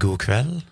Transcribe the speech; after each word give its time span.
God 0.00 0.18
kveld, 0.24 0.62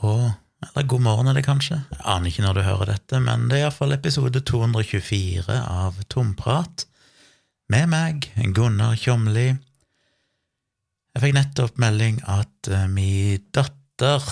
og 0.00 0.30
eller 0.60 0.84
god 0.84 1.00
morgen 1.00 1.32
det 1.32 1.46
kanskje, 1.46 1.78
jeg 1.88 2.02
aner 2.04 2.28
ikke 2.28 2.44
når 2.44 2.58
du 2.58 2.60
hører 2.66 2.90
dette, 2.92 3.20
men 3.24 3.46
det 3.48 3.58
er 3.58 3.64
iallfall 3.64 3.94
episode 3.96 4.42
224 4.44 5.56
av 5.56 5.96
Tomprat, 6.12 6.84
med 7.72 7.88
meg, 7.88 8.28
Gunnar 8.56 8.98
Kjomli. 9.00 9.46
Jeg 11.14 11.22
fikk 11.24 11.36
nettopp 11.36 11.80
melding 11.80 12.20
at 12.28 12.70
uh, 12.72 12.84
min 12.92 13.40
datter 13.56 14.26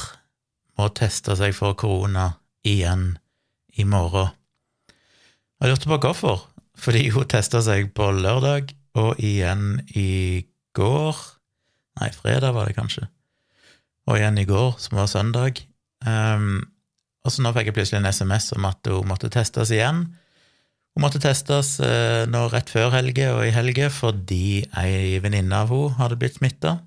må 0.78 0.90
teste 0.98 1.36
seg 1.38 1.56
for 1.56 1.78
korona 1.78 2.32
igjen 2.66 3.14
i 3.78 3.86
morgen. 3.88 4.34
Jeg 5.58 5.72
lurte 5.72 5.90
på 5.90 6.00
hvorfor, 6.02 6.44
fordi 6.78 7.08
hun 7.14 7.28
testa 7.30 7.62
seg 7.64 7.94
på 7.96 8.10
lørdag 8.14 8.74
og 8.98 9.22
igjen 9.22 9.78
i 9.96 10.44
går. 10.76 11.22
Nei, 12.02 12.12
fredag 12.14 12.52
var 12.54 12.68
det 12.68 12.76
kanskje 12.78 13.08
og 14.08 14.16
igjen 14.16 14.40
i 14.40 14.46
går, 14.48 14.78
som 14.80 14.98
var 14.98 15.10
søndag. 15.10 15.60
Um, 16.06 16.62
og 17.26 17.34
så 17.34 17.44
nå 17.44 17.52
fikk 17.52 17.70
jeg 17.70 17.76
plutselig 17.76 18.00
en 18.00 18.08
SMS 18.08 18.52
om 18.56 18.66
at 18.68 18.88
hun 18.88 19.08
måtte 19.10 19.30
testes 19.32 19.72
igjen. 19.74 20.06
Hun 20.96 21.04
måtte 21.04 21.20
testes 21.22 21.76
uh, 21.82 22.24
nå 22.30 22.46
rett 22.52 22.72
før 22.72 22.94
helge 22.96 23.28
og 23.34 23.44
i 23.44 23.54
helge 23.54 23.90
fordi 23.92 24.64
ei 24.80 25.18
venninne 25.22 25.64
av 25.64 25.72
henne 25.74 25.98
hadde 26.00 26.18
blitt 26.20 26.38
smitta. 26.40 26.78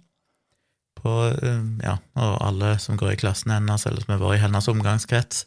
Uh, 1.02 1.82
ja, 1.82 1.96
og 2.18 2.34
alle 2.46 2.76
som 2.82 2.98
går 3.00 3.16
i 3.16 3.22
klassen 3.22 3.54
hennes, 3.54 3.86
eller 3.90 4.04
som 4.04 4.16
har 4.16 4.22
vært 4.22 4.40
i 4.40 4.44
hennes 4.44 4.70
omgangskrets, 4.70 5.46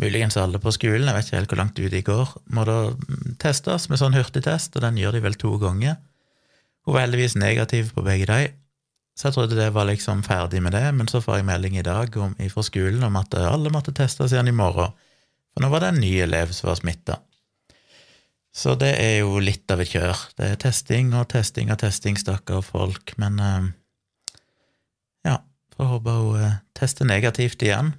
muligens 0.00 0.36
alle 0.40 0.60
på 0.60 0.72
skolen, 0.72 1.08
jeg 1.08 1.16
vet 1.16 1.28
ikke 1.28 1.38
helt 1.38 1.52
hvor 1.52 1.60
langt 1.60 1.80
ut 1.80 1.92
de 1.92 2.00
går, 2.04 2.34
må 2.56 2.64
da 2.68 2.78
mm, 2.92 3.36
testes 3.40 3.88
med 3.92 4.00
sånn 4.00 4.16
hurtigtest, 4.16 4.76
og 4.76 4.84
den 4.84 5.00
gjør 5.00 5.16
de 5.16 5.24
vel 5.24 5.36
to 5.40 5.52
ganger. 5.60 5.98
Hun 6.84 6.96
var 6.96 7.04
heldigvis 7.04 7.36
negativ 7.40 7.92
på 7.96 8.04
begge 8.04 8.28
de, 8.30 8.52
så 9.18 9.28
jeg 9.28 9.36
trodde 9.36 9.58
det 9.58 9.72
var 9.74 9.88
liksom 9.88 10.22
ferdig 10.24 10.62
med 10.64 10.72
det, 10.72 10.86
men 10.96 11.08
så 11.10 11.20
får 11.20 11.40
jeg 11.40 11.48
melding 11.50 11.76
i 11.76 11.84
dag 11.86 12.14
om, 12.16 12.36
fra 12.52 12.62
skolen 12.64 13.02
om 13.04 13.18
at 13.20 13.34
alle 13.36 13.72
måtte 13.72 13.94
testes 13.96 14.32
igjen 14.32 14.48
i 14.48 14.56
morgen, 14.56 14.94
for 15.52 15.64
nå 15.64 15.70
var 15.72 15.82
det 15.82 15.90
en 15.92 16.00
ny 16.00 16.12
elev 16.24 16.54
som 16.56 16.70
var 16.70 16.78
smitta. 16.78 17.18
Så 18.50 18.74
det 18.78 18.94
er 18.98 19.20
jo 19.20 19.38
litt 19.42 19.70
av 19.70 19.82
et 19.82 19.90
kjør. 19.92 20.24
Det 20.38 20.46
er 20.52 20.58
testing 20.62 21.12
og 21.14 21.28
testing 21.30 21.70
og 21.70 21.78
testing, 21.82 22.18
stakkar 22.18 22.64
folk, 22.66 23.12
men 23.20 23.38
uh, 23.38 23.68
ja, 25.26 25.36
får 25.76 25.90
håpe 25.92 26.14
hun 26.16 26.40
uh, 26.40 26.60
tester 26.78 27.06
negativt 27.06 27.62
igjen. 27.62 27.92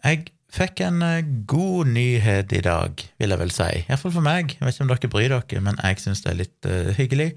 Jeg 0.00 0.30
fikk 0.50 0.80
en 0.86 1.02
god 1.48 1.90
nyhet 1.92 2.54
i 2.56 2.62
dag, 2.64 3.02
vil 3.20 3.34
jeg 3.34 3.40
vel 3.42 3.52
si, 3.52 3.70
iallfall 3.84 4.14
for 4.14 4.24
meg. 4.24 4.56
Jeg 4.56 4.64
vet 4.64 4.78
ikke 4.78 4.86
om 4.86 4.94
dere 4.94 5.12
bryr 5.12 5.34
dere, 5.34 5.64
men 5.66 5.80
jeg 5.82 6.00
syns 6.00 6.24
det 6.24 6.32
er 6.32 6.40
litt 6.40 6.70
hyggelig. 6.96 7.32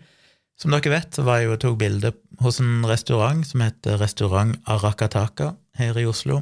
Som 0.63 0.71
dere 0.71 0.93
vet, 0.93 1.09
så 1.11 1.25
var 1.27 1.41
jeg 1.41 1.49
og 1.51 1.59
tok 1.59 1.73
bilde 1.81 2.13
hos 2.39 2.61
en 2.63 2.85
restaurant 2.87 3.41
som 3.43 3.65
heter 3.65 3.97
Restaurant 3.99 4.55
Arakataka 4.71 5.49
her 5.75 5.97
i 5.99 6.05
Oslo. 6.07 6.37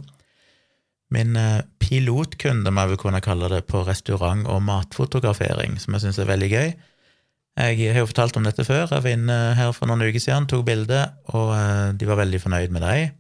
Min 1.09 1.33
eh, 1.39 1.63
pilotkunde, 1.81 2.69
må 2.69 2.83
jeg 2.83 2.91
vel 2.91 2.99
kunne 3.01 3.23
kalle 3.25 3.49
det, 3.49 3.63
på 3.65 3.81
restaurant- 3.87 4.45
og 4.45 4.61
matfotografering, 4.67 5.79
som 5.81 5.97
jeg 5.97 6.05
syns 6.05 6.21
er 6.21 6.29
veldig 6.29 6.51
gøy. 6.51 6.69
Jeg 7.63 7.89
har 7.95 8.03
jo 8.03 8.11
fortalt 8.11 8.37
om 8.37 8.45
dette 8.45 8.67
før. 8.67 8.85
Jeg 8.93 9.07
var 9.07 9.17
inne 9.17 9.39
her 9.57 9.73
for 9.73 9.89
noen 9.89 10.05
uker 10.05 10.21
siden, 10.21 10.45
tok 10.45 10.67
bilde, 10.69 11.01
og 11.33 11.55
eh, 11.57 11.89
de 11.97 12.11
var 12.11 12.21
veldig 12.21 12.43
fornøyd 12.45 12.77
med 12.77 12.85
dem. 12.85 13.17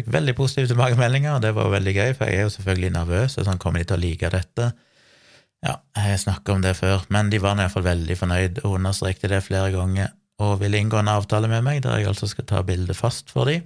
Fikk 0.00 0.08
veldig 0.16 0.36
positive 0.40 0.72
tilbakemeldinger, 0.72 1.36
og 1.36 1.44
det 1.44 1.52
var 1.60 1.76
veldig 1.76 1.92
gøy, 1.92 2.16
for 2.16 2.32
jeg 2.32 2.40
er 2.40 2.48
jo 2.48 2.56
selvfølgelig 2.56 2.94
nervøs. 2.96 3.36
sånn, 3.36 3.60
Kommer 3.60 3.84
de 3.84 3.90
til 3.92 4.00
å 4.00 4.04
like 4.06 4.32
dette? 4.32 4.72
Ja, 5.64 5.78
jeg 5.96 6.20
snakka 6.20 6.52
om 6.52 6.62
det 6.62 6.76
før, 6.78 7.06
men 7.08 7.30
de 7.32 7.40
var 7.42 7.56
iallfall 7.56 7.86
veldig 7.86 8.16
fornøyd 8.20 8.60
og 8.64 8.76
understrekte 8.78 9.30
det 9.32 9.44
flere 9.46 9.72
ganger 9.74 10.12
og 10.42 10.58
ville 10.60 10.78
inngå 10.78 10.98
en 11.00 11.08
avtale 11.08 11.48
med 11.48 11.64
meg 11.64 11.80
der 11.84 12.00
jeg 12.00 12.10
altså 12.10 12.28
skal 12.28 12.44
ta 12.48 12.60
bildet 12.66 12.98
fast 12.98 13.32
for 13.32 13.48
dem. 13.48 13.64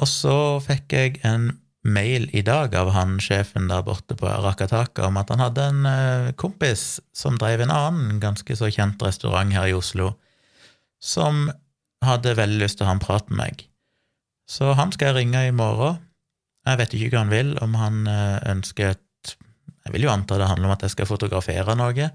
Og 0.00 0.08
så 0.08 0.36
fikk 0.64 0.96
jeg 0.96 1.20
en 1.28 1.50
mail 1.84 2.26
i 2.36 2.42
dag 2.44 2.74
av 2.76 2.90
han 2.92 3.18
sjefen 3.24 3.68
der 3.70 3.84
borte 3.84 4.16
på 4.16 4.28
Rakataka 4.28 5.06
om 5.08 5.18
at 5.20 5.32
han 5.32 5.42
hadde 5.44 5.66
en 5.70 5.88
eh, 5.88 6.32
kompis 6.40 7.00
som 7.16 7.38
drev 7.40 7.64
en 7.64 7.72
annen 7.72 8.20
ganske 8.20 8.56
så 8.56 8.68
kjent 8.72 9.00
restaurant 9.04 9.52
her 9.52 9.68
i 9.70 9.76
Oslo, 9.76 10.14
som 11.00 11.48
hadde 12.04 12.36
veldig 12.36 12.60
lyst 12.62 12.80
til 12.80 12.86
å 12.86 12.90
ha 12.90 12.96
en 12.96 13.04
prat 13.04 13.28
med 13.28 13.40
meg. 13.40 13.66
Så 14.48 14.72
han 14.76 14.92
skal 14.92 15.12
jeg 15.12 15.20
ringe 15.20 15.46
i 15.46 15.54
morgen. 15.54 16.00
Jeg 16.68 16.80
vet 16.80 16.94
ikke 16.96 17.12
hva 17.14 17.24
han 17.24 17.32
vil, 17.32 17.54
om 17.64 17.76
han 17.80 18.02
eh, 18.10 18.40
ønsker 18.52 18.94
et 18.94 19.04
jeg 19.86 19.94
vil 19.94 20.06
jo 20.06 20.12
anta 20.12 20.38
det 20.38 20.48
handler 20.50 20.68
om 20.68 20.74
at 20.74 20.84
jeg 20.84 20.94
skal 20.94 21.08
fotografere 21.08 21.76
noe. 21.78 22.10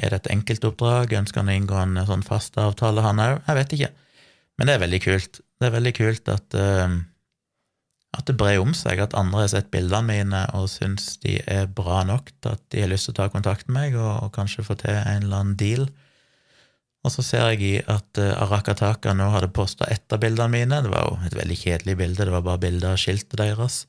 Er 0.00 0.12
det 0.12 0.22
et 0.22 0.32
enkeltoppdrag? 0.34 1.14
Ønsker 1.20 1.42
han 1.42 1.52
å 1.52 1.56
inngå 1.56 1.78
en 1.80 2.02
sånn 2.08 2.24
fast 2.26 2.58
avtale, 2.60 3.04
han 3.04 3.22
òg? 3.22 3.38
Jeg 3.46 3.58
vet 3.58 3.76
ikke. 3.76 3.90
Men 4.58 4.68
det 4.68 4.76
er 4.76 4.84
veldig 4.84 5.00
kult. 5.04 5.40
Det 5.60 5.68
er 5.68 5.74
veldig 5.76 5.94
kult 5.96 6.30
at, 6.32 6.56
uh, 6.56 6.98
at 8.16 8.28
det 8.28 8.36
brer 8.40 8.60
om 8.60 8.74
seg, 8.76 9.00
at 9.00 9.16
andre 9.16 9.44
har 9.44 9.50
sett 9.52 9.72
bildene 9.72 10.08
mine 10.08 10.44
og 10.58 10.68
syns 10.72 11.14
de 11.24 11.38
er 11.48 11.68
bra 11.72 12.02
nok 12.08 12.28
til 12.36 12.52
at 12.52 12.62
de 12.72 12.84
har 12.84 12.92
lyst 12.92 13.08
til 13.08 13.16
å 13.16 13.20
ta 13.22 13.30
kontakt 13.32 13.68
med 13.68 13.78
meg 13.78 13.98
og, 14.00 14.12
og 14.26 14.32
kanskje 14.36 14.66
få 14.66 14.76
til 14.80 14.96
en 14.96 15.24
eller 15.24 15.42
annen 15.42 15.58
deal. 15.60 15.88
Og 17.00 17.14
så 17.14 17.24
ser 17.24 17.46
jeg 17.54 17.64
i 17.64 17.74
at 17.80 18.20
uh, 18.20 18.36
Arakataka 18.44 19.16
nå 19.16 19.30
hadde 19.32 19.52
posta 19.56 19.88
ett 19.88 20.12
av 20.12 20.20
bildene 20.20 20.52
mine. 20.52 20.82
Det 20.84 20.92
var 20.92 21.08
jo 21.08 21.16
et 21.24 21.40
veldig 21.40 21.56
kjedelig 21.62 21.96
bilde, 22.02 22.28
det 22.28 22.36
var 22.36 22.44
bare 22.44 22.64
bilde 22.68 22.92
av 22.92 23.00
skiltet 23.00 23.40
deres. 23.40 23.86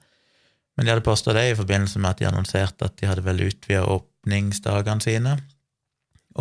Men 0.81 0.87
de 0.87 0.95
hadde 0.95 1.05
posta 1.05 1.29
det 1.37 1.43
i 1.45 1.53
forbindelse 1.53 1.99
med 2.01 2.09
at 2.09 2.17
de 2.17 2.25
annonserte 2.25 2.87
at 2.87 2.95
de 2.97 3.05
hadde 3.05 3.21
vel 3.21 3.43
utvida 3.45 3.83
åpningsdagene 3.85 5.03
sine, 5.05 5.35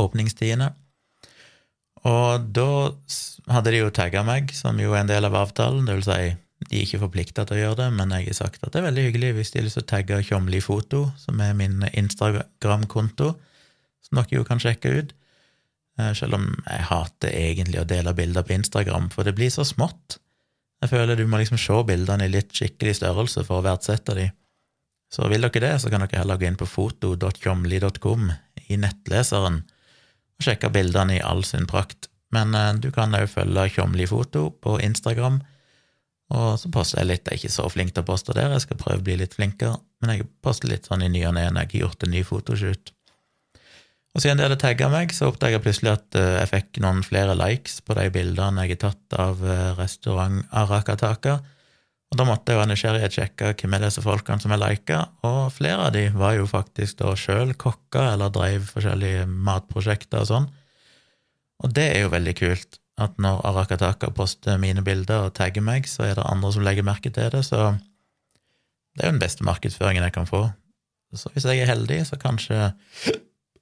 åpningstidene. 0.00 0.70
Og 2.08 2.46
da 2.56 2.70
hadde 3.52 3.74
de 3.74 3.82
jo 3.82 3.90
tagga 3.92 4.22
meg, 4.24 4.54
som 4.56 4.80
jo 4.80 4.94
er 4.94 5.02
en 5.02 5.10
del 5.10 5.28
av 5.28 5.36
avtalen, 5.42 5.84
det 5.84 5.98
vil 5.98 6.06
si, 6.06 6.30
de 6.70 6.78
er 6.78 6.86
ikke 6.86 7.02
forplikta 7.02 7.44
til 7.44 7.58
å 7.58 7.60
gjøre 7.60 7.78
det, 7.82 7.90
men 7.98 8.16
jeg 8.16 8.30
har 8.30 8.38
sagt 8.38 8.64
at 8.64 8.72
det 8.72 8.80
er 8.80 8.86
veldig 8.86 9.04
hyggelig 9.10 9.34
hvis 9.36 9.52
de 9.52 9.60
har 9.60 9.68
lyst 9.68 9.82
tagge 9.92 10.22
Tjomli 10.24 10.62
Foto, 10.64 11.02
som 11.20 11.44
er 11.44 11.52
min 11.60 11.84
Instagram-konto, 11.92 13.34
som 14.08 14.22
dere 14.22 14.38
jo 14.40 14.48
kan 14.48 14.64
sjekke 14.64 14.94
ut. 15.02 15.12
Eh, 16.00 16.14
selv 16.16 16.40
om 16.40 16.48
jeg 16.64 16.88
hater 16.94 17.36
egentlig 17.44 17.84
å 17.84 17.88
dele 17.92 18.16
bilder 18.16 18.48
på 18.48 18.56
Instagram, 18.56 19.12
for 19.12 19.28
det 19.28 19.36
blir 19.36 19.52
så 19.52 19.68
smått. 19.68 20.16
Jeg 20.80 20.92
føler 20.94 21.18
du 21.18 21.26
må 21.28 21.40
liksom 21.40 21.58
se 21.60 21.76
bildene 21.86 22.26
i 22.26 22.32
litt 22.32 22.54
skikkelig 22.56 22.96
størrelse 23.00 23.44
for 23.44 23.60
å 23.60 23.66
verdsette 23.66 24.16
de. 24.16 24.30
Så 25.12 25.26
vil 25.28 25.42
dere 25.44 25.62
det, 25.64 25.74
så 25.82 25.90
kan 25.90 26.04
dere 26.04 26.22
heller 26.22 26.38
gå 26.40 26.46
inn 26.48 26.58
på 26.60 26.68
foto.tjomli.com 26.70 28.30
i 28.70 28.78
nettleseren 28.78 29.60
og 30.40 30.46
sjekke 30.46 30.70
bildene 30.72 31.18
i 31.18 31.24
all 31.26 31.42
sin 31.44 31.66
prakt. 31.68 32.08
Men 32.32 32.54
eh, 32.54 32.74
du 32.78 32.88
kan 32.94 33.14
òg 33.18 33.26
følge 33.32 33.66
Tjomli 33.74 34.06
Foto 34.08 34.48
på 34.62 34.78
Instagram, 34.80 35.40
og 36.30 36.54
så 36.62 36.70
poster 36.70 37.02
jeg 37.02 37.10
litt. 37.10 37.26
Jeg 37.26 37.34
er 37.34 37.40
ikke 37.40 37.56
så 37.56 37.66
flink 37.72 37.92
til 37.94 38.04
å 38.04 38.08
poste 38.12 38.36
der, 38.36 38.54
jeg 38.54 38.64
skal 38.64 38.78
prøve 38.80 39.02
å 39.02 39.06
bli 39.08 39.18
litt 39.18 39.34
flinkere, 39.34 39.80
men 40.00 40.14
jeg 40.14 40.28
poster 40.44 40.70
litt 40.70 40.86
sånn 40.86 41.02
i 41.02 41.10
ny 41.10 41.24
og 41.26 41.34
ne 41.36 41.48
når 41.50 41.66
jeg 41.66 41.72
har 41.74 41.84
gjort 41.84 42.06
en 42.06 42.14
ny 42.14 42.22
fotoshoot. 42.24 42.94
Og 44.10 44.22
siden 44.22 44.40
de 44.40 44.46
hadde 44.46 44.58
tagga 44.58 44.88
meg, 44.90 45.12
så 45.14 45.28
oppdaga 45.30 45.58
jeg 45.58 45.64
plutselig 45.64 45.92
at 45.92 46.18
eh, 46.18 46.40
jeg 46.40 46.50
fikk 46.50 46.80
noen 46.82 47.04
flere 47.06 47.36
likes 47.38 47.78
på 47.86 47.94
de 47.94 48.08
bildene 48.10 48.64
jeg 48.66 48.74
har 48.74 48.82
tatt 48.88 49.18
av 49.22 49.44
eh, 49.46 49.68
restaurant 49.78 50.42
Arakataka. 50.50 51.36
Og 52.10 52.18
da 52.18 52.26
måtte 52.26 52.50
jeg 52.50 52.58
av 52.58 52.66
nysgjerrighet 52.66 53.14
sjekke 53.14 53.52
hvem 53.54 53.76
er 53.76 53.84
disse 53.84 54.02
folkene 54.02 54.42
som 54.42 54.50
er 54.50 54.58
lika, 54.64 55.04
og 55.22 55.52
flere 55.54 55.86
av 55.86 55.94
de 55.94 56.08
var 56.10 56.34
jo 56.40 56.48
faktisk 56.50 56.98
da 57.04 57.12
sjøl 57.14 57.54
kokker 57.54 58.16
eller 58.16 58.32
dreiv 58.34 58.66
forskjellige 58.72 59.28
matprosjekter 59.30 60.24
og 60.24 60.30
sånn. 60.32 60.50
Og 61.62 61.76
det 61.76 61.86
er 61.92 62.02
jo 62.02 62.10
veldig 62.10 62.34
kult, 62.40 62.80
at 63.00 63.14
når 63.22 63.44
Arakataka 63.46 64.10
poster 64.16 64.58
mine 64.58 64.82
bilder 64.82 65.28
og 65.28 65.36
tagger 65.38 65.62
meg, 65.62 65.86
så 65.86 66.08
er 66.08 66.18
det 66.18 66.26
andre 66.26 66.50
som 66.56 66.66
legger 66.66 66.88
merke 66.88 67.14
til 67.14 67.30
det, 67.30 67.44
så 67.46 67.76
det 68.98 69.04
er 69.04 69.12
jo 69.12 69.14
den 69.14 69.22
beste 69.22 69.46
markedsføringen 69.46 70.08
jeg 70.08 70.16
kan 70.18 70.26
få. 70.26 70.48
Så 71.14 71.30
hvis 71.34 71.46
jeg 71.46 71.62
er 71.62 71.70
heldig, 71.70 72.02
så 72.10 72.18
kanskje 72.18 72.72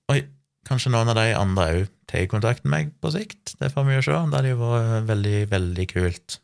Oi, 0.08 0.22
Kanskje 0.68 0.92
noen 0.92 1.08
av 1.08 1.16
de 1.16 1.30
andre 1.36 1.64
òg 1.72 1.86
tar 2.08 2.28
kontakt 2.28 2.66
med 2.66 2.72
meg 2.74 2.92
på 3.00 3.12
sikt. 3.14 3.54
Det 3.60 3.70
får 3.72 3.86
vi 3.88 3.96
jo 3.96 4.04
se. 4.04 4.18
Det 4.28 4.36
hadde 4.38 4.52
jo 4.52 4.60
vært 4.60 5.08
veldig, 5.08 5.38
veldig 5.52 5.86
kult. 5.94 6.38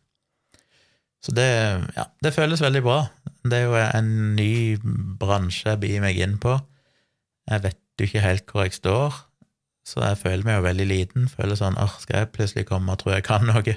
Så 1.25 1.32
det, 1.32 1.49
ja, 1.96 2.04
det 2.25 2.34
føles 2.37 2.60
veldig 2.60 2.82
bra. 2.84 2.99
Det 3.44 3.58
er 3.58 3.69
jo 3.69 3.76
en 3.81 4.10
ny 4.37 4.76
bransje 5.20 5.70
jeg 5.70 5.81
begir 5.81 6.02
meg 6.04 6.20
inn 6.20 6.37
på. 6.40 6.56
Jeg 7.49 7.64
vet 7.64 7.81
jo 8.00 8.08
ikke 8.08 8.25
helt 8.25 8.50
hvor 8.50 8.66
jeg 8.66 8.76
står, 8.76 9.16
så 9.88 10.02
jeg 10.02 10.20
føler 10.20 10.49
meg 10.49 10.58
jo 10.58 10.66
veldig 10.66 10.88
liten. 10.88 11.31
Føler 11.32 11.60
sånn 11.60 11.78
åh, 11.81 11.96
skal 12.02 12.22
jeg 12.22 12.32
plutselig 12.34 12.66
komme 12.69 12.93
og 12.93 13.00
tro 13.00 13.12
jeg 13.12 13.25
kan 13.28 13.44
noe? 13.49 13.76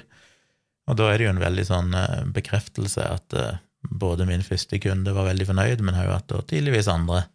Og 0.88 0.96
da 0.96 1.08
er 1.08 1.20
det 1.20 1.28
jo 1.28 1.32
en 1.34 1.42
veldig 1.42 1.64
sånn 1.68 1.96
eh, 1.96 2.20
bekreftelse 2.32 3.04
at 3.04 3.34
uh, 3.36 3.58
både 3.84 4.24
min 4.28 4.44
første 4.44 4.80
kunde 4.80 5.12
var 5.12 5.28
veldig 5.28 5.48
fornøyd, 5.50 5.84
men 5.84 5.98
òg 6.00 6.14
at 6.14 6.32
tydeligvis 6.48 6.88
andre 6.88 7.26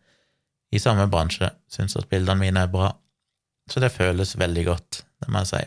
i 0.74 0.82
samme 0.82 1.06
bransje 1.10 1.52
syns 1.70 1.94
at 2.00 2.10
bildene 2.10 2.42
mine 2.42 2.66
er 2.66 2.72
bra. 2.74 2.90
Så 3.72 3.80
det 3.80 3.94
føles 3.96 4.36
veldig 4.40 4.66
godt, 4.68 5.04
det 5.24 5.32
må 5.32 5.44
jeg 5.44 5.52
si. 5.54 5.64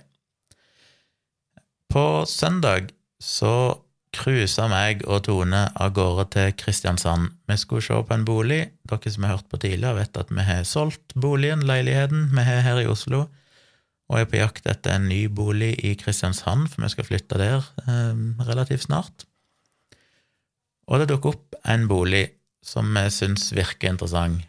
På 1.93 2.27
søndag 2.29 2.91
så 3.23 3.79
cruisa 4.17 4.67
meg 4.71 5.03
og 5.09 5.25
Tone 5.27 5.63
av 5.73 5.93
gårde 5.97 6.27
til 6.35 6.53
Kristiansand. 6.59 7.31
Vi 7.49 7.57
skulle 7.61 7.85
se 7.85 7.97
på 7.97 8.15
en 8.17 8.27
bolig. 8.27 8.61
Dere 8.89 9.13
som 9.13 9.27
har 9.27 9.37
hørt 9.37 9.51
på 9.53 9.61
tidligere, 9.61 10.01
vet 10.01 10.21
at 10.21 10.33
vi 10.33 10.45
har 10.47 10.65
solgt 10.69 11.17
boligen, 11.17 11.65
leiligheten, 11.69 12.31
vi 12.33 12.47
har 12.47 12.65
her 12.67 12.83
i 12.85 12.89
Oslo. 12.91 13.27
og 14.07 14.21
er 14.21 14.29
på 14.31 14.39
jakt 14.39 14.69
etter 14.71 14.93
en 14.95 15.09
ny 15.11 15.25
bolig 15.27 15.73
i 15.83 15.97
Kristiansand, 15.99 16.69
for 16.71 16.85
vi 16.85 16.91
skal 16.93 17.07
flytte 17.09 17.41
der 17.41 17.65
eh, 17.91 18.21
relativt 18.47 18.85
snart. 18.85 19.25
Og 20.87 21.01
det 21.03 21.09
dukker 21.11 21.35
opp 21.35 21.57
en 21.67 21.89
bolig 21.91 22.29
som 22.63 22.87
vi 22.95 23.03
syns 23.11 23.49
virker 23.51 23.91
interessant. 23.91 24.45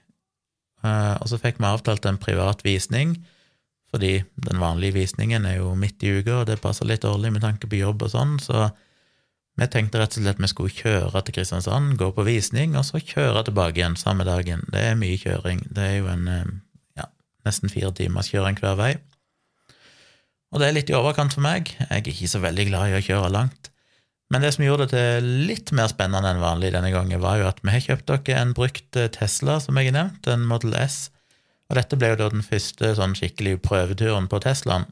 Eh, 0.85 1.15
og 1.17 1.25
så 1.31 1.39
fikk 1.41 1.57
vi 1.57 1.71
avtalt 1.71 2.05
en 2.05 2.21
privat 2.21 2.61
visning, 2.67 3.15
fordi 3.97 4.19
den 4.45 4.61
vanlige 4.61 4.93
visningen 4.99 5.47
er 5.49 5.57
jo 5.57 5.73
midt 5.75 6.03
i 6.05 6.19
uka, 6.19 6.43
og 6.43 6.49
det 6.51 6.61
passer 6.61 6.85
litt 6.85 7.01
dårlig 7.05 7.33
med 7.33 7.43
tanke 7.43 7.69
på 7.69 7.79
jobb 7.79 8.05
og 8.05 8.13
sånn, 8.13 8.37
så 8.41 8.69
vi 9.57 9.65
tenkte 9.73 9.97
rett 9.97 10.13
og 10.13 10.21
slett 10.21 10.37
at 10.37 10.43
vi 10.43 10.49
skulle 10.51 10.73
kjøre 10.77 11.21
til 11.25 11.33
Kristiansand, 11.33 11.95
gå 11.97 12.11
på 12.13 12.25
visning, 12.27 12.75
og 12.77 12.85
så 12.85 13.01
kjøre 13.01 13.47
tilbake 13.47 13.81
igjen 13.81 13.97
samme 13.97 14.27
dagen. 14.27 14.61
Det 14.69 14.83
er 14.91 14.99
mye 14.99 15.17
kjøring. 15.17 15.63
Det 15.73 15.81
er 15.81 15.95
jo 15.97 16.11
en 16.11 16.27
eh, 16.29 16.51
ja, 17.01 17.07
nesten 17.47 17.73
fire 17.73 17.89
timers 17.97 18.29
kjøring 18.29 18.59
hver 18.61 18.77
vei. 18.77 18.91
Og 20.53 20.61
det 20.61 20.67
er 20.67 20.77
litt 20.77 20.93
i 20.93 20.97
overkant 20.99 21.33
for 21.33 21.41
meg. 21.41 21.73
Jeg 21.73 21.89
er 21.89 22.05
ikke 22.05 22.29
så 22.29 22.43
veldig 22.43 22.67
glad 22.69 22.91
i 22.91 22.99
å 22.99 23.03
kjøre 23.09 23.33
langt. 23.33 23.71
Men 24.29 24.45
det 24.45 24.53
som 24.53 24.67
gjorde 24.67 24.85
det 24.85 24.93
til 24.93 25.33
litt 25.49 25.73
mer 25.73 25.89
spennende 25.89 26.29
enn 26.29 26.43
vanlig 26.43 26.75
denne 26.75 26.93
gangen, 26.93 27.23
var 27.23 27.41
jo 27.41 27.49
at 27.49 27.63
vi 27.63 27.73
har 27.73 27.81
kjøpt 27.81 28.13
dere 28.13 28.41
en 28.43 28.53
brukt 28.53 28.99
eh, 28.99 29.09
Tesla, 29.09 29.57
som 29.63 29.81
jeg 29.81 29.89
har 29.89 29.97
nevnt, 29.97 30.29
en 30.29 30.45
Model 30.45 30.77
S. 30.77 31.07
Og 31.67 31.75
dette 31.79 31.99
ble 31.99 32.13
jo 32.13 32.19
da 32.21 32.29
den 32.31 32.45
første 32.45 32.93
sånn 32.95 33.15
skikkelig 33.17 33.57
prøveturen 33.65 34.29
på 34.31 34.39
Teslaen. 34.43 34.87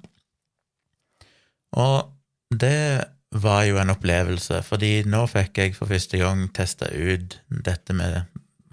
Og 1.75 2.11
det 2.51 3.11
var 3.35 3.63
jo 3.67 3.79
en 3.81 3.91
opplevelse, 3.91 4.61
fordi 4.63 5.03
nå 5.07 5.25
fikk 5.27 5.59
jeg 5.59 5.75
for 5.75 5.91
første 5.91 6.19
gang 6.21 6.45
testa 6.55 6.87
ut 6.91 7.39
dette 7.49 7.95
med, 7.95 8.23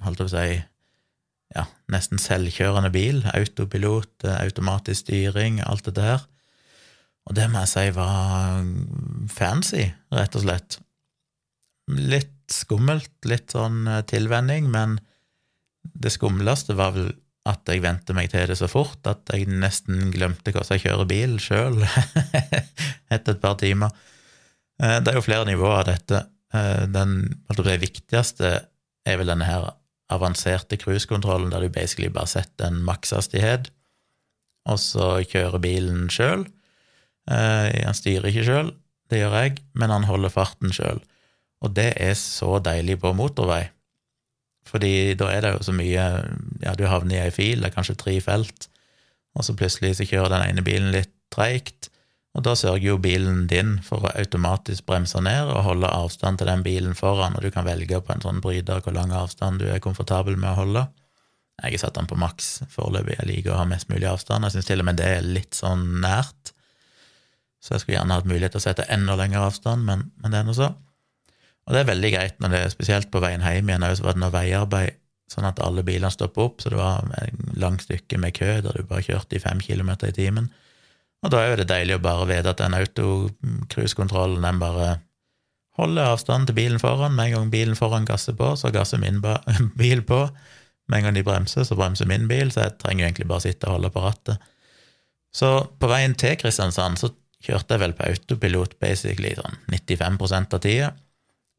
holdt 0.04 0.22
jeg 0.22 0.28
på 0.28 0.30
å 0.30 0.34
si, 0.34 0.60
ja, 1.52 1.64
nesten 1.92 2.22
selvkjørende 2.22 2.92
bil, 2.94 3.24
autopilot, 3.34 4.26
automatisk 4.38 5.06
styring, 5.06 5.60
alt 5.66 5.88
det 5.90 5.96
der. 5.98 6.22
Og 7.28 7.36
det 7.38 7.48
må 7.50 7.62
jeg 7.62 7.72
si 7.72 7.86
var 7.94 8.62
fancy, 9.30 9.88
rett 10.14 10.38
og 10.38 10.46
slett. 10.46 10.78
Litt 11.92 12.38
skummelt, 12.52 13.12
litt 13.28 13.54
sånn 13.54 13.86
eh, 13.88 14.04
tilvenning, 14.08 14.68
men 14.70 14.98
det 15.82 16.12
skumleste 16.14 16.76
var 16.78 16.94
vel 16.96 17.12
at 17.48 17.66
jeg 17.66 17.82
vente 17.82 18.14
meg 18.14 18.30
til 18.30 18.46
det 18.46 18.56
så 18.58 18.68
fort 18.70 19.06
at 19.10 19.32
jeg 19.34 19.48
nesten 19.50 20.12
glemte 20.14 20.52
hvordan 20.54 20.76
jeg 20.76 20.84
kjører 20.84 21.08
bil 21.10 21.38
sjøl 21.42 21.80
etter 23.14 23.34
et 23.34 23.42
par 23.42 23.56
timer. 23.60 23.90
Eh, 24.78 24.98
det 25.02 25.12
er 25.12 25.18
jo 25.18 25.24
flere 25.26 25.48
nivåer 25.48 25.80
av 25.80 25.88
dette. 25.90 26.22
Eh, 26.54 26.84
den 26.92 27.16
det 27.58 27.78
viktigste 27.82 28.52
er 29.02 29.18
vel 29.18 29.32
denne 29.32 29.48
her 29.48 29.72
avanserte 30.12 30.78
cruisekontrollen, 30.78 31.50
der 31.50 31.64
du 31.64 31.72
basically 31.72 32.10
bare 32.12 32.30
setter 32.30 32.68
en 32.68 32.82
makshastighet, 32.86 33.70
og 34.68 34.78
så 34.78 35.14
kjører 35.26 35.62
bilen 35.62 36.06
sjøl. 36.12 36.44
Eh, 37.30 37.68
han 37.82 37.96
styrer 37.96 38.30
ikke 38.30 38.46
sjøl, 38.46 38.72
det 39.10 39.22
gjør 39.22 39.38
jeg, 39.40 39.56
men 39.78 39.94
han 39.94 40.06
holder 40.06 40.32
farten 40.32 40.74
sjøl. 40.74 41.02
Og 41.62 41.74
det 41.74 41.92
er 42.02 42.14
så 42.18 42.58
deilig 42.62 42.98
på 43.02 43.14
motorvei, 43.16 43.64
fordi 44.68 45.14
da 45.18 45.30
er 45.32 45.44
det 45.44 45.54
jo 45.56 45.64
så 45.66 45.74
mye 45.76 46.04
Ja, 46.62 46.74
du 46.78 46.86
havner 46.86 47.16
i 47.16 47.24
ei 47.24 47.32
fil, 47.34 47.60
det 47.60 47.70
er 47.70 47.74
kanskje 47.74 47.98
tre 47.98 48.18
felt, 48.22 48.68
og 49.34 49.46
så 49.46 49.56
plutselig 49.58 49.96
så 49.98 50.06
kjører 50.06 50.36
den 50.36 50.46
ene 50.50 50.64
bilen 50.66 50.92
litt 50.94 51.12
treigt, 51.32 51.88
og 52.32 52.44
da 52.46 52.54
sørger 52.56 52.86
jo 52.86 53.00
bilen 53.02 53.44
din 53.48 53.74
for 53.84 54.06
å 54.06 54.12
automatisk 54.16 54.86
bremse 54.88 55.20
ned 55.20 55.50
og 55.52 55.66
holde 55.66 55.90
avstand 55.92 56.40
til 56.40 56.48
den 56.48 56.64
bilen 56.64 56.96
foran, 56.96 57.36
og 57.36 57.44
du 57.44 57.50
kan 57.52 57.66
velge 57.68 58.00
på 58.00 58.14
en 58.14 58.24
sånn 58.24 58.40
bryter 58.44 58.80
hvor 58.84 58.96
lang 58.96 59.12
avstand 59.12 59.60
du 59.60 59.66
er 59.68 59.82
komfortabel 59.84 60.38
med 60.38 60.54
å 60.54 60.60
holde. 60.62 60.86
Jeg 61.60 61.76
har 61.76 61.82
satt 61.84 61.98
den 61.98 62.08
på 62.08 62.16
maks 62.18 62.62
foreløpig, 62.72 63.18
jeg 63.18 63.28
liker 63.28 63.52
å 63.52 63.60
ha 63.60 63.66
mest 63.68 63.90
mulig 63.92 64.08
avstand. 64.08 64.46
Jeg 64.48 64.56
syns 64.56 64.70
til 64.70 64.80
og 64.82 64.88
med 64.88 64.98
det 64.98 65.10
er 65.18 65.26
litt 65.26 65.58
sånn 65.58 65.84
nært, 66.02 66.54
så 67.62 67.76
jeg 67.76 67.84
skulle 67.84 67.98
gjerne 67.98 68.16
hatt 68.16 68.30
mulighet 68.30 68.56
til 68.56 68.62
å 68.62 68.64
sette 68.64 68.88
enda 68.90 69.14
lengre 69.18 69.44
avstand, 69.50 69.84
men, 69.86 70.08
men 70.22 70.32
det 70.32 70.40
er 70.40 70.48
nå 70.48 70.56
så. 70.56 70.72
Og 71.66 71.74
det 71.74 71.82
er 71.82 71.92
veldig 71.92 72.10
greit 72.14 72.40
når 72.42 72.52
det 72.52 72.60
er 72.62 72.72
spesielt 72.72 73.10
på 73.12 73.22
veien 73.22 73.44
hjem 73.44 73.70
igjen, 73.70 73.86
så 73.96 74.06
var 74.06 74.16
det 74.16 74.22
noe 74.24 74.34
veiarbeid 74.34 74.98
sånn 75.32 75.46
at 75.48 75.62
alle 75.64 75.84
bilene 75.86 76.10
stoppa 76.12 76.44
opp, 76.44 76.60
så 76.60 76.72
det 76.72 76.76
var 76.76 77.06
et 77.22 77.38
langt 77.60 77.84
stykke 77.86 78.18
med 78.20 78.34
kø 78.36 78.58
der 78.64 78.76
du 78.76 78.84
bare 78.88 79.04
kjørte 79.06 79.38
i 79.38 79.40
fem 79.42 79.62
kilometer 79.64 80.10
i 80.10 80.16
timen. 80.16 80.50
Og 81.22 81.30
da 81.32 81.40
er 81.40 81.52
jo 81.52 81.60
det 81.62 81.70
deilig 81.70 81.96
å 81.96 82.02
bare 82.02 82.26
vite 82.28 82.52
at 82.52 82.60
den 82.60 82.76
autocruisekontrollen 82.76 84.44
den 84.44 84.58
bare 84.60 84.88
holder 85.78 86.10
avstand 86.12 86.50
til 86.50 86.58
bilen 86.58 86.82
foran. 86.82 87.14
Med 87.16 87.30
en 87.30 87.36
gang 87.36 87.52
bilen 87.52 87.78
foran 87.78 88.08
gasser 88.08 88.36
på, 88.36 88.52
så 88.58 88.72
gasser 88.74 89.00
min 89.00 89.22
bil 89.80 90.02
på. 90.04 90.24
Med 90.90 90.98
en 90.98 91.08
gang 91.08 91.16
de 91.16 91.24
bremser, 91.26 91.64
så 91.64 91.78
bremser 91.78 92.10
min 92.10 92.26
bil, 92.28 92.50
så 92.52 92.66
jeg 92.66 92.76
trenger 92.82 93.06
egentlig 93.06 93.28
bare 93.30 93.46
sitte 93.46 93.70
og 93.70 93.78
holde 93.78 93.92
på 93.94 94.02
rattet. 94.04 94.50
Så 95.32 95.54
på 95.80 95.88
veien 95.88 96.16
til 96.18 96.36
Kristiansand 96.40 96.98
så 97.00 97.12
kjørte 97.42 97.74
jeg 97.74 97.82
vel 97.86 97.94
på 97.96 98.10
autopilot 98.10 98.76
basically 98.82 99.32
sånn 99.38 99.56
95% 99.70 100.58
av 100.58 100.62
tida. 100.66 100.90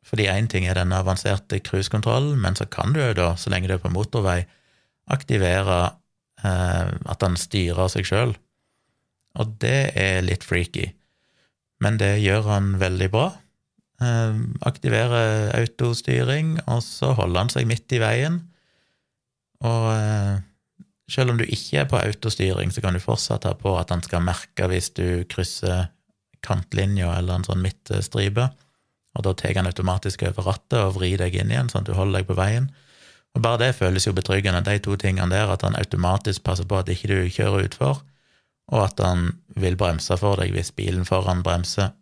Fordi 0.03 0.27
én 0.27 0.49
ting 0.51 0.67
er 0.67 0.77
den 0.77 0.93
avanserte 0.93 1.61
cruisekontrollen, 1.63 2.35
men 2.41 2.57
så 2.59 2.67
kan 2.69 2.93
du 2.93 2.99
jo 3.01 3.13
da, 3.17 3.33
så 3.39 3.49
lenge 3.53 3.69
du 3.69 3.77
er 3.77 3.83
på 3.83 3.91
motorvei, 3.93 4.43
aktivere 5.11 5.79
eh, 6.43 6.89
at 6.91 7.23
han 7.23 7.39
styrer 7.39 7.91
seg 7.91 8.07
sjøl 8.07 8.35
og 9.39 9.55
det 9.61 9.93
er 9.97 10.21
litt 10.25 10.45
freaky. 10.45 10.91
Men 11.83 11.97
det 12.01 12.15
gjør 12.21 12.47
han 12.51 12.73
veldig 12.81 13.09
bra. 13.13 13.27
Eh, 14.03 14.39
aktiverer 14.67 15.53
autostyring, 15.57 16.57
og 16.67 16.83
så 16.85 17.13
holder 17.17 17.45
han 17.45 17.53
seg 17.53 17.69
midt 17.69 17.95
i 17.95 18.01
veien. 18.03 18.39
Og 19.65 19.87
eh, 19.95 20.35
selv 21.11 21.33
om 21.33 21.41
du 21.41 21.45
ikke 21.47 21.81
er 21.81 21.89
på 21.89 21.99
autostyring, 21.99 22.71
så 22.71 22.83
kan 22.83 22.95
du 22.95 23.03
fortsatt 23.03 23.47
ha 23.49 23.55
på 23.57 23.73
at 23.79 23.93
han 23.93 24.05
skal 24.05 24.25
merke 24.25 24.69
hvis 24.69 24.93
du 24.97 25.25
krysser 25.31 25.89
kantlinja 26.43 27.13
eller 27.17 27.39
en 27.39 27.47
sånn 27.47 27.63
midtstripe, 27.63 28.49
og 29.13 29.25
da 29.27 29.33
tar 29.37 29.57
han 29.59 29.69
automatisk 29.69 30.23
over 30.29 30.49
rattet 30.49 30.79
og 30.79 30.95
vrir 30.97 31.21
deg 31.21 31.35
inn 31.37 31.51
igjen, 31.53 31.69
sånn 31.69 31.85
at 31.85 31.91
du 31.91 31.97
holder 31.97 32.21
deg 32.21 32.29
på 32.29 32.37
veien. 32.39 32.71
Og 33.33 33.41
bare 33.45 33.61
det 33.61 33.75
føles 33.77 34.05
jo 34.07 34.13
betryggende, 34.13 34.63
de 34.65 34.77
to 34.81 34.95
tingene 34.99 35.29
der, 35.33 35.51
at 35.53 35.65
han 35.65 35.77
automatisk 35.77 36.43
passer 36.45 36.67
på 36.69 36.79
at 36.79 36.89
ikke 36.89 37.09
du 37.09 37.17
kjører 37.33 37.67
utfor, 37.67 38.01
og 38.73 38.85
at 38.85 39.01
han 39.03 39.31
vil 39.59 39.77
bremse 39.77 40.17
for 40.17 40.39
deg 40.41 40.53
hvis 40.55 40.73
bilen 40.75 41.05
foran 41.05 41.43
bremser. 41.45 41.93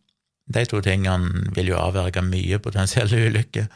De 0.51 0.63
to 0.67 0.81
tingene 0.83 1.51
vil 1.55 1.71
jo 1.71 1.79
avverge 1.79 2.23
mye 2.25 2.59
potensielle 2.63 3.25
ulykker. 3.27 3.67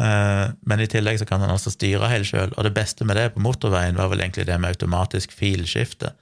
Eh, 0.00 0.46
men 0.68 0.80
i 0.80 0.88
tillegg 0.88 1.20
så 1.20 1.28
kan 1.28 1.42
han 1.44 1.52
også 1.52 1.74
styre 1.74 2.08
helt 2.12 2.28
sjøl, 2.28 2.54
og 2.56 2.64
det 2.64 2.74
beste 2.76 3.04
med 3.08 3.18
det 3.20 3.30
på 3.34 3.44
motorveien 3.44 3.98
var 3.98 4.12
vel 4.12 4.22
egentlig 4.24 4.46
det 4.48 4.56
med 4.60 4.76
automatisk 4.76 5.32
filskifte. 5.36 6.14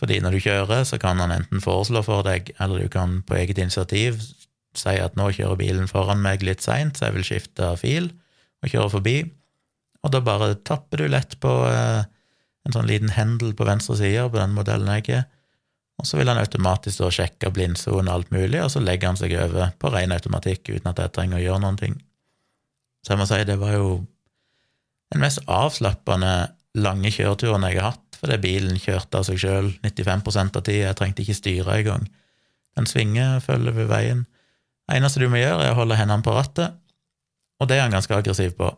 Fordi 0.00 0.20
når 0.24 0.36
du 0.36 0.44
kjører, 0.44 0.84
så 0.88 0.96
kan 1.00 1.20
han 1.20 1.32
enten 1.32 1.60
foreslå 1.64 2.02
for 2.04 2.24
deg, 2.24 2.52
eller 2.60 2.84
du 2.84 2.92
kan 2.92 3.20
på 3.28 3.36
eget 3.36 3.60
initiativ 3.60 4.20
si 4.78 4.94
at 5.02 5.16
nå 5.18 5.30
kjører 5.34 5.58
bilen 5.58 5.90
foran 5.90 6.22
meg 6.22 6.44
litt 6.46 6.62
seint, 6.62 6.96
så 6.96 7.08
jeg 7.08 7.16
vil 7.18 7.26
skifte 7.26 7.72
fil 7.80 8.10
og 8.60 8.70
kjøre 8.70 8.92
forbi, 8.92 9.18
og 10.04 10.14
da 10.14 10.20
bare 10.24 10.54
tapper 10.66 11.02
du 11.02 11.10
lett 11.10 11.36
på 11.42 11.50
eh, 11.68 12.04
en 12.66 12.76
sånn 12.76 12.88
liten 12.88 13.12
hendel 13.16 13.54
på 13.56 13.66
venstre 13.68 13.96
side 13.98 14.28
på 14.30 14.40
den 14.40 14.54
modellen 14.56 14.90
jeg 14.98 15.20
er, 15.20 15.26
og 16.00 16.06
så 16.08 16.16
vil 16.16 16.30
han 16.32 16.40
automatisk 16.40 17.02
da 17.02 17.10
sjekke 17.12 17.50
blindsone 17.52 18.08
og 18.08 18.14
alt 18.14 18.30
mulig, 18.32 18.60
og 18.62 18.70
så 18.72 18.80
legger 18.80 19.10
han 19.10 19.20
seg 19.20 19.34
over 19.36 19.74
på 19.76 19.90
ren 19.92 20.14
automatikk 20.16 20.70
uten 20.70 20.88
at 20.92 21.02
jeg 21.02 21.12
trenger 21.16 21.40
å 21.40 21.42
gjøre 21.44 21.62
noen 21.64 21.80
ting. 21.80 21.98
Så 23.04 23.12
jeg 23.12 23.20
må 23.20 23.26
si 23.28 23.40
det 23.48 23.58
var 23.60 23.74
jo 23.76 23.90
den 25.12 25.20
mest 25.24 25.42
avslappende 25.50 26.32
lange 26.78 27.10
kjøreturen 27.12 27.66
jeg 27.68 27.80
har 27.80 27.92
hatt, 27.92 28.18
fordi 28.20 28.38
bilen 28.40 28.80
kjørte 28.80 29.20
av 29.20 29.26
seg 29.28 29.40
sjøl 29.42 29.70
95 29.84 30.24
av 30.44 30.62
tida, 30.62 30.90
jeg 30.90 30.98
trengte 30.98 31.24
ikke 31.24 31.36
styre 31.36 31.78
engang. 31.80 32.06
Den 32.78 32.88
svinger, 32.88 33.40
følger 33.44 33.76
ved 33.76 33.88
veien. 33.90 34.26
Eneste 34.90 35.22
du 35.22 35.28
må 35.30 35.40
gjøre, 35.40 35.64
er 35.64 35.74
å 35.74 35.80
holde 35.80 35.98
hendene 35.98 36.24
på 36.26 36.34
rattet, 36.34 36.78
og 37.60 37.68
det 37.68 37.76
er 37.76 37.84
han 37.84 37.94
ganske 37.94 38.16
aggressiv 38.16 38.56
på. 38.58 38.70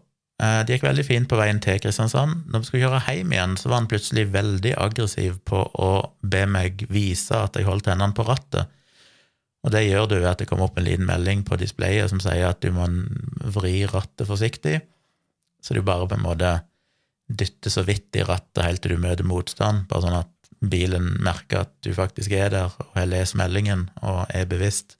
Eh, 0.43 0.61
det 0.67 0.77
gikk 0.77 0.87
veldig 0.89 1.05
fint 1.07 1.31
på 1.31 1.39
veien 1.39 1.61
til 1.63 1.79
Kristiansand. 1.83 2.49
Når 2.51 2.63
vi 2.63 2.69
skulle 2.69 2.87
kjøre 2.87 3.03
hjem 3.07 3.35
igjen, 3.35 3.57
så 3.61 3.71
var 3.71 3.83
han 3.83 3.89
plutselig 3.91 4.27
veldig 4.35 4.75
aggressiv 4.81 5.39
på 5.49 5.63
å 5.63 5.91
be 6.35 6.45
meg 6.51 6.87
vise 6.93 7.39
at 7.39 7.59
jeg 7.59 7.69
holdt 7.69 7.93
hendene 7.93 8.17
på 8.17 8.27
rattet. 8.27 8.71
Og 9.63 9.71
det 9.71 9.85
gjør 9.87 10.09
du 10.11 10.17
ved 10.17 10.31
at 10.33 10.43
det 10.43 10.49
kommer 10.51 10.67
opp 10.67 10.81
en 10.81 10.89
liten 10.89 11.07
melding 11.07 11.45
på 11.47 11.59
displayet 11.61 12.11
som 12.11 12.19
sier 12.23 12.49
at 12.49 12.63
du 12.65 12.73
må 12.75 12.89
vri 13.55 13.85
rattet 13.87 14.27
forsiktig, 14.27 14.81
så 15.63 15.77
du 15.77 15.85
bare 15.87 16.09
på 16.11 16.19
en 16.19 16.25
måte 16.25 16.57
dytter 17.33 17.71
så 17.71 17.85
vidt 17.87 18.19
i 18.19 18.25
rattet 18.27 18.65
helt 18.65 18.83
til 18.83 18.97
du 18.97 19.05
møter 19.05 19.27
motstand, 19.27 19.87
bare 19.89 20.03
sånn 20.03 20.19
at 20.19 20.33
bilen 20.73 21.13
merker 21.23 21.63
at 21.63 21.71
du 21.87 21.93
faktisk 21.95 22.35
er 22.35 22.51
der 22.51 22.75
og 22.75 22.97
har 22.97 23.07
lest 23.11 23.39
meldingen 23.39 23.87
og 24.03 24.25
er 24.35 24.51
bevisst 24.51 24.97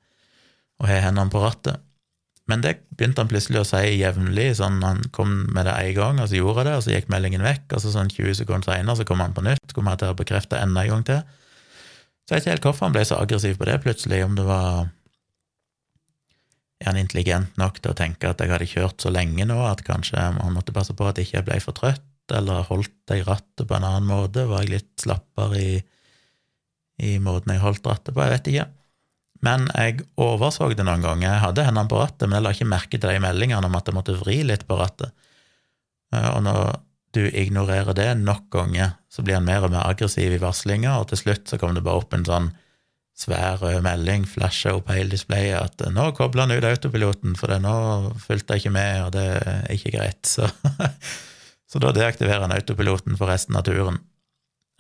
og 0.83 0.91
har 0.91 1.05
hendene 1.07 1.31
på 1.31 1.41
rattet. 1.43 1.83
Men 2.51 2.63
det 2.65 2.73
begynte 2.91 3.23
han 3.23 3.31
plutselig 3.31 3.61
å 3.61 3.67
si 3.67 3.83
jevnlig. 4.01 4.49
sånn 4.59 4.83
Han 4.83 5.05
kom 5.15 5.45
med 5.55 5.69
det 5.69 5.77
én 5.79 5.95
gang, 5.97 6.19
og 6.21 6.29
så 6.29 6.41
gjorde 6.41 6.65
han 6.65 6.69
det, 6.69 6.79
og 6.79 6.83
så 6.85 6.97
gikk 6.97 7.13
meldingen 7.13 7.45
vekk. 7.47 7.77
Og 7.77 7.85
så 7.85 7.93
sånn 7.95 8.11
20 8.11 8.41
sekunder 8.43 8.67
seinere 8.67 8.99
så 8.99 9.07
kom 9.09 9.23
han 9.23 9.37
på 9.37 9.45
nytt, 9.47 9.75
kom 9.77 9.89
jeg 9.89 10.03
til 10.03 10.11
å 10.11 10.19
bekrefte 10.19 10.59
enda 10.59 10.83
en 10.83 10.97
gang 10.97 11.07
til. 11.07 11.23
Så 12.27 12.35
jeg 12.35 12.41
vet 12.41 12.43
ikke 12.43 12.57
helt 12.57 12.67
hvorfor 12.69 12.89
han 12.89 12.97
ble 12.97 13.07
så 13.07 13.21
aggressiv 13.23 13.57
på 13.61 13.69
det 13.71 13.79
plutselig, 13.85 14.25
om 14.27 14.35
det 14.39 14.49
var 14.49 14.91
Er 16.83 16.89
han 16.91 16.99
intelligent 16.99 17.59
nok 17.61 17.77
til 17.79 17.93
å 17.93 17.95
tenke 17.95 18.27
at 18.27 18.41
jeg 18.43 18.51
hadde 18.51 18.67
kjørt 18.67 19.05
så 19.05 19.11
lenge 19.15 19.45
nå 19.47 19.55
at 19.69 19.85
kanskje 19.87 20.19
han 20.19 20.51
måtte 20.51 20.75
passe 20.75 20.91
på 20.99 21.07
at 21.07 21.15
jeg 21.21 21.29
ikke 21.29 21.45
ble 21.47 21.59
for 21.63 21.79
trøtt, 21.79 22.03
eller 22.35 22.67
holdt 22.67 23.13
jeg 23.13 23.23
rattet 23.29 23.69
på 23.69 23.77
en 23.77 23.87
annen 23.87 24.09
måte? 24.09 24.49
Var 24.51 24.65
jeg 24.65 24.73
litt 24.73 24.91
slappere 24.99 25.61
i, 25.63 25.77
i 27.07 27.13
måten 27.23 27.55
jeg 27.55 27.63
holdt 27.63 27.87
rattet 27.87 28.11
på, 28.11 28.25
jeg 28.25 28.35
vet 28.35 28.51
ikke. 28.51 28.67
Men 29.43 29.67
jeg 29.75 30.05
overså 30.21 30.69
det 30.71 30.87
noen 30.87 31.03
ganger. 31.03 31.27
Jeg 31.27 31.43
hadde 31.43 31.67
hendene 31.67 31.91
på 31.91 31.99
rattet, 31.99 32.29
men 32.29 32.39
jeg 32.39 32.47
la 32.47 32.55
ikke 32.55 32.71
merke 32.71 32.99
til 32.99 33.11
de 33.11 33.23
meldingene 33.23 33.67
om 33.67 33.79
at 33.79 33.89
jeg 33.91 33.97
måtte 33.97 34.19
vri 34.21 34.39
litt 34.47 34.69
på 34.69 34.79
rattet. 34.79 35.11
Og 36.13 36.43
når 36.45 36.77
du 37.13 37.25
ignorerer 37.27 37.97
det 37.97 38.11
nok 38.21 38.47
ganger, 38.53 38.95
så 39.13 39.25
blir 39.25 39.37
han 39.37 39.49
mer 39.49 39.67
og 39.67 39.73
mer 39.75 39.85
aggressiv 39.85 40.33
i 40.33 40.41
varslinga, 40.41 40.95
og 41.01 41.11
til 41.11 41.21
slutt 41.25 41.51
så 41.51 41.59
kommer 41.61 41.77
det 41.77 41.85
bare 41.87 42.05
opp 42.05 42.15
en 42.17 42.25
sånn 42.29 42.53
svær 43.19 43.61
rød 43.61 43.83
melding, 43.85 44.25
flasher 44.29 44.79
opp 44.79 44.89
hele 44.93 45.13
displayet, 45.13 45.61
at 45.61 45.93
'nå 45.93 46.13
kobler 46.17 46.47
han 46.47 46.55
ut 46.57 46.65
autopiloten, 46.65 47.37
for 47.37 47.53
det 47.53 47.61
nå 47.61 47.75
fulgte 48.23 48.57
jeg 48.57 48.65
ikke 48.65 48.77
med, 48.79 49.03
og 49.05 49.13
det 49.13 49.27
er 49.43 49.69
ikke 49.75 49.93
greit', 49.99 50.27
så, 50.27 50.49
så 51.71 51.83
da 51.83 51.93
deaktiverer 51.93 52.47
han 52.47 52.57
autopiloten 52.57 53.19
for 53.21 53.29
resten 53.29 53.57
av 53.57 53.69
turen. 53.69 54.01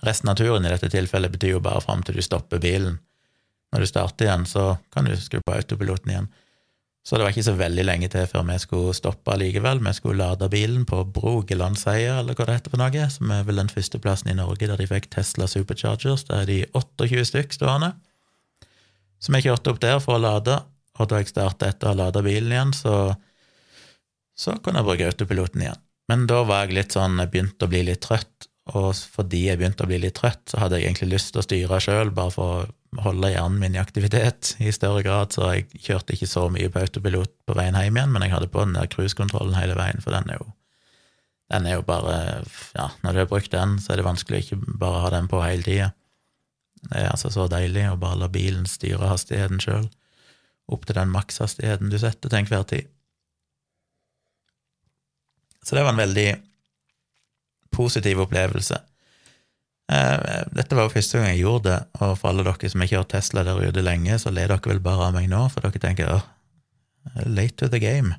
Resten 0.02 0.32
av 0.32 0.36
turen 0.40 0.64
i 0.64 0.72
dette 0.72 0.88
tilfellet 0.88 1.32
betyr 1.32 1.58
jo 1.58 1.60
bare 1.60 1.84
fram 1.84 2.02
til 2.02 2.16
du 2.16 2.22
stopper 2.24 2.58
bilen. 2.58 2.98
Når 3.72 3.82
du 3.82 3.88
starter 3.88 4.28
igjen, 4.28 4.46
så 4.48 4.76
kan 4.92 5.08
du 5.08 5.14
skru 5.16 5.40
på 5.40 5.54
autopiloten 5.56 6.12
igjen. 6.12 6.30
Så 7.02 7.16
det 7.16 7.24
var 7.24 7.32
ikke 7.34 7.48
så 7.48 7.56
veldig 7.58 7.82
lenge 7.82 8.08
til 8.12 8.28
før 8.30 8.44
vi 8.46 8.56
skulle 8.62 8.94
stoppe 8.94 9.34
likevel. 9.40 9.80
Vi 9.82 9.92
skulle 9.96 10.22
lade 10.22 10.48
bilen 10.52 10.84
på 10.86 11.00
Brogelandseia, 11.16 12.20
eller 12.20 12.36
hva 12.38 12.46
det 12.46 12.60
heter 12.60 12.74
for 12.74 12.82
noe, 12.82 13.06
som 13.10 13.32
er 13.34 13.48
vel 13.48 13.58
den 13.58 13.72
første 13.72 13.98
plassen 14.02 14.30
i 14.30 14.36
Norge 14.38 14.68
der 14.70 14.78
de 14.78 14.86
fikk 14.86 15.08
Tesla 15.10 15.48
Superchargers. 15.50 16.28
Der 16.28 16.44
er 16.44 16.50
de 16.50 16.60
28 16.78 17.24
stykk 17.32 17.56
stående. 17.58 17.90
Så 19.22 19.34
vi 19.34 19.42
kjørte 19.42 19.74
opp 19.74 19.82
der 19.82 19.98
for 20.02 20.18
å 20.18 20.22
lade, 20.22 20.60
og 21.00 21.10
da 21.10 21.18
jeg 21.18 21.32
starta 21.32 21.72
etter 21.72 21.90
å 21.90 21.94
ha 21.94 22.00
lada 22.04 22.22
bilen 22.22 22.54
igjen, 22.54 22.72
så, 22.76 22.94
så 24.38 24.54
kunne 24.62 24.82
jeg 24.82 24.90
bruke 24.90 25.10
autopiloten 25.10 25.66
igjen. 25.66 25.82
Men 26.10 26.26
da 26.30 26.42
var 26.46 26.66
jeg 26.66 26.76
litt 26.78 26.94
sånn, 26.94 27.18
jeg 27.18 27.30
begynte 27.34 27.66
å 27.66 27.72
bli 27.72 27.82
litt 27.88 28.02
trøtt, 28.04 28.50
og 28.70 28.92
fordi 28.94 29.48
jeg 29.48 29.58
begynte 29.58 29.82
å 29.82 29.90
bli 29.90 29.98
litt 30.04 30.14
trøtt, 30.20 30.44
så 30.52 30.60
hadde 30.62 30.78
jeg 30.78 30.86
egentlig 30.86 31.16
lyst 31.16 31.32
til 31.32 31.42
å 31.42 31.46
styre 31.46 31.80
sjøl, 31.82 32.12
bare 32.14 32.34
for 32.34 32.52
å 32.60 33.02
holde 33.02 33.32
hjernen 33.32 33.58
min 33.58 33.74
i 33.74 33.80
aktivitet 33.80 34.52
i 34.62 34.70
større 34.74 35.02
grad, 35.02 35.32
så 35.34 35.48
jeg 35.50 35.82
kjørte 35.82 36.14
ikke 36.14 36.28
så 36.30 36.46
mye 36.52 36.70
på 36.70 36.82
autopilot 36.84 37.32
på 37.48 37.56
veien 37.58 37.78
hjem 37.78 37.98
igjen, 37.98 38.12
men 38.14 38.26
jeg 38.26 38.34
hadde 38.36 38.50
på 38.52 38.62
den 38.62 38.76
der 38.76 38.90
cruisekontrollen 38.92 39.56
hele 39.58 39.78
veien, 39.78 40.02
for 40.04 40.14
den 40.14 40.30
er 40.30 40.38
jo 40.38 40.52
den 41.52 41.66
er 41.68 41.74
jo 41.76 41.82
bare 41.84 42.44
Ja, 42.72 42.86
når 43.02 43.12
du 43.12 43.18
har 43.18 43.28
brukt 43.28 43.52
den, 43.52 43.76
så 43.82 43.92
er 43.92 44.00
det 44.00 44.06
vanskelig 44.06 44.38
å 44.38 44.44
ikke 44.44 44.78
bare 44.80 45.02
ha 45.04 45.10
den 45.12 45.28
på 45.28 45.42
hele 45.42 45.66
tida. 45.66 45.90
Det 46.86 47.02
er 47.02 47.10
altså 47.10 47.28
så 47.34 47.44
deilig 47.50 47.84
å 47.90 47.98
bare 48.00 48.22
la 48.22 48.28
bilen 48.32 48.64
styre 48.66 49.10
hastigheten 49.10 49.60
sjøl, 49.60 49.90
opp 50.72 50.86
til 50.86 50.96
den 50.96 51.12
makshastigheten 51.12 51.92
du 51.92 51.98
setter 52.00 52.30
til 52.30 52.40
enhver 52.40 52.64
tid. 52.70 52.88
Så 55.62 55.76
det 55.76 55.84
var 55.84 55.92
en 55.92 56.00
veldig 56.00 56.28
positiv 57.72 58.20
opplevelse. 58.26 58.78
Eh, 59.92 60.42
dette 60.54 60.76
var 60.76 60.86
jo 60.86 60.94
første 60.94 61.18
gang 61.18 61.32
jeg 61.32 61.42
gjorde 61.42 61.68
det, 61.68 61.78
og 62.00 62.14
for 62.20 62.30
alle 62.30 62.44
dere 62.46 62.70
som 62.70 62.84
har 62.84 62.90
kjørt 62.92 63.12
Tesla 63.12 63.44
der 63.46 63.60
ute 63.60 63.84
lenge, 63.84 64.18
så 64.20 64.32
ler 64.32 64.52
dere 64.52 64.72
vel 64.72 64.82
bare 64.84 65.08
av 65.08 65.16
meg 65.16 65.28
nå, 65.32 65.42
for 65.52 65.64
dere 65.64 65.82
tenker 65.82 66.12
oh, 66.14 66.26
late 67.26 67.58
to 67.60 67.68
the 67.72 67.80
game. 67.82 68.14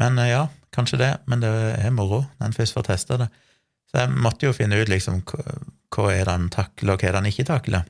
Men 0.00 0.18
eh, 0.18 0.32
ja, 0.34 0.44
kanskje 0.74 1.00
det, 1.00 1.12
men 1.30 1.42
det 1.42 1.50
er 1.80 1.94
moro 1.94 2.24
når 2.38 2.50
en 2.50 2.58
først 2.58 2.76
får 2.76 2.90
testa 2.92 3.22
det. 3.24 3.30
Så 3.90 4.04
jeg 4.04 4.20
måtte 4.22 4.46
jo 4.46 4.54
finne 4.54 4.78
ut 4.78 4.90
liksom 4.90 5.24
hva 5.26 6.12
er 6.12 6.22
det 6.22 6.36
han 6.36 6.52
takler, 6.52 6.94
og 6.94 7.00
hva 7.00 7.08
er 7.08 7.16
det 7.16 7.22
han 7.22 7.32
ikke 7.32 7.48
takler. 7.48 7.88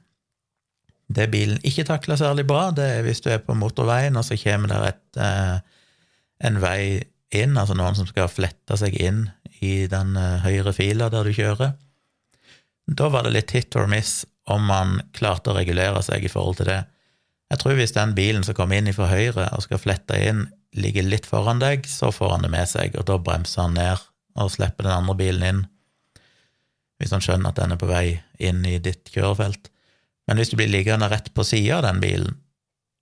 Det 1.11 1.27
bilen 1.33 1.59
ikke 1.67 1.85
takler 1.89 2.17
særlig 2.17 2.47
bra, 2.49 2.69
det 2.73 2.87
er 2.87 3.05
hvis 3.05 3.21
du 3.25 3.29
er 3.33 3.43
på 3.43 3.57
motorveien, 3.59 4.17
og 4.17 4.25
så 4.25 4.39
kommer 4.41 4.71
det 4.71 4.95
et, 4.95 5.21
eh, 5.27 5.57
en 6.47 6.61
vei 6.63 6.81
inn, 7.37 7.59
altså 7.59 7.77
noen 7.77 7.99
som 7.99 8.09
skal 8.09 8.31
flette 8.31 8.79
seg 8.79 8.97
inn 9.03 9.27
i 9.61 9.87
den 9.93 10.17
høyre 10.17 10.73
fila 10.73 11.11
der 11.13 11.29
du 11.29 11.35
kjører 11.37 11.75
da 12.91 13.09
var 13.09 13.23
det 13.23 13.35
litt 13.35 13.53
hit 13.55 13.77
or 13.77 13.87
miss 13.91 14.25
om 14.51 14.65
man 14.67 14.99
klarte 15.15 15.53
å 15.53 15.57
regulere 15.57 16.03
seg 16.03 16.25
i 16.27 16.31
forhold 16.33 16.59
til 16.59 16.71
det. 16.73 16.81
Jeg 17.51 17.63
tror 17.63 17.77
hvis 17.79 17.95
den 17.95 18.15
bilen 18.17 18.47
som 18.47 18.57
kommer 18.59 18.81
inn 18.81 18.91
fra 18.95 19.11
høyre 19.11 19.47
og 19.55 19.65
skal 19.67 19.83
flette 19.83 20.17
inn, 20.19 20.49
ligger 20.75 21.07
litt 21.07 21.27
foran 21.27 21.63
deg, 21.63 21.87
så 21.91 22.11
får 22.15 22.35
han 22.35 22.47
det 22.47 22.53
med 22.53 22.67
seg, 22.71 22.95
og 22.99 23.07
da 23.07 23.19
bremser 23.19 23.67
han 23.67 23.77
ned 23.79 24.07
og 24.39 24.53
slipper 24.55 24.87
den 24.87 24.95
andre 24.95 25.17
bilen 25.19 25.47
inn, 25.47 25.63
hvis 26.99 27.15
han 27.15 27.23
skjønner 27.25 27.51
at 27.51 27.59
den 27.59 27.75
er 27.75 27.81
på 27.81 27.89
vei 27.91 28.21
inn 28.39 28.63
i 28.67 28.77
ditt 28.83 29.11
kjørefelt. 29.11 29.71
Men 30.27 30.39
hvis 30.39 30.53
du 30.53 30.59
blir 30.61 30.71
liggende 30.71 31.09
rett 31.11 31.33
på 31.35 31.47
sida 31.47 31.81
av 31.81 31.89
den 31.89 32.03
bilen, 32.03 32.39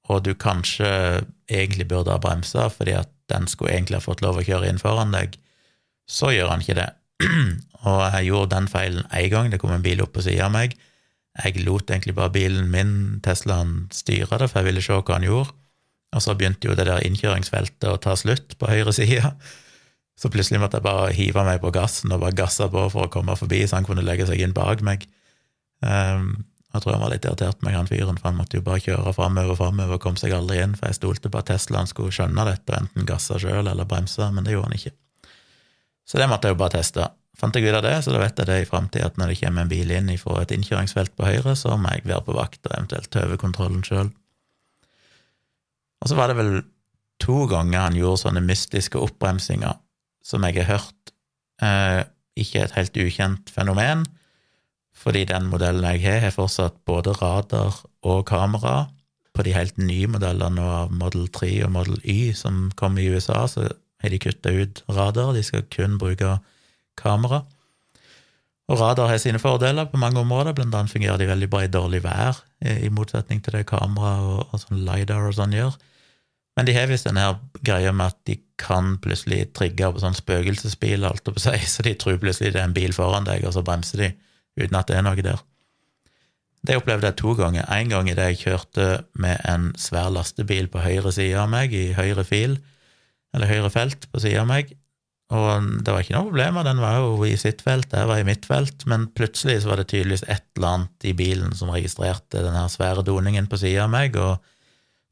og 0.08 0.24
du 0.24 0.32
kanskje 0.32 0.88
egentlig 1.52 1.84
burde 1.90 2.14
ha 2.14 2.20
bremsa 2.22 2.70
fordi 2.72 2.94
at 2.96 3.10
den 3.28 3.44
skulle 3.50 3.74
egentlig 3.74 3.98
ha 3.98 4.04
fått 4.04 4.22
lov 4.24 4.40
å 4.40 4.44
kjøre 4.44 4.70
inn 4.70 4.80
foran 4.80 5.12
deg, 5.12 5.36
så 6.08 6.32
gjør 6.34 6.52
han 6.52 6.64
ikke 6.64 6.78
det. 6.78 6.88
Og 7.88 8.02
jeg 8.02 8.28
gjorde 8.30 8.54
den 8.56 8.68
feilen 8.70 9.06
én 9.14 9.30
gang. 9.32 9.52
Det 9.52 9.60
kom 9.62 9.72
en 9.74 9.84
bil 9.84 10.02
opp 10.02 10.14
på 10.16 10.24
sida 10.24 10.48
av 10.48 10.54
meg. 10.54 10.74
Jeg 11.38 11.62
lot 11.62 11.90
egentlig 11.90 12.16
bare 12.18 12.34
bilen 12.34 12.66
min, 12.72 12.92
Teslaen, 13.22 13.86
styre 13.94 14.40
det, 14.40 14.48
for 14.50 14.60
jeg 14.60 14.72
ville 14.72 14.82
se 14.82 14.96
hva 14.96 15.18
han 15.18 15.26
gjorde. 15.28 15.54
Og 16.16 16.24
så 16.24 16.34
begynte 16.34 16.70
jo 16.70 16.74
det 16.74 16.88
der 16.88 17.04
innkjøringsfeltet 17.04 17.86
å 17.86 18.00
ta 18.02 18.16
slutt 18.18 18.56
på 18.58 18.70
høyre 18.70 18.94
side. 18.96 19.34
Så 20.18 20.30
plutselig 20.32 20.58
måtte 20.58 20.80
jeg 20.80 20.86
bare 20.88 21.12
hive 21.14 21.44
meg 21.46 21.60
på 21.62 21.70
gassen 21.74 22.10
og 22.10 22.24
bare 22.24 22.34
gasse 22.34 22.66
på 22.72 22.86
for 22.90 23.06
å 23.06 23.12
komme 23.12 23.36
forbi, 23.38 23.60
så 23.68 23.78
han 23.78 23.86
kunne 23.86 24.02
legge 24.02 24.26
seg 24.26 24.40
inn 24.42 24.56
bak 24.56 24.82
meg. 24.82 25.04
Um, 25.84 26.40
jeg 26.74 26.82
tror 26.82 26.96
han 26.96 27.04
var 27.04 27.12
litt 27.12 27.28
irritert 27.28 27.62
med 27.62 27.76
han 27.76 27.86
fyren, 27.88 28.18
for 28.18 28.32
han 28.32 28.40
måtte 28.40 28.58
jo 28.58 28.64
bare 28.66 28.82
kjøre 28.82 29.14
framover 29.14 29.54
og 29.54 29.60
framover 29.60 29.96
og 29.96 30.02
kom 30.02 30.18
seg 30.20 30.34
aldri 30.34 30.58
inn, 30.64 30.74
for 30.78 30.90
jeg 30.90 30.98
stolte 30.98 31.30
på 31.30 31.40
at 31.40 31.52
Teslaen 31.52 31.88
skulle 31.88 32.14
skjønne 32.14 32.48
dette 32.48 32.74
og 32.74 32.82
enten 32.82 33.06
gasse 33.08 33.38
sjøl 33.38 33.62
eller 33.62 33.88
bremse, 33.88 34.26
men 34.34 34.48
det 34.48 34.56
gjorde 34.56 34.72
han 34.72 34.80
ikke. 34.80 34.94
Så 36.08 36.20
det 36.20 36.28
måtte 36.30 36.48
jeg 36.48 36.56
jo 36.56 36.62
bare 36.62 36.78
teste. 36.78 37.10
Fant 37.38 37.54
jeg 37.54 37.68
ut 37.68 37.76
av 37.76 37.84
det, 37.84 37.98
så 38.02 38.14
da 38.14 38.22
vet 38.22 38.40
jeg 38.40 38.48
det 38.48 38.62
i 38.62 38.68
framtida 38.68 39.10
at 39.10 39.18
når 39.20 39.30
det 39.30 39.40
kommer 39.42 39.62
en 39.62 39.70
bil 39.70 39.92
inn 39.94 40.08
fra 40.18 40.40
et 40.42 40.54
innkjøringsfelt 40.56 41.12
på 41.14 41.28
høyre, 41.28 41.54
så 41.58 41.76
må 41.78 41.92
jeg 41.94 42.08
være 42.08 42.24
på 42.26 42.34
vakt 42.34 42.64
og 42.66 42.74
eventuelt 42.74 43.10
tøve 43.14 43.38
kontrollen 43.38 43.84
sjøl. 43.86 44.10
Og 46.02 46.10
så 46.10 46.18
var 46.18 46.30
det 46.30 46.38
vel 46.38 46.52
to 47.22 47.44
ganger 47.50 47.84
han 47.84 47.98
gjorde 47.98 48.22
sånne 48.24 48.42
mystiske 48.46 48.98
oppbremsinger 48.98 49.78
som 50.24 50.44
jeg 50.46 50.58
har 50.60 50.70
hørt 50.72 51.12
eh, 51.64 52.02
ikke 52.38 52.62
et 52.64 52.76
helt 52.76 52.98
ukjent 53.02 53.50
fenomen, 53.52 54.04
fordi 54.98 55.24
den 55.30 55.46
modellen 55.50 55.86
jeg 55.92 56.02
har, 56.06 56.22
har 56.26 56.34
fortsatt 56.34 56.80
både 56.88 57.14
radar 57.20 57.76
og 58.02 58.24
kamera. 58.26 58.88
På 59.34 59.44
de 59.46 59.54
helt 59.54 59.76
nye 59.78 60.08
modellene 60.10 60.64
av 60.64 60.90
Model 60.90 61.28
3 61.30 61.52
og 61.68 61.70
Model 61.76 62.00
Y 62.02 62.32
som 62.34 62.72
kom 62.78 62.98
i 62.98 63.06
USA, 63.06 63.44
så 63.46 63.68
har 64.02 64.12
de 64.12 64.20
kutta 64.22 64.52
ut 64.54 64.82
radar, 64.88 65.32
de 65.34 65.42
skal 65.46 65.66
kun 65.72 65.98
bruke 66.00 66.38
kamera. 66.98 67.42
Og 68.68 68.80
radar 68.82 69.08
har 69.08 69.20
sine 69.22 69.40
fordeler 69.40 69.88
på 69.88 70.00
mange 70.00 70.20
områder, 70.20 70.52
blant 70.52 70.74
annet 70.76 70.92
fungerer 70.92 71.20
de 71.20 71.28
veldig 71.30 71.48
bra 71.50 71.64
i 71.64 71.72
dårlig 71.72 72.02
vær, 72.04 72.42
i 72.60 72.90
motsetning 72.92 73.40
til 73.44 73.56
det 73.56 73.68
kamera 73.70 74.18
og, 74.20 74.42
og 74.52 74.60
sånn 74.60 74.82
LiDAR 74.84 75.30
og 75.30 75.36
sånn 75.38 75.56
gjør. 75.56 75.78
Men 76.58 76.66
de 76.66 76.74
har 76.74 76.88
visst 76.90 77.06
denne 77.06 77.22
her 77.22 77.36
greia 77.64 77.92
med 77.94 78.12
at 78.12 78.18
de 78.26 78.34
kan 78.58 78.96
plutselig 79.00 79.52
trigge 79.54 79.88
på 79.94 80.02
sånn 80.02 80.16
spøkelsesbil, 80.18 81.06
alt 81.06 81.22
på 81.24 81.40
seg, 81.40 81.62
så 81.72 81.86
de 81.86 81.94
tror 81.96 82.18
plutselig 82.20 82.52
det 82.56 82.60
er 82.60 82.68
en 82.68 82.76
bil 82.76 82.92
foran 82.96 83.28
deg, 83.28 83.46
og 83.46 83.54
så 83.54 83.62
bremser 83.64 84.02
de 84.02 84.10
uten 84.58 84.76
at 84.76 84.90
det 84.90 84.98
er 84.98 85.06
noe 85.06 85.22
der. 85.22 85.44
Det 86.66 86.74
opplevde 86.76 87.06
jeg 87.06 87.16
to 87.20 87.36
ganger. 87.38 87.68
En 87.70 87.92
gang 87.92 88.08
idet 88.10 88.32
jeg 88.32 88.40
kjørte 88.42 88.88
med 89.22 89.38
en 89.48 89.70
svær 89.78 90.10
lastebil 90.10 90.66
på 90.72 90.82
høyre 90.82 91.12
side 91.14 91.38
av 91.38 91.48
meg, 91.52 91.72
i 91.72 91.94
høyre 91.96 92.26
fil, 92.26 92.58
eller 93.36 93.50
høyre 93.50 93.70
felt 93.72 94.06
på 94.12 94.22
sida 94.22 94.42
av 94.42 94.50
meg, 94.50 94.72
og 95.28 95.64
det 95.84 95.92
var 95.92 96.00
ikke 96.00 96.14
noe 96.14 96.30
problem, 96.30 96.58
den 96.64 96.78
var 96.80 97.00
jo 97.02 97.26
i 97.28 97.34
sitt 97.36 97.60
felt, 97.60 97.92
jeg 97.92 98.08
var 98.08 98.20
i 98.20 98.24
mitt 98.24 98.46
felt, 98.48 98.86
men 98.88 99.10
plutselig 99.12 99.58
så 99.60 99.72
var 99.72 99.82
det 99.82 99.90
tydeligvis 99.90 100.24
et 100.24 100.46
eller 100.56 100.68
annet 100.70 101.08
i 101.10 101.12
bilen 101.16 101.52
som 101.56 101.72
registrerte 101.72 102.40
den 102.46 102.56
her 102.56 102.70
svære 102.72 103.04
doningen 103.04 103.48
på 103.50 103.58
sida 103.60 103.84
av 103.84 103.92
meg, 103.92 104.16
og 104.16 104.40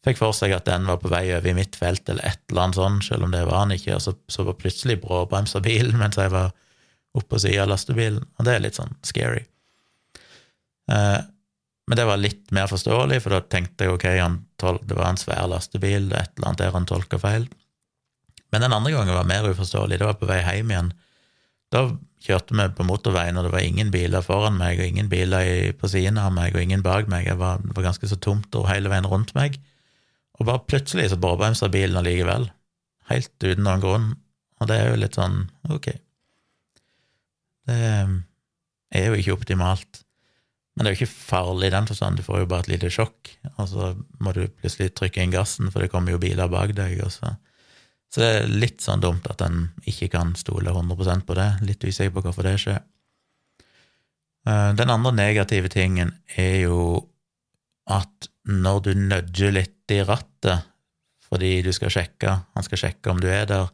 fikk 0.06 0.22
for 0.22 0.36
seg 0.36 0.54
at 0.56 0.64
den 0.70 0.88
var 0.88 1.02
på 1.02 1.10
vei 1.12 1.26
over 1.36 1.50
i 1.52 1.56
mitt 1.58 1.76
felt, 1.76 2.08
eller 2.08 2.24
et 2.24 2.40
eller 2.48 2.64
annet 2.64 2.80
sånn, 2.80 2.96
selv 3.04 3.26
om 3.26 3.34
det 3.34 3.44
var 3.44 3.66
den 3.66 3.76
ikke, 3.76 3.98
og 3.98 4.06
så, 4.06 4.14
så 4.32 4.46
var 4.48 4.56
plutselig 4.56 5.02
bråbremsa 5.04 5.60
bilen 5.64 5.98
mens 6.02 6.16
jeg 6.16 6.32
var 6.32 6.54
oppe 7.16 7.28
på 7.34 7.42
sida 7.44 7.66
av 7.66 7.74
lastebilen, 7.74 8.24
og 8.24 8.48
det 8.48 8.56
er 8.56 8.64
litt 8.64 8.80
sånn 8.80 8.96
scary. 9.04 9.44
Eh, 10.92 11.20
men 11.86 12.00
det 12.00 12.08
var 12.08 12.18
litt 12.18 12.48
mer 12.56 12.72
forståelig, 12.72 13.20
for 13.20 13.36
da 13.36 13.44
tenkte 13.44 13.84
jeg 13.84 13.94
ok, 13.94 14.08
det 14.88 14.96
var 14.96 15.10
en 15.10 15.20
svær 15.20 15.44
lastebil, 15.52 16.08
det 16.08 16.16
er 16.16 16.24
et 16.24 16.34
eller 16.38 16.50
annet 16.50 16.64
der 16.64 16.74
han 16.74 16.88
tolka 16.88 17.20
feil. 17.20 17.46
Men 18.52 18.62
den 18.62 18.74
andre 18.76 18.92
gangen 18.94 19.16
var 19.16 19.28
mer 19.28 19.48
uforståelig. 19.50 19.98
Det 19.98 20.08
var 20.08 20.18
på 20.20 20.28
vei 20.28 20.40
hjem 20.44 20.72
igjen. 20.72 20.92
Da 21.74 21.82
kjørte 22.22 22.54
vi 22.56 22.66
på 22.78 22.86
motorveien, 22.86 23.38
og 23.38 23.46
det 23.46 23.52
var 23.54 23.64
ingen 23.66 23.90
biler 23.94 24.24
foran 24.24 24.58
meg, 24.58 24.78
og 24.80 24.86
ingen 24.86 25.10
biler 25.10 25.72
på 25.78 25.90
siden 25.90 26.20
av 26.22 26.32
meg, 26.34 26.54
og 26.54 26.62
ingen 26.62 26.84
bak 26.84 27.10
meg. 27.10 27.26
Det 27.30 27.38
var, 27.40 27.62
var, 27.64 27.88
ganske 27.88 28.10
så 28.10 28.18
tomt 28.22 28.54
og 28.58 28.68
hele 28.70 28.92
veien 28.92 29.08
rundt 29.10 29.34
meg. 29.38 29.58
Og 30.38 30.46
bare 30.48 30.64
plutselig 30.68 31.10
så 31.10 31.20
bråbremsa 31.20 31.70
bilen 31.72 31.98
allikevel. 31.98 32.48
Helt 33.10 33.34
uten 33.42 33.66
noen 33.66 33.82
grunn. 33.82 34.08
Og 34.60 34.70
det 34.70 34.78
er 34.80 34.90
jo 34.90 35.00
litt 35.00 35.18
sånn 35.18 35.46
ok. 35.72 35.90
Det 37.66 37.78
er 38.94 39.08
jo 39.10 39.16
ikke 39.18 39.34
optimalt. 39.36 40.02
Men 40.76 40.84
det 40.84 40.90
er 40.90 40.94
jo 40.94 41.00
ikke 41.00 41.16
farlig 41.16 41.70
i 41.70 41.72
den 41.72 41.88
forstand, 41.88 42.18
du 42.20 42.24
får 42.24 42.42
jo 42.42 42.48
bare 42.50 42.66
et 42.66 42.74
lite 42.74 42.90
sjokk, 42.92 43.30
og 43.56 43.68
så 43.70 43.86
må 44.20 44.34
du 44.36 44.42
plutselig 44.60 44.90
trykke 44.92 45.22
inn 45.24 45.32
gassen, 45.32 45.70
for 45.72 45.80
det 45.80 45.88
kommer 45.88 46.12
jo 46.12 46.20
biler 46.20 46.50
bak 46.52 46.74
deg, 46.76 46.98
og 47.00 47.14
så 47.14 47.32
så 48.16 48.22
det 48.22 48.28
er 48.32 48.46
litt 48.48 48.80
sånn 48.80 49.02
dumt 49.04 49.26
at 49.28 49.42
en 49.44 49.66
ikke 49.84 50.06
kan 50.14 50.30
stole 50.40 50.72
100% 50.72 51.26
på 51.28 51.34
det. 51.36 51.50
Litt 51.68 51.82
usikker 51.84 52.14
på 52.14 52.22
hvorfor 52.24 52.46
det 52.48 52.54
skjer. 52.62 52.78
Eh, 54.48 54.70
den 54.78 54.92
andre 54.94 55.12
negative 55.12 55.68
tingen 55.68 56.14
er 56.32 56.62
jo 56.62 56.78
at 57.92 58.30
når 58.48 58.80
du 58.86 58.90
nudger 58.96 59.52
litt 59.52 59.92
i 59.92 60.00
rattet 60.00 60.64
fordi 61.28 61.60
du 61.66 61.68
skal 61.76 61.92
sjekke, 61.92 62.32
han 62.56 62.64
skal 62.64 62.80
sjekke 62.86 63.12
om 63.12 63.20
du 63.20 63.28
er 63.28 63.44
der, 63.50 63.68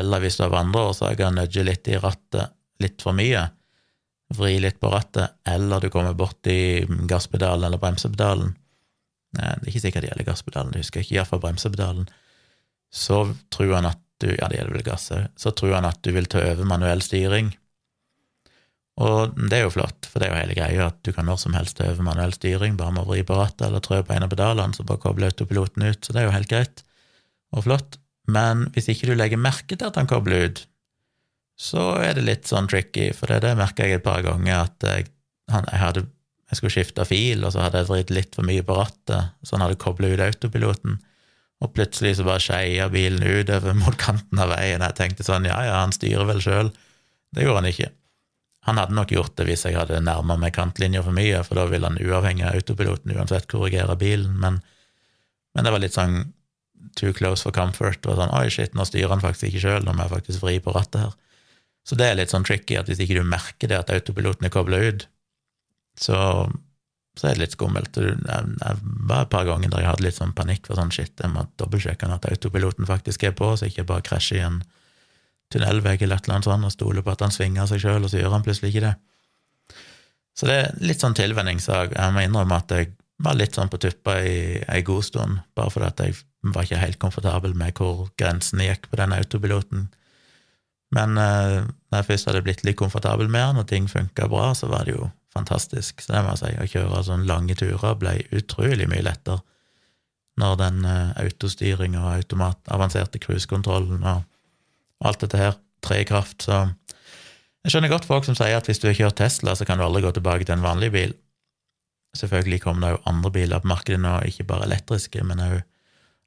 eller 0.00 0.24
hvis 0.24 0.40
du 0.40 0.48
av 0.48 0.58
andre 0.58 0.88
årsaker 0.90 1.30
nudger 1.38 1.70
litt 1.70 1.86
i 1.86 2.02
rattet 2.02 2.56
litt 2.82 3.06
for 3.06 3.14
mye, 3.14 3.46
vri 4.34 4.56
litt 4.58 4.82
på 4.82 4.90
rattet, 4.90 5.38
eller 5.46 5.78
du 5.78 5.92
kommer 5.94 6.18
borti 6.18 6.82
gasspedalen 7.06 7.68
eller 7.68 7.78
bremsepedalen 7.78 8.56
Det 9.30 9.44
er 9.46 9.66
ikke 9.68 9.84
sikkert 9.84 10.02
det 10.02 10.10
gjelder 10.10 10.32
gasspedalen, 10.32 10.74
det 10.74 10.82
husker 10.82 11.04
jeg 11.04 11.06
ikke, 11.06 11.20
iallfall 11.20 11.46
bremsepedalen. 11.46 12.08
Så 12.92 13.22
tror 13.52 13.78
han 13.78 13.92
at 13.92 14.02
du 14.22 14.30
Ja, 14.32 14.46
det 14.48 14.56
gjelder 14.56 14.72
vel 14.72 14.84
gass 14.86 15.10
òg. 15.12 15.26
Så 15.36 15.50
tror 15.52 15.74
han 15.76 15.84
at 15.84 15.98
du 16.00 16.08
vil 16.16 16.28
ta 16.30 16.40
over 16.40 16.64
manuell 16.64 17.02
styring 17.04 17.50
og 18.96 19.34
det 19.36 19.58
er 19.58 19.66
jo 19.66 19.74
flott, 19.74 20.08
for 20.08 20.22
det 20.22 20.28
er 20.28 20.32
jo 20.32 20.38
hele 20.40 20.56
greia 20.56 20.86
at 20.88 21.02
du 21.04 21.10
kan 21.12 21.26
når 21.28 21.42
som 21.42 21.56
helst 21.56 21.76
ta 21.76 21.90
over 21.90 22.04
manuell 22.06 22.32
styring 22.32 22.78
bare 22.78 22.94
med 22.96 23.04
å 23.04 23.10
vri 23.10 23.20
på 23.28 23.36
rattet 23.36 23.66
eller 23.68 23.82
trø 23.84 24.00
på 24.00 24.14
en 24.14 24.24
av 24.24 24.32
pedalene, 24.32 24.72
så 24.72 24.86
bare 24.88 25.02
kobler 25.02 25.28
autopiloten 25.28 25.84
ut, 25.84 26.00
så 26.00 26.14
det 26.14 26.22
er 26.22 26.28
jo 26.28 26.32
helt 26.32 26.52
greit 26.52 26.82
og 27.52 27.66
flott. 27.66 27.98
Men 28.32 28.64
hvis 28.72 28.88
ikke 28.90 29.10
du 29.10 29.14
legger 29.18 29.40
merke 29.40 29.76
til 29.76 29.90
at 29.90 30.00
han 30.00 30.08
kobler 30.08 30.48
ut, 30.48 30.62
så 31.60 31.90
er 32.00 32.16
det 32.16 32.24
litt 32.24 32.48
sånn 32.48 32.68
tricky, 32.72 33.10
for 33.16 33.28
det, 33.32 33.42
det 33.44 33.52
merka 33.60 33.84
jeg 33.84 34.00
et 34.00 34.06
par 34.06 34.24
ganger, 34.24 34.64
at 34.64 34.88
jeg, 34.88 35.10
han, 35.52 35.68
jeg, 35.68 35.82
hadde, 35.82 36.06
jeg 36.48 36.60
skulle 36.60 36.76
skifte 36.78 37.08
fil, 37.08 37.44
og 37.44 37.52
så 37.52 37.66
hadde 37.66 37.84
jeg 37.84 37.90
vridd 37.92 38.16
litt 38.16 38.36
for 38.36 38.48
mye 38.48 38.64
på 38.64 38.80
rattet, 38.80 39.36
så 39.44 39.56
han 39.56 39.66
hadde 39.66 39.80
koblet 39.84 40.16
ut 40.16 40.24
autopiloten, 40.24 40.98
og 41.64 41.72
plutselig 41.72 42.18
så 42.18 42.26
bare 42.26 42.42
skeia 42.42 42.88
bilen 42.92 43.22
utover 43.24 43.76
mot 43.78 43.96
kanten 44.00 44.40
av 44.42 44.52
veien. 44.52 44.84
Jeg 44.84 44.98
tenkte 44.98 45.24
sånn, 45.26 45.48
ja 45.48 45.56
ja, 45.64 45.78
han 45.80 45.94
styrer 45.94 46.28
vel 46.28 46.42
sjøl. 46.44 46.72
Det 47.32 47.46
gjorde 47.46 47.62
han 47.62 47.70
ikke. 47.70 47.90
Han 48.66 48.80
hadde 48.80 48.96
nok 48.98 49.12
gjort 49.14 49.36
det 49.38 49.46
hvis 49.46 49.62
jeg 49.64 49.76
hadde 49.78 50.02
nærma 50.02 50.36
meg 50.42 50.56
kantlinja 50.56 51.04
for 51.06 51.14
mye, 51.16 51.42
for 51.46 51.58
da 51.58 51.68
ville 51.70 51.86
han 51.86 52.00
uavhengig 52.02 52.44
av 52.48 52.58
autopiloten 52.58 53.14
uansett 53.14 53.46
korrigere 53.50 53.94
bilen, 54.00 54.34
men, 54.42 54.58
men 55.54 55.66
det 55.66 55.72
var 55.72 55.84
litt 55.84 55.94
sånn 55.94 56.24
too 56.98 57.14
close 57.16 57.46
for 57.46 57.54
comfort. 57.54 58.02
og 58.04 58.18
sånn, 58.18 58.32
Oi, 58.34 58.48
shit, 58.52 58.74
nå 58.74 58.84
styrer 58.88 59.14
han 59.14 59.22
faktisk 59.22 59.52
ikke 59.52 59.62
sjøl, 59.62 59.86
nå 59.86 59.94
må 59.94 60.06
jeg 60.06 60.14
faktisk 60.16 60.42
vri 60.44 60.58
på 60.62 60.74
rattet 60.74 61.04
her. 61.04 61.14
Så 61.86 61.98
det 61.98 62.08
er 62.10 62.18
litt 62.18 62.34
sånn 62.34 62.44
tricky 62.46 62.76
at 62.80 62.90
hvis 62.90 63.00
ikke 63.04 63.20
du 63.20 63.26
merker 63.26 63.70
det 63.70 63.78
at 63.78 63.92
autopiloten 63.94 64.48
er 64.48 64.54
kobla 64.54 64.80
ut, 64.82 65.06
så, 66.00 66.18
så, 67.16 67.26
er 67.26 67.36
det 67.36 67.42
litt 67.42 67.56
skummelt. 67.56 67.96
Jeg, 67.96 68.16
jeg 68.60 68.80
var 69.08 69.24
et 69.24 69.32
par 69.32 69.46
ganger 69.48 69.72
der 69.72 69.84
jeg 69.84 69.90
hadde 69.90 70.06
litt 70.06 70.18
sånn 70.18 70.34
panikk 70.36 70.68
for 70.68 70.78
sånn 70.78 70.92
shit, 70.94 71.14
jeg 71.16 71.32
må 71.32 71.46
dobbeltsjekke 71.60 72.10
at 72.12 72.28
autopiloten 72.30 72.88
faktisk 72.88 73.24
er 73.24 73.36
på, 73.36 73.54
så 73.56 73.66
jeg 73.66 73.76
ikke 73.76 73.88
bare 73.92 74.06
krasjer 74.06 74.40
i 74.40 74.46
en 74.46 74.60
tunnelvegg 75.52 76.02
eller 76.02 76.18
et 76.18 76.26
eller 76.26 76.38
annet 76.38 76.48
sånt 76.48 76.68
og 76.68 76.74
stoler 76.74 77.06
på 77.06 77.14
at 77.14 77.24
han 77.24 77.34
svinger 77.34 77.68
seg 77.70 77.82
sjøl, 77.82 78.04
og 78.04 78.12
så 78.12 78.20
gjør 78.20 78.34
han 78.36 78.46
plutselig 78.46 78.74
ikke 78.74 78.86
det. 78.88 78.94
Så 80.36 80.48
det 80.48 80.56
er 80.60 80.80
litt 80.84 81.00
sånn 81.00 81.16
tilvenningssak. 81.16 81.94
Jeg 81.96 82.12
må 82.12 82.24
innrømme 82.26 82.58
at 82.60 82.72
jeg 82.74 82.92
var 83.24 83.38
litt 83.38 83.56
sånn 83.56 83.70
på 83.72 83.80
tuppa 83.80 84.18
i 84.20 84.58
ei 84.60 84.82
god 84.84 85.06
stund, 85.06 85.38
bare 85.56 85.72
fordi 85.72 85.88
at 85.88 86.02
jeg 86.04 86.18
var 86.52 86.66
ikke 86.66 86.82
helt 86.82 86.98
komfortabel 87.02 87.54
med 87.56 87.78
hvor 87.78 88.10
grensene 88.20 88.68
gikk 88.68 88.90
på 88.90 88.98
den 89.00 89.14
autopiloten. 89.16 89.86
Men 90.94 91.18
eh, 91.18 91.66
når 91.90 92.00
jeg 92.00 92.08
først 92.10 92.30
hadde 92.30 92.44
blitt 92.46 92.64
litt 92.66 92.78
komfortabel 92.78 93.28
med 93.28 93.42
den, 93.42 93.62
og 93.62 93.68
ting 93.70 93.88
funka 93.90 94.28
bra, 94.30 94.52
så 94.54 94.70
var 94.70 94.86
det 94.86 94.94
jo 94.96 95.10
fantastisk. 95.34 96.00
Så 96.02 96.14
det 96.14 96.22
må 96.24 96.34
jeg 96.34 96.42
si, 96.42 96.54
å 96.62 96.70
kjøre 96.76 97.02
sånne 97.08 97.28
lange 97.28 97.56
turer 97.58 97.98
ble 97.98 98.18
utrolig 98.36 98.88
mye 98.90 99.04
lettere 99.06 99.42
når 100.36 100.56
den 100.60 100.82
eh, 100.84 101.12
autostyringa 101.24 102.02
og 102.02 102.14
automat, 102.18 102.58
avanserte 102.72 103.20
cruisekontrollen 103.22 104.02
og 104.04 105.06
alt 105.06 105.22
dette 105.24 105.40
her 105.40 105.54
trer 105.84 106.02
i 106.02 106.08
kraft. 106.08 106.44
Så 106.44 106.66
jeg 107.64 107.72
skjønner 107.72 107.92
godt 107.92 108.08
folk 108.08 108.28
som 108.28 108.36
sier 108.36 108.58
at 108.58 108.68
hvis 108.68 108.82
du 108.82 108.90
har 108.90 108.98
kjørt 108.98 109.18
Tesla, 109.20 109.56
så 109.56 109.64
kan 109.64 109.80
du 109.80 109.86
aldri 109.86 110.04
gå 110.04 110.12
tilbake 110.16 110.44
til 110.44 110.58
en 110.58 110.66
vanlig 110.66 110.92
bil. 110.92 111.16
Selvfølgelig 112.16 112.60
kommer 112.64 112.84
det 112.84 112.92
jo 112.94 113.02
andre 113.10 113.32
biler 113.32 113.64
på 113.64 113.72
markedet 113.72 114.00
nå, 114.00 114.18
ikke 114.28 114.46
bare 114.48 114.68
elektriske, 114.68 115.24
men 115.24 115.42
òg 115.42 115.58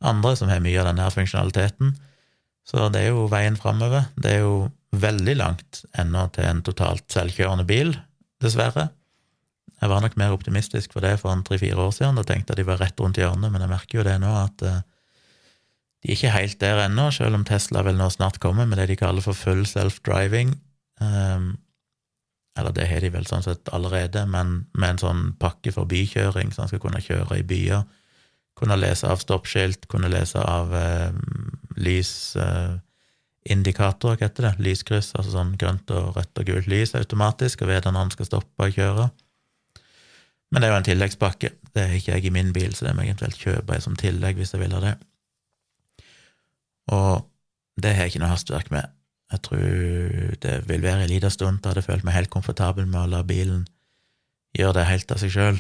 andre 0.10 0.36
som 0.40 0.50
har 0.50 0.62
mye 0.64 0.80
av 0.82 0.90
denne 0.90 1.08
funksjonaliteten. 1.14 1.94
Så 2.70 2.90
det 2.94 3.02
er 3.02 3.16
jo 3.16 3.26
veien 3.32 3.58
framover. 3.58 4.12
Det 4.14 4.36
er 4.36 4.44
jo 4.44 4.70
veldig 4.94 5.36
langt 5.40 5.84
ennå 5.98 6.28
til 6.36 6.46
en 6.46 6.62
totalt 6.66 7.06
selvkjørende 7.14 7.66
bil, 7.70 7.96
dessverre. 8.44 8.90
Jeg 9.80 9.90
var 9.90 10.04
nok 10.04 10.18
mer 10.20 10.36
optimistisk 10.36 10.94
for 10.94 11.06
det 11.06 11.16
for 11.22 11.32
en 11.32 11.42
tre-fire 11.48 11.80
år 11.80 11.94
siden. 11.96 12.20
Da 12.20 12.26
tenkte 12.28 12.54
jeg 12.54 12.62
de 12.62 12.68
var 12.68 12.82
rett 12.84 13.00
rundt 13.00 13.18
hjørnet, 13.18 13.52
men 13.52 13.64
jeg 13.64 13.72
merker 13.72 14.02
jo 14.02 14.06
det 14.06 14.18
nå 14.22 14.32
at 14.42 14.66
eh, 14.68 14.82
de 16.04 16.12
er 16.12 16.16
ikke 16.16 16.36
helt 16.36 16.60
der 16.62 16.84
ennå, 16.86 17.10
selv 17.12 17.36
om 17.36 17.46
Tesla 17.48 17.84
vel 17.84 17.98
nå 18.00 18.10
snart 18.14 18.40
kommer 18.44 18.68
med 18.68 18.80
det 18.80 18.90
de 18.92 19.00
kaller 19.00 19.24
for 19.24 19.36
full 19.36 19.66
self-driving. 19.68 20.54
Um, 21.00 21.58
eller 22.60 22.76
det 22.76 22.88
har 22.88 23.04
de 23.04 23.12
vel 23.12 23.28
sånn 23.28 23.44
sett 23.44 23.72
allerede, 23.76 24.26
men 24.28 24.62
med 24.76 24.96
en 24.96 25.02
sånn 25.02 25.26
pakke 25.40 25.74
for 25.76 25.88
bykjøring, 25.92 26.52
så 26.52 26.64
han 26.64 26.72
skal 26.72 26.84
kunne 26.84 27.04
kjøre 27.04 27.40
i 27.40 27.48
byer. 27.48 27.84
Kunne 28.60 28.76
lese 28.80 29.08
av 29.08 29.18
stoppskilt, 29.22 29.88
kunne 29.92 30.10
lese 30.12 30.40
av 30.44 30.74
eh, 30.76 31.12
lysindikatorer, 31.80 34.16
eh, 34.16 34.20
hva 34.20 34.28
heter 34.28 34.44
det, 34.50 34.54
lyskryss, 34.66 35.10
altså 35.16 35.32
sånn 35.38 35.54
grønt 35.60 35.88
og 35.96 36.04
rødt 36.18 36.42
og 36.42 36.46
gult 36.52 36.68
lys 36.72 36.92
automatisk, 37.00 37.56
og 37.64 37.70
vite 37.72 37.92
når 37.92 38.04
han 38.04 38.16
skal 38.16 38.28
stoppe 38.28 38.60
og 38.68 38.76
kjøre. 38.76 39.06
Men 40.50 40.62
det 40.62 40.68
er 40.68 40.74
jo 40.74 40.80
en 40.82 40.90
tilleggspakke. 40.90 41.52
Det 41.76 41.86
har 41.86 41.96
ikke 41.96 42.16
jeg 42.16 42.26
i 42.26 42.34
min 42.34 42.54
bil, 42.54 42.74
så 42.76 42.88
det 42.88 42.96
må 42.98 43.06
jeg 43.06 43.14
eventuelt 43.14 43.44
kjøpe 43.44 43.82
som 43.86 43.98
tillegg 44.00 44.40
hvis 44.40 44.56
jeg 44.56 44.64
vil 44.64 44.76
ha 44.76 44.82
det. 44.84 44.96
Og 46.90 47.28
det 47.80 47.94
har 47.94 48.08
jeg 48.08 48.16
ikke 48.16 48.24
noe 48.24 48.34
hastverk 48.34 48.72
med. 48.74 48.90
Jeg 49.30 49.44
tror 49.46 50.38
det 50.42 50.56
vil 50.66 50.82
være 50.82 51.06
en 51.06 51.12
liten 51.12 51.30
stund 51.30 51.62
til 51.62 51.70
jeg 51.70 51.76
hadde 51.76 51.86
følt 51.86 52.06
meg 52.08 52.18
helt 52.18 52.34
komfortabel 52.34 52.88
med 52.90 53.04
å 53.04 53.12
la 53.12 53.22
bilen 53.22 53.68
gjøre 54.58 54.80
det 54.80 54.88
helt 54.90 55.14
av 55.14 55.22
seg 55.22 55.36
sjøl. 55.36 55.60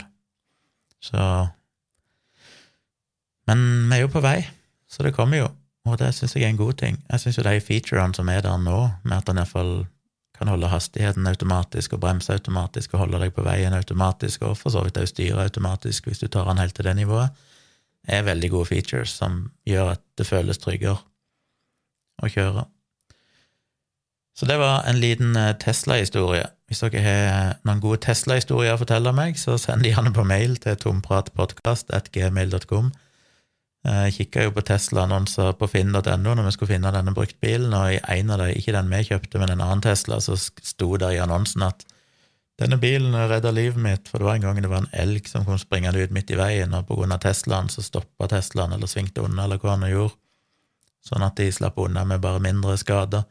Så 1.06 1.22
Men 3.50 3.62
vi 3.90 3.98
er 3.98 4.04
jo 4.04 4.12
på 4.14 4.22
vei, 4.22 4.44
så 4.90 5.02
det 5.06 5.16
kommer 5.18 5.42
jo, 5.42 5.48
og 5.90 5.98
det 5.98 6.12
syns 6.14 6.36
jeg 6.38 6.46
er 6.46 6.52
en 6.54 6.60
god 6.60 6.76
ting. 6.82 7.00
Jeg 7.10 7.24
syns 7.24 7.40
jo 7.40 7.46
de 7.48 7.56
featurene 7.66 8.14
som 8.14 8.30
er 8.30 8.44
der 8.46 8.58
nå, 8.62 8.82
med 9.04 9.16
at 9.18 9.32
han 9.32 9.42
iallfall 9.42 9.74
kan 10.40 10.48
holde 10.48 10.70
hastigheten 10.72 11.28
automatisk 11.28 11.98
og 11.98 12.02
bremse 12.06 12.32
automatisk 12.32 12.94
og 12.94 13.02
holde 13.04 13.20
deg 13.26 13.34
på 13.36 13.44
veien 13.44 13.76
automatisk, 13.76 14.46
og 14.48 14.54
for 14.60 14.72
så 14.72 14.80
vidt 14.86 15.00
òg 15.02 15.08
styre 15.10 15.48
automatisk 15.50 16.08
hvis 16.08 16.22
du 16.22 16.28
tar 16.32 16.48
han 16.48 16.62
helt 16.62 16.76
til 16.78 16.88
det 16.88 16.96
nivået, 17.02 17.30
er 18.08 18.28
veldig 18.28 18.50
gode 18.54 18.70
features 18.70 19.12
som 19.20 19.32
gjør 19.68 19.86
at 19.98 20.04
det 20.18 20.30
føles 20.30 20.62
tryggere 20.62 21.00
å 22.24 22.26
kjøre. 22.32 22.64
Så 24.40 24.44
det 24.48 24.58
var 24.62 24.76
en 24.88 25.02
liten 25.02 25.36
eh, 25.36 25.58
Tesla-historie. 25.60 26.46
Hvis 26.70 26.84
dere 26.86 27.02
har 27.04 27.58
noen 27.68 27.82
gode 27.84 28.00
Tesla-historier 28.06 28.78
å 28.78 28.80
fortelle 28.80 29.12
meg, 29.16 29.32
så 29.42 29.58
send 29.60 29.84
de 29.84 29.92
gjerne 29.92 30.14
på 30.16 30.24
mail 30.24 30.56
til 30.64 30.76
tompratpodkast.gmail.com. 30.80 32.88
Eh, 33.88 34.02
jeg 34.10 34.16
kikka 34.18 34.48
jo 34.48 34.56
på 34.56 34.66
Tesla-annonser 34.68 35.54
på 35.60 35.70
finn.no 35.72 36.02
når 36.02 36.44
vi 36.48 36.56
skulle 36.56 36.74
finne 36.74 36.92
denne 36.96 37.14
bruktbilen, 37.16 37.74
og 37.76 37.94
i 37.96 38.02
en 38.18 38.34
av 38.36 38.44
dem, 38.44 38.52
ikke 38.58 38.76
den 38.76 38.92
vi 38.92 39.06
kjøpte, 39.12 39.40
men 39.40 39.54
en 39.54 39.64
annen 39.64 39.86
Tesla, 39.86 40.20
så 40.24 40.36
sto 40.40 40.92
det 41.00 41.14
i 41.16 41.22
annonsen 41.24 41.64
at 41.68 41.86
denne 42.60 42.76
bilen 42.76 43.16
redda 43.16 43.54
livet 43.56 43.80
mitt, 43.80 44.10
for 44.12 44.20
det 44.20 44.28
var 44.28 44.36
en 44.36 44.48
gang 44.48 44.58
det 44.60 44.72
var 44.72 44.84
en 44.84 44.96
elg 45.00 45.30
som 45.32 45.46
kom 45.48 45.60
springende 45.62 46.02
ut 46.04 46.12
midt 46.12 46.34
i 46.34 46.40
veien, 46.40 46.74
og 46.76 46.90
på 46.90 46.98
grunn 47.00 47.16
av 47.16 47.22
Teslaen 47.24 47.72
så 47.72 47.84
stoppa 47.86 48.28
Teslaen 48.28 48.76
eller 48.76 48.92
svingte 48.92 49.24
unna, 49.24 49.46
eller 49.46 49.62
hva 49.64 49.78
han 49.78 49.88
gjorde 49.88 50.18
sånn 51.06 51.24
at 51.24 51.38
de 51.40 51.48
slapp 51.54 51.80
unna 51.80 52.04
med 52.08 52.20
bare 52.24 52.42
mindre 52.44 52.76
skader. 52.80 53.24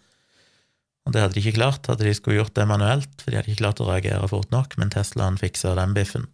Og 1.07 1.15
det 1.15 1.23
hadde 1.23 1.37
de 1.37 1.43
ikke 1.43 1.59
klart, 1.59 1.89
hadde 1.89 2.07
de 2.07 2.15
skulle 2.17 2.39
gjort 2.39 2.55
det 2.57 2.67
manuelt, 2.69 3.11
for 3.21 3.31
de 3.31 3.39
hadde 3.39 3.53
ikke 3.53 3.63
klart 3.63 3.83
å 3.85 3.89
reagere 3.89 4.29
fort 4.31 4.51
nok, 4.53 4.77
men 4.81 4.93
Teslaen 4.93 5.39
fiksa 5.41 5.75
den 5.79 5.95
biffen. 5.97 6.27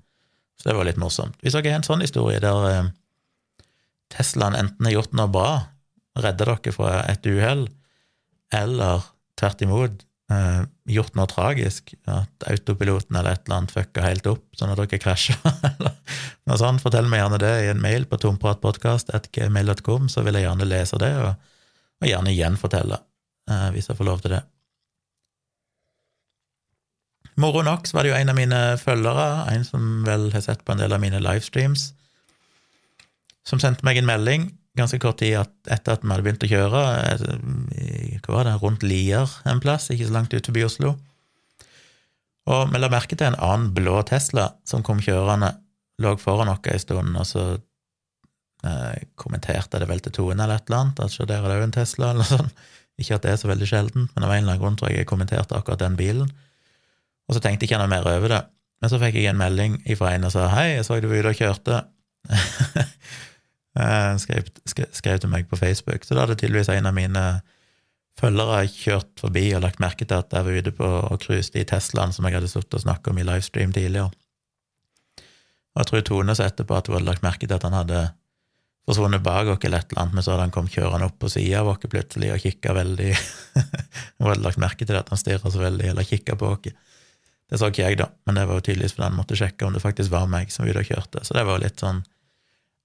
Så 0.58 0.70
det 0.70 0.76
var 0.78 0.86
litt 0.88 1.00
morsomt. 1.00 1.36
Dere 1.42 1.62
har 1.66 1.80
en 1.80 1.86
sånn 1.86 2.04
historie 2.04 2.40
der 2.42 2.68
eh, 2.70 2.92
Teslaen 4.12 4.56
enten 4.58 4.88
har 4.88 4.98
gjort 4.98 5.14
noe 5.16 5.30
bra, 5.32 5.50
redda 6.18 6.46
dere 6.50 6.74
fra 6.74 6.96
et 7.10 7.24
uhell, 7.26 7.68
eller 8.54 9.06
tvert 9.38 9.64
imot 9.66 10.04
eh, 10.32 10.62
gjort 10.94 11.16
noe 11.18 11.26
tragisk, 11.30 11.94
at 12.10 12.46
autopiloten 12.50 13.16
eller 13.16 13.34
et 13.34 13.44
eller 13.46 13.60
annet 13.60 13.74
fucka 13.74 14.04
helt 14.04 14.28
opp, 14.30 14.44
sånn 14.58 14.72
at 14.72 14.80
dere 14.80 15.00
krasja, 15.02 15.36
eller 15.72 15.96
noe 16.48 16.60
sånt, 16.60 16.82
fortell 16.84 17.08
meg 17.10 17.22
gjerne 17.22 17.42
det 17.42 17.54
i 17.64 17.70
en 17.72 17.82
mail 17.82 18.08
på 18.10 18.20
tompratpodkast.gmail.com, 18.24 20.08
så 20.12 20.24
vil 20.26 20.38
jeg 20.38 20.48
gjerne 20.48 20.70
lese 20.70 21.00
det, 21.02 21.12
og, 21.22 21.54
og 22.02 22.10
gjerne 22.10 22.36
gjenfortelle, 22.36 23.00
eh, 23.50 23.68
hvis 23.74 23.90
jeg 23.90 24.00
får 24.00 24.10
lov 24.10 24.24
til 24.24 24.36
det. 24.36 24.44
Moro 27.40 27.64
nok 27.66 27.88
så 27.88 27.96
var 27.96 28.06
det 28.06 28.12
jo 28.12 28.18
en 28.20 28.30
av 28.30 28.36
mine 28.38 28.58
følgere, 28.78 29.28
en 29.50 29.64
som 29.66 30.04
vel 30.06 30.28
har 30.30 30.44
sett 30.44 30.62
på 30.62 30.74
en 30.74 30.78
del 30.84 30.94
av 30.94 31.02
mine 31.02 31.18
livestreams, 31.22 31.90
som 33.48 33.60
sendte 33.60 33.84
meg 33.86 34.00
en 34.00 34.08
melding 34.08 34.50
ganske 34.78 34.98
kort 35.02 35.20
tid 35.22 35.38
etter 35.70 35.94
at 35.94 36.02
vi 36.02 36.10
hadde 36.10 36.24
begynt 36.26 36.44
å 36.44 36.50
kjøre, 36.50 36.80
eh, 37.14 38.14
hva 38.24 38.38
var 38.38 38.48
det, 38.48 38.54
rundt 38.62 38.86
Lier 38.86 39.30
en 39.46 39.62
plass, 39.62 39.90
ikke 39.90 40.08
så 40.08 40.16
langt 40.16 40.34
ut 40.34 40.46
forbi 40.50 40.64
Oslo. 40.66 40.96
Og 42.50 42.72
vi 42.72 42.80
la 42.80 42.90
merke 42.92 43.16
til 43.16 43.30
en 43.30 43.38
annen 43.38 43.70
blå 43.76 44.02
Tesla 44.08 44.50
som 44.68 44.82
kom 44.84 45.00
kjørende, 45.00 45.54
lå 46.02 46.16
foran 46.18 46.50
oss 46.50 46.66
en 46.66 46.82
stund, 46.82 47.16
og 47.16 47.26
så 47.28 47.44
eh, 48.66 49.04
kommenterte 49.14 49.78
det 49.78 49.88
vel 49.88 50.02
til 50.02 50.12
Tone 50.12 50.42
eller 50.42 50.58
et 50.58 50.66
eller 50.68 50.82
annet, 50.82 51.04
at 51.06 51.14
se 51.14 51.24
der 51.24 51.38
er 51.38 51.52
det 51.52 51.60
òg 51.60 51.68
en 51.68 51.78
Tesla, 51.78 52.10
eller 52.10 52.28
sånn. 52.28 52.50
Ikke 52.98 53.16
at 53.16 53.24
det 53.24 53.32
er 53.32 53.38
så 53.40 53.50
veldig 53.50 53.66
sjeldent, 53.66 54.10
men 54.14 54.26
av 54.26 54.30
en 54.30 54.42
eller 54.42 54.54
annen 54.54 54.62
grunn 54.62 54.76
tror 54.78 54.90
jeg 54.90 55.02
jeg 55.02 55.10
kommenterte 55.10 55.56
akkurat 55.56 55.80
den 55.82 55.96
bilen. 55.98 56.28
Og 57.26 57.34
så 57.34 57.40
tenkte 57.42 57.64
jeg 57.64 57.72
ikke 57.72 57.80
noe 57.80 57.90
mer 57.90 58.06
over 58.06 58.30
det. 58.30 58.42
Men 58.82 58.90
så 58.92 59.00
fikk 59.00 59.16
jeg 59.18 59.32
en 59.32 59.40
melding 59.40 59.80
ifra 59.90 60.12
en 60.14 60.26
og 60.28 60.34
sa 60.34 60.46
hei, 60.52 60.74
jeg 60.76 60.84
så 60.86 61.00
du 61.00 61.08
var 61.10 61.24
ute 61.24 61.32
og 61.32 61.40
kjørte. 61.40 61.80
skrev, 63.74 64.48
skrev, 64.66 65.18
til 65.18 65.30
meg 65.32 65.48
på 65.50 65.58
Facebook. 65.58 66.04
Så 66.06 66.14
da 66.14 66.24
hadde 66.24 66.38
tydeligvis 66.38 66.70
en 66.70 66.86
av 66.86 66.94
mine 66.94 67.24
følgere 68.20 68.64
kjørt 68.70 69.18
forbi 69.18 69.48
og 69.56 69.64
lagt 69.64 69.80
merke 69.82 70.06
til 70.06 70.20
at 70.20 70.34
jeg 70.34 70.46
var 70.46 70.58
ute 70.58 70.74
på 70.76 70.86
og 70.86 71.22
cruiste 71.22 71.58
i 71.58 71.66
Teslaen 71.66 72.14
som 72.14 72.26
jeg 72.28 72.36
hadde 72.36 72.50
sittet 72.50 72.78
og 72.78 72.84
snakket 72.84 73.10
om 73.10 73.18
i 73.18 73.26
livestream 73.26 73.74
tidligere. 73.74 74.12
Og 75.74 75.82
jeg 75.82 75.90
tror 75.90 76.04
Tone 76.06 76.36
sa 76.38 76.46
etterpå 76.46 76.76
at 76.76 76.86
hun 76.86 77.00
hadde 77.00 77.08
lagt 77.08 77.26
merke 77.26 77.48
til 77.48 77.56
at 77.56 77.66
han 77.66 77.74
hadde 77.74 78.04
forsvunnet 78.86 79.24
bak 79.24 79.48
oss 79.48 79.64
eller 79.64 79.80
et 79.80 79.90
eller 79.90 80.02
annet, 80.02 80.14
men 80.14 80.22
så 80.22 80.34
hadde 80.34 80.46
han 80.46 80.54
kommet 80.54 80.74
kjørende 80.76 81.08
opp 81.08 81.16
på 81.18 81.30
sida 81.32 81.62
av 81.62 81.72
oss 81.72 81.86
plutselig 81.88 82.30
og 82.34 82.42
kikka 82.42 82.74
veldig 82.76 83.10
Hun 84.20 84.28
hadde 84.28 84.44
lagt 84.44 84.60
merke 84.62 84.86
til 84.86 84.98
at 84.98 85.10
han 85.10 85.18
stirra 85.20 85.50
så 85.50 85.62
veldig, 85.62 85.88
eller 85.90 86.06
kikka 86.06 86.36
på 86.38 86.52
oss. 86.52 86.68
Det 87.50 87.58
så 87.60 87.72
ikke 87.72 87.88
jeg, 87.88 87.98
da, 88.00 88.08
men 88.28 88.38
det 88.38 88.44
var 88.48 88.60
jo 88.60 88.66
tydeligvis 88.68 88.94
fordi 88.94 89.08
han 89.08 89.18
måtte 89.18 89.38
sjekke 89.38 89.66
om 89.66 89.74
det 89.74 89.82
faktisk 89.82 90.12
var 90.12 90.28
meg 90.30 90.52
som 90.52 90.64
var 90.64 90.76
ute 90.76 90.84
og 90.84 90.92
kjørte, 90.92 91.24
så 91.26 91.36
det 91.36 91.44
var 91.48 91.58
jo 91.58 91.64
litt 91.64 91.82
sånn 91.82 92.04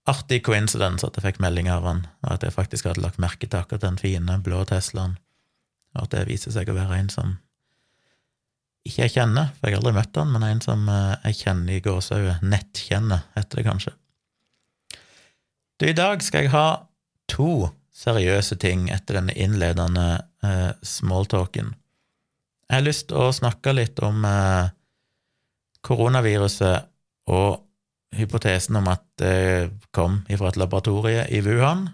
artig 0.09 0.41
coincidence 0.45 1.05
at 1.05 1.17
jeg 1.17 1.25
fikk 1.25 1.41
melding 1.43 1.69
av 1.71 1.85
han, 1.87 2.01
og 2.25 2.33
at 2.35 2.45
jeg 2.45 2.55
faktisk 2.55 2.89
hadde 2.89 3.03
lagt 3.03 3.21
merke 3.21 3.47
til 3.47 3.61
akkurat 3.61 3.85
den 3.85 3.99
fine, 4.01 4.39
blå 4.43 4.63
Teslaen, 4.69 5.17
og 5.95 6.05
at 6.05 6.15
det 6.15 6.27
viser 6.29 6.53
seg 6.55 6.69
å 6.71 6.77
være 6.77 6.97
en 6.99 7.13
som 7.13 7.37
ikke 8.87 9.05
jeg 9.05 9.15
kjenner, 9.17 9.51
for 9.57 9.67
jeg 9.67 9.75
har 9.75 9.81
aldri 9.81 9.95
møtt 9.97 10.17
han, 10.17 10.31
men 10.33 10.45
en 10.47 10.61
som 10.63 10.85
eh, 10.89 11.15
jeg 11.29 11.39
kjenner 11.43 11.75
i 11.75 11.81
gåsehudet, 11.83 12.37
nettkjenner, 12.47 13.25
heter 13.35 13.59
det 13.59 13.65
kanskje. 13.67 13.93
Du, 15.79 15.85
i 15.87 15.95
dag 15.95 16.23
skal 16.23 16.45
jeg 16.45 16.53
ha 16.55 16.67
to 17.29 17.69
seriøse 17.95 18.57
ting 18.59 18.87
etter 18.93 19.19
denne 19.19 19.35
innledende 19.35 20.07
eh, 20.43 20.71
smalltalken. 20.81 21.73
Jeg 22.69 22.77
har 22.77 22.85
lyst 22.85 23.09
til 23.11 23.19
å 23.19 23.33
snakke 23.35 23.75
litt 23.75 23.99
om 24.05 24.23
eh, 24.27 24.71
koronaviruset 25.85 26.87
og 27.29 27.65
hypotesen 28.15 28.79
om 28.79 28.89
at 28.91 29.03
det 29.21 29.71
kom 29.95 30.21
fra 30.29 30.51
et 30.51 30.59
laboratorie 30.59 31.25
i 31.33 31.41
Wuhan. 31.45 31.87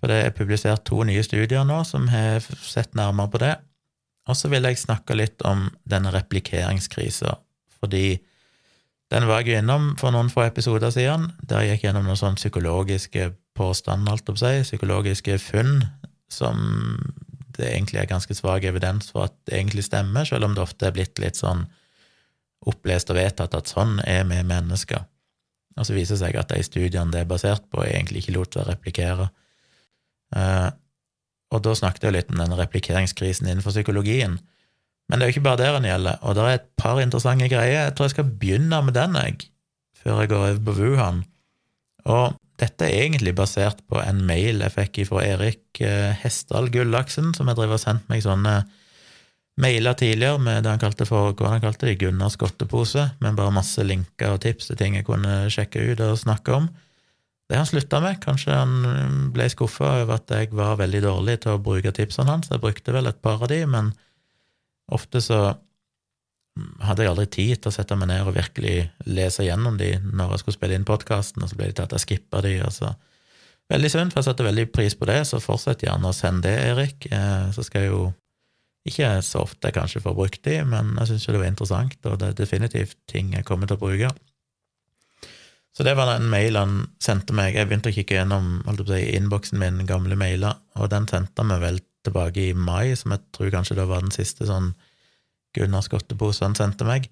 For 0.00 0.10
det 0.10 0.18
er 0.24 0.34
publisert 0.36 0.84
to 0.88 1.04
nye 1.06 1.22
studier 1.22 1.64
nå 1.66 1.82
som 1.88 2.08
har 2.10 2.42
sett 2.62 2.96
nærmere 2.98 3.32
på 3.32 3.40
det. 3.42 3.54
Og 4.30 4.38
så 4.38 4.50
vil 4.50 4.66
jeg 4.66 4.78
snakke 4.78 5.16
litt 5.18 5.42
om 5.46 5.68
denne 5.88 6.12
replikeringskrisa, 6.14 7.34
fordi 7.80 8.20
den 9.12 9.26
var 9.28 9.42
jeg 9.42 9.60
innom 9.60 9.92
for 10.00 10.14
noen 10.14 10.30
få 10.32 10.46
episoder 10.46 10.92
siden, 10.94 11.26
der 11.42 11.66
jeg 11.66 11.76
gikk 11.76 11.88
gjennom 11.88 12.06
noen 12.06 12.20
sånne 12.20 12.40
psykologiske 12.40 13.32
påstander, 13.58 14.14
alt 14.14 14.30
opp 14.32 14.38
seg, 14.40 14.62
psykologiske 14.64 15.36
funn, 15.42 15.82
som 16.32 16.62
det 17.52 17.68
egentlig 17.68 18.00
er 18.00 18.08
ganske 18.08 18.34
svak 18.34 18.64
evidens 18.64 19.10
for 19.12 19.26
at 19.28 19.34
det 19.46 19.58
egentlig 19.58 19.84
stemmer, 19.84 20.24
selv 20.24 20.48
om 20.48 20.56
det 20.56 20.64
ofte 20.64 20.88
er 20.88 20.96
blitt 20.96 21.20
litt 21.20 21.36
sånn 21.36 21.66
opplest 22.70 23.10
og 23.10 23.18
vedtatt 23.18 23.58
at 23.58 23.70
sånn 23.70 23.98
er 24.06 24.24
vi 24.30 24.38
mennesker. 24.46 25.04
Og 25.78 25.88
så 25.88 25.96
viser 25.96 26.16
det 26.16 26.22
seg 26.24 26.38
at 26.40 26.52
de 26.52 26.62
studiene 26.66 27.12
det 27.14 27.22
er 27.22 27.30
basert 27.30 27.64
på, 27.72 27.84
egentlig 27.86 28.22
ikke 28.22 28.36
lot 28.36 28.58
å 28.60 28.66
replikere. 28.68 29.28
Eh, 30.36 30.68
og 31.52 31.62
da 31.64 31.74
snakket 31.76 32.08
jeg 32.08 32.16
litt 32.16 32.32
om 32.32 32.40
den 32.40 32.56
replikeringskrisen 32.56 33.48
innenfor 33.48 33.74
psykologien. 33.74 34.38
Men 35.08 35.18
det 35.18 35.24
er 35.24 35.30
jo 35.30 35.36
ikke 35.36 35.48
bare 35.48 35.60
der 35.60 35.74
den 35.76 35.88
gjelder, 35.90 36.20
og 36.22 36.36
det 36.36 36.44
er 36.44 36.58
et 36.58 36.68
par 36.80 37.00
interessante 37.02 37.48
greier. 37.52 37.88
Jeg 37.88 37.96
tror 37.96 38.08
jeg 38.08 38.14
skal 38.14 38.30
begynne 38.44 38.78
med 38.86 38.96
den, 38.96 39.18
jeg, 39.18 39.48
før 39.98 40.22
jeg 40.22 40.32
går 40.32 40.44
over 40.46 40.62
på 40.68 40.76
Wuhan. 40.78 41.24
Og 42.12 42.38
dette 42.62 42.86
er 42.86 43.06
egentlig 43.06 43.34
basert 43.36 43.82
på 43.90 43.98
en 44.00 44.22
mail 44.26 44.62
jeg 44.62 44.74
fikk 44.74 45.02
fra 45.08 45.24
Erik 45.26 45.82
eh, 45.84 46.12
Hesdal 46.22 46.70
Gullaksen, 46.72 47.32
som 47.36 47.50
jeg 47.50 47.58
driver 47.58 47.78
og 47.78 47.82
sendte 47.82 48.12
meg 48.12 48.24
sånne 48.24 48.62
mailer 49.60 49.96
tidligere 49.98 50.40
med 50.40 50.62
det 50.64 50.72
han 50.72 50.80
kalte 50.80 51.06
for 51.08 51.34
hva 51.36 51.50
han 51.52 51.64
kalte 51.64 51.88
det, 51.88 51.98
Gunnars 52.00 52.38
godtepose, 52.40 53.10
med 53.20 53.36
bare 53.36 53.52
masse 53.54 53.84
linker 53.84 54.36
og 54.36 54.40
tips 54.44 54.70
til 54.70 54.80
ting 54.80 54.96
jeg 54.96 55.08
kunne 55.08 55.42
sjekke 55.52 55.82
ut 55.92 56.00
og 56.04 56.20
snakke 56.20 56.56
om. 56.56 56.70
Det 57.50 57.58
han 57.58 57.68
slutta 57.68 58.00
med. 58.00 58.16
Kanskje 58.22 58.54
han 58.56 59.26
ble 59.34 59.48
skuffa 59.52 59.90
over 60.04 60.16
at 60.16 60.32
jeg 60.32 60.54
var 60.56 60.78
veldig 60.80 61.02
dårlig 61.04 61.42
til 61.42 61.56
å 61.56 61.60
bruke 61.60 61.92
tipsene 61.92 62.32
hans. 62.32 62.48
Jeg 62.48 62.62
brukte 62.62 62.94
vel 62.96 63.10
et 63.10 63.20
par 63.20 63.44
av 63.44 63.52
de, 63.52 63.60
men 63.68 63.92
Ofte 64.92 65.22
så 65.24 65.38
hadde 66.84 67.04
jeg 67.04 67.12
aldri 67.12 67.28
tid 67.32 67.60
til 67.62 67.70
å 67.70 67.74
sette 67.74 67.96
meg 67.96 68.10
ned 68.10 68.26
og 68.26 68.34
virkelig 68.36 68.74
lese 69.08 69.46
gjennom 69.46 69.78
de 69.80 69.94
når 70.04 70.34
jeg 70.34 70.42
skulle 70.42 70.56
spille 70.58 70.76
inn 70.76 70.88
podkasten, 70.88 71.44
og 71.44 71.48
så 71.48 71.56
ble 71.56 71.70
det 71.70 71.78
til 71.78 71.86
at 71.86 71.94
jeg 71.96 72.04
skippa 72.04 72.42
de, 72.44 72.58
og 72.66 72.74
så 72.76 72.94
Veldig 73.70 73.88
synd, 73.88 74.10
for 74.12 74.20
jeg 74.20 74.26
setter 74.26 74.44
veldig 74.44 74.64
pris 74.74 74.92
på 74.98 75.06
det, 75.08 75.20
så 75.24 75.38
fortsett 75.40 75.84
gjerne 75.86 76.10
å 76.10 76.12
sende 76.12 76.50
det, 76.50 76.72
Erik. 76.74 77.06
Eh, 77.08 77.44
så 77.54 77.62
skal 77.64 77.86
jeg 77.86 77.92
jo 77.92 78.00
ikke 78.88 79.08
så 79.22 79.44
ofte 79.44 79.68
jeg 79.68 79.76
kanskje 79.76 80.02
får 80.02 80.14
brukt 80.18 80.42
de, 80.46 80.58
men 80.66 80.96
jeg 80.98 81.12
syns 81.12 81.26
jo 81.26 81.34
det 81.36 81.42
var 81.44 81.50
interessant, 81.52 81.98
og 82.08 82.18
det 82.18 82.28
er 82.28 82.38
definitivt 82.40 82.96
ting 83.10 83.30
jeg 83.36 83.46
kommer 83.46 83.70
til 83.70 83.78
å 83.78 83.82
bruke. 83.84 84.10
Så 85.72 85.86
det 85.86 85.94
var 85.96 86.10
den 86.10 86.28
mailen 86.28 86.58
han 86.58 86.88
sendte 87.00 87.32
meg. 87.36 87.54
Jeg 87.56 87.68
begynte 87.68 87.92
å 87.92 87.94
kikke 87.96 88.18
gjennom 88.18 88.58
holdt 88.66 88.82
på 88.82 88.90
å 88.90 88.96
si, 88.96 89.06
innboksen 89.16 89.60
min, 89.60 89.84
gamle 89.88 90.18
mailer, 90.20 90.58
og 90.76 90.90
den 90.92 91.06
sendte 91.08 91.40
han 91.40 91.52
meg 91.52 91.62
vel 91.62 91.80
tilbake 92.04 92.48
i 92.50 92.56
mai, 92.58 92.92
som 92.98 93.14
jeg 93.14 93.22
tror 93.32 93.52
kanskje 93.54 93.78
det 93.78 93.86
var 93.88 94.02
den 94.04 94.14
siste 94.14 94.48
sånn 94.48 94.72
Gunnar 95.56 95.84
Skottepose 95.86 96.44
han 96.44 96.58
sendte 96.58 96.84
meg. 96.88 97.08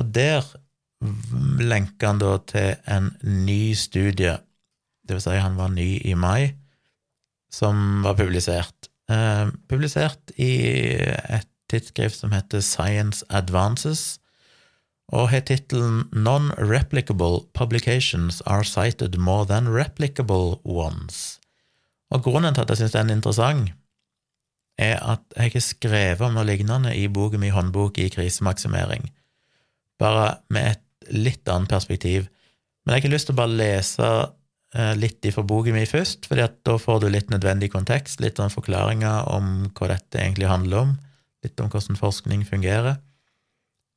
Og 0.00 0.10
der 0.12 0.44
lenka 1.62 2.10
han 2.10 2.20
da 2.20 2.34
til 2.50 2.74
en 2.90 3.12
ny 3.22 3.72
studie, 3.78 4.36
det 5.06 5.16
vil 5.16 5.24
si 5.24 5.38
han 5.40 5.56
var 5.56 5.72
ny 5.72 5.94
i 6.04 6.16
mai, 6.18 6.52
som 7.50 8.02
var 8.04 8.18
publisert. 8.18 8.89
Eh, 9.10 9.46
publisert 9.66 10.30
i 10.38 10.52
et 11.02 11.48
tidsskrift 11.70 12.20
som 12.20 12.34
heter 12.34 12.62
Science 12.62 13.24
Advances, 13.30 14.20
og 15.10 15.32
har 15.32 15.42
tittelen 15.42 16.04
Non-replicable 16.14 17.48
publications 17.54 18.38
are 18.46 18.64
cited 18.64 19.18
more 19.18 19.46
than 19.46 19.66
replicable 19.66 20.60
ones. 20.64 21.40
Og 22.10 22.22
grunnen 22.22 22.54
til 22.54 22.62
at 22.62 22.70
jeg 22.70 22.82
syns 22.82 22.94
den 22.94 23.10
er 23.10 23.18
interessant, 23.18 23.72
er 24.78 25.00
at 25.02 25.24
jeg 25.36 25.52
har 25.52 25.64
skrevet 25.64 26.22
om 26.24 26.38
noe 26.38 26.46
lignende 26.46 26.94
i 26.96 27.08
boka 27.10 27.38
mi 27.38 27.50
Håndbok 27.50 27.98
i 27.98 28.08
krisemaksimering, 28.14 29.10
bare 29.98 30.38
med 30.48 30.76
et 30.76 31.10
litt 31.10 31.48
annet 31.50 31.68
perspektiv. 31.68 32.30
Men 32.86 32.94
jeg 32.96 33.08
har 33.08 33.12
lyst 33.16 33.28
til 33.28 33.36
å 33.36 33.42
bare 33.42 33.58
lese 33.58 34.10
litt 34.70 35.26
ifra 35.26 35.42
boka 35.42 35.72
mi 35.74 35.82
først, 35.88 36.28
at 36.38 36.60
da 36.62 36.76
får 36.78 37.00
du 37.02 37.08
litt 37.10 37.32
nødvendig 37.32 37.72
kontekst, 37.72 38.20
litt 38.22 38.38
sånn 38.38 38.52
forklaringer 38.54 39.26
om 39.32 39.70
hva 39.74 39.88
dette 39.90 40.20
egentlig 40.22 40.46
handler 40.46 40.84
om, 40.84 40.92
litt 41.42 41.58
om 41.58 41.72
hvordan 41.72 41.98
forskning 41.98 42.44
fungerer. 42.46 43.00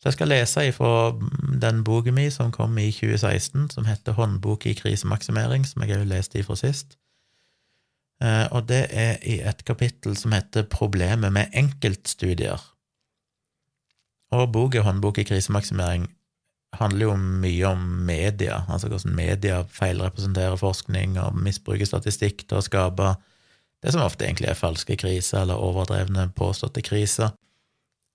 Så 0.04 0.10
jeg 0.10 0.18
skal 0.18 0.34
lese 0.34 0.66
ifra 0.68 1.14
den 1.62 1.78
boka 1.88 2.12
mi 2.12 2.26
som 2.28 2.50
kom 2.52 2.74
i 2.82 2.90
2016, 2.92 3.70
som 3.72 3.86
heter 3.88 4.18
Håndbok 4.18 4.66
i 4.68 4.74
krisemaksimering, 4.76 5.64
som 5.64 5.86
jeg 5.86 5.96
òg 5.96 6.10
leste 6.10 6.42
ifra 6.42 6.58
sist. 6.60 6.98
Eh, 8.20 8.50
og 8.52 8.68
det 8.68 8.82
er 8.92 9.22
i 9.24 9.38
et 9.40 9.64
kapittel 9.64 10.18
som 10.20 10.36
heter 10.36 10.68
Problemet 10.68 11.32
med 11.32 11.56
enkeltstudier. 11.56 12.60
Og 14.36 14.52
boka 14.52 14.84
Håndbok 14.84 15.22
i 15.24 15.28
krisemaksimering 15.30 16.10
handler 16.80 17.08
jo 17.08 17.18
mye 17.18 17.68
om 17.70 17.84
media, 18.08 18.64
altså 18.68 18.90
hvordan 18.90 19.16
media 19.18 19.62
feilrepresenterer 19.70 20.58
forskning 20.60 21.20
og 21.22 21.38
misbruker 21.38 21.88
statistikk 21.90 22.46
til 22.48 22.60
å 22.60 22.66
skape 22.66 23.14
det 23.84 23.92
som 23.92 24.04
ofte 24.06 24.26
egentlig 24.26 24.48
er 24.52 24.60
falske 24.60 24.96
kriser 25.00 25.42
eller 25.44 25.60
overdrevne 25.60 26.30
påståtte 26.38 26.84
kriser. 26.86 27.34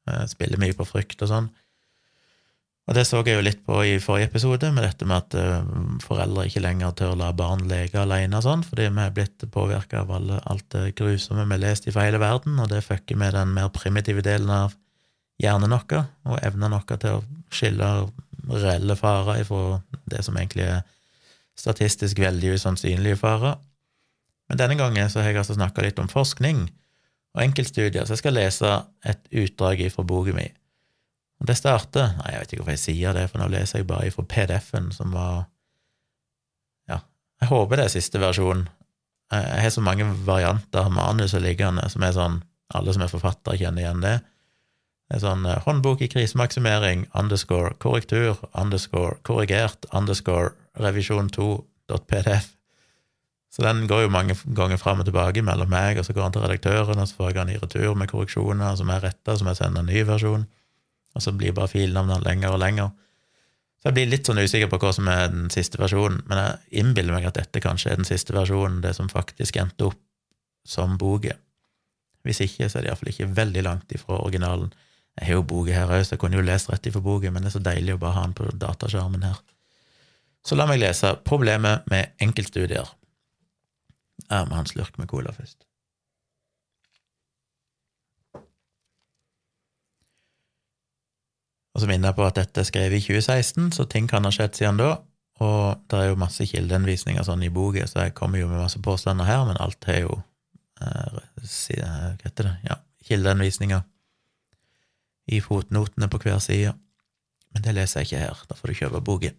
Eh, 0.09 0.25
spiller 0.31 0.61
mye 0.61 0.77
på 0.77 0.87
frykt 0.89 1.23
og 1.27 1.33
sånn. 1.33 1.49
Og 2.89 2.97
det 2.97 3.05
så 3.05 3.21
jeg 3.21 3.37
jo 3.37 3.45
litt 3.45 3.61
på 3.67 3.83
i 3.85 3.99
forrige 4.01 4.31
episode, 4.31 4.71
med 4.73 4.87
dette 4.87 5.05
med 5.05 5.19
at 5.19 5.35
uh, 5.37 5.99
foreldre 6.01 6.47
ikke 6.49 6.63
lenger 6.65 6.95
tør 6.97 7.11
å 7.13 7.19
la 7.21 7.27
barn 7.37 7.67
leke 7.69 8.01
alene 8.01 8.39
og 8.39 8.47
sånn, 8.47 8.63
fordi 8.65 8.87
vi 8.89 9.03
er 9.03 9.13
blitt 9.13 9.45
påvirka 9.53 10.07
av 10.07 10.15
alle, 10.17 10.39
alt 10.49 10.65
det 10.73 10.95
grusomme 10.97 11.45
vi 11.45 11.59
har 11.59 11.61
lest 11.67 11.91
fra 11.91 12.07
hele 12.07 12.23
verden, 12.23 12.57
og 12.57 12.71
det 12.73 12.81
fucker 12.87 13.21
med 13.21 13.37
den 13.37 13.53
mer 13.53 13.69
primitive 13.77 14.25
delen 14.25 14.49
av 14.49 14.73
hjernen 15.43 15.77
vår, 15.77 16.09
og 16.33 16.41
evnen 16.41 16.79
vår 16.79 16.97
til 16.97 17.19
å 17.19 17.21
skille 17.53 17.91
reelle 18.49 18.97
farer 18.97 19.43
ifra 19.43 19.81
det 20.11 20.25
som 20.25 20.37
egentlig 20.37 20.67
er 20.69 20.83
statistisk 21.59 22.21
veldig 22.23 22.55
usannsynlige 22.57 23.19
farer. 23.21 23.59
Men 24.49 24.61
denne 24.61 24.79
gangen 24.79 25.11
så 25.11 25.21
har 25.21 25.33
jeg 25.33 25.43
altså 25.43 25.59
snakka 25.59 25.85
litt 25.85 25.99
om 26.01 26.09
forskning 26.09 26.69
og 27.37 27.43
enkeltstudier, 27.45 28.07
så 28.07 28.17
jeg 28.17 28.23
skal 28.23 28.39
lese 28.39 28.71
et 29.05 29.29
utdrag 29.43 29.83
fra 29.93 30.07
boka 30.07 30.33
mi. 30.37 30.47
Og 31.39 31.47
det 31.47 31.59
starter 31.59 32.17
Nei, 32.19 32.33
jeg 32.33 32.41
vet 32.41 32.53
ikke 32.53 32.63
hvorfor 32.63 32.75
jeg 32.75 32.85
sier 32.85 33.15
det, 33.15 33.29
for 33.31 33.43
nå 33.43 33.51
leser 33.53 33.83
jeg 33.83 33.89
bare 33.91 34.11
fra 34.15 34.25
PDF-en, 34.33 34.91
som 34.95 35.15
var 35.15 35.47
Ja, 36.89 37.03
jeg 37.43 37.53
håper 37.53 37.79
det 37.79 37.87
er 37.87 37.95
siste 37.95 38.23
versjon. 38.23 38.67
Jeg 39.31 39.63
har 39.63 39.71
så 39.71 39.85
mange 39.85 40.09
varianter 40.27 40.87
av 40.87 40.95
manuset 40.95 41.45
liggende 41.45 41.85
som 41.93 42.03
er 42.03 42.17
sånn 42.17 42.41
Alle 42.75 42.93
som 42.93 43.05
er 43.05 43.13
forfattere, 43.13 43.57
kjenner 43.61 43.85
igjen 43.85 44.03
det. 44.05 44.19
Er 45.09 45.23
sånn 45.23 45.47
eh, 45.49 45.63
håndbok 45.65 46.03
i 46.05 46.11
krisemaksimering, 46.13 47.07
underscore 47.17 47.73
korrektur, 47.81 48.37
underscore 48.53 49.17
korrigert, 49.25 49.89
underscore 49.97 50.53
revisjon 50.79 51.31
2.pdf. 51.33 52.55
Så 53.49 53.65
den 53.65 53.87
går 53.89 54.05
jo 54.05 54.13
mange 54.13 54.37
ganger 54.55 54.77
fram 54.77 55.01
og 55.01 55.09
tilbake 55.09 55.43
mellom 55.43 55.71
meg, 55.73 55.99
og 55.99 56.05
så 56.05 56.13
går 56.13 56.27
han 56.27 56.35
til 56.37 56.45
redaktøren, 56.45 57.01
og 57.01 57.09
så 57.09 57.17
får 57.17 57.31
jeg 57.31 57.39
han 57.41 57.53
i 57.55 57.59
retur 57.59 57.97
med 57.97 58.11
korreksjoner 58.11 58.77
som 58.77 58.93
er 58.93 59.03
retta, 59.07 59.37
som 59.41 59.49
jeg 59.49 59.59
sender 59.63 59.83
en 59.83 59.89
ny 59.89 60.05
versjon. 60.07 60.47
og 61.17 61.23
så 61.25 61.33
blir 61.33 61.55
bare 61.57 61.73
filnavnene 61.73 62.23
lenger 62.23 62.53
og 62.55 62.61
lenger. 62.63 62.91
Så 63.81 63.89
jeg 63.89 63.95
blir 63.97 64.11
litt 64.11 64.29
sånn 64.29 64.39
usikker 64.39 64.69
på 64.71 64.79
hva 64.79 64.93
som 64.95 65.09
er 65.11 65.31
den 65.33 65.49
siste 65.51 65.81
versjonen, 65.81 66.21
men 66.29 66.39
jeg 66.39 66.83
innbiller 66.83 67.17
meg 67.17 67.27
at 67.27 67.39
dette 67.39 67.63
kanskje 67.65 67.91
er 67.91 67.99
den 67.99 68.07
siste 68.07 68.37
versjonen, 68.37 68.83
det 68.85 68.93
som 68.95 69.09
faktisk 69.11 69.57
endte 69.59 69.89
opp 69.89 69.99
som 70.67 70.99
boka. 71.01 71.35
Hvis 72.27 72.43
ikke, 72.45 72.69
så 72.69 72.79
er 72.79 72.85
det 72.85 72.91
iallfall 72.93 73.11
ikke 73.15 73.31
veldig 73.35 73.65
langt 73.65 73.95
ifra 73.97 74.21
originalen. 74.21 74.71
Jeg 75.19 75.27
har 75.27 75.41
jo 75.41 75.47
boka 75.51 75.75
her 75.75 75.91
òg, 75.91 76.05
så 76.07 76.15
jeg 76.15 76.21
kunne 76.23 76.39
jo 76.39 76.47
lest 76.47 76.71
rett 76.71 76.87
ifra 76.87 77.03
boka, 77.03 77.31
men 77.35 77.43
det 77.43 77.51
er 77.51 77.57
så 77.57 77.63
deilig 77.65 77.97
å 77.97 78.03
bare 78.03 78.15
ha 78.15 78.27
den 78.27 78.37
på 78.39 78.47
dataskjermen 78.55 79.25
her. 79.27 79.41
Så 80.47 80.55
la 80.55 80.67
meg 80.69 80.79
lese 80.79 81.17
Problemet 81.27 81.89
med 81.91 82.15
enkeltstudier. 82.23 82.87
Jeg 84.29 84.47
må 84.47 84.55
ha 84.55 84.63
en 84.63 84.71
slurk 84.71 84.95
med 85.01 85.11
cola 85.11 85.33
først. 85.35 85.65
Og 91.75 91.83
så 91.83 91.91
minner 91.91 92.11
jeg 92.11 92.19
på 92.19 92.27
at 92.27 92.39
dette 92.39 92.63
er 92.63 92.67
skrevet 92.67 92.99
i 92.99 93.05
2016, 93.05 93.73
så 93.77 93.87
ting 93.91 94.09
kan 94.11 94.27
ha 94.27 94.33
skjedd 94.35 94.57
siden 94.59 94.81
da. 94.81 94.95
Og 95.43 95.83
det 95.91 95.99
er 95.99 96.09
jo 96.11 96.19
masse 96.19 96.47
kildeinnvisninger 96.51 97.27
sånn 97.27 97.45
i 97.47 97.53
boka, 97.55 97.87
så 97.87 98.07
jeg 98.07 98.17
kommer 98.19 98.41
jo 98.41 98.49
med 98.51 98.63
masse 98.63 98.81
påstander 98.83 99.27
her, 99.29 99.45
men 99.47 99.59
alt 99.63 99.87
er 99.91 100.03
jo 100.07 100.17
eh, 100.83 101.21
Hva 101.39 101.93
heter 102.25 102.49
det? 102.49 102.57
Ja, 102.67 102.81
kildeanvisninger 103.07 103.85
i 105.29 105.41
fotnotene 105.45 106.09
på 106.11 106.21
hver 106.25 106.41
side. 106.43 106.75
Men 107.53 107.65
det 107.65 107.77
leser 107.77 108.03
jeg 108.03 108.09
ikke 108.09 108.25
her, 108.25 108.43
da 108.49 108.57
får 108.59 108.71
du 108.71 108.79
kjøpe 108.81 109.05
boken. 109.05 109.37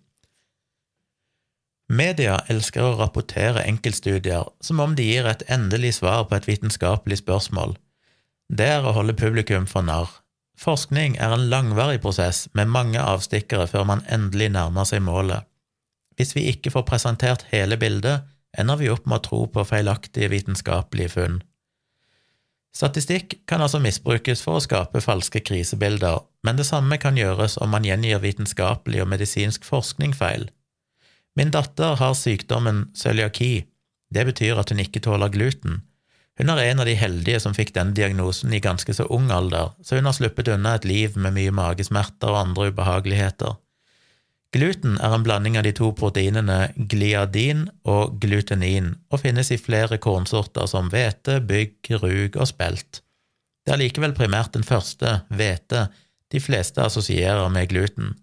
Media 1.90 2.36
elsker 2.54 2.86
å 2.86 2.96
rapportere 3.00 3.66
enkeltstudier 3.66 4.46
som 4.62 4.82
om 4.84 4.94
de 4.98 5.08
gir 5.08 5.26
et 5.26 5.42
endelig 5.50 5.96
svar 5.98 6.28
på 6.30 6.38
et 6.38 6.46
vitenskapelig 6.46 7.24
spørsmål. 7.24 7.74
Det 8.50 8.68
er 8.78 8.86
å 8.86 8.94
holde 8.94 9.18
publikum 9.18 9.66
for 9.70 9.86
narr. 9.86 10.12
Forskning 10.60 11.16
er 11.18 11.34
en 11.34 11.48
langvarig 11.50 12.02
prosess 12.04 12.46
med 12.54 12.70
mange 12.70 13.02
avstikkere 13.02 13.66
før 13.72 13.88
man 13.90 14.04
endelig 14.12 14.52
nærmer 14.54 14.86
seg 14.86 15.02
målet. 15.06 15.48
Hvis 16.20 16.36
vi 16.36 16.50
ikke 16.52 16.74
får 16.74 16.86
presentert 16.86 17.46
hele 17.54 17.78
bildet, 17.80 18.28
ender 18.58 18.78
vi 18.82 18.90
opp 18.92 19.06
med 19.08 19.22
å 19.22 19.26
tro 19.26 19.40
på 19.54 19.64
feilaktige 19.66 20.30
vitenskapelige 20.34 21.14
funn. 21.16 21.40
Statistikk 22.76 23.40
kan 23.50 23.64
altså 23.66 23.80
misbrukes 23.82 24.44
for 24.46 24.60
å 24.60 24.64
skape 24.64 25.02
falske 25.02 25.42
krisebilder, 25.42 26.22
men 26.46 26.60
det 26.60 26.68
samme 26.70 27.00
kan 27.02 27.18
gjøres 27.18 27.58
om 27.64 27.74
man 27.74 27.88
gjengir 27.88 28.22
vitenskapelig 28.24 29.02
og 29.04 29.10
medisinsk 29.10 29.66
forskning 29.66 30.14
feil. 30.16 30.48
Min 31.36 31.52
datter 31.54 31.98
har 32.00 32.16
sykdommen 32.18 32.90
cøliaki. 32.98 33.66
Det 34.14 34.26
betyr 34.30 34.60
at 34.62 34.72
hun 34.74 34.82
ikke 34.84 35.02
tåler 35.06 35.34
gluten. 35.34 35.82
Hun 36.40 36.52
er 36.54 36.62
en 36.70 36.80
av 36.80 36.88
de 36.88 36.96
heldige 36.96 37.42
som 37.44 37.56
fikk 37.58 37.74
denne 37.76 37.96
diagnosen 37.98 38.54
i 38.56 38.62
ganske 38.64 38.94
så 38.96 39.06
ung 39.12 39.28
alder, 39.34 39.74
så 39.84 39.98
hun 39.98 40.08
har 40.08 40.16
sluppet 40.16 40.52
unna 40.54 40.78
et 40.78 40.88
liv 40.88 41.18
med 41.20 41.36
mye 41.36 41.52
magesmerter 41.52 42.32
og 42.32 42.40
andre 42.46 42.70
ubehageligheter. 42.72 43.58
Gluten 44.56 44.96
er 44.98 45.14
en 45.14 45.24
blanding 45.26 45.60
av 45.60 45.66
de 45.68 45.72
to 45.78 45.92
proteinene 45.94 46.72
gliadin 46.90 47.68
og 47.86 48.16
glutenin, 48.24 48.96
og 49.14 49.22
finnes 49.22 49.52
i 49.54 49.60
flere 49.62 50.00
kornsorter 50.02 50.66
som 50.72 50.90
hvete, 50.90 51.38
bygg, 51.46 51.92
rug 52.02 52.40
og 52.40 52.50
spelt. 52.50 53.04
Det 53.66 53.76
er 53.76 53.82
likevel 53.84 54.16
primært 54.18 54.56
den 54.56 54.66
første, 54.66 55.20
hvete, 55.30 55.86
de 56.34 56.42
fleste 56.42 56.82
assosierer 56.82 57.46
med 57.54 57.70
gluten. 57.70 58.16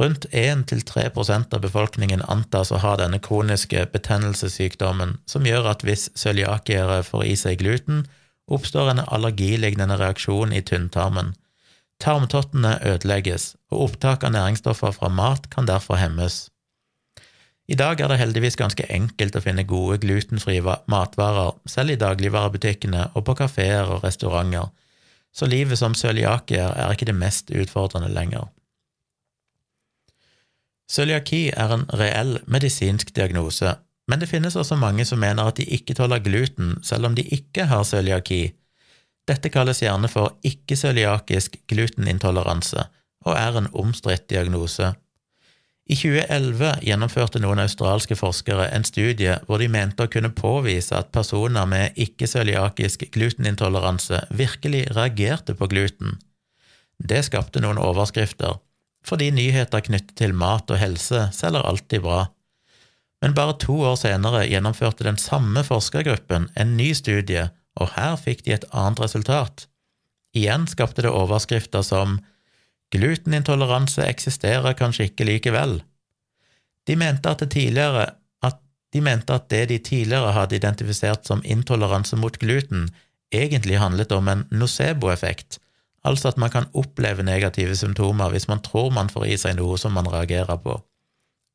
Rundt 0.00 0.24
1–3% 0.32 1.54
av 1.54 1.60
befolkningen 1.62 2.24
antas 2.26 2.72
å 2.72 2.80
ha 2.82 2.96
denne 2.98 3.20
kroniske 3.22 3.84
betennelsessykdommen, 3.92 5.18
som 5.28 5.44
gjør 5.46 5.68
at 5.74 5.84
hvis 5.86 6.08
cøliakiere 6.18 7.02
får 7.06 7.28
i 7.28 7.36
seg 7.38 7.60
gluten, 7.60 8.06
oppstår 8.48 8.94
en 8.94 9.04
allergilignende 9.04 10.00
reaksjon 10.00 10.56
i 10.56 10.64
tynntarmen. 10.64 11.34
Tarmtottene 12.04 12.76
ødelegges, 12.84 13.54
og 13.72 13.86
opptak 13.86 14.26
av 14.26 14.34
næringsstoffer 14.34 14.92
fra 14.92 15.08
mat 15.08 15.48
kan 15.50 15.64
derfor 15.64 15.96
hemmes. 15.96 16.50
I 17.64 17.78
dag 17.80 18.00
er 18.00 18.10
det 18.12 18.18
heldigvis 18.20 18.58
ganske 18.60 18.84
enkelt 18.92 19.36
å 19.38 19.40
finne 19.40 19.64
gode 19.64 19.96
glutenfrie 20.02 20.60
matvarer, 20.92 21.54
selv 21.64 21.94
i 21.94 22.00
dagligvarebutikkene 22.00 23.06
og 23.14 23.24
på 23.24 23.36
kafeer 23.38 23.88
og 23.88 24.04
restauranter, 24.04 24.68
så 25.32 25.48
livet 25.48 25.80
som 25.80 25.96
cøliakier 25.96 26.76
er 26.76 26.92
ikke 26.92 27.08
det 27.08 27.16
mest 27.16 27.48
utfordrende 27.50 28.12
lenger. 28.12 28.50
Cøliaki 30.92 31.48
er 31.56 31.72
en 31.72 31.86
reell 31.96 32.36
medisinsk 32.44 33.14
diagnose, 33.16 33.78
men 34.08 34.20
det 34.20 34.28
finnes 34.28 34.56
også 34.60 34.76
mange 34.76 35.06
som 35.08 35.18
mener 35.24 35.48
at 35.48 35.56
de 35.56 35.64
ikke 35.64 35.96
tåler 35.96 36.20
gluten 36.20 36.76
selv 36.84 37.08
om 37.08 37.16
de 37.16 37.24
ikke 37.24 37.64
har 37.72 37.88
cøliaki. 37.88 38.52
Dette 39.28 39.48
kalles 39.48 39.80
gjerne 39.80 40.10
for 40.12 40.34
ikke-cøliakisk 40.44 41.56
glutenintoleranse 41.70 42.84
og 43.24 43.38
er 43.38 43.56
en 43.56 43.70
omstridt 43.72 44.28
diagnose. 44.28 44.90
I 45.84 45.96
2011 46.00 46.68
gjennomførte 46.84 47.40
noen 47.44 47.60
australske 47.60 48.16
forskere 48.16 48.70
en 48.72 48.86
studie 48.88 49.34
hvor 49.44 49.60
de 49.60 49.68
mente 49.68 50.06
å 50.06 50.12
kunne 50.12 50.32
påvise 50.32 50.96
at 50.96 51.10
personer 51.12 51.68
med 51.68 51.98
ikke-cøliakisk 52.00 53.04
glutenintoleranse 53.12 54.22
virkelig 54.32 54.86
reagerte 54.96 55.56
på 55.56 55.68
gluten. 55.72 56.16
Det 56.96 57.20
skapte 57.26 57.60
noen 57.60 57.80
overskrifter, 57.80 58.60
fordi 59.04 59.28
nyheter 59.36 59.84
knyttet 59.84 60.16
til 60.20 60.32
mat 60.32 60.72
og 60.72 60.80
helse 60.80 61.26
selger 61.36 61.68
alltid 61.68 62.04
bra. 62.04 62.22
Men 63.20 63.36
bare 63.36 63.56
to 63.60 63.76
år 63.84 63.98
senere 64.00 64.46
gjennomførte 64.48 65.04
den 65.04 65.20
samme 65.20 65.64
forskergruppen 65.64 66.48
en 66.60 66.76
ny 66.78 66.92
studie, 66.96 67.50
og 67.80 67.94
her 67.96 68.16
fikk 68.20 68.44
de 68.46 68.54
et 68.56 68.66
annet 68.72 69.00
resultat. 69.02 69.66
Igjen 70.34 70.66
skapte 70.70 71.04
det 71.04 71.12
overskrifter 71.14 71.82
som 71.86 72.18
Glutenintoleranse 72.94 74.04
eksisterer 74.06 74.76
kanskje 74.78 75.08
ikke 75.08 75.26
likevel. 75.26 75.80
De 76.86 76.94
mente 77.00 77.30
at 77.30 77.42
tidligere 77.50 78.12
at 78.44 78.60
de 78.94 79.02
mente 79.02 79.34
at 79.34 79.48
det 79.50 79.64
de 79.72 79.78
tidligere 79.82 80.34
hadde 80.36 80.56
identifisert 80.60 81.26
som 81.26 81.42
intoleranse 81.44 82.16
mot 82.16 82.38
gluten, 82.38 82.90
egentlig 83.34 83.80
handlet 83.82 84.12
om 84.12 84.28
en 84.28 84.44
nocebo-effekt, 84.50 85.58
altså 86.04 86.28
at 86.28 86.38
man 86.38 86.50
kan 86.50 86.68
oppleve 86.74 87.26
negative 87.26 87.76
symptomer 87.76 88.30
hvis 88.30 88.46
man 88.48 88.62
tror 88.62 88.92
man 88.94 89.10
får 89.10 89.26
i 89.26 89.38
seg 89.40 89.56
noe 89.58 89.78
som 89.80 89.96
man 89.96 90.10
reagerer 90.10 90.60
på. 90.62 90.76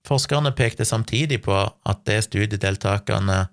Forskerne 0.07 0.51
pekte 0.55 0.85
samtidig 0.85 1.41
på 1.45 1.55
at 1.61 2.03
det 2.07 2.23
studiedeltakerne 2.27 3.45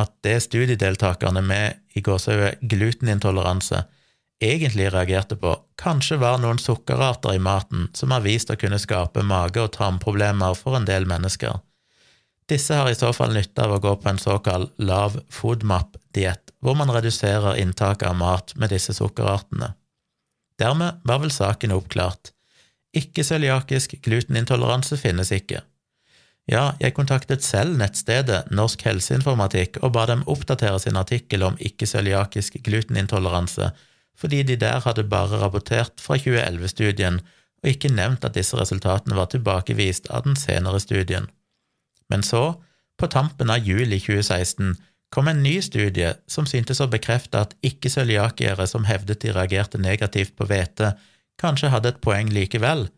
at 0.00 0.12
det 0.24 0.38
studiedeltakerne 0.46 1.42
med 1.44 1.80
i 1.94 2.02
gåsehudet 2.04 2.60
glutenintoleranse 2.70 3.84
egentlig 4.40 4.88
reagerte 4.94 5.36
på, 5.36 5.52
kanskje 5.80 6.16
var 6.20 6.38
noen 6.40 6.58
sukkerarter 6.58 7.36
i 7.36 7.42
maten 7.42 7.88
som 7.94 8.14
har 8.14 8.24
vist 8.24 8.50
å 8.50 8.56
kunne 8.60 8.80
skape 8.80 9.24
mage- 9.26 9.60
og 9.60 9.74
tarmproblemer 9.76 10.56
for 10.56 10.78
en 10.78 10.88
del 10.88 11.06
mennesker. 11.08 11.60
Disse 12.50 12.74
har 12.74 12.88
i 12.90 12.98
så 12.98 13.12
fall 13.14 13.34
nytte 13.36 13.62
av 13.62 13.76
å 13.76 13.82
gå 13.82 13.92
på 14.00 14.08
en 14.10 14.18
såkalt 14.18 14.72
lav 14.82 15.20
foodmap-diett, 15.30 16.50
hvor 16.60 16.74
man 16.74 16.90
reduserer 16.90 17.60
inntaket 17.60 18.08
av 18.08 18.16
mat 18.18 18.56
med 18.56 18.72
disse 18.74 18.96
sukkerartene. 18.96 19.74
Dermed 20.58 21.04
var 21.06 21.22
vel 21.22 21.30
saken 21.30 21.76
oppklart. 21.76 22.32
Ikke-cøliakisk 22.96 23.94
glutenintoleranse 24.02 24.98
finnes 24.98 25.30
ikke. 25.32 25.62
Ja, 26.50 26.72
jeg 26.82 26.96
kontaktet 26.96 27.44
selv 27.46 27.76
nettstedet 27.78 28.48
Norsk 28.50 28.82
helseinformatikk 28.82 29.78
og 29.84 29.92
ba 29.94 30.08
dem 30.10 30.24
oppdatere 30.30 30.80
sin 30.82 30.98
artikkel 30.98 31.44
om 31.46 31.58
ikke-cøliakisk 31.62 32.58
glutenintoleranse, 32.66 33.70
fordi 34.18 34.42
de 34.48 34.56
der 34.58 34.82
hadde 34.82 35.06
bare 35.06 35.38
rapportert 35.38 36.02
fra 36.02 36.18
2011-studien 36.18 37.20
og 37.62 37.70
ikke 37.70 37.92
nevnt 37.94 38.26
at 38.26 38.34
disse 38.34 38.58
resultatene 38.58 39.14
var 39.14 39.30
tilbakevist 39.30 40.10
av 40.10 40.26
den 40.26 40.34
senere 40.36 40.80
studien. 40.82 41.28
Men 42.10 42.26
så, 42.26 42.58
på 42.98 43.06
tampen 43.06 43.52
av 43.52 43.62
juli 43.62 44.00
2016, 44.02 44.74
kom 45.14 45.30
en 45.30 45.42
ny 45.44 45.60
studie 45.62 46.16
som 46.30 46.48
syntes 46.50 46.82
å 46.82 46.90
bekrefte 46.90 47.44
at 47.44 47.54
ikke-cøliakiere 47.62 48.66
som 48.66 48.90
hevdet 48.90 49.22
de 49.22 49.34
reagerte 49.36 49.78
negativt 49.78 50.34
på 50.38 50.50
hvete, 50.50 50.96
kanskje 51.38 51.70
hadde 51.70 51.94
et 51.94 52.02
poeng 52.02 52.30
likevel. 52.34 52.88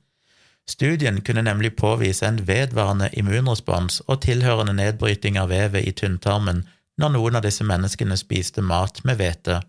Studien 0.68 1.20
kunne 1.20 1.42
nemlig 1.42 1.76
påvise 1.76 2.26
en 2.26 2.38
vedvarende 2.46 3.10
immunrespons 3.18 4.00
og 4.06 4.22
tilhørende 4.22 4.72
nedbryting 4.78 5.38
av 5.38 5.50
vevet 5.50 5.88
i 5.88 5.92
tynntarmen 5.92 6.62
når 7.00 7.14
noen 7.16 7.38
av 7.38 7.44
disse 7.46 7.64
menneskene 7.66 8.16
spiste 8.20 8.62
mat 8.62 9.02
med 9.04 9.18
hvete. 9.18 9.60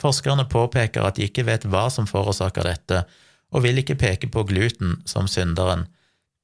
Forskerne 0.00 0.44
påpeker 0.52 1.06
at 1.08 1.16
de 1.16 1.26
ikke 1.26 1.46
vet 1.48 1.64
hva 1.66 1.88
som 1.90 2.06
forårsaker 2.06 2.68
dette, 2.68 3.02
og 3.54 3.62
vil 3.64 3.80
ikke 3.80 3.96
peke 3.98 4.28
på 4.28 4.44
gluten 4.48 4.98
som 5.08 5.28
synderen. 5.30 5.86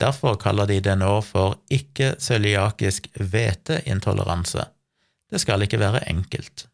Derfor 0.00 0.38
kaller 0.40 0.66
de 0.66 0.80
det 0.82 0.94
nå 0.98 1.20
for 1.26 1.58
ikke-cøliakisk 1.70 3.10
hveteintoleranse. 3.18 4.64
Det 5.30 5.40
skal 5.40 5.62
ikke 5.62 5.80
være 5.82 6.02
enkelt. 6.10 6.66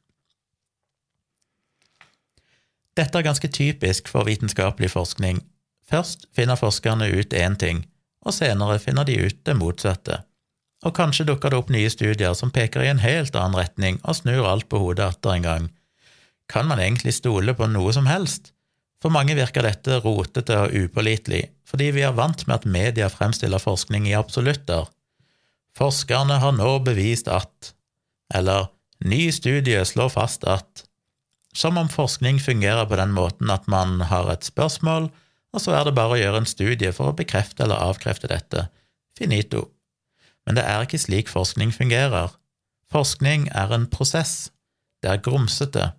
Dette 2.97 3.19
er 3.19 3.27
ganske 3.27 3.49
typisk 3.49 4.09
for 4.09 4.27
vitenskapelig 4.27 4.91
forskning. 4.91 5.43
Først 5.89 6.27
finner 6.37 6.59
forskerne 6.61 7.09
ut 7.09 7.33
én 7.33 7.57
ting, 7.57 7.87
og 8.25 8.35
senere 8.37 8.79
finner 8.83 9.09
de 9.09 9.17
ut 9.25 9.39
det 9.49 9.57
motsatte. 9.57 10.23
Og 10.87 10.95
kanskje 10.95 11.27
dukker 11.27 11.51
det 11.51 11.59
opp 11.59 11.73
nye 11.75 11.91
studier 11.91 12.37
som 12.39 12.53
peker 12.55 12.85
i 12.85 12.91
en 12.93 13.03
helt 13.03 13.35
annen 13.37 13.59
retning 13.59 13.99
og 14.05 14.21
snur 14.21 14.47
alt 14.47 14.69
på 14.71 14.79
hodet 14.83 15.09
atter 15.09 15.35
en 15.35 15.47
gang. 15.47 15.67
Kan 16.49 16.69
man 16.69 16.81
egentlig 16.81 17.17
stole 17.17 17.55
på 17.57 17.67
noe 17.73 17.93
som 17.97 18.07
helst? 18.09 18.53
For 19.03 19.15
mange 19.15 19.37
virker 19.39 19.63
dette 19.63 20.01
rotete 20.03 20.57
og 20.65 20.75
upålitelig, 20.75 21.45
fordi 21.69 21.91
vi 21.95 22.05
er 22.07 22.17
vant 22.17 22.45
med 22.47 22.57
at 22.61 22.67
media 22.67 23.09
fremstiller 23.13 23.63
forskning 23.63 24.09
i 24.11 24.17
absolutter. 24.19 24.89
Forskerne 25.79 26.41
har 26.43 26.57
nå 26.57 26.73
bevist 26.87 27.31
at, 27.31 27.73
eller 28.35 28.73
ny 29.07 29.29
studie 29.35 29.85
slår 29.87 30.11
fast 30.17 30.47
at, 30.51 30.85
som 31.55 31.79
om 31.79 31.91
forskning 31.91 32.41
fungerer 32.43 32.89
på 32.91 32.99
den 32.99 33.15
måten 33.15 33.51
at 33.55 33.71
man 33.71 34.03
har 34.11 34.31
et 34.33 34.47
spørsmål, 34.47 35.09
og 35.59 35.65
så 35.65 35.75
er 35.75 35.89
det 35.89 35.97
bare 35.99 36.15
å 36.15 36.21
gjøre 36.21 36.45
en 36.45 36.47
studie 36.47 36.93
for 36.95 37.11
å 37.11 37.17
bekrefte 37.19 37.65
eller 37.67 37.83
avkrefte 37.91 38.31
dette. 38.31 38.69
Finito. 39.19 39.65
Men 40.47 40.55
det 40.55 40.63
er 40.71 40.85
ikke 40.85 41.01
slik 41.03 41.33
forskning 41.33 41.73
fungerer. 41.75 42.31
Forskning 42.95 43.49
er 43.51 43.75
en 43.75 43.89
prosess. 43.91 44.53
Det 45.03 45.11
er 45.11 45.25
grumsete. 45.25 45.91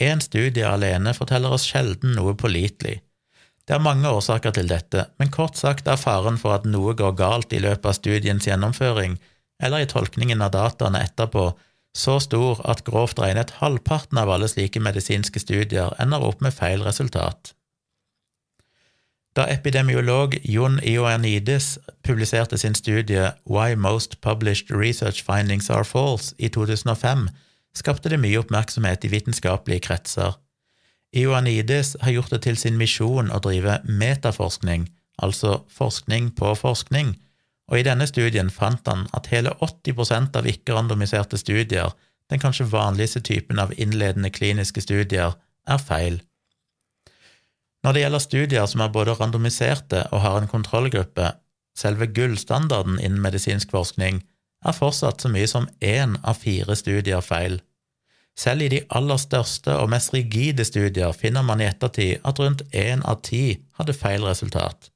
Én 0.00 0.20
studie 0.24 0.68
alene 0.68 1.14
forteller 1.16 1.56
oss 1.56 1.64
sjelden 1.68 2.12
noe 2.18 2.36
pålitelig. 2.36 3.00
Det 3.64 3.76
er 3.76 3.84
mange 3.84 4.10
årsaker 4.10 4.52
til 4.56 4.68
dette, 4.68 5.06
men 5.20 5.32
kort 5.32 5.56
sagt 5.56 5.88
er 5.88 6.00
faren 6.00 6.36
for 6.40 6.52
at 6.56 6.68
noe 6.68 6.92
går 6.98 7.14
galt 7.16 7.52
i 7.56 7.60
løpet 7.62 7.88
av 7.88 7.96
studiens 7.96 8.48
gjennomføring, 8.48 9.16
eller 9.62 9.84
i 9.84 9.88
tolkningen 9.88 10.42
av 10.44 10.52
dataene 10.56 11.04
etterpå, 11.06 11.52
så 11.96 12.18
stor 12.24 12.60
at 12.68 12.84
grovt 12.84 13.20
regnet 13.22 13.54
halvparten 13.60 14.18
av 14.18 14.32
alle 14.34 14.48
slike 14.50 14.80
medisinske 14.82 15.40
studier 15.40 15.92
ender 16.02 16.24
opp 16.24 16.42
med 16.44 16.56
feil 16.56 16.82
resultat. 16.84 17.54
Da 19.36 19.46
epidemiolog 19.48 20.34
Jon 20.44 20.80
Ioannidis 20.84 21.78
publiserte 22.04 22.58
sin 22.58 22.74
studie 22.74 23.30
Why 23.48 23.74
Most 23.74 24.20
Published 24.20 24.70
Research 24.70 25.24
Findings 25.24 25.70
Are 25.70 25.84
False 25.84 26.34
i 26.38 26.48
2005, 26.48 27.28
skapte 27.74 28.12
det 28.12 28.20
mye 28.20 28.42
oppmerksomhet 28.42 29.04
i 29.04 29.08
vitenskapelige 29.08 29.86
kretser. 29.88 30.36
Ioannidis 31.16 31.96
har 32.00 32.12
gjort 32.12 32.30
det 32.30 32.42
til 32.44 32.56
sin 32.60 32.76
misjon 32.76 33.32
å 33.32 33.40
drive 33.40 33.78
metaforskning, 33.88 34.90
altså 35.16 35.62
forskning 35.72 36.34
på 36.36 36.52
forskning, 36.60 37.14
og 37.72 37.78
i 37.80 37.86
denne 37.86 38.04
studien 38.08 38.50
fant 38.52 38.88
han 38.88 39.06
at 39.16 39.30
hele 39.32 39.54
80% 39.64 40.36
av 40.36 40.48
ikke-randomiserte 40.48 41.40
studier, 41.40 41.96
den 42.28 42.40
kanskje 42.40 42.68
vanligste 42.68 43.20
typen 43.24 43.60
av 43.60 43.72
innledende 43.80 44.28
kliniske 44.32 44.84
studier, 44.84 45.38
er 45.68 45.80
feil. 45.80 46.20
Når 47.82 47.92
det 47.94 48.02
gjelder 48.04 48.22
studier 48.22 48.66
som 48.70 48.82
er 48.84 48.92
både 48.94 49.16
randomiserte 49.18 50.04
og 50.12 50.22
har 50.22 50.38
en 50.38 50.50
kontrollgruppe, 50.50 51.32
selve 51.78 52.06
gullstandarden 52.14 53.00
innen 53.00 53.22
medisinsk 53.24 53.72
forskning, 53.74 54.22
er 54.62 54.76
fortsatt 54.76 55.22
så 55.24 55.30
mye 55.32 55.48
som 55.50 55.66
én 55.82 56.14
av 56.22 56.38
fire 56.38 56.76
studier 56.78 57.24
feil. 57.26 57.58
Selv 58.38 58.64
i 58.64 58.70
de 58.72 58.80
aller 58.96 59.18
største 59.20 59.74
og 59.76 59.90
mest 59.92 60.14
rigide 60.14 60.64
studier 60.64 61.12
finner 61.12 61.44
man 61.44 61.60
i 61.60 61.68
ettertid 61.68 62.22
at 62.24 62.38
rundt 62.40 62.62
én 62.70 63.02
av 63.04 63.20
ti 63.26 63.58
hadde 63.78 63.96
feil 63.98 64.24
resultat. 64.24 64.88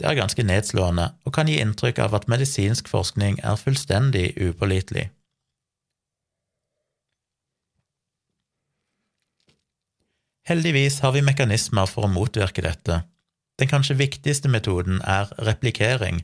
Det 0.00 0.08
er 0.08 0.16
ganske 0.16 0.42
nedslående 0.42 1.10
og 1.28 1.34
kan 1.36 1.48
gi 1.50 1.60
inntrykk 1.60 2.00
av 2.06 2.16
at 2.16 2.28
medisinsk 2.32 2.88
forskning 2.88 3.42
er 3.44 3.60
fullstendig 3.60 4.32
upålitelig. 4.40 5.10
Heldigvis 10.48 11.00
har 11.04 11.12
vi 11.12 11.22
mekanismer 11.22 11.88
for 11.90 12.06
å 12.06 12.12
motvirke 12.12 12.64
dette. 12.64 13.02
Den 13.60 13.68
kanskje 13.68 13.98
viktigste 14.00 14.48
metoden 14.48 15.02
er 15.04 15.28
replikering, 15.44 16.22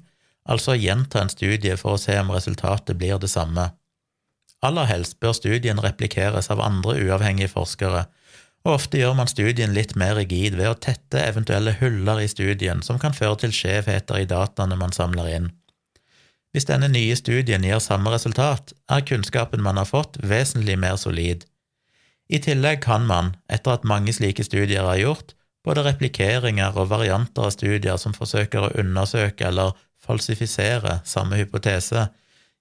altså 0.48 0.72
å 0.72 0.81
gjenta 0.81 1.20
en 1.20 1.33
studie 1.33 1.76
for 1.76 1.96
å 1.96 2.00
se 2.00 2.16
om 2.20 2.33
resultatet 2.33 2.96
blir 2.96 3.20
det 3.20 3.29
samme. 3.29 3.70
Aller 4.64 4.88
helst 4.88 5.18
bør 5.20 5.35
studien 5.37 5.81
replikeres 5.85 6.48
av 6.50 6.62
andre 6.64 6.96
uavhengige 7.05 7.52
forskere, 7.52 8.07
og 8.66 8.72
ofte 8.81 8.98
gjør 8.98 9.14
man 9.18 9.31
studien 9.31 9.74
litt 9.76 9.94
mer 10.00 10.16
rigid 10.18 10.57
ved 10.59 10.70
å 10.70 10.79
tette 10.88 11.20
eventuelle 11.22 11.76
huller 11.79 12.24
i 12.24 12.31
studien 12.31 12.81
som 12.83 12.98
kan 12.98 13.14
føre 13.14 13.37
til 13.44 13.52
skjevheter 13.55 14.22
i 14.22 14.31
dataene 14.31 14.79
man 14.81 14.96
samler 14.96 15.29
inn. 15.37 15.52
Hvis 16.57 16.66
denne 16.66 16.88
nye 16.88 17.14
studien 17.20 17.62
gir 17.68 17.83
samme 17.85 18.11
resultat, 18.11 18.72
er 18.88 19.05
kunnskapen 19.07 19.62
man 19.62 19.76
har 19.76 19.87
fått, 19.87 20.16
vesentlig 20.24 20.79
mer 20.81 20.96
solid. 20.96 21.44
I 22.29 22.41
tillegg 22.43 22.83
kan 22.83 23.07
man, 23.07 23.35
etter 23.53 23.77
at 23.77 23.87
mange 23.87 24.12
slike 24.15 24.45
studier 24.45 24.87
er 24.87 25.01
gjort, 25.03 25.35
både 25.67 25.85
replikeringer 25.87 26.79
og 26.79 26.91
varianter 26.91 27.49
av 27.49 27.55
studier 27.55 27.99
som 27.99 28.15
forsøker 28.15 28.67
å 28.67 28.75
undersøke 28.83 29.47
eller 29.49 29.75
falsifisere 30.03 31.01
samme 31.07 31.39
hypotese, 31.41 32.09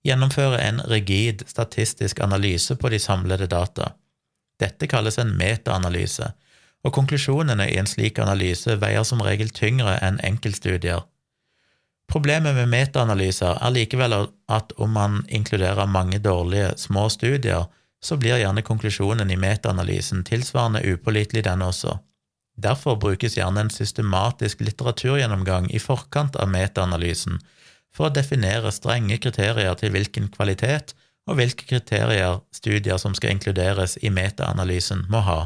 gjennomføre 0.06 0.62
en 0.62 0.82
rigid 0.90 1.44
statistisk 1.50 2.22
analyse 2.22 2.78
på 2.78 2.90
de 2.94 3.00
samlede 3.02 3.48
data. 3.50 3.94
Dette 4.62 4.88
kalles 4.88 5.18
en 5.22 5.34
metaanalyse, 5.38 6.30
og 6.86 6.94
konklusjonene 6.94 7.66
i 7.72 7.80
en 7.82 7.90
slik 7.90 8.22
analyse 8.22 8.78
veier 8.82 9.04
som 9.04 9.24
regel 9.26 9.50
tyngre 9.50 9.98
enn 10.06 10.22
enkeltstudier. 10.24 11.02
Problemet 12.06 12.54
med 12.54 12.70
metaanalyser 12.70 13.58
er 13.58 13.74
likevel 13.74 14.14
at 14.54 14.74
om 14.78 14.94
man 14.94 15.24
inkluderer 15.28 15.90
mange 15.90 16.22
dårlige 16.22 16.76
små 16.78 17.08
studier, 17.10 17.66
så 18.06 18.18
blir 18.22 18.38
gjerne 18.38 18.62
konklusjonen 18.62 19.32
i 19.34 19.38
metaanalysen 19.42 20.24
tilsvarende 20.28 20.84
upålitelig, 20.86 21.44
den 21.48 21.64
også. 21.66 21.98
Derfor 22.56 23.00
brukes 23.02 23.38
gjerne 23.38 23.66
en 23.66 23.74
systematisk 23.74 24.62
litteraturgjennomgang 24.62 25.72
i 25.74 25.82
forkant 25.82 26.38
av 26.38 26.52
metaanalysen 26.54 27.40
for 27.96 28.08
å 28.08 28.14
definere 28.14 28.72
strenge 28.76 29.18
kriterier 29.24 29.74
til 29.80 29.92
hvilken 29.96 30.30
kvalitet 30.36 30.94
og 31.26 31.40
hvilke 31.40 31.66
kriterier 31.66 32.44
studier 32.54 33.02
som 33.02 33.16
skal 33.18 33.34
inkluderes 33.36 33.98
i 34.06 34.12
metaanalysen, 34.14 35.08
må 35.10 35.24
ha. 35.26 35.40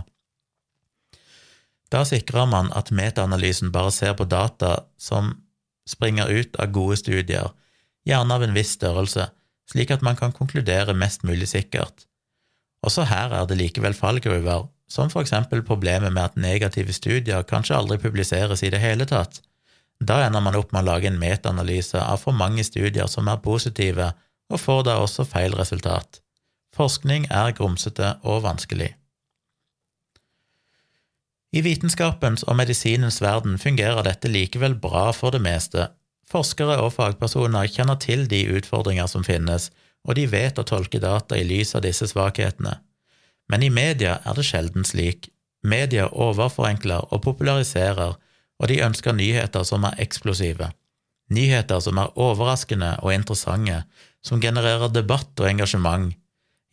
Da 1.89 2.04
sikrer 2.06 2.50
man 2.50 2.74
at 2.76 2.91
metaanalysen 2.91 3.72
bare 3.72 3.93
ser 3.95 4.17
på 4.19 4.28
data 4.28 4.84
som 5.00 5.32
springer 5.88 6.28
ut 6.28 6.60
av 6.60 6.76
gode 6.76 7.00
studier, 7.00 7.56
gjerne 8.06 8.36
av 8.36 8.43
en 8.43 8.54
viss 8.54 8.76
størrelse, 8.76 9.32
slik 9.72 9.95
at 9.95 10.04
man 10.06 10.19
kan 10.19 10.36
konkludere 10.36 10.93
mest 10.98 11.24
mulig 11.24 11.50
sikkert. 11.56 12.09
Også 12.86 13.06
her 13.10 13.34
er 13.36 13.48
det 13.48 13.58
likevel 13.60 13.94
fallgruver, 13.94 14.70
som 14.89 15.12
for 15.12 15.22
eksempel 15.22 15.62
problemet 15.65 16.13
med 16.13 16.24
at 16.24 16.39
negative 16.39 16.94
studier 16.96 17.44
kanskje 17.48 17.78
aldri 17.78 18.00
publiseres 18.02 18.63
i 18.63 18.72
det 18.74 18.80
hele 18.80 19.06
tatt. 19.10 19.42
Da 20.00 20.22
ender 20.26 20.42
man 20.42 20.56
opp 20.56 20.72
med 20.72 20.86
å 20.86 20.94
lage 20.94 21.10
en 21.10 21.20
metaanalyse 21.20 22.00
av 22.00 22.24
for 22.24 22.36
mange 22.36 22.63
studier 22.63 23.10
som 23.12 23.28
er 23.28 23.44
positive, 23.44 24.13
og 24.50 24.62
får 24.63 24.86
da 24.88 24.96
også 25.04 25.28
feil 25.28 25.54
resultat. 25.60 26.22
Forskning 26.76 27.28
er 27.30 27.52
grumsete 27.58 28.15
og 28.24 28.44
vanskelig. 28.48 28.94
I 31.50 31.62
vitenskapens 31.65 32.46
og 32.46 32.60
medisinens 32.60 33.20
verden 33.22 33.58
fungerer 33.58 34.06
dette 34.06 34.30
likevel 34.30 34.76
bra 34.78 35.10
for 35.18 35.34
det 35.34 35.42
meste. 35.42 35.89
Forskere 36.30 36.78
og 36.84 36.94
fagpersoner 36.94 37.68
kjenner 37.74 37.98
til 37.98 38.28
de 38.30 38.44
utfordringer 38.54 39.10
som 39.10 39.26
finnes, 39.26 39.72
og 40.08 40.16
de 40.16 40.26
vet 40.30 40.60
å 40.60 40.68
tolke 40.68 41.02
data 41.02 41.38
i 41.38 41.46
lys 41.48 41.76
av 41.76 41.84
disse 41.86 42.08
svakhetene. 42.10 42.78
Men 43.50 43.66
i 43.66 43.72
media 43.74 44.20
er 44.26 44.38
det 44.38 44.46
sjelden 44.48 44.86
slik. 44.86 45.32
Media 45.66 46.08
overforenkler 46.08 47.10
og 47.10 47.24
populariserer, 47.26 48.16
og 48.60 48.68
de 48.72 48.80
ønsker 48.84 49.16
nyheter 49.16 49.66
som 49.68 49.88
er 49.88 49.98
eksplosive. 50.04 50.70
Nyheter 51.30 51.82
som 51.84 52.00
er 52.02 52.14
overraskende 52.20 52.96
og 53.04 53.14
interessante, 53.14 53.84
som 54.26 54.42
genererer 54.42 54.92
debatt 54.94 55.34
og 55.40 55.50
engasjement. 55.50 56.14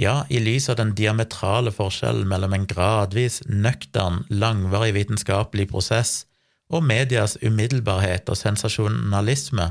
Ja, 0.01 0.25
i 0.29 0.39
lys 0.43 0.69
av 0.69 0.77
den 0.81 0.93
diametrale 0.97 1.73
forskjellen 1.73 2.29
mellom 2.29 2.53
en 2.53 2.67
gradvis, 2.69 3.41
nøktern, 3.49 4.25
langvarig 4.29 4.93
vitenskapelig 4.97 5.71
prosess 5.73 6.27
og 6.69 6.85
medias 6.85 7.37
umiddelbarhet 7.43 8.29
og 8.29 8.37
sensasjonalisme, 8.37 9.71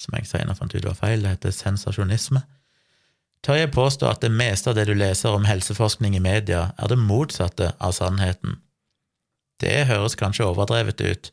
som 0.00 0.16
jeg 0.16 0.28
senere 0.28 0.56
fant 0.58 0.74
ut 0.74 0.84
var 0.84 0.98
feil, 0.98 1.22
det 1.22 1.36
heter 1.36 1.54
sensasjonisme, 1.54 2.42
tør 3.46 3.60
jeg 3.60 3.72
påstå 3.74 4.08
at 4.10 4.24
det 4.24 4.32
meste 4.34 4.70
av 4.70 4.78
det 4.78 4.86
du 4.88 4.94
leser 4.96 5.34
om 5.36 5.46
helseforskning 5.48 6.16
i 6.18 6.22
media, 6.22 6.70
er 6.78 6.90
det 6.92 6.98
motsatte 7.00 7.72
av 7.78 7.94
sannheten. 7.96 8.60
Det 9.62 9.86
høres 9.88 10.18
kanskje 10.18 10.48
overdrevet 10.50 11.00
ut. 11.00 11.30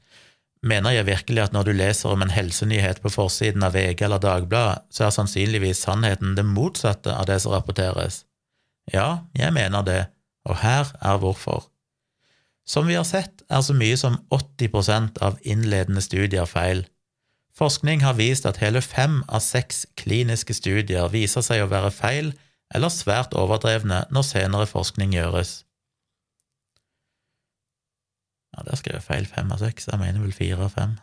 Mener 0.64 0.96
jeg 0.96 1.10
virkelig 1.10 1.42
at 1.44 1.56
når 1.56 1.68
du 1.68 1.74
leser 1.76 2.14
om 2.14 2.22
en 2.24 2.32
helsenyhet 2.32 3.02
på 3.04 3.12
forsiden 3.12 3.66
av 3.68 3.76
VG 3.76 4.06
eller 4.06 4.22
Dagbladet, 4.24 4.86
så 4.94 5.08
er 5.08 5.16
sannsynligvis 5.18 5.82
sannheten 5.84 6.38
det 6.38 6.46
motsatte 6.48 7.12
av 7.12 7.28
det 7.28 7.42
som 7.44 7.52
rapporteres? 7.52 8.24
Ja, 8.94 9.26
jeg 9.36 9.52
mener 9.56 9.84
det, 9.84 10.02
og 10.48 10.62
her 10.64 10.94
er 11.02 11.20
hvorfor. 11.20 11.68
Som 12.64 12.88
vi 12.88 12.96
har 12.96 13.04
sett, 13.04 13.44
er 13.52 13.60
så 13.60 13.76
mye 13.76 13.98
som 14.00 14.22
80% 14.32 15.20
av 15.24 15.36
innledende 15.44 16.04
studier 16.04 16.48
feil. 16.48 16.86
Forskning 17.54 18.02
har 18.02 18.18
vist 18.18 18.48
at 18.50 18.58
hele 18.64 18.82
fem 18.82 19.22
av 19.30 19.44
seks 19.46 19.86
kliniske 20.00 20.56
studier 20.58 21.12
viser 21.14 21.46
seg 21.46 21.62
å 21.62 21.70
være 21.70 21.92
feil 21.94 22.32
eller 22.74 22.90
svært 22.90 23.36
overdrevne 23.38 24.04
når 24.10 24.26
senere 24.26 24.70
forskning 24.70 25.14
gjøres. 25.14 25.62
Ja, 28.54 28.66
der 28.66 28.78
skrev 28.78 28.98
jeg 28.98 29.06
feil 29.06 29.30
fem 29.30 29.54
av 29.54 29.62
seks, 29.62 29.88
jeg 29.90 30.02
mener 30.02 30.22
vel 30.22 30.34
fire 30.34 30.66
av 30.66 30.74
fem. 30.74 30.98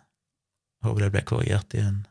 Håper 0.87 1.07
det 1.07 1.13
ble 1.15 1.23
korrigert 1.27 1.75
i 1.79 1.85
en, 1.85 2.03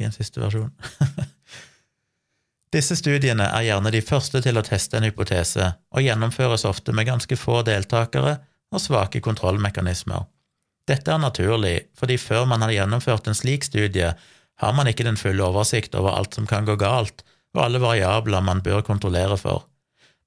i 0.00 0.08
en 0.08 0.14
siste 0.14 0.40
versjon. 0.42 0.72
Disse 2.76 2.96
studiene 2.98 3.46
er 3.56 3.68
gjerne 3.70 3.92
de 3.94 4.02
første 4.04 4.42
til 4.44 4.58
å 4.58 4.64
teste 4.66 4.98
en 4.98 5.06
hypotese, 5.06 5.70
og 5.96 6.04
gjennomføres 6.04 6.66
ofte 6.68 6.92
med 6.96 7.08
ganske 7.08 7.38
få 7.40 7.62
deltakere 7.64 8.38
og 8.74 8.82
svake 8.82 9.22
kontrollmekanismer. 9.24 10.26
Dette 10.86 11.12
er 11.12 11.18
naturlig, 11.18 11.76
fordi 11.98 12.16
før 12.18 12.44
man 12.46 12.62
har 12.62 12.74
gjennomført 12.74 13.26
en 13.26 13.34
slik 13.34 13.66
studie, 13.66 14.12
har 14.56 14.76
man 14.76 14.88
ikke 14.88 15.04
den 15.04 15.18
fulle 15.20 15.44
oversikt 15.44 15.94
over 15.98 16.14
alt 16.16 16.34
som 16.34 16.46
kan 16.46 16.64
gå 16.68 16.76
galt, 16.80 17.24
og 17.56 17.64
alle 17.64 17.80
variabler 17.82 18.44
man 18.44 18.62
bør 18.62 18.84
kontrollere 18.86 19.36
for. 19.40 19.66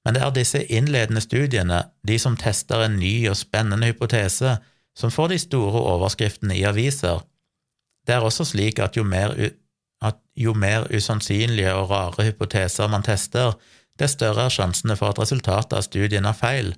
Men 0.04 0.16
det 0.16 0.22
er 0.24 0.34
disse 0.34 0.60
innledende 0.72 1.20
studiene, 1.20 1.82
de 2.06 2.18
som 2.18 2.36
tester 2.36 2.84
en 2.84 2.98
ny 3.00 3.28
og 3.30 3.36
spennende 3.36 3.90
hypotese, 3.90 4.56
som 4.96 5.12
får 5.12 5.32
de 5.32 5.38
store 5.38 5.82
overskriftene 5.94 6.56
i 6.56 6.64
aviser. 6.68 7.20
Det 8.06 8.16
er 8.16 8.24
også 8.24 8.44
slik 8.48 8.80
at 8.80 8.96
jo 8.96 9.04
mer, 9.04 9.34
at 10.02 10.16
jo 10.36 10.54
mer 10.56 10.88
usannsynlige 10.92 11.74
og 11.74 11.90
rare 11.90 12.30
hypoteser 12.30 12.88
man 12.88 13.04
tester, 13.06 13.56
dess 14.00 14.16
større 14.16 14.48
er 14.48 14.54
sjansene 14.54 14.96
for 14.96 15.12
at 15.12 15.20
resultatet 15.20 15.76
av 15.76 15.84
studien 15.84 16.24
er 16.24 16.36
feil. 16.36 16.72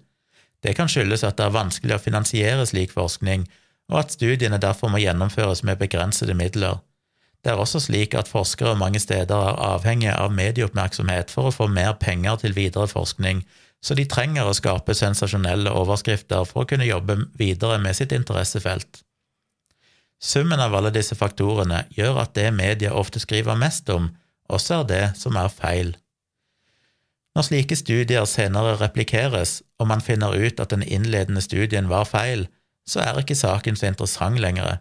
Det 0.62 0.74
kan 0.78 0.91
skyldes 0.91 1.24
at 1.26 1.39
det 1.39 1.47
er 1.47 1.55
vanskelig 1.55 1.97
å 1.97 2.03
finansiere 2.03 2.66
slik 2.66 2.95
forskning, 2.95 3.47
og 3.93 3.99
at 4.01 4.14
studiene 4.16 4.59
derfor 4.59 4.88
må 4.88 5.03
gjennomføres 5.03 5.62
med 5.68 5.76
begrensede 5.82 6.34
midler. 6.34 6.80
Det 7.45 7.53
er 7.53 7.61
også 7.61 7.80
slik 7.82 8.14
at 8.14 8.30
forskere 8.30 8.78
mange 8.78 9.01
steder 9.03 9.36
er 9.36 9.61
avhengige 9.74 10.14
av 10.16 10.32
medieoppmerksomhet 10.32 11.30
for 11.30 11.51
å 11.51 11.55
få 11.55 11.66
mer 11.68 11.93
penger 12.01 12.38
til 12.40 12.55
videre 12.57 12.88
forskning, 12.88 13.43
så 13.82 13.97
de 13.99 14.07
trenger 14.07 14.47
å 14.47 14.55
skape 14.55 14.95
sensasjonelle 14.95 15.72
overskrifter 15.74 16.47
for 16.49 16.62
å 16.62 16.70
kunne 16.70 16.86
jobbe 16.86 17.18
videre 17.38 17.80
med 17.82 17.99
sitt 17.99 18.14
interessefelt. 18.14 19.03
Summen 20.22 20.62
av 20.62 20.74
alle 20.78 20.93
disse 20.95 21.18
faktorene 21.18 21.82
gjør 21.90 22.22
at 22.22 22.36
det 22.38 22.47
media 22.55 22.95
ofte 22.95 23.20
skriver 23.20 23.59
mest 23.59 23.90
om, 23.90 24.12
også 24.47 24.82
er 24.82 24.88
det 24.93 25.05
som 25.18 25.36
er 25.36 25.51
feil. 25.51 25.97
Når 27.34 27.49
slike 27.49 27.76
studier 27.80 28.26
senere 28.28 28.76
replikeres, 28.78 29.62
og 29.80 29.88
man 29.90 30.05
finner 30.05 30.36
ut 30.36 30.61
at 30.62 30.70
den 30.70 30.84
innledende 30.86 31.43
studien 31.43 31.90
var 31.90 32.07
feil, 32.07 32.47
så 32.89 33.03
er 33.03 33.20
ikke 33.20 33.39
saken 33.39 33.78
så 33.78 33.91
interessant 33.91 34.41
lenger. 34.43 34.80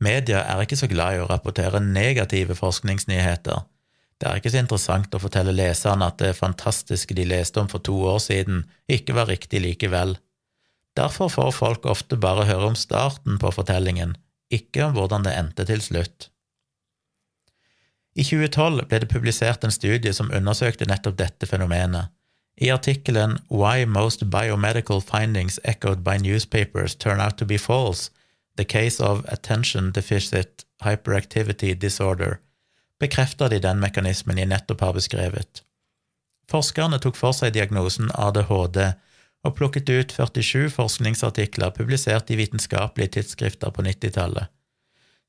Media 0.00 0.40
er 0.48 0.62
ikke 0.64 0.78
så 0.80 0.88
glad 0.88 1.16
i 1.16 1.20
å 1.20 1.28
rapportere 1.28 1.82
negative 1.84 2.56
forskningsnyheter. 2.56 3.66
Det 4.20 4.28
er 4.28 4.40
ikke 4.40 4.52
så 4.52 4.60
interessant 4.60 5.14
å 5.16 5.20
fortelle 5.20 5.52
leserne 5.56 6.08
at 6.08 6.18
det 6.20 6.34
fantastiske 6.36 7.16
de 7.16 7.24
leste 7.28 7.60
om 7.60 7.68
for 7.72 7.84
to 7.84 7.94
år 8.08 8.18
siden, 8.24 8.64
ikke 8.88 9.16
var 9.16 9.30
riktig 9.32 9.62
likevel. 9.64 10.16
Derfor 10.96 11.30
får 11.32 11.54
folk 11.56 11.86
ofte 11.88 12.18
bare 12.20 12.48
høre 12.48 12.72
om 12.72 12.76
starten 12.76 13.38
på 13.40 13.52
fortellingen, 13.54 14.16
ikke 14.52 14.88
om 14.88 14.96
hvordan 14.96 15.24
det 15.24 15.36
endte 15.38 15.64
til 15.68 15.80
slutt. 15.84 16.28
I 18.18 18.24
2012 18.26 18.88
ble 18.90 19.00
det 19.00 19.08
publisert 19.08 19.64
en 19.64 19.72
studie 19.72 20.12
som 20.12 20.32
undersøkte 20.34 20.88
nettopp 20.90 21.16
dette 21.20 21.48
fenomenet. 21.48 22.10
I 22.60 22.70
artikkelen 22.70 23.38
Why 23.48 23.86
Most 23.86 24.30
Biomedical 24.30 25.00
Findings 25.00 25.58
Echoed 25.64 26.04
by 26.04 26.18
Newspapers 26.18 26.94
Turn 26.94 27.20
Out 27.20 27.38
to 27.38 27.46
Be 27.46 27.58
False 27.58 28.10
The 28.56 28.64
Case 28.64 29.00
of 29.00 29.24
Attention 29.28 29.92
Deficit 29.92 30.66
Hyperactivity 30.84 31.74
Disorder, 31.74 32.38
bekrefter 32.98 33.48
de 33.48 33.58
den 33.64 33.80
mekanismen 33.80 34.38
jeg 34.38 34.50
nettopp 34.50 34.80
har 34.84 34.92
beskrevet. 34.92 35.62
Forskerne 36.50 36.98
tok 37.00 37.16
for 37.16 37.32
seg 37.32 37.54
diagnosen 37.56 38.10
ADHD 38.12 38.92
og 39.40 39.56
plukket 39.56 39.88
ut 39.88 40.12
47 40.12 40.68
forskningsartikler 40.74 41.72
publisert 41.72 42.28
i 42.28 42.36
vitenskapelige 42.36 43.14
tidsskrifter 43.16 43.72
på 43.72 43.86
90-tallet. 43.88 44.52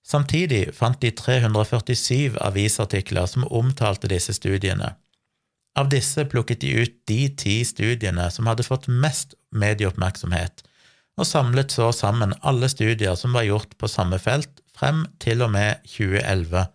Samtidig 0.04 0.74
fant 0.76 1.00
de 1.00 1.14
347 1.16 2.36
avisartikler 2.42 3.30
som 3.30 3.48
omtalte 3.48 4.12
disse 4.12 4.36
studiene. 4.36 4.98
Av 5.80 5.88
disse 5.92 6.26
plukket 6.28 6.64
de 6.64 6.74
ut 6.84 6.96
de 7.08 7.22
ti 7.40 7.62
studiene 7.68 8.28
som 8.34 8.50
hadde 8.50 8.66
fått 8.68 8.90
mest 8.92 9.38
medieoppmerksomhet, 9.56 10.66
og 11.20 11.28
samlet 11.28 11.72
så 11.72 11.92
sammen 11.96 12.34
alle 12.48 12.68
studier 12.72 13.16
som 13.20 13.36
var 13.36 13.48
gjort 13.48 13.78
på 13.80 13.90
samme 13.92 14.20
felt 14.20 14.62
frem 14.76 15.06
til 15.24 15.44
og 15.46 15.54
med 15.54 15.84
2011, 15.88 16.66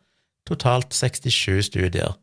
totalt 0.49 0.97
67 0.97 1.69
studier. 1.69 2.15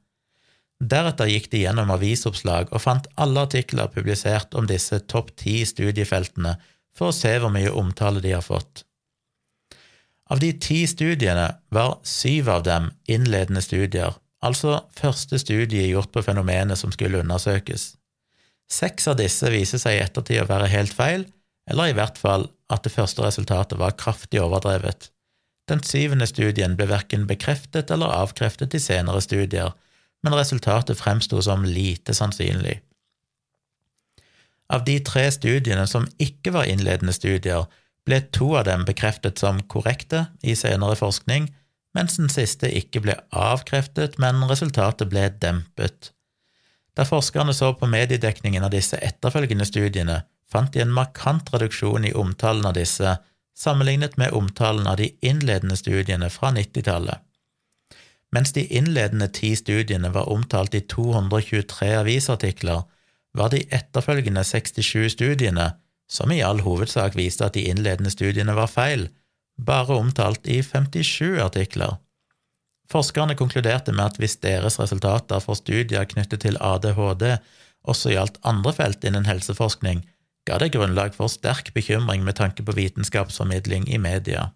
Deretter 0.83 1.29
gikk 1.29 1.49
de 1.51 1.63
gjennom 1.63 1.91
avisoppslag 1.93 2.71
og 2.73 2.81
fant 2.83 3.05
alle 3.21 3.45
artikler 3.47 3.91
publisert 3.91 4.55
om 4.57 4.67
disse 4.67 4.99
topp 5.11 5.31
ti 5.39 5.61
studiefeltene 5.67 6.57
for 6.97 7.09
å 7.11 7.15
se 7.15 7.35
hvor 7.39 7.53
mye 7.53 7.71
omtale 7.71 8.21
de 8.23 8.33
har 8.35 8.43
fått. 8.45 8.83
Av 10.31 10.39
de 10.39 10.51
ti 10.57 10.83
studiene 10.89 11.49
var 11.73 11.99
syv 12.07 12.49
av 12.49 12.65
dem 12.65 12.89
innledende 13.11 13.61
studier, 13.63 14.15
altså 14.43 14.81
første 14.97 15.39
studie 15.41 15.89
gjort 15.89 16.11
på 16.13 16.23
fenomenet 16.25 16.79
som 16.79 16.91
skulle 16.93 17.21
undersøkes. 17.23 17.93
Seks 18.71 19.07
av 19.11 19.17
disse 19.19 19.49
viser 19.53 19.81
seg 19.81 19.97
i 19.97 20.03
ettertid 20.03 20.43
å 20.43 20.49
være 20.49 20.71
helt 20.71 20.93
feil, 20.95 21.25
eller 21.69 21.91
i 21.91 21.97
hvert 21.97 22.19
fall 22.19 22.47
at 22.73 22.83
det 22.83 22.93
første 22.93 23.23
resultatet 23.23 23.79
var 23.79 23.95
kraftig 23.99 24.41
overdrevet. 24.43 25.09
Den 25.71 25.83
syvende 25.85 26.27
studien 26.27 26.75
ble 26.75 26.89
verken 26.89 27.27
bekreftet 27.27 27.91
eller 27.93 28.11
avkreftet 28.11 28.73
i 28.75 28.81
senere 28.83 29.21
studier, 29.23 29.71
men 30.23 30.35
resultatet 30.35 30.99
fremsto 30.99 31.39
som 31.43 31.63
lite 31.67 32.15
sannsynlig. 32.15 32.81
Av 34.73 34.83
de 34.87 34.97
tre 35.05 35.27
studiene 35.31 35.85
som 35.87 36.07
ikke 36.23 36.53
var 36.55 36.67
innledende 36.67 37.13
studier, 37.15 37.67
ble 38.07 38.19
to 38.35 38.49
av 38.59 38.65
dem 38.67 38.83
bekreftet 38.87 39.39
som 39.39 39.61
korrekte 39.71 40.25
i 40.43 40.55
senere 40.59 40.97
forskning, 40.99 41.47
mens 41.93 42.17
den 42.17 42.29
siste 42.29 42.69
ikke 42.73 43.03
ble 43.05 43.15
avkreftet, 43.29 44.17
men 44.21 44.43
resultatet 44.49 45.11
ble 45.11 45.27
dempet. 45.41 46.11
Da 46.97 47.05
forskerne 47.05 47.53
så 47.53 47.73
på 47.77 47.89
mediedekningen 47.89 48.65
av 48.65 48.73
disse 48.73 48.99
etterfølgende 49.01 49.65
studiene, 49.65 50.23
fant 50.49 50.73
de 50.73 50.83
en 50.83 50.93
markant 50.93 51.49
reduksjon 51.53 52.05
i 52.05 52.13
omtalen 52.13 52.65
av 52.69 52.75
disse 52.77 53.17
sammenlignet 53.57 54.17
med 54.17 54.33
omtalen 54.33 54.87
av 54.87 54.97
de 54.97 55.11
innledende 55.21 55.77
studiene 55.77 56.29
fra 56.33 56.51
90-tallet. 56.53 57.21
Mens 58.33 58.53
de 58.53 58.65
innledende 58.65 59.27
ti 59.29 59.53
studiene 59.55 60.09
var 60.13 60.29
omtalt 60.33 60.73
i 60.73 60.81
223 60.89 61.91
avisartikler, 61.99 62.81
var 63.33 63.49
de 63.53 63.63
etterfølgende 63.73 64.43
67 64.45 65.13
studiene, 65.13 65.73
som 66.09 66.31
i 66.33 66.41
all 66.45 66.61
hovedsak 66.65 67.15
viste 67.17 67.45
at 67.45 67.57
de 67.57 67.65
innledende 67.69 68.11
studiene 68.13 68.53
var 68.57 68.69
feil, 68.69 69.07
bare 69.57 69.95
omtalt 69.95 70.47
i 70.47 70.61
57 70.63 71.39
artikler. 71.41 71.97
Forskerne 72.91 73.35
konkluderte 73.35 73.93
med 73.95 74.05
at 74.11 74.17
hvis 74.21 74.37
deres 74.43 74.79
resultater 74.79 75.39
for 75.43 75.57
studier 75.57 76.05
knyttet 76.09 76.43
til 76.43 76.57
ADHD 76.61 77.37
også 77.83 78.13
gjaldt 78.13 78.41
andre 78.47 78.73
felt 78.75 79.03
innen 79.07 79.27
helseforskning, 79.27 80.03
ga 80.47 80.59
det 80.59 80.73
grunnlag 80.75 81.15
for 81.15 81.31
sterk 81.31 81.71
bekymring 81.75 82.23
med 82.23 82.37
tanke 82.39 82.63
på 82.63 82.75
vitenskapsformidling 82.75 83.87
i 83.89 83.97
media. 83.97 84.51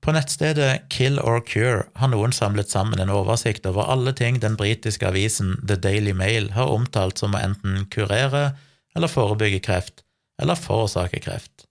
På 0.00 0.14
nettstedet 0.16 0.88
Kill 0.88 1.18
or 1.20 1.42
Cure 1.44 1.84
har 2.00 2.08
noen 2.08 2.32
samlet 2.32 2.72
sammen 2.72 3.02
en 3.02 3.12
oversikt 3.12 3.66
over 3.68 3.90
alle 3.92 4.14
ting 4.16 4.38
den 4.40 4.56
britiske 4.56 5.04
avisen 5.04 5.58
The 5.60 5.76
Daily 5.76 6.14
Mail 6.16 6.54
har 6.56 6.72
omtalt 6.72 7.20
som 7.20 7.36
å 7.36 7.42
enten 7.42 7.84
kurere 7.92 8.54
eller 8.96 9.12
forebygge 9.12 9.60
kreft, 9.66 10.00
eller 10.40 10.56
forårsake 10.56 11.20
kreft. 11.20 11.69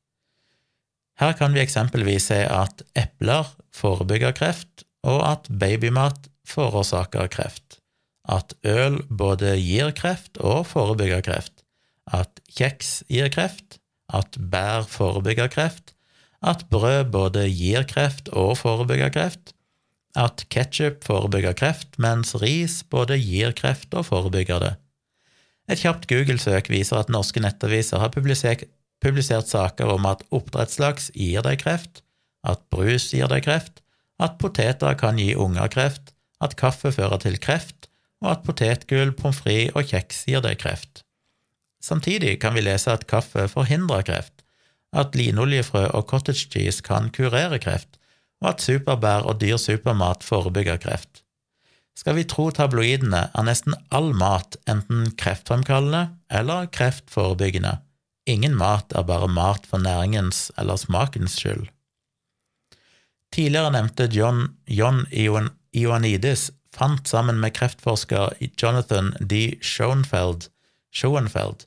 Her 1.19 1.35
kan 1.35 1.51
vi 1.55 1.63
eksempelvis 1.63 2.29
se 2.31 2.39
at 2.47 2.83
epler 2.97 3.49
forebygger 3.75 4.31
kreft, 4.37 4.85
og 5.03 5.19
at 5.27 5.49
babymat 5.51 6.29
forårsaker 6.47 7.27
kreft, 7.31 7.79
at 8.29 8.55
øl 8.63 9.01
både 9.09 9.55
gir 9.59 9.91
kreft 9.95 10.39
og 10.39 10.65
forebygger 10.71 11.23
kreft, 11.25 11.63
at 12.07 12.41
kjeks 12.55 13.03
gir 13.11 13.29
kreft, 13.33 13.79
at 14.13 14.39
bær 14.51 14.87
forebygger 14.89 15.51
kreft, 15.51 15.93
at 16.41 16.65
brød 16.71 17.11
både 17.11 17.49
gir 17.51 17.83
kreft 17.83 18.31
og 18.31 18.55
forebygger 18.61 19.11
kreft, 19.13 19.53
at 20.17 20.45
ketsjup 20.49 21.03
forebygger 21.05 21.53
kreft, 21.53 21.99
mens 22.01 22.33
ris 22.41 22.81
både 22.89 23.19
gir 23.19 23.53
kreft 23.55 23.93
og 23.93 24.07
forebygger 24.07 24.63
det. 24.63 24.73
Et 25.69 25.77
kjapt 25.77 26.07
Google-søk 26.09 26.71
viser 26.71 26.97
at 26.97 27.11
norske 27.13 27.43
nettaviser 27.43 28.01
har 28.01 28.09
publisert, 28.15 28.63
publisert 29.03 29.49
saker 29.49 29.91
om 29.93 30.07
at 30.09 30.23
oppdrettslaks 30.35 31.11
gir 31.15 31.43
deg 31.45 31.61
kreft, 31.63 32.01
at 32.43 32.63
brus 32.73 33.09
gir 33.13 33.29
deg 33.31 33.45
kreft, 33.47 33.83
at 34.19 34.39
poteter 34.41 34.95
kan 34.99 35.19
gi 35.19 35.33
unger 35.35 35.71
kreft, 35.71 36.13
at 36.43 36.57
kaffe 36.59 36.91
fører 36.95 37.19
til 37.23 37.37
kreft, 37.39 37.87
og 38.23 38.33
at 38.33 38.43
potetgull, 38.47 39.13
pommes 39.15 39.39
frites 39.39 39.75
og 39.75 39.87
kjeks 39.91 40.25
gir 40.27 40.43
deg 40.43 40.59
kreft. 40.59 41.03
Samtidig 41.83 42.39
kan 42.43 42.55
vi 42.55 42.65
lese 42.65 42.91
at 42.91 43.07
kaffe 43.07 43.47
forhindrer 43.47 44.03
kreft, 44.07 44.43
at 44.91 45.15
linoljefrø 45.15 45.85
og 45.95 46.07
cottage 46.09 46.49
cheese 46.51 46.83
kan 46.83 47.09
kurere 47.15 47.59
kreft, 47.61 47.99
og 48.41 48.53
at 48.53 48.63
superbær 48.63 49.27
og 49.27 49.39
dyr 49.41 49.59
supermat 49.59 50.23
forebygger 50.23 50.79
kreft. 50.81 51.23
Skal 51.99 52.15
vi 52.15 52.23
tro 52.23 52.47
tabloidene, 52.55 53.25
er 53.35 53.43
nesten 53.43 53.75
all 53.91 54.13
mat 54.15 54.55
enten 54.71 55.11
kreftfremkallende 55.19 56.05
eller 56.31 56.69
kreftforebyggende. 56.71 57.75
Ingen 58.29 58.55
mat 58.59 58.93
er 58.93 59.07
bare 59.09 59.29
mat 59.31 59.65
for 59.65 59.81
næringens 59.81 60.51
eller 60.57 60.77
smakens 60.77 61.39
skyld. 61.39 61.69
Tidligere 63.33 63.71
nevnte 63.73 64.09
John, 64.13 64.45
John 64.67 65.03
Ioannidis 65.73 66.49
fant 66.73 67.09
sammen 67.09 67.39
med 67.41 67.55
kreftforsker 67.57 68.37
Jonathan 68.61 69.13
D. 69.21 69.57
Schoenfeld, 69.61 70.49
Schoenfeld 70.93 71.65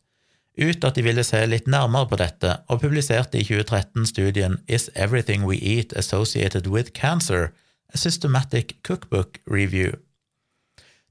ut 0.59 0.85
at 0.85 0.97
de 0.97 1.05
ville 1.05 1.25
se 1.25 1.41
litt 1.49 1.69
nærmere 1.71 2.09
på 2.11 2.19
dette, 2.21 2.57
og 2.69 2.83
publiserte 2.83 3.41
i 3.41 3.45
2013 3.47 4.07
studien 4.09 4.59
Is 4.69 4.91
Everything 4.95 5.47
We 5.49 5.57
Eat 5.57 5.97
Associated 5.97 6.69
with 6.69 6.93
Cancer? 6.93 7.53
A 7.95 7.99
Systematic 7.99 8.77
Cookbook 8.83 9.39
Review. 9.47 9.97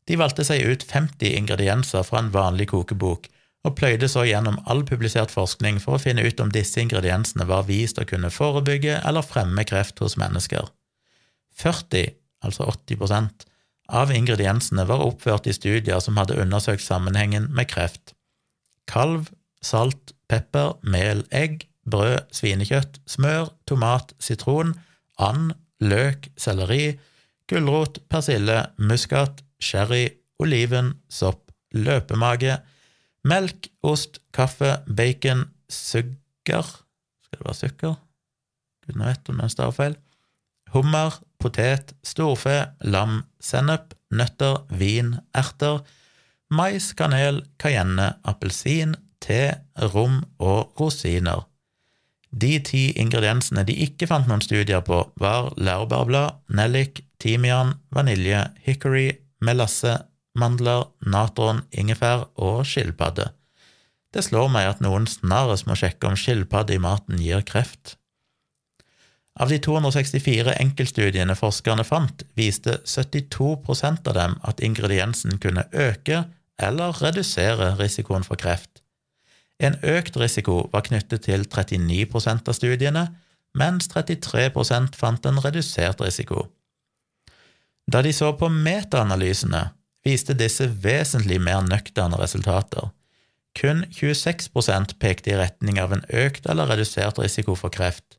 De 0.09 0.17
valgte 0.17 0.43
seg 0.45 0.63
ut 0.65 0.83
50 0.83 1.35
ingredienser 1.37 2.05
fra 2.05 2.23
en 2.23 2.31
vanlig 2.33 2.71
kokebok, 2.71 3.27
og 3.67 3.75
pløyde 3.77 4.09
så 4.09 4.23
gjennom 4.25 4.57
all 4.69 4.81
publisert 4.87 5.31
forskning 5.33 5.77
for 5.83 5.97
å 5.97 6.01
finne 6.01 6.23
ut 6.25 6.39
om 6.41 6.49
disse 6.53 6.81
ingrediensene 6.81 7.45
var 7.49 7.67
vist 7.67 8.01
å 8.01 8.07
kunne 8.09 8.31
forebygge 8.33 8.99
eller 9.05 9.25
fremme 9.25 9.65
kreft 9.69 10.01
hos 10.01 10.17
mennesker. 10.17 10.65
40, 11.61 12.15
altså 12.45 12.65
80% 12.71 13.45
av 13.91 14.11
ingrediensene 14.15 14.85
var 14.89 15.03
oppført 15.03 15.49
i 15.51 15.53
studier 15.55 15.99
som 16.03 16.17
hadde 16.17 16.39
undersøkt 16.41 16.83
sammenhengen 16.83 17.49
med 17.53 17.69
kreft. 17.69 18.15
Kalv, 18.89 19.29
salt, 19.61 20.15
pepper, 20.31 20.77
mel, 20.81 21.25
egg, 21.29 21.67
brød, 21.91 22.31
svinekjøtt, 22.33 23.01
smør, 23.09 23.51
tomat, 23.69 24.15
sitron, 24.23 24.73
and, 25.21 25.53
løk, 25.83 26.29
selleri, 26.39 26.95
gulrot, 27.51 27.99
persille, 28.09 28.63
muskat, 28.79 29.43
sherry, 29.61 30.07
oliven, 30.41 30.95
sopp, 31.11 31.51
løpemage, 31.75 32.57
melk, 33.27 33.69
ost, 33.83 34.21
kaffe, 34.33 34.79
bacon, 34.87 35.45
sukker 35.69 36.65
Skal 37.25 37.39
det 37.39 37.45
være 37.45 37.59
sukker? 37.59 37.99
Gudene 38.85 39.11
vet 39.11 39.29
om 39.29 39.37
det 39.37 39.43
er 39.43 39.49
en 39.49 39.53
stavfeil. 39.53 39.95
Hummer, 40.73 41.19
potet, 41.39 41.93
storfe, 42.03 42.57
lam, 42.81 43.21
sennep, 43.43 43.93
nøtter, 44.11 44.63
vin, 44.71 45.15
erter, 45.35 45.81
mais, 46.51 46.91
kanel, 46.97 47.43
cayenne, 47.61 48.13
appelsin, 48.27 48.95
te, 49.23 49.53
rom 49.93 50.21
og 50.39 50.73
rosiner. 50.79 51.45
De 52.31 52.53
ti 52.63 52.85
ingrediensene 52.99 53.65
de 53.67 53.75
ikke 53.85 54.07
fant 54.07 54.27
noen 54.27 54.43
studier 54.43 54.83
på, 54.87 55.03
var 55.19 55.51
laurbærblad, 55.59 56.39
nellik, 56.55 57.03
timian, 57.19 57.75
vanilje, 57.91 58.45
hickory, 58.65 59.09
melasse, 59.43 59.97
mandler, 60.37 60.89
natron, 61.01 61.63
ingefær 61.71 62.27
og 62.35 62.65
skilpadde. 62.67 63.31
Det 64.11 64.23
slår 64.25 64.51
meg 64.51 64.67
at 64.67 64.83
noen 64.83 65.07
snarest 65.07 65.67
må 65.67 65.77
sjekke 65.79 66.09
om 66.09 66.17
skilpadde 66.19 66.75
i 66.75 66.83
maten 66.83 67.19
gir 67.23 67.43
kreft. 67.47 67.95
Av 69.39 69.47
de 69.47 69.61
264 69.63 70.57
enkeltstudiene 70.59 71.37
forskerne 71.39 71.85
fant, 71.87 72.25
viste 72.35 72.81
72% 72.83 74.09
av 74.11 74.17
dem 74.17 74.35
at 74.47 74.59
ingrediensen 74.59 75.39
kunne 75.39 75.63
øke 75.71 76.25
eller 76.61 76.97
redusere 77.01 77.71
risikoen 77.79 78.27
for 78.27 78.39
kreft. 78.39 78.83
En 79.61 79.77
økt 79.85 80.17
risiko 80.17 80.65
var 80.73 80.83
knyttet 80.87 81.27
til 81.29 81.45
39% 81.47 82.49
av 82.49 82.57
studiene, 82.57 83.05
mens 83.57 83.87
33% 83.93 84.97
fant 84.97 85.27
en 85.27 85.39
redusert 85.43 86.01
risiko. 86.01 86.47
Da 87.91 88.01
de 88.01 88.13
så 88.15 88.31
på 88.37 88.49
metaanalysene, 88.51 89.69
viste 90.05 90.35
disse 90.37 90.67
vesentlig 90.83 91.39
mer 91.41 91.61
nøkterne 91.65 92.17
resultater. 92.19 92.89
Kun 93.57 93.83
26% 93.91 94.95
pekte 95.01 95.33
i 95.33 95.37
retning 95.37 95.79
av 95.81 95.93
en 95.93 96.03
økt 96.07 96.47
eller 96.49 96.71
redusert 96.71 97.19
risiko 97.19 97.55
for 97.59 97.73
kreft. 97.73 98.17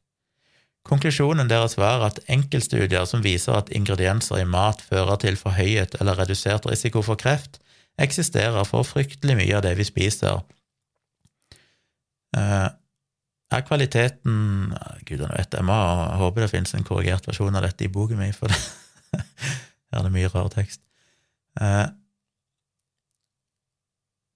Konklusjonen 0.86 1.48
deres 1.48 1.76
var 1.78 2.02
at 2.08 2.18
enkeltstudier 2.32 3.06
som 3.06 3.22
viser 3.22 3.54
at 3.54 3.70
ingredienser 3.74 4.42
i 4.42 4.48
mat 4.48 4.82
fører 4.82 5.20
til 5.22 5.38
forhøyet 5.38 5.94
eller 6.00 6.18
redusert 6.18 6.66
risiko 6.66 7.04
for 7.06 7.18
kreft, 7.18 7.60
eksisterer 8.02 8.66
for 8.66 8.86
fryktelig 8.86 9.36
mye 9.38 9.56
av 9.56 9.64
det 9.64 9.76
vi 9.78 9.86
spiser. 9.86 10.42
Eh, 12.36 12.68
er 13.52 13.66
kvaliteten 13.68 14.72
Gudene 15.06 15.36
vet, 15.36 15.54
jeg 15.54 15.66
må 15.68 15.76
håpe 16.22 16.42
det 16.42 16.50
finnes 16.50 16.72
en 16.74 16.86
korrigert 16.88 17.26
versjon 17.28 17.54
av 17.58 17.66
dette 17.66 17.86
i 17.86 17.92
boken 17.92 18.18
min, 18.18 18.34
for 18.34 18.50
det, 19.12 19.22
er 19.92 20.02
det 20.02 20.14
mye 20.14 20.30
rar 20.32 20.50
tekst. 20.52 20.82
Eh, 21.60 21.86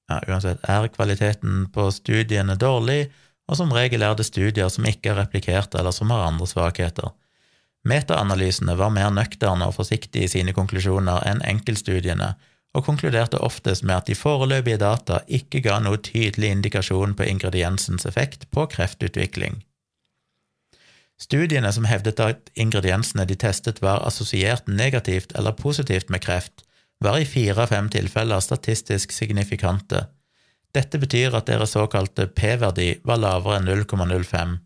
ja, 0.09 0.19
uansett, 0.29 0.63
er 0.63 0.89
kvaliteten 0.95 1.67
på 1.75 1.89
studiene 1.95 2.57
dårlig, 2.61 3.07
og 3.47 3.61
som 3.61 3.73
regel 3.75 4.03
er 4.03 4.17
det 4.19 4.27
studier 4.27 4.69
som 4.73 4.87
ikke 4.89 5.13
er 5.13 5.21
replikert 5.23 5.75
eller 5.79 5.95
som 5.95 6.11
har 6.15 6.27
andre 6.27 6.49
svakheter. 6.51 7.15
Metaanalysene 7.87 8.75
var 8.79 8.91
mer 8.91 9.13
nøkterne 9.15 9.69
og 9.69 9.77
forsiktige 9.77 10.27
i 10.27 10.31
sine 10.31 10.55
konklusjoner 10.57 11.23
enn 11.31 11.43
enkeltstudiene, 11.47 12.35
og 12.77 12.85
konkluderte 12.85 13.39
oftest 13.41 13.87
med 13.87 14.03
at 14.03 14.11
de 14.11 14.17
foreløpige 14.19 14.81
data 14.83 15.23
ikke 15.33 15.63
ga 15.65 15.79
noe 15.81 16.01
tydelig 16.03 16.51
indikasjon 16.53 17.15
på 17.17 17.25
ingrediensens 17.31 18.05
effekt 18.09 18.51
på 18.53 18.67
kreftutvikling. 18.75 19.63
Studiene 21.17 21.71
som 21.73 21.87
hevdet 21.89 22.21
at 22.21 22.51
ingrediensene 22.61 23.25
de 23.25 23.39
testet 23.41 23.81
var 23.81 24.03
assosiert 24.05 24.67
negativt 24.69 25.33
eller 25.39 25.57
positivt 25.57 26.11
med 26.13 26.21
kreft, 26.27 26.67
var 26.99 27.19
i 27.19 27.27
fire 27.29 27.63
av 27.63 27.73
fem 27.73 27.89
tilfeller 27.93 28.41
statistisk 28.41 29.13
signifikante. 29.13 30.07
Dette 30.75 30.99
betyr 31.01 31.35
at 31.37 31.49
deres 31.49 31.73
såkalte 31.77 32.27
p-verdi 32.29 32.97
var 33.05 33.21
lavere 33.21 33.61
enn 33.61 33.69
0,05. 33.69 34.57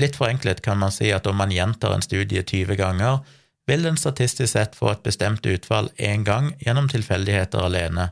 Litt 0.00 0.16
forenklet 0.16 0.62
kan 0.64 0.80
man 0.80 0.92
si 0.92 1.12
at 1.12 1.26
om 1.28 1.36
man 1.36 1.52
gjentar 1.52 1.94
en 1.94 2.04
studie 2.04 2.42
20 2.42 2.76
ganger, 2.80 3.20
vil 3.66 3.84
den 3.86 3.96
statistisk 3.96 4.52
sett 4.52 4.76
få 4.76 4.90
et 4.92 5.04
bestemt 5.04 5.46
utfall 5.46 5.90
én 5.96 6.24
gang 6.24 6.50
gjennom 6.60 6.88
tilfeldigheter 6.90 7.62
alene. 7.62 8.10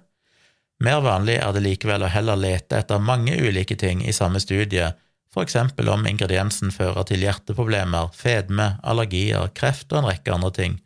Mer 0.81 1.01
vanlig 1.05 1.37
er 1.41 1.53
det 1.53 1.65
likevel 1.65 2.05
å 2.07 2.13
heller 2.13 2.39
lete 2.41 2.79
etter 2.81 3.03
mange 3.03 3.35
ulike 3.37 3.77
ting 3.77 4.05
i 4.05 4.15
samme 4.17 4.41
studie, 4.41 4.93
for 5.33 5.45
eksempel 5.45 5.91
om 5.93 6.07
ingrediensen 6.09 6.73
fører 6.75 7.05
til 7.09 7.25
hjerteproblemer, 7.25 8.09
fedme, 8.17 8.77
allergier, 8.83 9.51
kreft 9.55 9.93
og 9.93 10.01
en 10.01 10.09
rekke 10.11 10.33
andre 10.35 10.53
ting. 10.57 10.79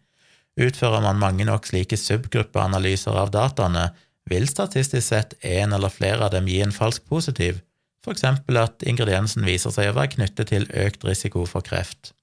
Utfører 0.61 1.03
man 1.03 1.19
mange 1.19 1.47
nok 1.49 1.67
slike 1.67 1.99
subgruppeanalyser 1.99 3.17
av 3.19 3.33
dataene, 3.35 3.89
vil 4.31 4.47
statistisk 4.49 5.07
sett 5.09 5.35
en 5.45 5.75
eller 5.77 5.93
flere 5.93 6.25
av 6.27 6.33
dem 6.33 6.47
gi 6.49 6.61
en 6.65 6.73
falsk 6.73 7.05
positiv, 7.11 7.61
for 8.05 8.15
eksempel 8.15 8.61
at 8.61 8.85
ingrediensen 8.87 9.45
viser 9.45 9.73
seg 9.75 9.91
å 9.91 9.97
være 9.99 10.15
knyttet 10.17 10.53
til 10.53 10.69
økt 10.71 11.05
risiko 11.05 11.45
for 11.49 11.65
kreft. 11.67 12.15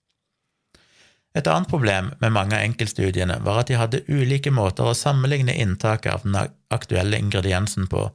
Et 1.37 1.47
annet 1.47 1.69
problem 1.71 2.09
med 2.19 2.33
mange 2.35 2.57
av 2.57 2.65
enkeltstudiene 2.65 3.37
var 3.45 3.61
at 3.61 3.69
de 3.71 3.77
hadde 3.79 4.03
ulike 4.11 4.51
måter 4.51 4.89
å 4.89 4.97
sammenligne 4.97 5.55
inntaket 5.63 6.11
av 6.11 6.25
den 6.25 6.35
aktuelle 6.73 7.19
ingrediensen 7.21 7.87
på. 7.91 8.09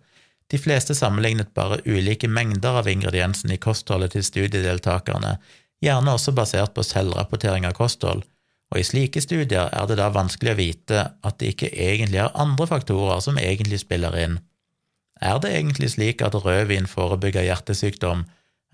De 0.53 0.61
fleste 0.61 0.95
sammenlignet 0.95 1.55
bare 1.57 1.81
ulike 1.87 2.29
mengder 2.29 2.83
av 2.83 2.91
ingrediensen 2.91 3.55
i 3.55 3.61
kostholdet 3.63 4.13
til 4.15 4.27
studiedeltakerne, 4.27 5.37
gjerne 5.83 6.13
også 6.13 6.35
basert 6.37 6.75
på 6.77 6.85
selvrapportering 6.87 7.67
av 7.69 7.75
kosthold, 7.79 8.23
og 8.73 8.81
i 8.81 8.87
slike 8.87 9.23
studier 9.23 9.71
er 9.71 9.87
det 9.89 9.99
da 10.01 10.09
vanskelig 10.15 10.55
å 10.55 10.59
vite 10.59 11.03
at 11.27 11.39
det 11.39 11.53
ikke 11.55 11.71
egentlig 11.71 12.21
er 12.25 12.35
andre 12.35 12.67
faktorer 12.67 13.23
som 13.23 13.39
egentlig 13.39 13.81
spiller 13.83 14.17
inn. 14.19 14.41
Er 15.23 15.39
det 15.41 15.53
egentlig 15.55 15.93
slik 15.95 16.25
at 16.25 16.35
rødvin 16.35 16.89
forebygger 16.91 17.47
hjertesykdom, 17.47 18.27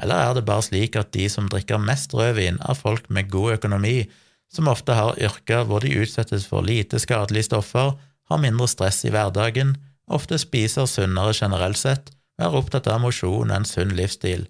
eller 0.03 0.23
er 0.25 0.35
det 0.35 0.47
bare 0.49 0.65
slik 0.65 0.97
at 0.99 1.13
de 1.15 1.29
som 1.31 1.51
drikker 1.53 1.83
mest 1.83 2.15
rødvin, 2.17 2.59
er 2.59 2.79
folk 2.79 3.11
med 3.11 3.31
god 3.31 3.59
økonomi, 3.59 4.09
som 4.53 4.69
ofte 4.69 4.97
har 4.97 5.21
yrker 5.21 5.69
hvor 5.69 5.85
de 5.85 5.93
utsettes 6.03 6.49
for 6.49 6.65
lite 6.65 6.99
skadelige 7.01 7.51
stoffer, 7.51 7.95
har 8.31 8.41
mindre 8.41 8.69
stress 8.69 9.05
i 9.05 9.13
hverdagen, 9.13 9.77
ofte 10.09 10.41
spiser 10.41 10.89
sunnere 10.89 11.37
generelt 11.37 11.79
sett 11.79 12.11
og 12.41 12.47
er 12.47 12.59
opptatt 12.59 12.89
av 12.91 13.01
mosjon 13.05 13.51
og 13.51 13.57
en 13.57 13.69
sunn 13.69 13.95
livsstil? 13.97 14.49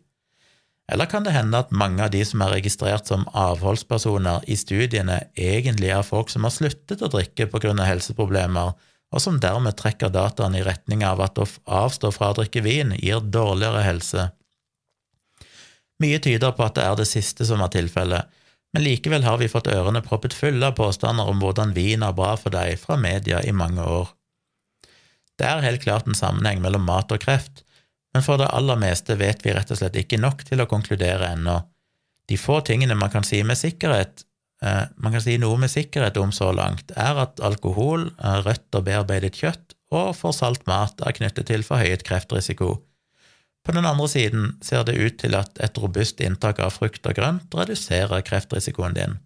Eller 0.90 1.06
kan 1.06 1.24
det 1.24 1.34
hende 1.34 1.60
at 1.62 1.70
mange 1.70 2.02
av 2.04 2.10
de 2.10 2.24
som 2.26 2.42
er 2.42 2.56
registrert 2.56 3.06
som 3.08 3.24
avholdspersoner 3.38 4.42
i 4.50 4.56
studiene, 4.58 5.20
egentlig 5.38 5.92
er 5.94 6.02
folk 6.06 6.32
som 6.32 6.44
har 6.44 6.54
sluttet 6.54 7.04
å 7.04 7.10
drikke 7.12 7.46
av 7.52 7.84
helseproblemer, 7.86 8.74
og 9.12 9.20
som 9.20 9.38
dermed 9.40 9.76
trekker 9.76 10.10
dataene 10.10 10.58
i 10.58 10.66
retning 10.66 11.04
av 11.04 11.20
at 11.20 11.38
å 11.38 11.46
avstå 11.66 12.10
fra 12.12 12.32
å 12.32 12.38
drikke 12.40 12.64
vin 12.64 12.94
gir 12.98 13.20
dårligere 13.20 13.84
helse? 13.84 14.30
Mye 16.02 16.18
tyder 16.18 16.54
på 16.56 16.64
at 16.66 16.74
det 16.74 16.86
er 16.86 16.96
det 16.98 17.06
siste 17.06 17.46
som 17.46 17.62
er 17.62 17.70
tilfellet, 17.70 18.26
men 18.72 18.86
likevel 18.86 19.22
har 19.26 19.36
vi 19.38 19.50
fått 19.52 19.68
ørene 19.68 20.00
proppet 20.02 20.34
fulle 20.34 20.66
av 20.66 20.78
påstander 20.78 21.28
om 21.28 21.42
hvordan 21.42 21.74
vin 21.76 22.02
er 22.02 22.16
bra 22.16 22.32
for 22.40 22.54
deg 22.54 22.80
fra 22.80 22.96
media 22.96 23.42
i 23.44 23.52
mange 23.52 23.84
år. 23.84 24.08
Det 25.38 25.46
er 25.48 25.64
helt 25.64 25.84
klart 25.84 26.08
en 26.08 26.16
sammenheng 26.16 26.62
mellom 26.64 26.84
mat 26.88 27.12
og 27.12 27.20
kreft, 27.22 27.62
men 28.12 28.24
for 28.24 28.40
det 28.40 28.50
aller 28.52 28.78
meste 28.80 29.16
vet 29.20 29.44
vi 29.44 29.54
rett 29.56 29.70
og 29.72 29.80
slett 29.80 29.96
ikke 29.96 30.20
nok 30.20 30.44
til 30.48 30.60
å 30.60 30.68
konkludere 30.70 31.32
ennå. 31.32 31.58
De 32.28 32.38
få 32.38 32.60
tingene 32.66 32.96
man 32.98 33.10
kan 33.12 33.24
si 33.26 33.42
med 33.42 33.58
sikkerhet, 33.58 34.24
eh, 34.62 34.84
man 34.96 35.12
kan 35.12 35.24
si 35.24 35.38
noe 35.40 35.58
med 35.58 35.72
sikkerhet 35.72 36.16
om 36.20 36.32
så 36.32 36.52
langt, 36.52 36.92
er 36.96 37.22
at 37.26 37.40
alkohol, 37.40 38.10
eh, 38.18 38.40
rødt 38.46 38.78
og 38.78 38.84
bearbeidet 38.84 39.36
kjøtt 39.40 39.76
og 39.92 40.14
for 40.16 40.32
salt 40.36 40.64
mat 40.68 41.02
er 41.04 41.16
knyttet 41.16 41.50
til 41.50 41.64
forhøyet 41.66 42.04
kreftrisiko. 42.08 42.78
På 43.62 43.74
den 43.76 43.86
andre 43.86 44.08
siden 44.10 44.56
ser 44.64 44.86
det 44.88 44.96
ut 44.98 45.18
til 45.22 45.36
at 45.38 45.60
et 45.62 45.78
robust 45.78 46.20
inntak 46.24 46.58
av 46.64 46.72
frukt 46.74 47.04
og 47.06 47.14
grønt 47.18 47.54
reduserer 47.54 48.24
kreftrisikoen 48.26 48.96
din. 48.96 49.20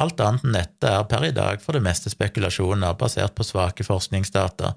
Alt 0.00 0.22
annet 0.24 0.46
enn 0.46 0.56
dette 0.56 0.88
er 0.88 1.04
per 1.04 1.26
i 1.26 1.34
dag 1.36 1.60
for 1.60 1.76
det 1.76 1.84
meste 1.84 2.08
spekulasjoner 2.12 2.96
basert 3.00 3.34
på 3.36 3.44
svake 3.44 3.84
forskningsdata, 3.84 4.72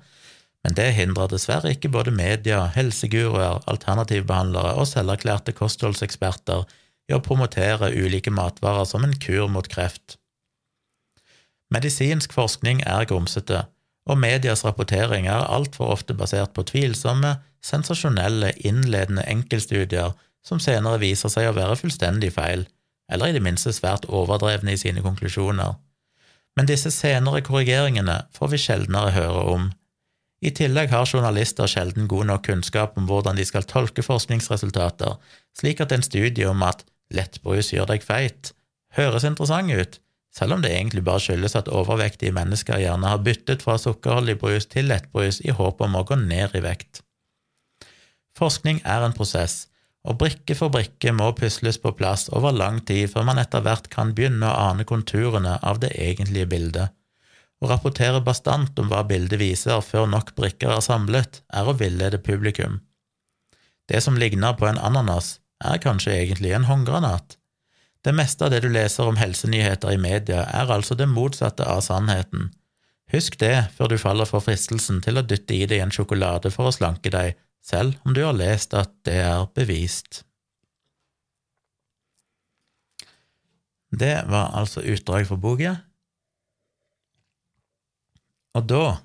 Men 0.66 0.74
det 0.74 0.96
hindrer 0.98 1.30
dessverre 1.30 1.76
ikke 1.76 1.92
både 1.94 2.10
media, 2.10 2.64
helseguruer, 2.74 3.60
alternativbehandlere 3.70 4.72
og 4.80 4.88
selverklærte 4.90 5.54
kostholdseksperter 5.54 6.64
i 7.06 7.14
å 7.14 7.22
promotere 7.22 7.92
ulike 7.94 8.34
matvarer 8.34 8.88
som 8.90 9.06
en 9.06 9.14
kur 9.22 9.46
mot 9.54 9.70
kreft. 9.70 10.18
Medisinsk 11.70 12.34
forskning 12.34 12.82
er 12.82 13.06
grumsete, 13.06 13.68
og 14.10 14.18
medias 14.18 14.66
rapportering 14.66 15.30
er 15.30 15.46
altfor 15.54 15.94
ofte 16.00 16.18
basert 16.18 16.56
på 16.58 16.66
tvilsomme, 16.66 17.36
sensasjonelle, 17.66 18.56
innledende 18.66 19.26
enkeltstudier 19.30 20.18
som 20.46 20.62
senere 20.62 21.02
viser 21.02 21.30
seg 21.30 21.52
å 21.52 21.56
være 21.58 21.78
fullstendig 21.78 22.34
feil, 22.34 22.66
eller 23.12 23.30
i 23.30 23.38
det 23.38 23.46
minste 23.46 23.74
svært 23.74 24.10
overdrevne 24.10 24.74
i 24.74 24.82
sine 24.82 25.06
konklusjoner. 25.06 25.78
Men 26.58 26.70
disse 26.70 26.90
senere 26.90 27.46
korrigeringene 27.46 28.24
får 28.34 28.54
vi 28.54 28.66
sjeldnere 28.66 29.14
høre 29.14 29.50
om, 29.54 29.74
i 30.46 30.52
tillegg 30.54 30.92
har 30.94 31.10
journalister 31.10 31.70
sjelden 31.70 32.10
god 32.12 32.30
nok 32.30 32.44
kunnskap 32.46 32.98
om 33.00 33.08
hvordan 33.10 33.40
de 33.40 33.46
skal 33.48 33.66
tolke 33.66 34.04
forskningsresultater, 34.06 35.18
slik 35.58 35.82
at 35.82 35.94
en 35.96 36.06
studie 36.06 36.46
om 36.50 36.62
at 36.66 36.84
lettbrus 37.14 37.72
gjør 37.74 37.90
deg 37.94 38.06
feit, 38.06 38.52
høres 38.98 39.26
interessant 39.26 39.74
ut, 39.74 40.00
selv 40.36 40.58
om 40.58 40.62
det 40.62 40.74
egentlig 40.76 41.06
bare 41.08 41.24
skyldes 41.24 41.56
at 41.58 41.72
overvektige 41.72 42.36
mennesker 42.36 42.82
gjerne 42.84 43.10
har 43.10 43.24
byttet 43.26 43.64
fra 43.66 43.78
sukkerholdig 43.82 44.38
brus 44.42 44.68
til 44.70 44.90
lettbrus 44.92 45.40
i 45.46 45.56
håp 45.56 45.82
om 45.82 45.96
å 45.96 46.04
gå 46.08 46.20
ned 46.20 46.58
i 46.60 46.64
vekt. 46.66 47.02
Forskning 48.36 48.82
er 48.84 49.06
en 49.06 49.16
prosess, 49.16 49.66
og 50.06 50.20
brikke 50.22 50.58
for 50.60 50.70
brikke 50.70 51.14
må 51.16 51.32
pusles 51.38 51.80
på 51.82 51.94
plass 51.98 52.28
over 52.36 52.54
lang 52.54 52.82
tid 52.86 53.10
før 53.14 53.26
man 53.32 53.40
etter 53.42 53.64
hvert 53.66 53.88
kan 53.90 54.12
begynne 54.14 54.46
å 54.52 54.70
ane 54.70 54.86
konturene 54.86 55.56
av 55.64 55.80
det 55.82 55.96
egentlige 55.98 56.52
bildet. 56.52 56.94
Å 57.66 57.70
rapportere 57.72 58.20
bastant 58.22 58.78
om 58.78 58.92
hva 58.92 59.00
bildet 59.10 59.40
viser 59.42 59.80
før 59.82 60.06
nok 60.12 60.36
brikker 60.38 60.70
er 60.70 60.84
samlet, 60.86 61.40
er 61.50 61.66
å 61.66 61.74
villede 61.74 62.20
publikum. 62.22 62.76
Det 63.90 64.04
som 64.06 64.20
ligner 64.22 64.54
på 64.60 64.68
en 64.70 64.78
ananas, 64.78 65.40
er 65.66 65.82
kanskje 65.82 66.14
egentlig 66.14 66.52
en 66.54 66.68
håndgranat. 66.70 67.40
Det 68.06 68.14
meste 68.14 68.46
av 68.46 68.54
det 68.54 68.60
du 68.62 68.68
leser 68.70 69.10
om 69.10 69.18
helsenyheter 69.18 69.96
i 69.96 69.98
media, 69.98 70.44
er 70.46 70.70
altså 70.76 70.94
det 71.00 71.08
motsatte 71.10 71.66
av 71.66 71.82
sannheten. 71.88 72.52
Husk 73.16 73.40
det 73.42 73.56
før 73.74 73.90
du 73.90 73.98
faller 73.98 74.30
for 74.30 74.46
fristelsen 74.46 75.02
til 75.02 75.18
å 75.18 75.26
dytte 75.26 75.58
i 75.58 75.66
deg 75.66 75.82
en 75.82 75.96
sjokolade 75.96 76.54
for 76.54 76.70
å 76.70 76.76
slanke 76.76 77.10
deg, 77.10 77.34
selv 77.66 77.98
om 78.06 78.14
du 78.14 78.22
har 78.28 78.38
lest 78.38 78.78
at 78.78 78.94
det 79.10 79.18
er 79.26 79.50
bevist. 79.58 80.22
Det 83.90 84.20
var 84.30 84.54
altså 84.54 84.86
utdrag 84.86 85.26
fra 85.26 85.42
boka. 85.42 85.76
Og 88.56 88.68
da 88.70 88.98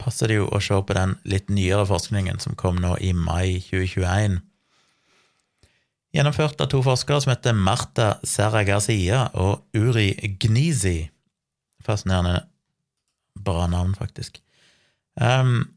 passer 0.00 0.30
det 0.30 0.38
jo 0.38 0.48
å 0.52 0.60
se 0.62 0.78
på 0.86 0.96
den 0.96 1.16
litt 1.28 1.50
nyere 1.52 1.86
forskningen 1.88 2.40
som 2.42 2.56
kom 2.58 2.78
nå 2.82 2.96
i 3.02 3.12
mai 3.16 3.60
2021. 3.66 4.40
Gjennomført 6.14 6.60
av 6.62 6.70
to 6.70 6.78
forskere 6.86 7.24
som 7.24 7.32
heter 7.32 7.56
Marta 7.58 8.14
Serra 8.22 8.62
og 9.34 9.64
Uri 9.74 10.12
Gnizi. 10.38 11.10
Fascinerende 11.82 12.44
bra 13.34 13.66
navn, 13.66 13.96
faktisk. 13.98 14.38
Um, 15.18 15.74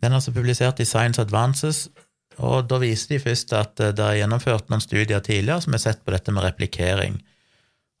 den 0.00 0.12
er 0.12 0.18
altså 0.18 0.32
publisert 0.32 0.80
i 0.80 0.88
Science 0.88 1.20
Advances, 1.20 1.88
og 2.36 2.68
da 2.68 2.78
viser 2.80 3.14
de 3.14 3.20
først 3.20 3.52
at 3.56 3.76
det 3.76 4.02
er 4.04 4.20
gjennomført 4.20 4.68
noen 4.68 4.84
studier 4.84 5.20
tidligere 5.24 5.62
som 5.64 5.76
har 5.76 5.84
sett 5.84 6.04
på 6.04 6.12
dette 6.12 6.32
med 6.32 6.44
replikering. 6.44 7.20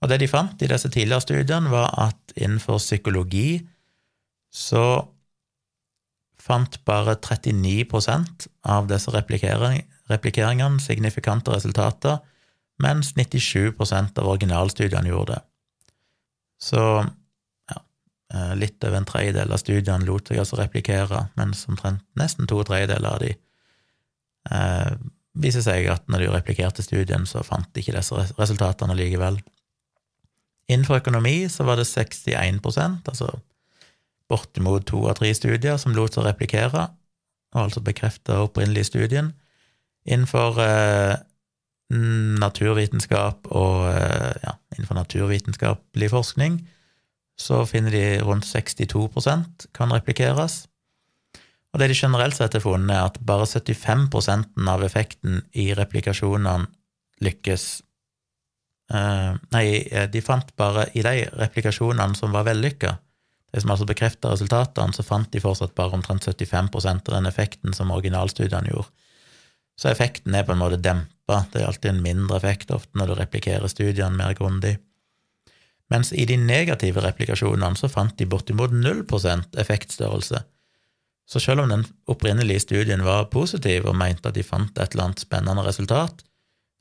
Og 0.00 0.08
det 0.08 0.20
de 0.20 0.28
fant 0.28 0.60
i 0.60 0.68
disse 0.68 0.88
tidligere 0.92 1.24
studiene, 1.24 1.72
var 1.72 1.92
at 2.08 2.36
innenfor 2.36 2.80
psykologi 2.80 3.60
så 4.52 4.86
fant 6.46 6.78
bare 6.86 7.16
39% 7.18 8.46
av 8.70 8.86
disse 8.90 9.12
replikeringene 9.12 10.82
signifikante 10.82 11.54
resultater, 11.54 12.20
mens 12.82 13.14
97% 13.16 14.20
av 14.20 14.30
originalstudiene 14.34 15.10
gjorde 15.10 15.36
det. 15.36 15.42
Så 16.62 16.82
ja, 17.72 17.80
eh, 18.34 18.54
litt 18.56 18.84
over 18.84 19.00
en 19.00 19.08
tredjedel 19.08 19.52
av 19.52 19.60
studiene 19.60 20.06
lot 20.06 20.30
seg 20.30 20.40
altså 20.40 20.60
replikere, 20.60 21.26
mens 21.40 21.66
omtrent 21.68 22.04
nesten 22.20 22.48
to 22.48 22.62
tredjedeler 22.64 23.16
av 23.16 23.24
de 23.24 23.34
eh, 24.52 24.94
viser 25.36 25.64
seg 25.64 25.90
at 25.92 26.06
når 26.08 26.24
de 26.24 26.32
replikerte 26.32 26.84
studien, 26.84 27.26
så 27.28 27.42
fant 27.44 27.68
de 27.72 27.82
ikke 27.82 27.96
disse 27.96 28.28
resultatene 28.38 28.96
likevel. 28.96 29.40
Innenfor 30.70 31.00
økonomi 31.02 31.44
så 31.52 31.66
var 31.66 31.78
det 31.78 31.86
61 31.88 32.62
altså 32.64 33.30
bortimot 34.30 34.86
to 34.88 35.04
av 35.10 35.18
tre 35.20 35.32
studier 35.34 35.78
som 35.80 35.94
lot 35.96 36.16
seg 36.16 36.26
replikere, 36.26 36.88
og 37.54 37.66
altså 37.66 37.82
bekrefta 37.84 38.40
opprinnelig 38.44 38.88
studien. 38.90 39.32
Innenfor 40.06 40.60
eh, 40.62 41.16
naturvitenskap 42.42 43.46
og 43.54 43.86
eh, 43.90 44.32
ja, 44.42 44.56
innenfor 44.74 44.98
naturvitenskapelig 44.98 46.10
forskning 46.12 46.60
så 47.36 47.64
finner 47.68 47.92
de 47.92 48.04
rundt 48.24 48.46
62% 48.48 49.68
kan 49.76 49.92
replikeres. 49.92 50.64
Og 51.74 51.80
det 51.82 51.90
de 51.90 51.98
generelt 51.98 52.36
sett 52.38 52.54
har 52.56 52.64
funnet, 52.64 52.94
er 52.94 53.10
at 53.10 53.18
bare 53.20 53.44
75% 53.44 54.70
av 54.72 54.84
effekten 54.86 55.42
i 55.52 55.68
replikasjonene 55.76 56.70
lykkes. 57.20 57.66
Eh, 58.96 59.32
nei, 59.52 59.66
de 60.12 60.22
fant 60.24 60.54
bare 60.56 60.88
i 60.96 61.04
de 61.04 61.26
replikasjonene 61.36 62.16
som 62.16 62.32
var 62.32 62.46
vellykka, 62.48 62.96
det 63.56 63.62
som 63.64 63.72
altså 63.72 63.86
bekrefta 63.88 64.34
resultatene, 64.34 64.92
så 64.92 65.04
fant 65.06 65.30
de 65.32 65.40
fortsatt 65.40 65.72
bare 65.78 65.96
omtrent 65.96 66.26
75 66.28 66.68
av 66.76 67.12
den 67.14 67.28
effekten 67.30 67.72
som 67.72 67.92
originalstudiene 67.94 68.68
gjorde. 68.68 68.92
Så 69.80 69.88
effekten 69.88 70.36
er 70.36 70.44
på 70.44 70.52
en 70.52 70.60
måte 70.60 70.80
dempa, 70.80 71.44
det 71.52 71.62
er 71.62 71.70
alltid 71.70 71.90
en 71.94 72.02
mindre 72.04 72.36
effekt 72.36 72.72
ofte 72.72 72.96
når 72.96 73.08
du 73.08 73.14
replikerer 73.16 73.72
studiene 73.72 74.16
mer 74.16 74.36
grundig. 74.36 74.74
Mens 75.92 76.12
i 76.12 76.26
de 76.28 76.36
negative 76.36 77.00
replikasjonene 77.04 77.80
så 77.80 77.88
fant 77.88 78.16
de 78.18 78.28
bortimot 78.28 78.74
0% 78.74 79.56
effektstørrelse. 79.62 80.42
Så 81.26 81.42
selv 81.42 81.64
om 81.64 81.72
den 81.72 81.86
opprinnelige 82.10 82.66
studien 82.66 83.04
var 83.06 83.30
positiv 83.32 83.88
og 83.88 83.96
mente 83.98 84.28
at 84.28 84.36
de 84.36 84.44
fant 84.46 84.76
et 84.76 84.92
eller 84.92 85.08
annet 85.08 85.24
spennende 85.24 85.64
resultat, 85.64 86.24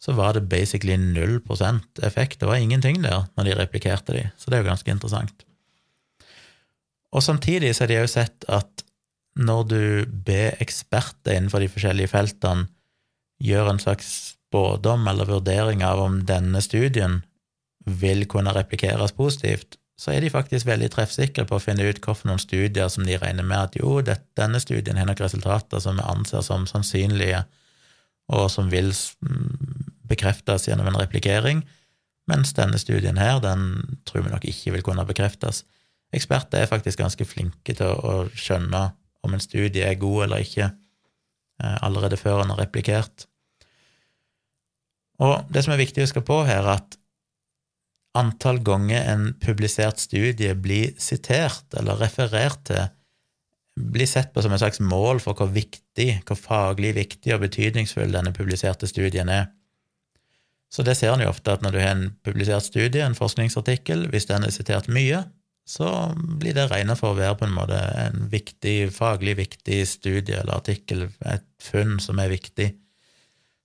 så 0.02 0.14
var 0.14 0.36
det 0.36 0.50
basically 0.52 1.00
0% 1.00 2.04
effekt. 2.04 2.40
Det 2.40 2.52
var 2.52 2.60
ingenting 2.60 3.00
der 3.04 3.30
når 3.38 3.48
de 3.48 3.60
replikerte 3.64 4.14
de, 4.14 4.30
så 4.38 4.52
det 4.52 4.60
er 4.60 4.66
jo 4.66 4.72
ganske 4.74 4.92
interessant. 4.92 5.46
Og 7.16 7.24
samtidig 7.24 7.72
så 7.76 7.86
har 7.86 7.94
de 7.94 8.02
òg 8.04 8.12
sett 8.12 8.48
at 8.52 8.84
når 9.36 9.68
du 9.72 9.82
ber 10.28 10.60
eksperter 10.64 11.36
innenfor 11.36 11.64
de 11.64 11.72
forskjellige 11.72 12.12
feltene 12.12 12.68
gjøre 13.44 13.76
en 13.76 13.82
slags 13.84 14.12
spådom 14.34 15.08
eller 15.12 15.28
vurdering 15.28 15.84
av 15.84 16.00
om 16.04 16.22
denne 16.28 16.62
studien 16.64 17.22
vil 17.86 18.24
kunne 18.32 18.54
replikeres 18.56 19.14
positivt, 19.16 19.78
så 20.00 20.12
er 20.12 20.24
de 20.24 20.32
faktisk 20.32 20.68
veldig 20.68 20.90
treffsikre 20.92 21.46
på 21.48 21.56
å 21.56 21.64
finne 21.64 21.86
ut 21.88 22.02
hvilke 22.04 22.38
studier 22.42 22.90
som 22.92 23.06
de 23.08 23.20
regner 23.20 23.48
med 23.48 23.70
at 23.70 23.78
jo, 23.80 24.02
denne 24.04 24.60
studien 24.60 24.98
har 25.00 25.08
nok 25.08 25.24
resultater 25.24 25.84
som 25.84 26.00
vi 26.00 26.04
anser 26.04 26.44
som 26.44 26.66
sannsynlige, 26.68 27.46
og 28.28 28.50
som 28.52 28.72
vil 28.74 28.92
bekreftes 30.10 30.68
gjennom 30.68 30.90
en 30.90 31.00
replikering, 31.00 31.64
mens 32.28 32.56
denne 32.58 32.80
studien 32.82 33.20
her, 33.22 33.40
den 33.40 34.00
tror 34.08 34.26
vi 34.26 34.34
nok 34.34 34.48
ikke 34.50 34.76
vil 34.76 34.86
kunne 34.86 35.06
bekreftes. 35.08 35.64
Eksperter 36.14 36.62
er 36.62 36.70
faktisk 36.70 37.02
ganske 37.02 37.26
flinke 37.28 37.74
til 37.76 37.90
å 37.90 38.26
skjønne 38.36 38.84
om 39.26 39.34
en 39.34 39.44
studie 39.44 39.86
er 39.88 39.98
god 40.00 40.28
eller 40.28 40.44
ikke, 40.46 40.70
eh, 41.64 41.78
allerede 41.82 42.20
før 42.20 42.44
en 42.44 42.54
har 42.54 42.62
replikert. 42.62 43.26
Og 45.24 45.48
det 45.50 45.64
som 45.64 45.74
er 45.74 45.82
viktig 45.82 46.04
å 46.04 46.08
huske 46.08 46.24
på 46.26 46.44
her, 46.46 46.64
er 46.64 46.78
at 46.78 46.98
antall 48.16 48.62
ganger 48.64 49.08
en 49.12 49.34
publisert 49.44 50.00
studie 50.00 50.56
blir 50.56 50.94
sitert 51.02 51.76
eller 51.78 52.00
referert 52.00 52.62
til, 52.70 52.88
blir 53.76 54.08
sett 54.08 54.32
på 54.32 54.44
som 54.44 54.54
et 54.56 54.62
slags 54.62 54.80
mål 54.80 55.20
for 55.20 55.36
hvor 55.36 55.52
viktig, 55.52 56.22
hvor 56.28 56.40
faglig 56.40 56.94
viktig 56.96 57.34
og 57.36 57.44
betydningsfull 57.44 58.14
denne 58.14 58.32
publiserte 58.36 58.88
studien 58.88 59.32
er. 59.32 59.50
Så 60.72 60.84
det 60.84 60.96
ser 60.98 61.14
en 61.14 61.24
jo 61.24 61.32
ofte 61.32 61.52
at 61.52 61.64
når 61.64 61.76
du 61.76 61.80
har 61.80 61.92
en 61.96 62.08
publisert 62.24 62.64
studie, 62.68 63.04
en 63.04 63.18
forskningsartikkel, 63.18 64.08
hvis 64.12 64.30
den 64.32 64.48
er 64.48 64.56
sitert 64.56 64.88
mye, 64.92 65.26
så 65.66 65.90
blir 66.16 66.54
det 66.54 66.68
regna 66.70 66.94
for 66.98 67.14
å 67.14 67.18
være 67.18 67.40
på 67.40 67.48
en 67.48 67.56
måte 67.56 67.78
en 68.04 68.28
viktig, 68.30 68.92
faglig 68.94 69.34
viktig 69.40 69.80
studie 69.90 70.38
eller 70.38 70.60
artikkel, 70.60 71.08
et 71.26 71.46
funn 71.64 71.98
som 72.04 72.22
er 72.22 72.30
viktig. 72.30 72.70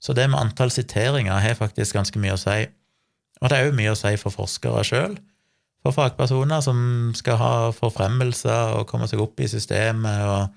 Så 0.01 0.17
det 0.17 0.31
med 0.33 0.41
antall 0.41 0.73
siteringer 0.73 1.43
har 1.45 1.59
faktisk 1.59 1.99
ganske 1.99 2.23
mye 2.23 2.39
å 2.39 2.41
si. 2.41 2.63
Og 3.41 3.53
det 3.53 3.59
er 3.59 3.69
òg 3.69 3.77
mye 3.77 3.93
å 3.93 3.99
si 3.99 4.15
for 4.21 4.33
forskere 4.33 4.85
sjøl, 4.89 5.19
for 5.85 5.97
fagpersoner 5.97 6.65
som 6.65 6.81
skal 7.17 7.39
ha 7.41 7.53
forfremmelser 7.73 8.79
og 8.79 8.89
komme 8.89 9.09
seg 9.09 9.21
opp 9.25 9.41
i 9.41 9.49
systemet 9.49 10.25
og 10.29 10.57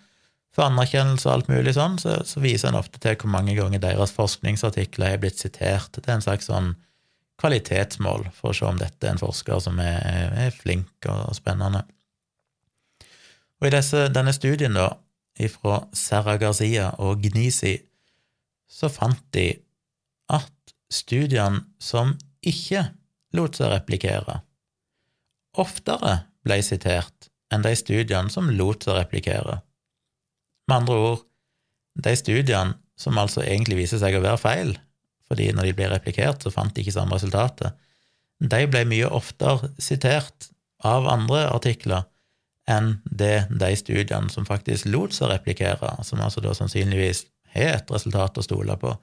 få 0.53 0.67
anerkjennelse 0.67 1.27
og 1.27 1.33
alt 1.33 1.51
mulig 1.51 1.73
sånn, 1.75 1.95
så, 1.99 2.17
så 2.27 2.43
viser 2.43 2.69
en 2.69 2.79
ofte 2.79 2.99
til 3.03 3.15
hvor 3.19 3.31
mange 3.35 3.55
ganger 3.57 3.81
deres 3.83 4.13
forskningsartikler 4.15 5.15
er 5.15 5.21
blitt 5.23 5.39
sitert. 5.41 5.95
Det 5.95 6.07
er 6.07 6.19
en 6.19 6.25
slags 6.25 6.51
sånn 6.51 6.73
kvalitetsmål 7.41 8.27
for 8.35 8.51
å 8.51 8.57
se 8.57 8.67
om 8.67 8.79
dette 8.79 9.07
er 9.07 9.15
en 9.15 9.21
forsker 9.21 9.61
som 9.63 9.79
er, 9.81 10.33
er 10.47 10.55
flink 10.55 11.07
og 11.09 11.33
spennende. 11.37 11.83
Og 13.61 13.69
i 13.69 13.73
disse, 13.73 14.07
denne 14.13 14.33
studien, 14.35 14.75
da, 14.75 14.91
fra 15.55 15.79
Serra 15.97 16.35
Garcia 16.37 16.91
og 17.01 17.23
Gnisi, 17.23 17.77
så 18.69 18.89
fant 18.91 19.21
de 19.33 19.47
at 20.33 20.73
studiene 20.93 21.63
som 21.81 22.13
ikke 22.45 22.85
lot 23.37 23.57
seg 23.57 23.71
replikere, 23.73 24.41
oftere 25.57 26.15
ble 26.45 26.59
sitert 26.65 27.29
enn 27.53 27.65
de 27.65 27.73
studiene 27.77 28.33
som 28.33 28.49
lot 28.51 28.85
seg 28.85 28.97
replikere. 28.97 29.61
Med 30.67 30.81
andre 30.81 30.97
ord, 31.07 31.21
de 32.03 32.13
studiene 32.17 32.77
som 32.99 33.17
altså 33.21 33.43
egentlig 33.45 33.83
viser 33.83 34.01
seg 34.01 34.17
å 34.17 34.23
være 34.23 34.41
feil, 34.41 34.73
fordi 35.33 35.49
når 35.51 35.69
de 35.69 35.75
ble 35.77 35.89
replikert, 35.91 36.45
så 36.45 36.53
fant 36.53 36.73
de 36.75 36.85
ikke 36.85 36.95
samme 36.95 37.17
resultatet, 37.17 37.73
de 38.43 38.65
ble 38.69 38.83
mye 38.89 39.09
oftere 39.09 39.71
sitert 39.81 40.49
av 40.83 41.07
andre 41.09 41.47
artikler 41.49 42.05
enn 42.69 42.97
det 43.03 43.47
de 43.51 43.71
studiene 43.75 44.31
som 44.31 44.47
faktisk 44.47 44.87
lot 44.91 45.15
seg 45.15 45.31
replikere, 45.33 45.95
som 46.07 46.21
altså 46.23 46.43
da 46.43 46.53
sannsynligvis 46.55 47.25
har 47.55 47.79
et 47.79 47.91
resultat 47.91 48.39
å 48.39 48.45
stole 48.45 48.77
på, 48.79 48.93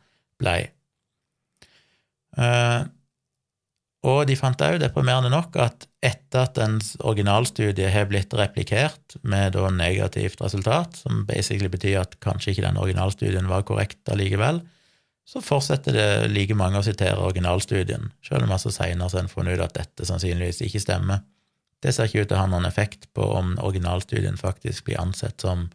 blei. 0.41 0.63
Uh, 2.39 2.87
og 4.09 4.23
de 4.31 4.37
fant 4.39 4.63
òg, 4.65 4.79
deprimerende 4.81 5.29
nok, 5.33 5.59
at 5.61 5.85
etter 6.01 6.47
at 6.47 6.59
en 6.63 6.79
originalstudie 7.05 7.91
har 7.93 8.09
blitt 8.09 8.33
replikert 8.39 9.19
med 9.21 9.53
da 9.57 9.69
negativt 9.75 10.41
resultat, 10.41 11.03
som 11.03 11.27
basically 11.29 11.69
betyr 11.73 12.01
at 12.01 12.17
kanskje 12.25 12.55
ikke 12.55 12.65
den 12.65 12.81
originalstudien 12.81 13.51
var 13.51 13.67
korrekt 13.69 14.09
allikevel, 14.09 14.63
så 15.31 15.39
fortsetter 15.45 15.95
det 15.95 16.07
like 16.33 16.57
mange 16.59 16.81
å 16.81 16.83
sitere 16.83 17.23
originalstudien, 17.23 18.09
selv 18.27 18.49
om 18.49 18.55
altså 18.57 18.73
seinere 18.75 19.07
har 19.07 19.21
en 19.21 19.31
funnet 19.31 19.59
ut 19.59 19.63
at 19.63 19.77
dette 19.77 20.07
sannsynligvis 20.09 20.59
ikke 20.67 20.83
stemmer. 20.83 21.21
Det 21.81 21.93
ser 21.95 22.09
ikke 22.09 22.25
ut 22.25 22.31
til 22.33 22.37
å 22.37 22.41
ha 22.41 22.49
noen 22.51 22.67
effekt 22.67 23.07
på 23.15 23.29
om 23.39 23.53
originalstudien 23.63 24.41
faktisk 24.41 24.89
blir 24.89 24.99
ansett 24.99 25.41
som, 25.45 25.69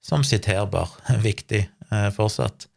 som 0.00 0.24
siterbar, 0.24 0.94
viktig 1.28 1.60
eh, 1.60 2.08
fortsatt. 2.16 2.70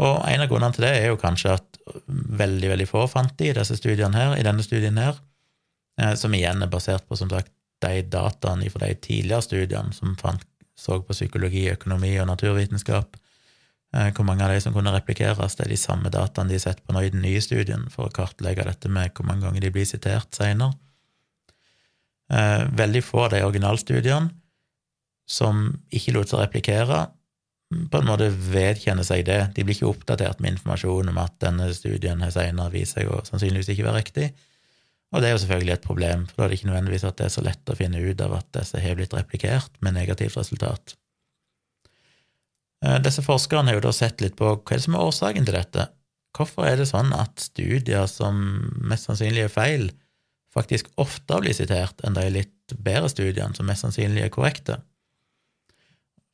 Og 0.00 0.20
en 0.30 0.44
av 0.44 0.48
grunnene 0.52 0.76
til 0.76 0.86
det 0.86 0.92
er 1.00 1.10
jo 1.10 1.18
kanskje 1.20 1.56
at 1.58 1.80
veldig, 2.06 2.70
veldig 2.76 2.86
få 2.88 3.02
fant 3.10 3.34
de 3.40 3.50
i 3.50 3.56
disse 3.56 3.76
studiene 3.80 4.14
her, 4.14 4.36
i 4.38 4.46
denne 4.46 4.62
studien 4.62 5.00
her, 5.00 5.18
eh, 5.98 6.14
som 6.14 6.36
igjen 6.38 6.62
er 6.62 6.70
basert 6.70 7.08
på, 7.08 7.18
som 7.18 7.32
sagt, 7.32 7.50
de 7.82 8.04
dataene 8.12 8.70
fra 8.70 8.86
de 8.86 8.94
tidligere 8.94 9.42
studiene 9.42 9.96
som 9.96 10.14
fant, 10.20 10.46
så 10.78 11.00
på 11.02 11.18
psykologi, 11.18 11.66
økonomi 11.72 12.14
og 12.22 12.30
naturvitenskap. 12.30 13.18
Eh, 13.90 14.12
hvor 14.14 14.26
mange 14.26 14.44
av 14.46 14.52
de 14.54 14.60
som 14.62 14.74
kunne 14.74 14.92
replikeres, 14.94 15.56
det 15.58 15.64
er 15.66 15.72
de 15.72 15.78
samme 15.80 16.12
dataene 16.14 16.52
de 16.52 16.58
har 16.60 16.66
sett 16.68 16.82
på 16.86 16.94
nå 16.94 17.02
i 17.02 17.10
den 17.10 17.24
nye 17.24 17.40
studien, 17.42 17.88
for 17.90 18.06
å 18.06 18.14
kartlegge 18.14 18.66
dette 18.68 18.90
med 18.92 19.10
hvor 19.16 19.26
mange 19.26 19.46
ganger 19.46 19.64
de 19.64 19.72
blir 19.74 19.88
sitert 19.88 20.30
seinere. 20.36 20.76
Eh, 22.30 22.68
veldig 22.78 23.02
få 23.02 23.24
av 23.24 23.32
de 23.34 23.42
originalstudiene 23.42 24.30
som 25.30 25.66
ikke 25.94 26.14
lot 26.14 26.30
seg 26.30 26.44
replikere, 26.44 27.08
på 27.70 27.98
en 28.00 28.08
måte 28.08 28.26
vedkjenner 28.30 29.06
seg 29.06 29.24
det. 29.28 29.40
De 29.54 29.62
blir 29.62 29.76
ikke 29.76 29.90
oppdatert 29.90 30.40
med 30.42 30.56
informasjon 30.56 31.10
om 31.12 31.18
at 31.22 31.36
denne 31.42 31.68
studien 31.74 32.22
har 32.22 32.32
senere 32.34 32.72
vist 32.74 32.96
seg 32.96 33.10
å 33.10 33.20
sannsynligvis 33.26 33.70
ikke 33.74 33.86
være 33.86 34.00
riktig. 34.02 34.30
Og 35.10 35.22
det 35.22 35.28
er 35.28 35.34
jo 35.34 35.42
selvfølgelig 35.42 35.74
et 35.76 35.86
problem, 35.86 36.24
for 36.26 36.38
da 36.38 36.46
er 36.46 36.52
det 36.52 36.58
ikke 36.58 36.70
nødvendigvis 36.70 37.06
at 37.06 37.18
det 37.18 37.26
er 37.26 37.34
så 37.34 37.44
lett 37.46 37.70
å 37.70 37.78
finne 37.78 38.02
ut 38.02 38.24
av 38.26 38.34
at 38.38 38.50
disse 38.58 38.82
har 38.82 38.98
blitt 38.98 39.14
replikert 39.14 39.78
med 39.82 39.94
negativt 39.98 40.38
resultat. 40.38 40.94
Eh, 42.84 42.98
disse 43.04 43.24
forskerne 43.24 43.70
har 43.70 43.78
jo 43.78 43.86
da 43.88 43.94
sett 43.94 44.22
litt 44.24 44.36
på 44.38 44.54
hva 44.54 44.60
er 44.60 44.80
det 44.80 44.86
som 44.86 44.96
er 44.96 45.08
årsaken 45.08 45.48
til 45.48 45.58
dette. 45.58 45.88
Hvorfor 46.36 46.68
er 46.68 46.78
det 46.78 46.88
sånn 46.90 47.10
at 47.16 47.42
studier 47.42 48.06
som 48.08 48.38
mest 48.86 49.08
sannsynlig 49.08 49.48
er 49.48 49.52
feil, 49.52 49.90
faktisk 50.54 50.88
oftere 51.00 51.44
blir 51.44 51.56
sitert 51.56 52.00
enn 52.06 52.16
de 52.16 52.26
litt 52.32 52.74
bedre 52.78 53.10
studiene 53.10 53.54
som 53.56 53.68
mest 53.68 53.84
sannsynlig 53.86 54.24
er 54.24 54.32
korrekte? 54.34 54.78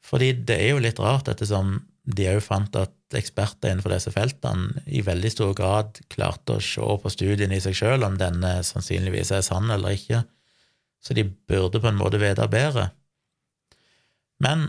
Fordi 0.07 0.31
det 0.47 0.61
er 0.63 0.75
jo 0.75 0.83
litt 0.85 1.01
rart, 1.03 1.29
ettersom 1.33 1.81
de 2.07 2.29
òg 2.31 2.43
fant 2.45 2.77
at 2.79 3.17
eksperter 3.19 3.73
innenfor 3.73 3.91
disse 3.91 4.13
feltene 4.15 4.85
i 4.87 5.03
veldig 5.03 5.31
stor 5.33 5.53
grad 5.59 5.99
klarte 6.13 6.57
å 6.57 6.63
se 6.63 6.87
på 7.03 7.11
studien 7.11 7.51
i 7.55 7.59
seg 7.63 7.75
sjøl 7.79 8.07
om 8.07 8.19
denne 8.21 8.61
sannsynligvis 8.67 9.33
er 9.35 9.43
sann 9.47 9.71
eller 9.75 9.97
ikke, 9.99 10.23
så 11.03 11.15
de 11.15 11.27
burde 11.27 11.83
på 11.83 11.91
en 11.91 11.99
måte 11.99 12.21
vite 12.23 12.47
bedre. 12.51 12.91
Men 14.43 14.69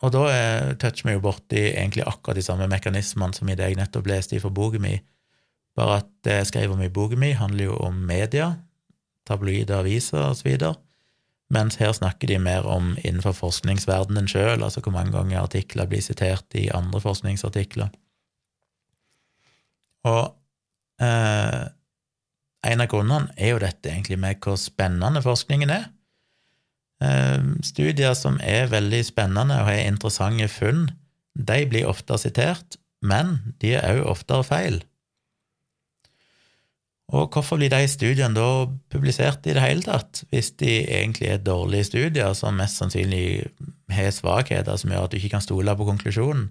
Og 0.00 0.12
da 0.14 0.22
er, 0.32 0.74
toucher 0.80 1.10
vi 1.10 1.14
jo 1.16 1.22
borti 1.24 1.62
egentlig 1.70 2.06
akkurat 2.08 2.38
de 2.38 2.44
samme 2.44 2.68
mekanismene 2.72 3.36
som 3.36 3.48
i 3.48 3.56
det 3.58 3.68
jeg 3.68 3.78
nettopp 3.80 4.08
leste 4.08 4.36
i 4.36 4.42
for 4.42 4.54
boka 4.54 4.80
mi, 4.80 4.94
bare 5.76 6.00
at 6.00 6.08
det 6.24 6.38
jeg 6.38 6.50
skrev 6.50 6.72
om 6.74 6.80
i 6.82 6.92
boka 6.92 7.18
mi, 7.20 7.34
handler 7.36 7.68
jo 7.68 7.76
om 7.84 7.98
media, 8.08 8.54
tabloide 9.28 9.76
aviser 9.76 10.30
osv. 10.30 10.56
Mens 11.52 11.76
her 11.82 11.92
snakker 11.92 12.30
de 12.30 12.38
mer 12.40 12.66
om 12.68 12.94
innenfor 13.02 13.34
forskningsverdenen 13.36 14.28
sjøl, 14.30 14.62
altså 14.62 14.80
hvor 14.80 14.94
mange 14.94 15.12
ganger 15.16 15.42
artikler 15.42 15.88
blir 15.90 16.02
sitert 16.04 16.46
i 16.56 16.68
andre 16.74 17.02
forskningsartikler. 17.02 17.90
Og 20.08 20.22
eh, 21.04 21.64
en 22.70 22.84
av 22.84 22.90
grunnene 22.92 23.34
er 23.36 23.54
jo 23.54 23.62
dette 23.62 23.90
egentlig 23.90 24.16
med 24.20 24.40
hvor 24.44 24.56
spennende 24.60 25.22
forskningen 25.24 25.72
er. 25.74 25.90
Eh, 27.00 27.40
studier 27.64 28.14
som 28.18 28.36
er 28.44 28.68
veldig 28.72 29.00
spennende 29.08 29.56
og 29.62 29.70
har 29.70 29.82
interessante 29.86 30.48
funn, 30.52 30.88
de 31.34 31.64
blir 31.70 31.88
ofte 31.88 32.18
sitert, 32.20 32.76
men 33.00 33.38
de 33.62 33.74
er 33.78 34.00
også 34.02 34.10
oftere 34.14 34.44
feil. 34.44 34.80
Og 37.10 37.32
hvorfor 37.34 37.58
blir 37.58 37.72
de 37.72 37.86
studiene 37.90 38.36
da 38.36 38.66
publisert 38.92 39.46
i 39.48 39.54
det 39.56 39.62
hele 39.64 39.82
tatt, 39.82 40.22
hvis 40.30 40.52
de 40.62 40.76
egentlig 40.84 41.32
er 41.32 41.42
dårlige 41.42 41.88
studier 41.88 42.36
som 42.38 42.58
mest 42.60 42.78
sannsynlig 42.78 43.48
har 43.90 44.12
svakheter 44.14 44.78
som 44.78 44.92
gjør 44.92 45.08
at 45.08 45.14
du 45.14 45.18
ikke 45.18 45.32
kan 45.34 45.42
stole 45.42 45.74
på 45.74 45.88
konklusjonen? 45.88 46.50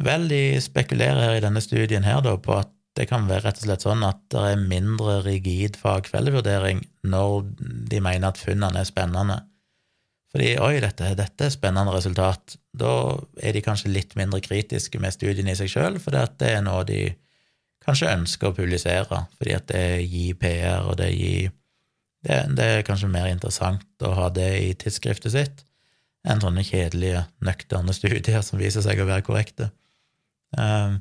Vel, 0.00 0.28
de 0.30 0.60
spekulerer 0.62 1.24
her 1.24 1.40
i 1.40 1.42
denne 1.42 1.60
studien 1.64 2.06
her 2.06 2.22
da 2.24 2.36
på 2.40 2.54
at 2.60 2.70
det 2.98 3.08
kan 3.10 3.26
være 3.28 3.48
rett 3.48 3.60
og 3.60 3.66
slett 3.66 3.84
sånn 3.84 4.04
at 4.06 4.20
det 4.32 4.44
er 4.52 4.62
mindre 4.70 5.20
rigid 5.24 5.76
fagfellevurdering 5.80 6.82
når 7.10 7.50
de 7.90 8.00
mener 8.02 8.30
at 8.30 8.40
funnene 8.40 8.82
er 8.82 8.88
spennende. 8.88 9.40
Fordi 10.30 10.52
oi, 10.62 10.76
dette, 10.82 11.08
dette 11.18 11.46
er 11.46 11.52
spennende 11.52 11.94
resultat. 11.94 12.54
Da 12.76 12.92
er 13.42 13.56
de 13.56 13.62
kanskje 13.64 13.90
litt 13.90 14.14
mindre 14.18 14.38
kritiske 14.44 15.00
med 15.02 15.14
studiene 15.16 15.54
i 15.54 15.58
seg 15.58 15.72
sjøl, 15.72 15.98
for 16.02 16.14
det 16.14 16.52
er 16.52 16.62
noe 16.62 16.84
de 16.86 17.08
kanskje 17.82 18.12
ønsker 18.12 18.50
å 18.50 18.54
publisere, 18.54 19.24
fordi 19.40 19.56
at 19.56 19.66
det 19.72 20.04
gir 20.04 20.36
PR, 20.38 20.86
og 20.86 21.00
det 21.00 21.10
gir 21.14 21.50
det, 22.20 22.36
det, 22.52 22.64
er 22.64 22.84
kanskje 22.84 23.08
mer 23.08 23.30
interessant 23.30 24.04
å 24.04 24.12
ha 24.12 24.28
det 24.34 24.50
i 24.60 24.72
tidsskriftet 24.76 25.32
sitt 25.32 25.62
enn 26.28 26.42
sånne 26.42 26.60
kjedelige, 26.68 27.22
nøkterne 27.40 27.94
studier 27.96 28.42
som 28.44 28.60
viser 28.60 28.84
seg 28.84 29.00
å 29.00 29.06
være 29.08 29.24
korrekte. 29.24 29.70
Um, 30.52 30.98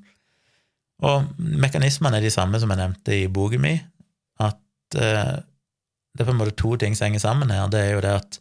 og 1.04 1.28
mekanismene 1.38 2.22
er 2.22 2.24
de 2.24 2.32
samme 2.32 2.60
som 2.62 2.72
jeg 2.72 2.80
nevnte 2.80 3.18
i 3.18 3.28
boken 3.28 3.66
min, 3.66 3.82
at 4.40 4.62
uh, 4.96 5.36
det 6.16 6.24
er 6.24 6.30
på 6.30 6.32
en 6.32 6.40
måte 6.40 6.56
to 6.60 6.72
ting 6.80 6.96
som 6.96 7.10
henger 7.10 7.26
sammen 7.26 7.52
her. 7.52 7.68
Det 7.68 7.84
er 7.84 7.92
jo 7.98 8.06
det 8.06 8.16
at 8.16 8.40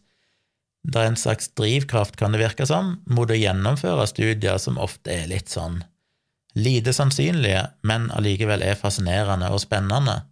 det 0.83 0.99
er 1.01 1.11
en 1.11 1.19
slags 1.19 1.51
drivkraft, 1.59 2.15
kan 2.19 2.33
det 2.33 2.41
virke 2.41 2.65
som, 2.67 2.97
mot 3.09 3.29
å 3.29 3.37
gjennomføre 3.37 4.07
studier 4.07 4.59
som 4.61 4.79
ofte 4.79 5.11
er 5.13 5.31
litt 5.31 5.51
sånn 5.51 5.81
lite 6.57 6.93
sannsynlige, 6.95 7.61
men 7.85 8.09
allikevel 8.15 8.63
er 8.65 8.79
fascinerende 8.79 9.51
og 9.53 9.61
spennende. 9.63 10.23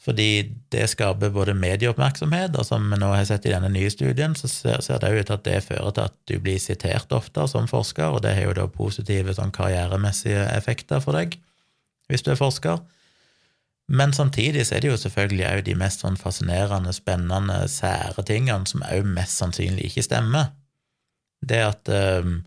Fordi 0.00 0.28
det 0.72 0.86
skaper 0.88 1.32
både 1.34 1.52
medieoppmerksomhet, 1.58 2.54
og 2.56 2.64
som 2.64 2.86
vi 2.88 2.96
nå 3.00 3.10
har 3.12 3.26
sett 3.28 3.44
i 3.44 3.52
denne 3.52 3.68
nye 3.72 3.90
studien, 3.92 4.36
så 4.38 4.48
ser, 4.48 4.80
det 5.02 5.10
ut 5.10 5.26
til 5.28 5.36
at 5.36 5.44
det 5.44 5.58
fører 5.66 5.92
til 5.92 6.06
at 6.06 6.16
du 6.30 6.38
blir 6.40 6.60
sitert 6.62 7.12
oftere 7.12 7.50
som 7.50 7.68
forsker, 7.68 8.08
og 8.08 8.22
det 8.24 8.32
har 8.38 8.48
jo 8.48 8.56
da 8.56 8.64
positive 8.72 9.34
sånn 9.36 9.52
karrieremessige 9.52 10.46
effekter 10.54 11.04
for 11.04 11.18
deg 11.18 11.36
hvis 12.10 12.24
du 12.26 12.32
er 12.32 12.40
forsker. 12.40 12.80
Men 13.90 14.12
samtidig 14.14 14.68
så 14.68 14.76
er 14.76 14.84
det 14.84 14.92
jo 14.92 15.00
selvfølgelig 15.02 15.46
òg 15.48 15.64
de 15.66 15.74
mest 15.78 16.04
sånn 16.04 16.18
fascinerende, 16.18 16.92
spennende, 16.94 17.64
sære 17.70 18.22
tingene 18.26 18.68
som 18.70 18.84
òg 18.86 19.08
mest 19.18 19.40
sannsynlig 19.42 19.90
ikke 19.90 20.06
stemmer. 20.06 20.52
Det 21.42 21.58
at 21.64 21.90
um, 21.90 22.38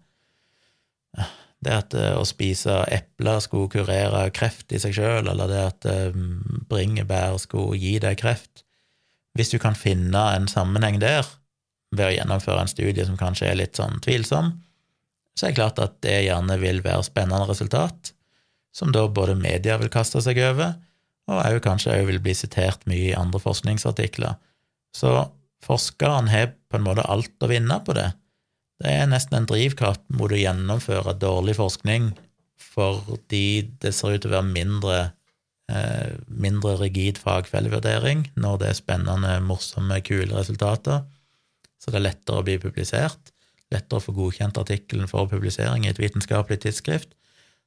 det 1.64 1.74
at 1.74 1.96
eh, 1.98 2.14
å 2.18 2.26
spise 2.28 2.82
epler 2.91 3.39
skulle 3.44 3.72
kurere 3.72 4.26
kreft 4.36 4.74
i 4.76 4.82
seg 4.82 4.96
sjøl, 4.98 5.30
eller 5.32 5.50
det 5.50 5.62
at 5.64 5.88
eh, 5.89 6.18
bringebær 6.70 7.38
skulle 7.41 7.80
gi 7.80 7.98
deg 8.04 8.20
kreft 8.20 8.66
Hvis 9.38 9.54
du 9.54 9.58
kan 9.62 9.78
finne 9.78 10.20
en 10.36 10.50
sammenheng 10.52 11.00
der, 11.02 11.26
ved 11.94 12.10
å 12.10 12.14
gjennomføre 12.14 12.66
en 12.66 12.70
studie 12.70 13.06
som 13.06 13.18
kanskje 13.18 13.48
er 13.50 13.58
litt 13.58 13.78
sånn 13.78 14.00
tvilsom, 14.02 14.52
så 15.34 15.48
er 15.48 15.54
det 15.54 15.58
klart 15.58 15.80
at 15.82 15.96
det 16.06 16.20
gjerne 16.28 16.58
vil 16.62 16.82
være 16.86 17.06
spennende 17.06 17.48
resultat, 17.50 18.14
som 18.74 18.91
da 18.94 19.08
både 19.10 19.36
media 19.38 19.80
vil 19.82 19.91
kaste 19.94 20.22
seg 20.22 20.39
over, 20.41 20.76
og 21.32 21.39
òg 21.39 21.61
kanskje 21.63 21.93
òg 21.95 22.09
vil 22.09 22.19
bli 22.24 22.36
sitert 22.36 22.84
mye 22.89 23.11
i 23.11 23.15
andre 23.17 23.39
forskningsartikler. 23.39 24.36
Så 24.95 25.13
forskeren 25.63 26.30
har 26.32 26.51
på 26.69 26.80
en 26.80 26.86
måte 26.86 27.05
alt 27.07 27.43
å 27.43 27.49
vinne 27.51 27.80
på 27.86 27.95
det. 27.97 28.09
Det 28.84 28.91
er 28.91 29.09
nesten 29.09 29.39
en 29.39 29.47
drivkraft 29.47 30.03
mot 30.11 30.32
å 30.32 30.39
gjennomføre 30.39 31.15
dårlig 31.21 31.55
forskning 31.59 32.11
fordi 32.74 33.69
det 33.84 33.91
ser 33.93 34.15
ut 34.15 34.24
til 34.24 34.32
å 34.32 34.38
være 34.39 34.49
mindre, 34.49 34.97
eh, 35.69 36.15
mindre 36.28 36.76
rigid 36.80 37.19
fagfellevurdering 37.21 38.26
når 38.34 38.59
det 38.59 38.69
er 38.69 38.80
spennende, 38.80 39.36
morsomme, 39.45 39.99
kule 40.01 40.34
resultater. 40.34 41.03
Så 41.78 41.91
det 41.91 41.99
er 41.99 42.07
lettere 42.07 42.41
å 42.41 42.47
bli 42.47 42.57
publisert, 42.57 43.32
lettere 43.71 43.99
å 43.99 44.03
få 44.03 44.15
godkjent 44.17 44.57
artikkelen 44.57 45.11
for 45.11 45.30
publisering 45.30 45.86
i 45.86 45.91
et 45.91 46.01
vitenskapelig 46.01 46.63
tidsskrift, 46.63 47.13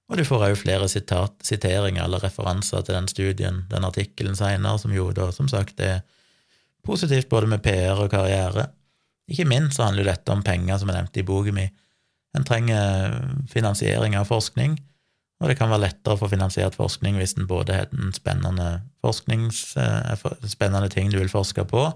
og 0.06 0.18
du 0.18 0.22
får 0.26 0.44
òg 0.48 0.58
flere 0.60 0.86
sitat, 0.90 1.34
siteringer 1.42 2.04
eller 2.04 2.22
referanser 2.22 2.84
til 2.86 2.94
den 2.94 3.08
studien, 3.10 3.64
den 3.70 3.86
artikkelen 3.86 4.38
seinere, 4.38 4.78
som 4.78 4.94
jo 4.94 5.08
da 5.14 5.32
som 5.34 5.48
sagt 5.50 5.82
er 5.82 6.04
positivt 6.86 7.28
både 7.28 7.50
med 7.50 7.64
PR 7.64 7.98
og 7.98 8.12
karriere. 8.12 8.68
Ikke 9.26 9.48
minst 9.48 9.76
så 9.76 9.88
handler 9.88 10.04
jo 10.04 10.10
dette 10.12 10.32
om 10.32 10.44
penger, 10.46 10.78
som 10.78 10.92
jeg 10.92 11.00
nevnte 11.00 11.22
i 11.22 11.26
boken 11.26 11.58
min. 11.58 11.74
En 12.36 12.46
trenger 12.46 13.16
finansiering 13.50 14.14
av 14.14 14.28
forskning, 14.30 14.76
og 15.42 15.50
det 15.50 15.56
kan 15.58 15.72
være 15.72 15.88
lettere 15.88 16.14
å 16.14 16.20
få 16.20 16.30
finansiert 16.32 16.76
forskning 16.78 17.18
hvis 17.18 17.34
en 17.36 17.48
både 17.48 17.74
har 17.74 17.90
en 17.92 18.12
spennende, 18.14 18.68
eh, 19.02 20.26
spennende 20.48 20.88
ting 20.92 21.10
du 21.10 21.18
vil 21.18 21.32
forske 21.32 21.66
på, 21.68 21.88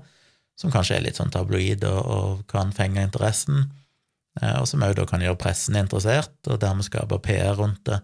som 0.60 0.72
kanskje 0.72 0.98
er 0.98 1.06
litt 1.06 1.20
sånn 1.20 1.32
tabloid 1.32 1.86
og, 1.88 2.00
og 2.00 2.42
kan 2.50 2.74
fenge 2.76 3.04
interessen, 3.06 3.70
og 4.38 4.66
som 4.70 4.82
òg 4.86 4.94
da 4.98 5.06
kan 5.08 5.22
gjøre 5.24 5.38
pressen 5.40 5.78
interessert, 5.78 6.36
og 6.46 6.60
dermed 6.62 6.86
skape 6.86 7.18
PR 7.24 7.56
rundt 7.58 7.82
det. 7.88 8.00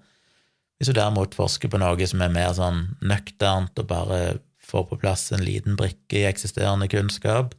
Hvis 0.77 0.91
du 0.91 0.97
derimot 0.97 1.37
forsker 1.37 1.71
på 1.73 1.81
noe 1.81 2.09
som 2.09 2.23
er 2.25 2.35
mer 2.35 2.53
sånn 2.57 2.83
nøkternt 3.01 3.79
og 3.81 3.89
bare 3.89 4.21
får 4.67 4.89
på 4.91 4.99
plass 5.01 5.31
en 5.33 5.45
liten 5.47 5.79
brikke 5.79 6.21
i 6.21 6.27
eksisterende 6.29 6.89
kunnskap, 6.93 7.55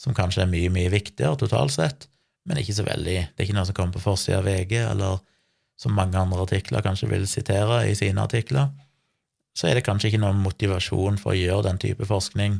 som 0.00 0.16
kanskje 0.16 0.44
er 0.44 0.50
mye, 0.50 0.72
mye 0.72 0.90
viktigere 0.92 1.38
totalt 1.40 1.76
sett, 1.76 2.08
men 2.48 2.58
ikke 2.58 2.74
så 2.78 2.86
veldig 2.86 3.16
Det 3.36 3.36
er 3.36 3.46
ikke 3.46 3.56
noe 3.56 3.68
som 3.68 3.76
kommer 3.76 3.94
på 3.94 4.04
forsida 4.04 4.40
av 4.40 4.48
VG, 4.48 4.74
eller 4.80 5.20
som 5.80 5.94
mange 5.96 6.18
andre 6.18 6.42
artikler 6.42 6.84
kanskje 6.84 7.08
vil 7.08 7.26
sitere 7.28 7.84
i 7.88 7.94
sine 7.96 8.20
artikler, 8.20 8.72
så 9.56 9.68
er 9.68 9.76
det 9.76 9.84
kanskje 9.86 10.10
ikke 10.10 10.22
noen 10.22 10.40
motivasjon 10.42 11.20
for 11.20 11.32
å 11.32 11.38
gjøre 11.38 11.68
den 11.68 11.80
type 11.80 12.08
forskning 12.08 12.58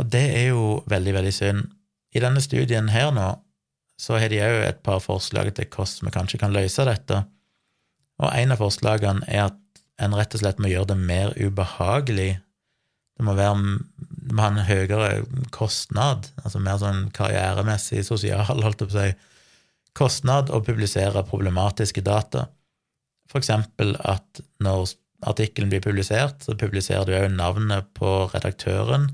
og 0.00 0.08
det 0.12 0.24
er 0.36 0.50
jo 0.52 0.82
veldig, 0.88 1.14
veldig 1.18 1.32
synd. 1.34 1.64
I 2.12 2.20
denne 2.20 2.42
studien 2.44 2.90
her 2.92 3.12
nå 3.14 3.28
så 4.02 4.18
har 4.18 4.32
de 4.32 4.40
òg 4.42 4.64
et 4.66 4.80
par 4.82 5.02
forslag 5.02 5.52
til 5.54 5.68
hvordan 5.70 6.08
vi 6.08 6.14
kanskje 6.14 6.40
kan 6.42 6.54
løse 6.54 6.86
dette. 6.88 7.20
Og 8.22 8.30
en 8.34 8.54
av 8.54 8.62
forslagene 8.62 9.26
er 9.30 9.46
at 9.50 9.58
en 10.02 10.16
rett 10.18 10.34
og 10.34 10.42
slett 10.42 10.62
må 10.62 10.70
gjøre 10.72 10.92
det 10.92 10.98
mer 10.98 11.34
ubehagelig. 11.38 12.32
Det 13.18 13.26
må, 13.26 13.36
være, 13.38 13.76
det 14.26 14.34
må 14.34 14.42
ha 14.42 14.50
en 14.50 14.64
høyere 14.66 15.10
kostnad, 15.54 16.32
altså 16.42 16.62
mer 16.62 16.80
sånn 16.82 17.04
karrieremessig, 17.14 18.02
sosial, 18.08 18.64
holdt 18.64 18.82
jeg 18.82 18.90
på 18.90 18.96
å 18.96 19.04
si, 19.04 19.30
kostnad 19.98 20.50
å 20.50 20.62
publisere 20.64 21.22
problematiske 21.28 22.02
data. 22.02 22.48
For 23.30 23.38
eksempel 23.42 23.94
at 24.00 24.42
når 24.64 24.96
artikkelen 25.28 25.70
blir 25.70 25.84
publisert, 25.84 26.42
så 26.42 26.56
publiserer 26.58 27.06
du 27.06 27.14
òg 27.14 27.28
navnet 27.36 27.92
på 27.94 28.24
redaktøren, 28.32 29.12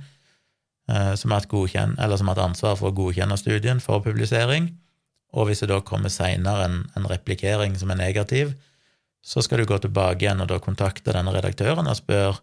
som 0.89 1.35
har 1.35 1.45
hatt 1.45 2.39
ansvar 2.41 2.79
for 2.81 2.89
å 2.89 2.97
godkjenne 2.97 3.37
studien 3.37 3.81
for 3.85 4.01
publisering, 4.05 4.71
og 5.37 5.49
hvis 5.49 5.61
det 5.61 5.69
da 5.69 5.83
kommer 5.85 6.09
seinere 6.09 6.65
en, 6.65 6.79
en 6.97 7.09
replikering 7.11 7.77
som 7.77 7.93
er 7.93 8.01
negativ, 8.01 8.55
så 9.21 9.43
skal 9.45 9.61
du 9.61 9.69
gå 9.69 9.77
tilbake 9.83 10.25
igjen 10.25 10.41
og 10.41 10.49
da 10.49 10.61
kontakte 10.63 11.13
denne 11.13 11.35
redaktøren 11.35 11.91
og 11.91 11.99
spørre 11.99 12.39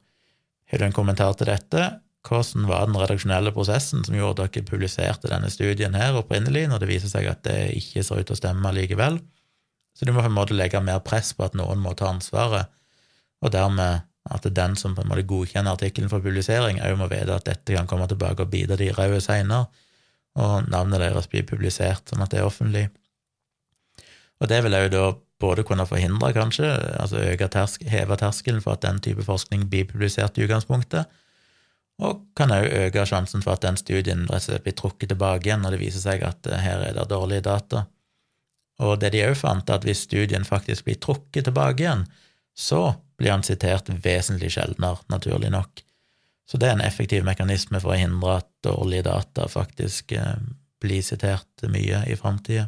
har 0.69 0.81
du 0.81 0.85
en 0.87 0.95
kommentar 0.95 1.35
til 1.37 1.49
dette, 1.49 1.81
hvordan 2.25 2.65
var 2.65 2.87
den 2.87 2.97
redaksjonelle 2.97 3.51
prosessen 3.53 4.01
som 4.05 4.15
gjorde 4.17 4.47
at 4.47 4.55
dere 4.55 4.65
publiserte 4.65 5.29
denne 5.29 5.51
studien 5.53 5.93
her 5.97 6.17
opprinnelig, 6.17 6.65
når 6.71 6.81
det 6.81 6.89
viser 6.89 7.11
seg 7.11 7.29
at 7.29 7.43
det 7.45 7.59
ikke 7.77 8.01
ser 8.05 8.21
ut 8.21 8.29
til 8.29 8.37
å 8.37 8.39
stemme 8.39 8.71
likevel? 8.73 9.19
Så 9.95 10.07
du 10.07 10.11
må 10.11 10.23
på 10.23 10.31
en 10.31 10.35
måte 10.35 10.57
legge 10.57 10.81
mer 10.83 11.03
press 11.05 11.31
på 11.37 11.45
at 11.45 11.53
noen 11.57 11.79
må 11.83 11.93
ta 11.93 12.09
ansvaret, 12.09 12.71
og 13.45 13.53
dermed 13.53 14.07
at 14.33 14.47
den 14.57 14.75
som 14.79 14.95
på 14.97 15.03
en 15.03 15.09
måte 15.11 15.25
godkjenner 15.29 15.75
artikkelen 15.75 16.09
for 16.09 16.23
publisering, 16.23 16.79
òg 16.81 16.97
må 16.97 17.09
vite 17.11 17.35
at 17.35 17.45
dette 17.45 17.75
kan 17.75 17.89
komme 17.89 18.07
tilbake 18.09 18.45
og 18.45 18.51
bite 18.53 18.77
de 18.79 18.89
i 18.89 18.95
ræva 18.95 19.19
seinere, 19.21 19.67
og 20.35 20.69
navnet 20.71 20.99
deres 20.99 21.29
blir 21.31 21.45
publisert 21.47 22.09
sånn 22.09 22.23
at 22.25 22.33
det 22.33 22.41
er 22.41 22.47
offentlig. 22.47 22.87
Og 24.41 24.49
det 24.51 24.63
vil 24.65 24.75
òg 24.75 24.89
da 24.91 25.03
både 25.39 25.63
kunne 25.67 25.85
forhindre, 25.87 26.31
kanskje, 26.35 26.67
altså 26.99 27.21
øke 27.21 27.47
tersk, 27.51 27.85
heve 27.91 28.17
terskelen 28.19 28.63
for 28.63 28.75
at 28.75 28.83
den 28.83 28.99
type 29.03 29.23
forskning 29.23 29.67
blir 29.71 29.87
publisert 29.89 30.37
i 30.39 30.45
utgangspunktet, 30.47 31.11
og 32.03 32.25
kan 32.35 32.51
òg 32.51 32.65
øke 32.67 33.05
sjansen 33.07 33.43
for 33.43 33.55
at 33.55 33.63
den 33.63 33.77
studien 33.79 34.25
blir 34.27 34.75
trukket 34.75 35.13
tilbake 35.13 35.47
igjen 35.47 35.61
når 35.63 35.77
det 35.77 35.83
viser 35.85 36.03
seg 36.03 36.25
at 36.27 36.49
eh, 36.49 36.59
her 36.59 36.83
er 36.89 36.97
det 36.97 37.07
dårlige 37.11 37.45
data. 37.45 37.85
Og 38.83 38.97
det 38.99 39.13
de 39.13 39.23
òg 39.29 39.37
fant, 39.39 39.69
er 39.69 39.79
at 39.79 39.87
hvis 39.87 40.03
studien 40.03 40.43
faktisk 40.43 40.89
blir 40.89 40.99
trukket 40.99 41.47
tilbake 41.47 41.85
igjen, 41.85 42.03
så 42.51 42.97
blir 43.19 43.31
han 43.31 43.45
sitert 43.45 43.89
vesentlig 44.03 44.51
sjeldnere, 44.55 45.03
naturlig 45.11 45.51
nok. 45.53 45.83
Så 46.45 46.59
det 46.61 46.69
er 46.69 46.77
en 46.77 46.85
effektiv 46.85 47.25
mekanisme 47.25 47.79
for 47.81 47.95
å 47.95 47.99
hindre 47.99 48.39
at 48.41 48.49
dårlige 48.65 49.07
data 49.07 49.47
faktisk 49.49 50.13
eh, 50.13 50.35
blir 50.83 51.05
sitert 51.05 51.65
mye 51.71 52.03
i 52.11 52.17
framtida. 52.19 52.67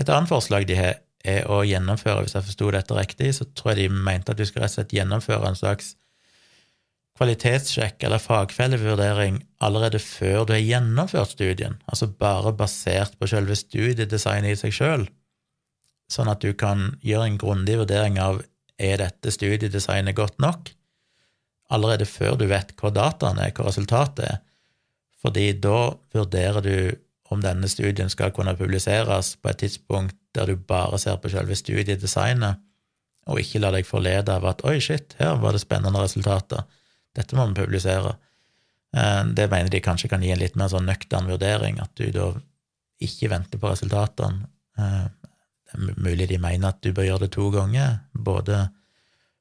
Et 0.00 0.08
annet 0.08 0.30
forslag 0.30 0.68
de 0.68 0.76
har, 0.78 1.00
er 1.20 1.48
å 1.52 1.60
gjennomføre, 1.66 2.22
hvis 2.24 2.36
jeg 2.36 2.46
forsto 2.46 2.70
dette 2.72 2.96
riktig, 2.96 3.32
så 3.36 3.44
tror 3.52 3.74
jeg 3.74 3.90
de 3.90 4.04
mente 4.06 4.32
at 4.32 4.38
du 4.38 4.46
skal 4.48 4.64
rett 4.64 4.72
og 4.72 4.78
slett 4.78 4.94
gjennomføre 4.96 5.50
en 5.50 5.58
slags 5.58 5.94
kvalitetssjekk 7.20 8.06
eller 8.06 8.22
fagfellevurdering 8.22 9.42
allerede 9.60 10.00
før 10.00 10.46
du 10.48 10.54
har 10.54 10.62
gjennomført 10.62 11.34
studien, 11.34 11.76
altså 11.84 12.08
bare 12.08 12.54
basert 12.56 13.18
på 13.20 13.28
selve 13.28 13.58
studiedesignet 13.58 14.54
i 14.54 14.60
seg 14.62 14.72
sjøl, 14.72 15.04
sånn 16.08 16.30
at 16.32 16.40
du 16.40 16.54
kan 16.56 16.94
gjøre 17.04 17.28
en 17.28 17.36
grundig 17.42 17.76
vurdering 17.82 18.16
av 18.22 18.40
er 18.80 19.02
dette 19.02 19.32
studiedesignet 19.34 20.16
godt 20.16 20.38
nok, 20.42 20.70
allerede 21.70 22.08
før 22.08 22.38
du 22.40 22.46
vet 22.50 22.72
hva 22.80 22.90
dataen 22.94 23.38
er, 23.38 23.52
hva 23.54 23.68
resultatet 23.68 24.24
er, 24.26 24.40
fordi 25.20 25.52
da 25.60 25.92
vurderer 26.14 26.64
du 26.64 26.74
om 27.30 27.42
denne 27.44 27.68
studien 27.70 28.10
skal 28.10 28.32
kunne 28.34 28.56
publiseres 28.58 29.36
på 29.38 29.52
et 29.52 29.60
tidspunkt 29.62 30.16
der 30.34 30.50
du 30.50 30.56
bare 30.56 30.98
ser 30.98 31.18
på 31.20 31.30
selve 31.30 31.54
studiedesignet, 31.58 32.58
og 33.30 33.38
ikke 33.38 33.60
la 33.62 33.70
deg 33.74 33.86
forlede 33.86 34.32
av 34.32 34.46
at 34.48 34.64
'oi, 34.64 34.78
shit, 34.80 35.14
her 35.18 35.36
var 35.42 35.54
det 35.54 35.62
spennende 35.62 36.02
resultater', 36.02 36.64
dette 37.14 37.36
må 37.36 37.46
vi 37.46 37.60
publisere. 37.60 38.16
Eh, 38.96 39.24
det 39.34 39.50
mener 39.50 39.70
de 39.70 39.80
kanskje 39.80 40.08
kan 40.08 40.22
gi 40.22 40.32
en 40.32 40.38
litt 40.38 40.56
mer 40.56 40.70
sånn 40.72 40.88
nøktern 40.88 41.28
vurdering, 41.30 41.80
at 41.80 41.92
du 41.94 42.10
da 42.14 42.32
ikke 43.00 43.30
venter 43.30 43.58
på 43.58 43.70
resultatene, 43.70 44.48
eh, 44.78 45.06
mulig 45.78 46.28
de 46.30 46.38
mener 46.42 46.72
at 46.72 46.80
du 46.82 46.92
bør 46.94 47.06
gjøre 47.06 47.26
det 47.26 47.32
to 47.36 47.50
ganger, 47.54 48.00
både 48.12 48.64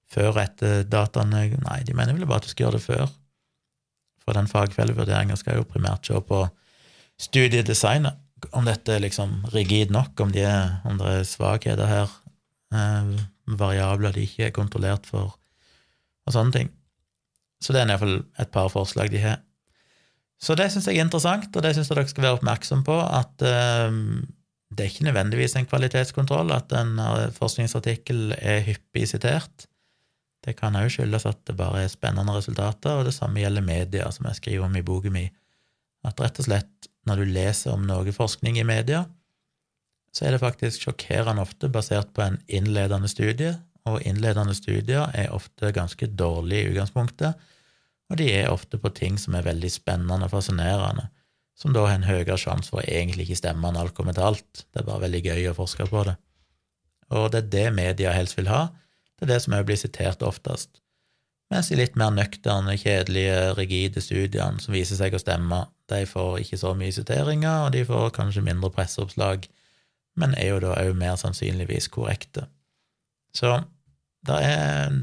før 0.09 0.31
og 0.33 0.41
etter 0.43 0.85
dataene 0.89 1.45
Nei, 1.63 1.81
de 1.85 1.95
mener 1.97 2.17
vel 2.17 2.27
bare 2.29 2.41
at 2.41 2.47
du 2.47 2.53
skal 2.53 2.67
gjøre 2.67 2.79
det 2.79 2.85
før. 2.85 3.11
For 4.25 4.37
den 4.37 4.49
fagfellevurderinga 4.49 5.37
skal 5.39 5.59
jo 5.59 5.67
primært 5.69 6.09
se 6.09 6.19
på 6.21 6.43
studiedesignet, 7.19 8.17
om 8.55 8.63
dette 8.67 8.95
er 8.95 9.03
liksom 9.03 9.41
rigid 9.51 9.91
nok, 9.91 10.13
om, 10.23 10.31
de 10.31 10.45
er, 10.47 10.79
om 10.87 10.99
det 10.99 11.11
er 11.11 11.27
svakheter 11.27 11.89
her, 11.89 12.11
eh, 12.71 13.09
variabler 13.59 14.15
de 14.15 14.23
ikke 14.23 14.47
er 14.47 14.55
kontrollert 14.55 15.09
for, 15.09 15.35
og 16.25 16.35
sånne 16.35 16.55
ting. 16.55 16.71
Så 17.59 17.75
det 17.75 17.81
er 17.81 17.91
iallfall 17.91 18.21
et 18.39 18.51
par 18.53 18.69
forslag 18.71 19.11
de 19.11 19.19
har. 19.23 19.41
Så 20.39 20.55
det 20.55 20.69
syns 20.71 20.87
jeg 20.87 21.01
er 21.01 21.03
interessant, 21.03 21.51
og 21.51 21.65
det 21.65 21.73
syns 21.75 21.89
jeg 21.91 21.97
dere 21.99 22.11
skal 22.11 22.23
være 22.23 22.37
oppmerksom 22.37 22.85
på, 22.87 22.95
at 22.95 23.43
eh, 23.43 23.97
det 24.69 24.83
er 24.83 24.91
ikke 24.91 25.07
nødvendigvis 25.07 25.55
en 25.57 25.65
kvalitetskontroll 25.65 26.51
at 26.53 26.73
en 26.77 26.99
eh, 27.01 27.31
forskningsartikkel 27.33 28.35
er 28.37 28.61
hyppig 28.67 29.07
sitert. 29.09 29.65
Det 30.45 30.55
kan 30.59 30.77
òg 30.77 30.91
skyldes 30.93 31.25
at 31.27 31.41
det 31.49 31.57
bare 31.57 31.83
er 31.83 31.91
spennende 31.91 32.35
resultater, 32.35 32.99
og 32.99 33.07
det 33.09 33.15
samme 33.17 33.41
gjelder 33.41 33.65
media, 33.65 34.11
som 34.13 34.29
jeg 34.29 34.39
skriver 34.39 34.67
om 34.67 34.77
i 34.77 34.85
boken 34.85 35.15
min. 35.15 35.33
At 36.05 36.21
rett 36.21 36.39
og 36.39 36.47
slett, 36.47 36.89
når 37.09 37.19
du 37.19 37.33
leser 37.33 37.73
om 37.73 37.87
noe 37.87 38.13
forskning 38.13 38.59
i 38.61 38.67
media, 38.67 39.03
så 40.13 40.25
er 40.25 40.35
det 40.35 40.43
faktisk 40.43 40.85
sjokkerende 40.85 41.43
ofte 41.43 41.69
basert 41.69 42.13
på 42.13 42.23
en 42.23 42.39
innledende 42.47 43.09
studie, 43.09 43.57
og 43.89 44.05
innledende 44.05 44.53
studier 44.53 45.09
er 45.17 45.33
ofte 45.33 45.73
ganske 45.73 46.07
dårlige 46.13 46.67
i 46.67 46.71
utgangspunktet, 46.73 47.49
og 48.09 48.17
de 48.21 48.29
er 48.33 48.53
ofte 48.53 48.77
på 48.81 48.89
ting 48.93 49.17
som 49.21 49.35
er 49.37 49.45
veldig 49.45 49.69
spennende 49.73 50.29
og 50.29 50.33
fascinerende 50.33 51.09
som 51.59 51.75
da 51.75 51.83
har 51.85 51.97
en 51.97 52.07
høyere 52.07 52.37
sjanse 52.39 52.71
for 52.71 52.79
å 52.81 52.87
egentlig 52.87 53.27
ikke 53.27 53.41
stemme 53.41 53.67
enn 53.67 53.79
alt 53.79 53.95
kommer 53.97 54.15
til 54.15 54.29
alt. 54.29 54.65
Det 54.71 54.81
er 54.81 54.87
bare 54.87 55.03
veldig 55.05 55.23
gøy 55.25 55.49
å 55.49 55.57
forske 55.57 55.87
på 55.89 56.03
det. 56.07 56.15
Og 57.11 57.31
det 57.33 57.41
er 57.41 57.49
det 57.55 57.65
media 57.75 58.13
helst 58.15 58.37
vil 58.37 58.51
ha. 58.51 58.69
Det 59.19 59.27
er 59.27 59.33
det 59.33 59.41
som 59.43 59.57
òg 59.57 59.65
blir 59.67 59.79
sitert 59.79 60.23
oftest. 60.23 60.79
Mens 61.49 61.71
de 61.71 61.79
litt 61.79 61.97
mer 61.97 62.13
nøkterne, 62.13 62.77
kjedelige, 62.77 63.37
rigide 63.57 64.03
studiene 64.05 64.61
som 64.61 64.75
viser 64.75 64.99
seg 64.99 65.17
å 65.17 65.21
stemme, 65.21 65.63
de 65.89 66.03
får 66.05 66.43
ikke 66.43 66.59
så 66.61 66.75
mye 66.77 66.93
siteringer, 66.93 67.65
og 67.65 67.73
de 67.73 67.81
får 67.87 68.11
kanskje 68.15 68.45
mindre 68.45 68.69
presseoppslag, 68.73 69.47
men 70.19 70.35
er 70.37 70.53
jo 70.53 70.59
da 70.61 70.75
òg 70.77 70.93
mer 70.99 71.17
sannsynligvis 71.19 71.89
korrekte. 71.91 72.45
Så 73.35 73.55
det 74.29 74.37
er, 74.45 74.93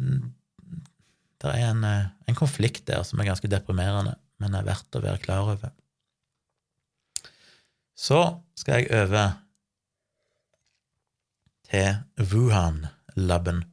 der 1.43 1.59
er 1.59 1.73
en, 1.73 1.83
en 2.31 2.39
konflikt 2.39 2.87
der 2.89 3.03
som 3.07 3.21
er 3.21 3.29
ganske 3.33 3.51
deprimerende, 3.51 4.15
men 4.39 4.55
er 4.55 4.69
verdt 4.69 4.97
å 4.97 5.03
være 5.03 5.23
klar 5.25 5.51
over. 5.57 5.75
Så 7.97 8.21
skal 8.61 8.85
jeg 8.85 8.93
over 8.93 9.39
til 11.71 12.29
Wuhan-laben. 12.33 13.65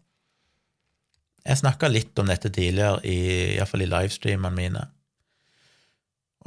Jeg 1.43 1.59
snakka 1.59 1.89
litt 1.91 2.19
om 2.21 2.29
dette 2.31 2.49
tidligere, 2.55 3.01
i, 3.03 3.17
iallfall 3.57 3.83
i 3.83 3.89
livestreamene 3.91 4.55
mine. 4.55 4.85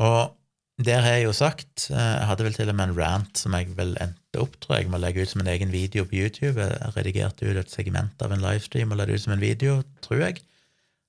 Og 0.00 0.32
der 0.76 1.00
har 1.00 1.14
jeg 1.16 1.24
jo 1.24 1.32
sagt 1.32 1.86
eh, 1.88 1.96
Jeg 1.96 2.26
hadde 2.28 2.44
vel 2.44 2.56
til 2.56 2.68
og 2.68 2.76
med 2.76 2.90
en 2.90 2.98
rant 2.98 3.38
som 3.40 3.54
jeg 3.56 3.70
vel 3.78 3.94
endte 4.00 4.40
opp, 4.42 4.58
tror 4.60 4.80
jeg, 4.80 4.90
med 4.90 4.98
å 4.98 5.04
legge 5.06 5.24
ut 5.24 5.32
som 5.32 5.44
en 5.44 5.52
egen 5.52 5.72
video 5.72 6.04
på 6.08 6.18
YouTube. 6.20 6.60
Jeg 6.60 6.96
redigerte 6.96 7.48
ut 7.48 7.60
et 7.60 7.72
segment 7.72 8.24
av 8.24 8.32
en 8.32 8.44
livestream 8.44 8.92
og 8.92 9.00
la 9.00 9.08
det 9.08 9.16
ut 9.16 9.24
som 9.24 9.36
en 9.36 9.44
video, 9.44 9.78
tror 10.04 10.24
jeg. 10.26 10.42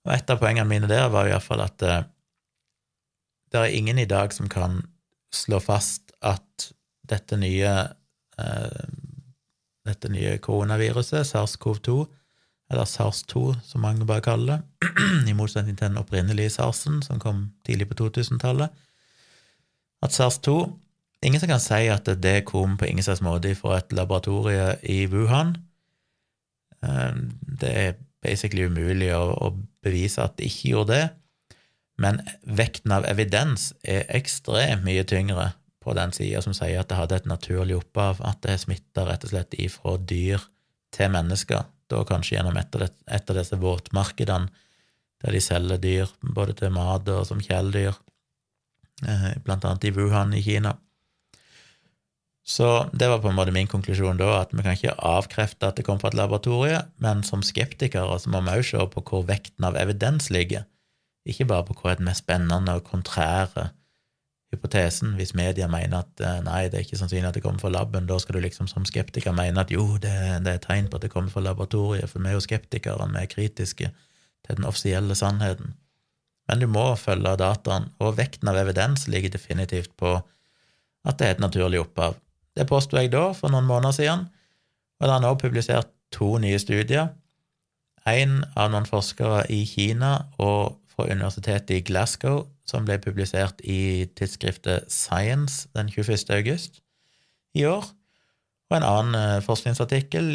Og 0.07 0.13
et 0.15 0.31
av 0.31 0.39
poengene 0.39 0.67
mine 0.69 0.87
der 0.91 1.09
var 1.11 1.27
iallfall 1.27 1.65
at 1.65 1.83
uh, 1.83 1.97
det 3.51 3.59
er 3.59 3.75
ingen 3.75 3.99
i 3.99 4.07
dag 4.07 4.31
som 4.35 4.47
kan 4.51 4.79
slå 5.35 5.59
fast 5.63 6.06
at 6.27 6.69
dette 7.07 7.39
nye 7.39 7.73
eh, 8.37 8.87
dette 9.87 10.09
nye 10.11 10.37
koronaviruset, 10.43 11.23
SARS-CoV-2, 11.27 11.93
eller 12.71 12.87
SARS-2, 12.89 13.43
som 13.63 13.85
mange 13.85 14.07
bare 14.07 14.23
kaller 14.25 14.57
det, 14.57 14.89
i 15.31 15.35
motsetning 15.37 15.77
til 15.77 15.87
den 15.87 16.01
opprinnelige 16.01 16.57
SARS-en 16.57 16.99
som 17.05 17.21
kom 17.23 17.47
tidlig 17.67 17.87
på 17.91 18.01
2000-tallet, 18.03 18.73
at 20.03 20.13
SARS-2 20.13 20.57
Ingen 21.25 21.41
som 21.41 21.49
kan 21.49 21.61
si 21.61 21.87
at 21.89 22.09
det 22.21 22.43
kom 22.45 22.75
på 22.77 22.85
ingen 22.85 23.01
slags 23.01 23.23
måte 23.25 23.55
fra 23.57 23.79
et 23.79 23.93
laboratorie 23.97 24.75
i 24.85 24.99
Wuhan. 25.09 25.55
Eh, 26.85 27.15
det 27.61 27.71
er 27.73 27.95
basically 28.21 28.67
umulig 28.69 29.09
å, 29.15 29.55
bevise 29.87 30.19
at 30.21 30.35
det 30.37 30.49
ikke 30.49 30.69
gjorde 30.73 30.93
det, 30.93 31.05
men 32.01 32.17
vekten 32.43 32.91
av 32.91 33.05
evidens 33.07 33.69
er 33.87 34.03
ekstremt 34.13 34.83
mye 34.83 35.05
tyngre 35.07 35.45
på 35.87 35.95
den 35.95 36.11
sida 36.11 36.41
som 36.43 36.55
sier 36.55 36.81
at 36.81 36.91
det 36.91 36.99
hadde 36.99 37.21
et 37.21 37.29
naturlig 37.31 37.77
opphav, 37.79 38.19
at 38.27 38.41
det 38.43 38.53
er 38.53 38.63
smitta 38.65 39.05
rett 39.07 39.23
og 39.23 39.31
slett 39.31 39.55
ifra 39.55 39.95
dyr 39.97 40.43
til 40.95 41.13
mennesker, 41.13 41.63
da 41.87 42.01
kanskje 42.07 42.35
gjennom 42.35 42.57
et 42.59 43.29
av 43.31 43.37
disse 43.37 43.59
våtmarkedene 43.61 44.65
der 45.23 45.33
de 45.33 45.39
selger 45.41 45.79
dyr 45.81 46.11
både 46.21 46.53
til 46.59 46.73
mat 46.75 47.07
og 47.09 47.23
som 47.25 47.39
kjæledyr. 47.41 47.95
Eh, 49.07 49.31
blant 49.45 49.65
annet 49.65 49.87
i 49.87 49.93
Wuhan 49.95 50.35
i 50.35 50.43
Kina. 50.43 50.75
Så 52.47 52.67
det 52.93 53.09
var 53.11 53.19
på 53.23 53.31
en 53.31 53.35
måte 53.35 53.53
min 53.55 53.67
konklusjon 53.67 54.19
da, 54.19 54.29
at 54.41 54.53
vi 54.55 54.63
kan 54.63 54.77
ikke 54.77 54.95
avkrefte 55.03 55.67
at 55.67 55.79
det 55.79 55.87
kom 55.87 55.99
fra 55.99 56.11
et 56.11 56.19
laboratorie, 56.19 56.79
men 57.03 57.23
som 57.27 57.43
skeptikere 57.43 58.19
så 58.21 58.31
må 58.31 58.43
vi 58.45 58.59
òg 58.59 58.67
se 58.67 58.85
på 58.93 59.03
hvor 59.09 59.25
vekten 59.27 59.67
av 59.67 59.79
evidens 59.79 60.29
ligger, 60.31 60.63
ikke 61.27 61.49
bare 61.49 61.65
på 61.67 61.75
hva 61.81 61.95
er 61.95 62.05
mest 62.07 62.23
spennende 62.23 62.77
og 62.77 62.87
kontrære 62.87 63.71
hypotesen. 64.53 65.15
Hvis 65.19 65.33
media 65.35 65.67
mener 65.71 66.05
at 66.05 66.23
eh, 66.23 66.43
nei, 66.45 66.61
det 66.71 66.79
er 66.79 66.85
ikke 66.85 66.99
sannsynlig 66.99 67.31
at 67.31 67.39
det 67.39 67.43
kommer 67.43 67.63
fra 67.63 67.73
laben, 67.73 68.07
da 68.09 68.19
skal 68.21 68.37
du 68.37 68.43
liksom 68.45 68.69
som 68.71 68.85
skeptiker 68.87 69.35
mene 69.35 69.63
at 69.63 69.73
jo, 69.73 69.85
det, 70.01 70.13
det 70.45 70.53
er 70.53 70.63
tegn 70.63 70.87
på 70.91 70.99
at 70.99 71.07
det 71.07 71.11
kommer 71.13 71.33
fra 71.33 71.43
laboratoriet, 71.43 72.09
for 72.11 72.23
vi 72.23 72.31
er 72.31 72.37
jo 72.37 72.45
skeptikere, 72.45 73.09
vi 73.11 73.23
er 73.23 73.33
kritiske 73.33 73.91
til 74.47 74.59
den 74.59 74.67
offisielle 74.67 75.15
sannheten 75.17 75.75
men 76.47 76.63
du 76.63 76.67
må 76.71 76.85
følge 76.99 77.35
dataen, 77.39 77.89
og 77.99 78.17
vekten 78.19 78.49
av 78.51 78.59
evidens 78.61 79.07
ligger 79.11 79.33
definitivt 79.35 79.93
på 79.99 80.15
at 81.07 81.19
det 81.19 81.27
er 81.27 81.35
et 81.35 81.43
naturlig 81.43 81.81
opphav. 81.83 82.15
Det 82.55 82.67
påsto 82.69 82.97
jeg 82.97 83.11
da, 83.13 83.29
for 83.35 83.53
noen 83.53 83.67
måneder 83.67 83.95
siden, 83.95 84.27
og 84.97 85.07
det 85.07 85.13
er 85.13 85.23
nå 85.23 85.33
publisert 85.39 85.91
to 86.15 86.37
nye 86.41 86.59
studier. 86.59 87.11
En 88.07 88.39
av 88.55 88.71
noen 88.71 88.87
forskere 88.87 89.43
i 89.53 89.61
Kina 89.67 90.13
og 90.39 90.79
fra 90.87 91.09
universitetet 91.11 91.75
i 91.75 91.83
Glasgow, 91.85 92.45
som 92.67 92.85
ble 92.87 92.97
publisert 92.99 93.61
i 93.63 94.07
tidsskriftet 94.17 94.91
Science 94.91 95.69
den 95.75 95.89
21. 95.89 96.27
august 96.35 96.81
i 97.55 97.63
år, 97.65 97.85
og 98.67 98.77
en 98.77 98.85
annen 98.85 99.15
eh, 99.17 99.43
forskningsartikkel 99.45 100.33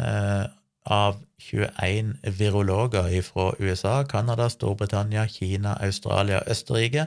eh, 0.00 0.46
av 0.88 1.18
21 1.38 2.14
virologer 2.38 3.10
fra 3.22 3.52
USA, 3.60 4.02
Canada, 4.08 4.48
Storbritannia, 4.48 5.26
Kina, 5.28 5.76
Australia 5.84 6.40
og 6.40 6.50
Østerrike, 6.50 7.06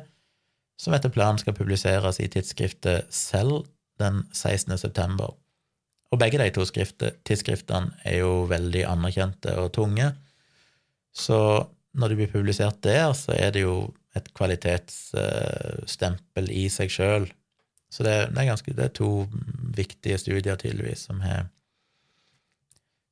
som 0.79 0.93
etter 0.93 1.13
planen 1.13 1.41
skal 1.41 1.57
publiseres 1.57 2.19
i 2.21 2.29
tidsskriftet 2.31 3.09
Cell 3.13 3.63
den 4.01 4.23
16. 4.33 4.77
september. 4.77 5.35
Og 6.11 6.19
begge 6.19 6.39
de 6.41 6.49
to 6.53 6.65
tidsskriftene 6.67 7.93
er 8.05 8.21
jo 8.21 8.45
veldig 8.49 8.83
anerkjente 8.89 9.55
og 9.61 9.71
tunge, 9.77 10.11
så 11.15 11.67
når 11.93 12.11
de 12.11 12.17
blir 12.21 12.31
publisert 12.31 12.79
der, 12.83 13.11
så 13.13 13.33
er 13.35 13.51
det 13.55 13.65
jo 13.65 13.91
et 14.17 14.33
kvalitetsstempel 14.35 16.45
i 16.51 16.69
seg 16.73 16.89
sjøl. 16.91 17.25
Så 17.91 18.03
det, 18.07 18.15
det, 18.31 18.39
er 18.41 18.51
ganske, 18.51 18.73
det 18.75 18.83
er 18.85 18.93
to 18.95 19.27
viktige 19.75 20.17
studier, 20.19 20.55
tydeligvis, 20.59 21.01
som 21.09 21.17
er, 21.27 21.41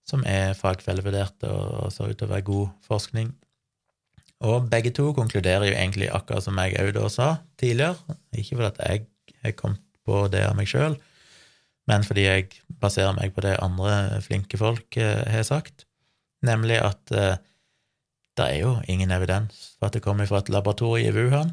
som 0.08 0.24
er 0.28 0.54
fagfellevurderte 0.60 1.48
og 1.52 1.92
ser 1.94 2.10
ut 2.12 2.18
til 2.20 2.28
å 2.30 2.34
være 2.34 2.48
god 2.48 2.68
forskning. 2.88 3.30
Og 4.48 4.70
begge 4.72 4.92
to 4.96 5.10
konkluderer 5.16 5.66
jo 5.68 5.76
egentlig 5.76 6.08
akkurat 6.16 6.44
som 6.46 6.60
jeg 6.64 6.80
òg 6.80 6.94
da 6.96 7.04
sa 7.12 7.28
tidligere, 7.60 7.96
ikke 8.32 8.56
fordi 8.56 8.88
jeg 8.88 9.00
har 9.44 9.54
kommet 9.60 9.84
på 10.08 10.16
det 10.32 10.44
av 10.48 10.56
meg 10.58 10.68
sjøl, 10.72 10.96
men 11.90 12.06
fordi 12.06 12.24
jeg 12.24 12.48
baserer 12.82 13.14
meg 13.18 13.34
på 13.36 13.42
det 13.44 13.58
andre 13.64 14.22
flinke 14.24 14.58
folk 14.62 14.98
eh, 15.02 15.26
har 15.28 15.44
sagt, 15.48 15.86
nemlig 16.46 16.78
at 16.82 17.12
eh, 17.12 17.36
det 18.38 18.46
er 18.46 18.60
jo 18.62 18.76
ingen 18.88 19.12
evidens 19.12 19.74
for 19.80 19.90
at 19.90 19.98
det 19.98 20.04
kommer 20.06 20.30
fra 20.30 20.42
et 20.44 20.50
laboratorium 20.50 21.10
i 21.10 21.18
Wuhan. 21.18 21.52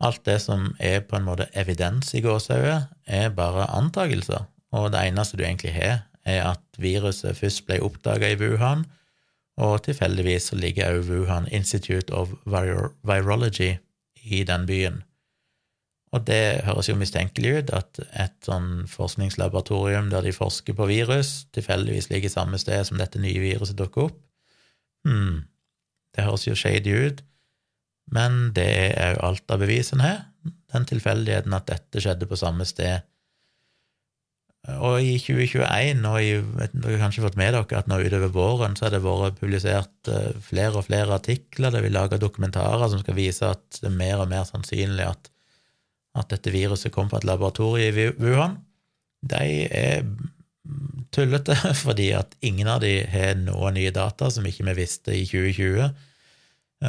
Alt 0.00 0.24
det 0.24 0.38
som 0.40 0.70
er 0.80 1.02
på 1.04 1.18
en 1.18 1.26
måte 1.26 1.48
evidens 1.52 2.14
i 2.14 2.22
gåsehudet, 2.24 2.86
er 3.06 3.34
bare 3.36 3.68
antakelser, 3.76 4.46
og 4.72 4.92
det 4.92 5.02
eneste 5.08 5.36
du 5.36 5.44
egentlig 5.44 5.74
har, 5.74 6.06
er 6.24 6.46
at 6.52 6.80
viruset 6.80 7.36
først 7.36 7.66
ble 7.66 7.80
oppdaga 7.84 8.30
i 8.30 8.38
Wuhan, 8.40 8.86
og 9.60 9.82
tilfeldigvis 9.84 10.52
ligger 10.56 10.96
også 10.96 11.12
Wuhan 11.12 11.48
Institute 11.52 12.14
of 12.14 12.32
Virology 12.46 13.74
i 14.22 14.44
den 14.44 14.66
byen. 14.66 15.02
Og 16.10 16.26
det 16.26 16.64
høres 16.66 16.88
jo 16.88 16.96
mistenkelig 16.98 17.52
ut, 17.58 17.70
at 17.76 18.00
et 18.18 18.34
sånn 18.42 18.86
forskningslaboratorium 18.90 20.08
der 20.10 20.24
de 20.26 20.32
forsker 20.34 20.74
på 20.74 20.88
virus, 20.90 21.44
tilfeldigvis 21.54 22.10
ligger 22.10 22.32
samme 22.32 22.58
sted 22.58 22.82
som 22.88 22.98
dette 22.98 23.20
nye 23.22 23.38
viruset 23.38 23.78
dukker 23.78 24.08
opp. 24.08 24.18
Hm, 25.06 25.44
det 26.16 26.26
høres 26.26 26.46
jo 26.48 26.56
shady 26.58 26.96
ut, 27.06 27.22
men 28.10 28.50
det 28.56 28.70
er 28.98 29.18
òg 29.20 29.24
alt 29.28 29.54
av 29.54 29.62
bevisene 29.62 30.06
her, 30.06 30.20
den 30.72 30.86
tilfeldigheten 30.88 31.54
at 31.54 31.68
dette 31.70 32.02
skjedde 32.02 32.28
på 32.30 32.38
samme 32.38 32.66
sted 32.66 33.06
og 34.68 35.00
i 35.00 35.14
2021, 35.16 36.02
og 36.04 36.16
i, 36.20 36.32
dere 36.36 36.92
har 36.92 37.04
kanskje 37.06 37.24
fått 37.24 37.38
med 37.40 37.54
dere 37.56 37.78
at 37.78 37.88
nå 37.88 37.96
utover 38.04 38.32
våren 38.34 38.74
så 38.76 38.86
har 38.86 38.94
det 38.94 39.02
vært 39.04 39.38
publisert 39.40 40.10
eh, 40.12 40.34
flere 40.44 40.76
og 40.76 40.84
flere 40.84 41.16
artikler 41.16 41.72
der 41.72 41.84
vi 41.84 41.92
lager 41.92 42.20
dokumentarer 42.20 42.90
som 42.92 43.00
skal 43.00 43.16
vise 43.16 43.48
at 43.48 43.80
det 43.80 43.88
er 43.88 43.96
mer 43.96 44.20
og 44.20 44.28
mer 44.30 44.44
sannsynlig 44.48 45.06
at, 45.08 45.30
at 46.20 46.34
dette 46.34 46.52
viruset 46.52 46.92
kom 46.92 47.08
fra 47.08 47.22
et 47.22 47.28
laboratorium 47.28 48.02
i 48.04 48.10
Wuhan. 48.20 48.58
De 49.32 49.64
er 49.64 50.04
tullete, 51.14 51.56
fordi 51.84 52.10
at 52.16 52.36
ingen 52.40 52.68
av 52.70 52.82
de 52.84 53.00
har 53.10 53.34
noen 53.40 53.76
nye 53.78 53.92
data 53.94 54.30
som 54.32 54.46
ikke 54.46 54.66
vi 54.70 54.76
visste 54.82 55.16
i 55.16 55.24
2020. 55.28 55.90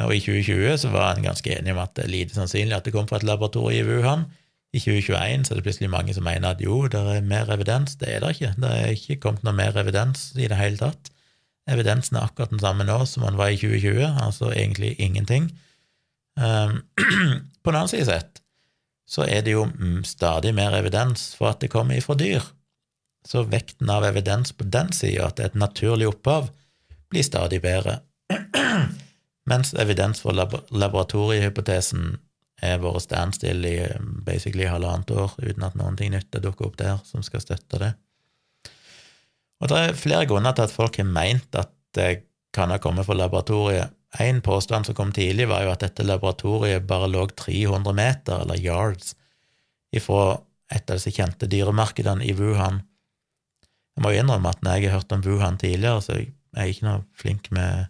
Og 0.02 0.14
i 0.16 0.20
2020 0.24 0.78
så 0.80 0.92
var 0.92 1.16
en 1.16 1.26
ganske 1.26 1.52
enig 1.52 1.74
om 1.74 1.82
at 1.82 1.92
det 1.98 2.06
er 2.06 2.14
lite 2.14 2.36
sannsynlig 2.36 2.78
at 2.78 2.86
det 2.86 2.94
kom 2.94 3.08
fra 3.08 3.20
et 3.20 3.26
laboratorium 3.28 3.90
i 3.90 3.98
Wuhan. 3.98 4.28
I 4.72 4.80
2021 4.80 5.44
så 5.44 5.52
er 5.52 5.58
det 5.58 5.66
plutselig 5.66 5.90
mange 5.92 6.14
som 6.16 6.24
mener 6.24 6.54
at 6.54 6.62
jo, 6.64 6.86
det 6.88 7.00
er 7.00 7.26
mer 7.26 7.50
evidens. 7.52 7.98
Det 8.00 8.08
er 8.08 8.22
det 8.22 8.30
ikke. 8.36 8.54
Det 8.62 8.70
er 8.72 8.94
ikke 8.96 9.18
kommet 9.20 9.44
noe 9.44 9.56
mer 9.56 9.76
evidens 9.76 10.30
i 10.38 10.48
det 10.48 10.56
hele 10.56 10.80
tatt. 10.80 11.12
Evidensen 11.68 12.16
er 12.16 12.24
akkurat 12.26 12.50
den 12.50 12.62
samme 12.62 12.86
nå 12.88 13.02
som 13.06 13.26
den 13.26 13.36
var 13.38 13.52
i 13.52 13.58
2020, 13.60 14.00
altså 14.24 14.48
egentlig 14.50 14.94
ingenting. 14.98 15.50
Um, 16.40 16.80
på 17.62 17.68
den 17.68 17.76
annen 17.76 17.92
side 17.92 18.08
sett 18.08 18.40
så 19.12 19.26
er 19.28 19.42
det 19.44 19.52
jo 19.52 19.66
stadig 20.08 20.54
mer 20.56 20.72
evidens 20.78 21.34
for 21.36 21.50
at 21.52 21.60
det 21.60 21.70
kommer 21.70 21.98
ifra 21.98 22.16
dyr. 22.16 22.40
Så 23.28 23.44
vekten 23.46 23.90
av 23.90 24.04
evidens 24.04 24.52
på 24.52 24.64
den 24.64 24.92
sida, 24.92 25.28
at 25.28 25.38
det 25.38 25.44
er 25.44 25.52
et 25.52 25.62
naturlig 25.62 26.08
opphav, 26.10 26.50
blir 27.12 27.22
stadig 27.26 27.60
bedre. 27.62 28.00
Mens 29.50 29.74
evidens 29.78 30.22
for 30.22 30.34
laboratoriehypotesen 30.34 32.16
har 32.62 32.82
vært 32.82 33.06
standstill 33.06 33.64
i 33.66 33.76
um, 33.90 34.20
basically 34.26 34.68
halvannet 34.70 35.10
år 35.10 35.34
uten 35.42 35.66
at 35.66 35.78
noen 35.78 35.98
ting 35.98 36.12
nytt 36.14 36.34
dukker 36.42 36.68
opp 36.68 36.78
der 36.78 37.00
som 37.06 37.24
skal 37.26 37.42
støtte 37.42 37.80
det. 37.82 37.92
Og 39.62 39.70
det 39.70 39.78
er 39.78 39.98
flere 39.98 40.26
grunner 40.30 40.54
til 40.54 40.66
at 40.66 40.74
folk 40.74 40.98
har 40.98 41.08
meint 41.08 41.58
at 41.58 41.72
det 41.94 42.24
kan 42.54 42.72
ha 42.72 42.78
kommet 42.82 43.06
fra 43.06 43.16
laboratoriet. 43.18 43.94
En 44.20 44.42
påstand 44.44 44.86
som 44.86 44.96
kom 44.96 45.12
tidlig, 45.14 45.46
var 45.48 45.64
jo 45.64 45.72
at 45.72 45.84
dette 45.86 46.04
laboratoriet 46.04 46.84
bare 46.86 47.08
lå 47.08 47.24
300 47.38 47.94
meter, 47.96 48.42
eller 48.44 48.60
yards, 48.60 49.14
ifra 49.94 50.42
et 50.72 50.90
av 50.90 50.98
disse 50.98 51.12
kjente 51.14 51.48
dyremarkedene 51.48 52.24
i 52.26 52.34
Wuhan. 52.36 52.82
Jeg 53.96 54.04
må 54.04 54.12
jo 54.12 54.22
innrømme 54.22 54.52
at 54.52 54.62
når 54.64 54.78
jeg 54.78 54.88
har 54.88 55.00
hørt 55.00 55.12
om 55.14 55.24
Wuhan 55.26 55.58
tidligere, 55.60 56.02
så 56.04 56.16
jeg 56.16 56.32
er 56.56 56.70
ikke 56.72 56.88
noe 56.88 57.04
flink 57.18 57.50
med 57.52 57.88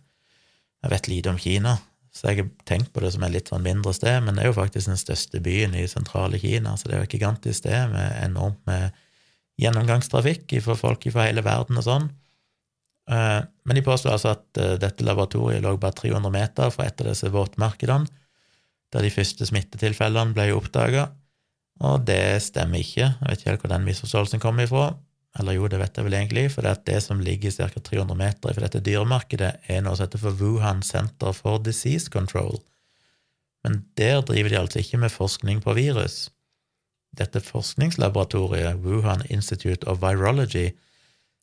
Jeg 0.83 0.91
vet 0.91 1.07
lite 1.07 1.31
om 1.31 1.39
Kina, 1.39 1.77
så 2.11 2.33
jeg 2.33 2.41
har 2.41 2.49
tenkt 2.67 2.91
på 2.93 3.01
det 3.05 3.13
som 3.15 3.23
et 3.23 3.31
litt 3.31 3.53
sånn 3.53 3.63
mindre 3.63 3.93
sted, 3.95 4.17
men 4.25 4.35
det 4.35 4.43
er 4.43 4.49
jo 4.51 4.57
faktisk 4.57 4.91
den 4.91 4.99
største 4.99 5.39
byen 5.41 5.77
i 5.79 5.85
sentrale 5.87 6.41
Kina, 6.43 6.75
så 6.75 6.89
det 6.89 6.97
er 6.97 7.05
jo 7.05 7.07
et 7.07 7.15
gigantisk 7.15 7.63
sted 7.63 7.93
med 7.93 8.17
enormt 8.25 8.59
med 8.67 8.91
gjennomgangstrafikk 9.63 10.57
for 10.65 10.81
folk 10.81 11.07
fra 11.15 11.29
hele 11.29 11.45
verden 11.47 11.79
og 11.79 11.87
sånn. 11.87 12.11
Eh, 13.11 13.41
men 13.65 13.79
de 13.79 13.85
påstår 13.87 14.17
altså 14.17 14.35
at 14.37 14.61
eh, 14.61 14.75
dette 14.83 15.07
laboratoriet 15.07 15.63
lå 15.65 15.75
bare 15.81 15.97
300 15.99 16.35
meter 16.35 16.75
fra 16.75 16.87
et 16.87 17.01
av 17.03 17.11
disse 17.11 17.31
våtmarkedene, 17.33 18.11
der 18.93 19.07
de 19.07 19.13
første 19.15 19.49
smittetilfellene 19.49 20.37
ble 20.37 20.51
oppdaga. 20.57 21.09
Og 21.83 22.05
det 22.07 22.43
stemmer 22.45 22.83
ikke. 22.83 23.09
Jeg 23.09 23.29
vet 23.29 23.41
ikke 23.41 23.51
helt 23.51 23.65
hvor 23.65 23.73
den 23.73 23.87
misforståelsen 23.89 24.43
kommer 24.43 24.69
ifra. 24.69 24.91
Eller 25.41 25.57
jo, 25.57 25.68
det 25.70 25.80
vet 25.80 25.97
jeg 25.97 26.05
vel 26.05 26.16
egentlig, 26.18 26.45
for 26.53 26.66
det, 26.66 26.74
det 26.89 26.99
som 27.05 27.22
ligger 27.24 27.55
ca. 27.55 27.68
300 27.80 28.18
meter 28.18 28.53
fra 28.53 28.66
dette 28.66 28.83
dyremarkedet, 28.85 29.53
er 29.64 29.80
noe 29.85 29.97
som 29.97 30.07
heter 30.07 30.20
for 30.20 30.37
Wuhan 30.37 30.83
Center 30.85 31.33
for 31.37 31.62
Disease 31.64 32.12
Control. 32.12 32.61
Men 33.64 33.80
der 33.97 34.20
driver 34.26 34.53
de 34.53 34.61
altså 34.61 34.83
ikke 34.83 35.01
med 35.01 35.14
forskning 35.14 35.62
på 35.64 35.76
virus. 35.78 36.26
Dette 37.16 37.41
forskningslaboratoriet, 37.45 38.80
Wuhan 38.85 39.24
Institute 39.30 39.87
of 39.89 40.03
Virology, 40.03 40.72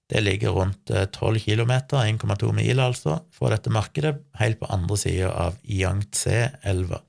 det 0.10 0.24
ligger 0.26 0.56
rundt 0.58 0.90
12 1.14 1.40
km, 1.46 1.72
1,2 1.94 2.54
mil 2.58 2.80
altså, 2.82 3.20
fra 3.32 3.52
dette 3.54 3.70
markedet, 3.70 4.16
helt 4.40 4.58
på 4.60 4.70
andre 4.74 4.98
sida 4.98 5.30
av 5.30 5.60
Yangtze-elva. 5.64 7.04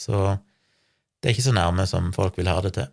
Så 0.00 0.22
det 1.20 1.28
er 1.28 1.36
ikke 1.36 1.50
så 1.50 1.56
nærme 1.56 1.84
som 1.88 2.08
folk 2.16 2.38
vil 2.40 2.48
ha 2.48 2.56
det 2.64 2.72
til. 2.78 2.88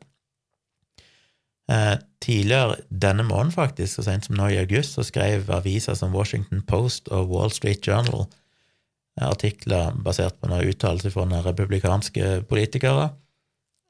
Eh, 1.67 1.95
tidligere 2.23 2.77
denne 2.89 3.25
måneden, 3.27 3.51
faktisk, 3.51 3.97
så 3.97 4.07
sent 4.07 4.27
som 4.27 4.37
nå 4.39 4.47
i 4.53 4.59
august, 4.61 4.95
så 4.95 5.03
skrev 5.03 5.49
aviser 5.51 5.97
som 5.99 6.15
Washington 6.15 6.61
Post 6.67 7.11
og 7.11 7.27
Wall 7.33 7.51
Street 7.51 7.83
Journal 7.83 8.23
eh, 9.19 9.27
artikler 9.27 9.95
basert 10.03 10.39
på 10.39 10.47
noen 10.47 10.69
uttalelser 10.71 11.11
fra 11.11 11.27
noen 11.27 11.43
republikanske 11.45 12.41
politikere 12.47 13.11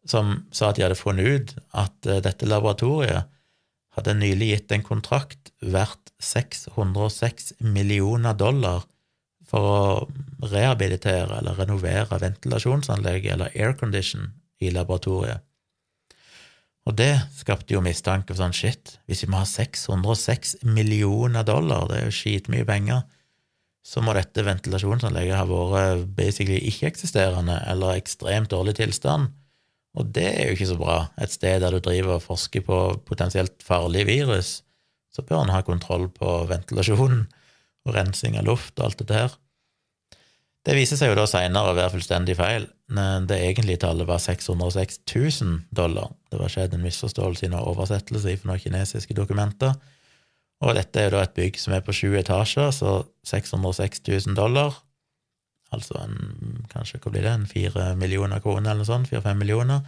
som 0.07 0.33
sa 0.55 0.69
at 0.69 0.77
de 0.77 0.85
hadde 0.85 0.99
funnet 0.99 1.27
ut 1.27 1.55
at 1.77 2.09
eh, 2.09 2.21
dette 2.23 2.49
laboratoriet 2.49 3.29
hadde 3.97 4.19
nylig 4.19 4.51
gitt 4.51 4.73
en 4.75 4.85
kontrakt 4.85 5.51
verdt 5.61 6.13
606 6.23 7.53
millioner 7.61 8.37
dollar 8.37 8.85
for 9.47 9.69
å 9.71 10.49
rehabilitere 10.51 11.39
eller 11.39 11.57
renovere 11.57 12.19
ventilasjonsanlegget 12.21 13.33
eller 13.35 13.53
aircondition 13.55 14.31
i 14.59 14.71
laboratoriet. 14.73 15.46
Og 16.87 16.95
det 16.95 17.11
skapte 17.35 17.75
jo 17.75 17.83
mistanke 17.83 18.31
for 18.31 18.39
sånn 18.39 18.55
shit, 18.55 18.95
hvis 19.09 19.25
vi 19.25 19.31
må 19.31 19.41
ha 19.41 19.47
606 19.49 20.61
millioner 20.63 21.43
dollar, 21.47 21.89
det 21.89 21.97
er 21.97 22.05
jo 22.07 22.15
skitmye 22.15 22.67
penger, 22.67 23.01
så 23.87 24.03
må 24.03 24.13
dette 24.15 24.43
ventilasjonsanlegget 24.43 25.35
ha 25.35 25.45
vært 25.47 26.07
basically 26.15 26.59
ikke-eksisterende 26.69 27.59
eller 27.71 27.99
ekstremt 27.99 28.51
dårlig 28.51 28.77
tilstand. 28.79 29.33
Og 29.97 30.11
det 30.15 30.27
er 30.29 30.49
jo 30.49 30.57
ikke 30.57 30.69
så 30.69 30.79
bra. 30.79 30.97
Et 31.23 31.31
sted 31.31 31.63
der 31.63 31.73
du 31.73 31.79
driver 31.83 32.17
og 32.17 32.25
forsker 32.25 32.63
på 32.67 32.79
potensielt 33.07 33.63
farlige 33.65 34.07
virus, 34.07 34.51
så 35.11 35.23
bør 35.25 35.45
en 35.45 35.55
ha 35.55 35.63
kontroll 35.65 36.07
på 36.13 36.33
ventilasjonen 36.51 37.25
og 37.87 37.95
rensing 37.95 38.35
av 38.39 38.47
luft 38.47 38.75
og 38.77 38.89
alt 38.89 39.01
dette 39.01 39.17
her. 39.17 39.37
Det 40.67 40.75
viser 40.75 40.99
seg 40.99 41.13
jo 41.13 41.15
da 41.15 41.23
seinere 41.29 41.71
å 41.71 41.75
være 41.77 41.93
fullstendig 41.93 42.35
feil. 42.35 42.65
Det 42.91 43.37
egentlige 43.39 43.79
tallet 43.85 44.07
var 44.09 44.19
606 44.19 44.99
000 45.07 45.61
dollar. 45.71 46.09
Det 46.27 46.41
var 46.41 46.51
skjedd 46.51 46.75
en 46.75 46.83
misforståelse 46.83 47.47
i 47.47 47.51
noen 47.53 47.69
oversettelse 47.71 48.33
fra 48.41 48.57
kinesiske 48.59 49.15
dokumenter. 49.15 49.77
Og 50.65 50.75
dette 50.75 50.99
er 50.99 51.07
jo 51.07 51.15
da 51.15 51.23
et 51.23 51.37
bygg 51.37 51.61
som 51.61 51.75
er 51.77 51.85
på 51.85 51.95
sju 51.95 52.17
etasjer, 52.19 52.73
så 52.75 52.97
606 53.29 54.03
000 54.09 54.35
dollar 54.35 54.75
altså 55.75 55.97
en, 55.99 56.17
kanskje 56.71 56.99
hva 57.01 57.11
blir 57.11 57.25
det, 57.25 57.33
en 57.33 57.47
fire 57.49 57.91
millioner 57.99 58.43
kroner 58.43 58.71
eller 58.71 58.83
noe 58.83 58.89
sånt, 58.89 59.09
fire-fem 59.11 59.39
millioner, 59.39 59.83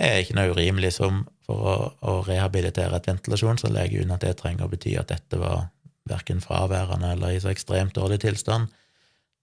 er 0.00 0.22
ikke 0.22 0.36
noe 0.38 0.52
urimelig 0.54 0.94
som 0.96 1.22
for 1.46 1.68
å, 1.68 1.74
å 2.08 2.14
rehabilitere 2.26 2.98
et 2.98 3.08
ventilasjonsanlegg, 3.10 3.98
uten 4.00 4.14
at 4.16 4.24
det 4.24 4.36
trenger 4.40 4.66
å 4.66 4.72
bety 4.72 4.96
at 4.98 5.12
dette 5.12 5.38
var 5.40 5.68
verken 6.08 6.42
fraværende 6.42 7.12
eller 7.14 7.36
i 7.36 7.42
så 7.42 7.52
ekstremt 7.52 7.94
dårlig 7.94 8.22
tilstand. 8.24 8.72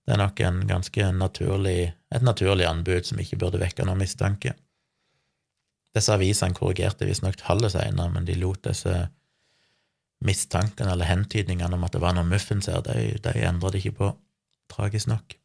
Det 0.10 0.16
er 0.16 0.24
nok 0.24 0.40
en 0.42 0.64
ganske 0.66 1.08
naturlig, 1.14 1.92
et 2.10 2.24
naturlig 2.26 2.66
anbud 2.66 3.06
som 3.06 3.20
ikke 3.22 3.38
burde 3.44 3.60
vekke 3.62 3.84
noen 3.86 4.00
mistanke. 4.02 4.56
Disse 5.94 6.16
avisene 6.16 6.58
korrigerte 6.58 7.06
visstnok 7.06 7.38
tallet 7.38 7.76
senere, 7.76 8.10
men 8.16 8.26
de 8.26 8.34
lot 8.42 8.64
disse 8.66 8.96
mistankene 10.26 10.96
eller 10.96 11.06
hentydningene 11.06 11.78
om 11.78 11.86
at 11.86 11.94
det 11.94 12.02
var 12.02 12.18
noen 12.18 12.32
muffins 12.32 12.72
her, 12.74 12.82
de, 12.88 13.20
de 13.22 13.36
endra 13.46 13.70
det 13.70 13.84
ikke 13.84 14.00
på, 14.00 14.10
tragisk 14.74 15.12
nok. 15.14 15.38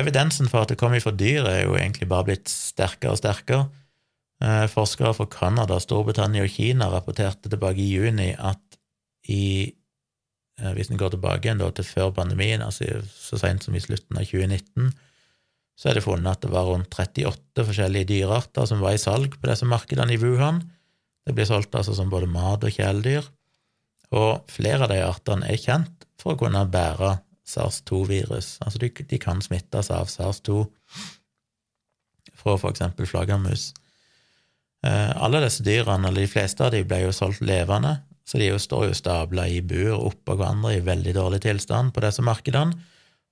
Evidensen 0.00 0.48
for 0.48 0.64
at 0.64 0.72
det 0.72 0.80
kom 0.80 0.96
ifra 0.96 1.12
dyr, 1.12 1.44
er 1.52 1.66
jo 1.66 1.76
egentlig 1.76 2.08
bare 2.08 2.30
blitt 2.30 2.48
sterkere 2.48 3.12
og 3.12 3.20
sterkere. 3.20 3.66
Eh, 4.40 4.64
forskere 4.72 5.12
fra 5.20 5.28
Canada, 5.28 5.76
Storbritannia 5.84 6.48
og 6.48 6.56
Kina 6.56 6.88
rapporterte 6.88 7.52
tilbake 7.52 7.84
i 7.84 7.92
juni 7.92 8.32
at 8.32 8.80
i 9.28 9.68
Hvis 10.74 10.90
en 10.90 10.98
går 10.98 11.12
tilbake 11.14 11.46
igjen 11.46 11.60
til 11.62 11.86
før 11.86 12.10
pandemien, 12.16 12.62
altså 12.64 13.02
så 13.14 13.38
sent 13.38 13.62
som 13.62 13.76
i 13.78 13.82
slutten 13.82 14.18
av 14.18 14.26
2019, 14.26 14.88
så 15.78 15.90
er 15.90 15.98
det 15.98 16.02
funnet 16.02 16.32
at 16.32 16.42
det 16.42 16.50
var 16.50 16.66
rundt 16.66 16.90
38 16.90 17.62
forskjellige 17.68 18.08
dyrearter 18.10 18.66
som 18.66 18.82
var 18.82 18.96
i 18.96 19.02
salg 19.02 19.36
på 19.38 19.46
disse 19.46 19.68
markedene 19.70 20.16
i 20.16 20.18
Wuhan. 20.18 20.64
Det 21.22 21.36
blir 21.36 21.46
solgt 21.46 21.76
altså 21.78 21.94
som 21.94 22.10
både 22.10 22.26
mat 22.32 22.66
og 22.66 22.74
kjæledyr, 22.74 23.28
og 24.18 24.50
flere 24.50 24.86
av 24.86 24.90
de 24.90 24.98
artene 25.04 25.46
er 25.46 25.60
kjent 25.62 26.06
for 26.18 26.34
å 26.34 26.40
kunne 26.40 26.64
bære 26.72 27.18
SARS-2-virus. 27.48 28.56
Altså 28.64 28.80
de, 28.82 28.90
de, 28.90 29.20
kan 29.22 29.40
smittes 29.44 29.92
av 29.94 30.10
SARS-2 30.10 30.64
fra 32.38 32.56
eksempel 32.70 33.06
flaggermus. 33.08 33.70
Eh, 34.86 35.10
alle 35.16 35.42
disse 35.44 35.64
dyrene, 35.66 36.08
eller 36.08 36.24
de 36.24 36.30
fleste 36.30 36.64
av 36.64 36.74
dem, 36.74 36.86
ble 36.88 37.02
jo 37.04 37.14
solgt 37.14 37.42
levende, 37.44 37.98
så 38.28 38.36
de 38.36 38.50
jo 38.50 38.58
står 38.60 38.90
jo 38.90 38.96
stabla 38.96 39.46
i 39.48 39.62
bur 39.64 39.94
oppå 39.96 40.36
hverandre 40.36 40.74
i 40.76 40.84
veldig 40.84 41.14
dårlig 41.16 41.40
tilstand 41.46 41.94
på 41.96 42.02
disse 42.04 42.24
markedene, 42.24 42.76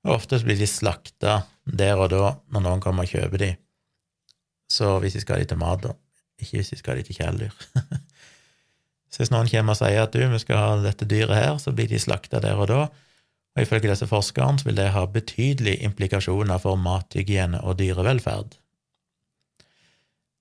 og 0.07 0.15
ofte 0.15 0.39
blir 0.47 0.57
de 0.57 0.69
slakta 0.71 1.43
der 1.67 2.01
og 2.01 2.09
da 2.15 2.31
når 2.55 2.65
noen 2.65 2.83
kommer 2.85 3.05
og 3.05 3.13
kjøper 3.13 3.43
de. 3.43 3.51
Så 4.73 4.97
hvis 5.03 5.19
de 5.19 5.23
skal 5.23 5.37
ha 5.37 5.43
de 5.43 5.51
til 5.51 5.61
mat, 5.61 5.83
da. 5.83 5.93
Ikke 6.41 6.61
hvis 6.61 6.73
de 6.73 6.79
skal 6.81 6.95
ha 6.95 7.01
de 7.01 7.07
til 7.09 7.19
kjæledyr. 7.19 7.59
så 9.11 9.21
hvis 9.21 9.33
noen 9.35 9.51
kommer 9.51 9.77
og 9.77 9.81
sier 9.83 10.07
at 10.07 10.15
du, 10.17 10.23
vi 10.33 10.41
skal 10.43 10.63
ha 10.63 10.71
dette 10.85 11.09
dyret 11.11 11.37
her, 11.37 11.59
så 11.61 11.75
blir 11.77 11.91
de 11.91 12.01
slakta 12.01 12.41
der 12.45 12.57
og 12.57 12.71
da, 12.73 12.87
og 13.57 13.65
ifølge 13.65 13.91
disse 13.91 14.09
forskerne 14.09 14.65
vil 14.65 14.77
det 14.79 14.91
ha 14.93 15.05
betydelige 15.09 15.85
implikasjoner 15.89 16.61
for 16.63 16.81
mathygiene 16.81 17.61
og 17.65 17.79
dyrevelferd. 17.81 18.57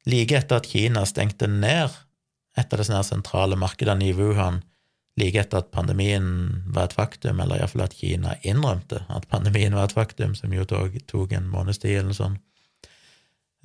Like 0.05 0.37
etter 0.37 0.59
at 0.61 0.67
Kina 0.69 1.03
stengte 1.09 1.47
ned 1.49 1.95
et 2.55 2.73
av 2.73 2.81
disse 2.81 3.03
sentrale 3.09 3.57
markedene 3.59 4.07
i 4.07 4.15
Wuhan, 4.15 4.61
like 5.19 5.39
etter 5.39 5.61
at 5.61 5.71
pandemien 5.71 6.25
var 6.75 6.89
et 6.89 6.95
faktum, 6.95 7.39
eller 7.39 7.59
iallfall 7.59 7.85
at 7.85 7.95
Kina 7.95 8.35
innrømte 8.43 9.03
at 9.07 9.27
pandemien 9.31 9.75
var 9.75 9.87
et 9.87 9.95
faktum, 9.95 10.35
som 10.35 10.53
jo 10.55 10.65
tok, 10.67 10.97
tok 11.07 11.35
en 11.37 11.47
måneds 11.51 11.79
tid 11.83 12.01
eller 12.01 12.17
sånn, 12.17 12.39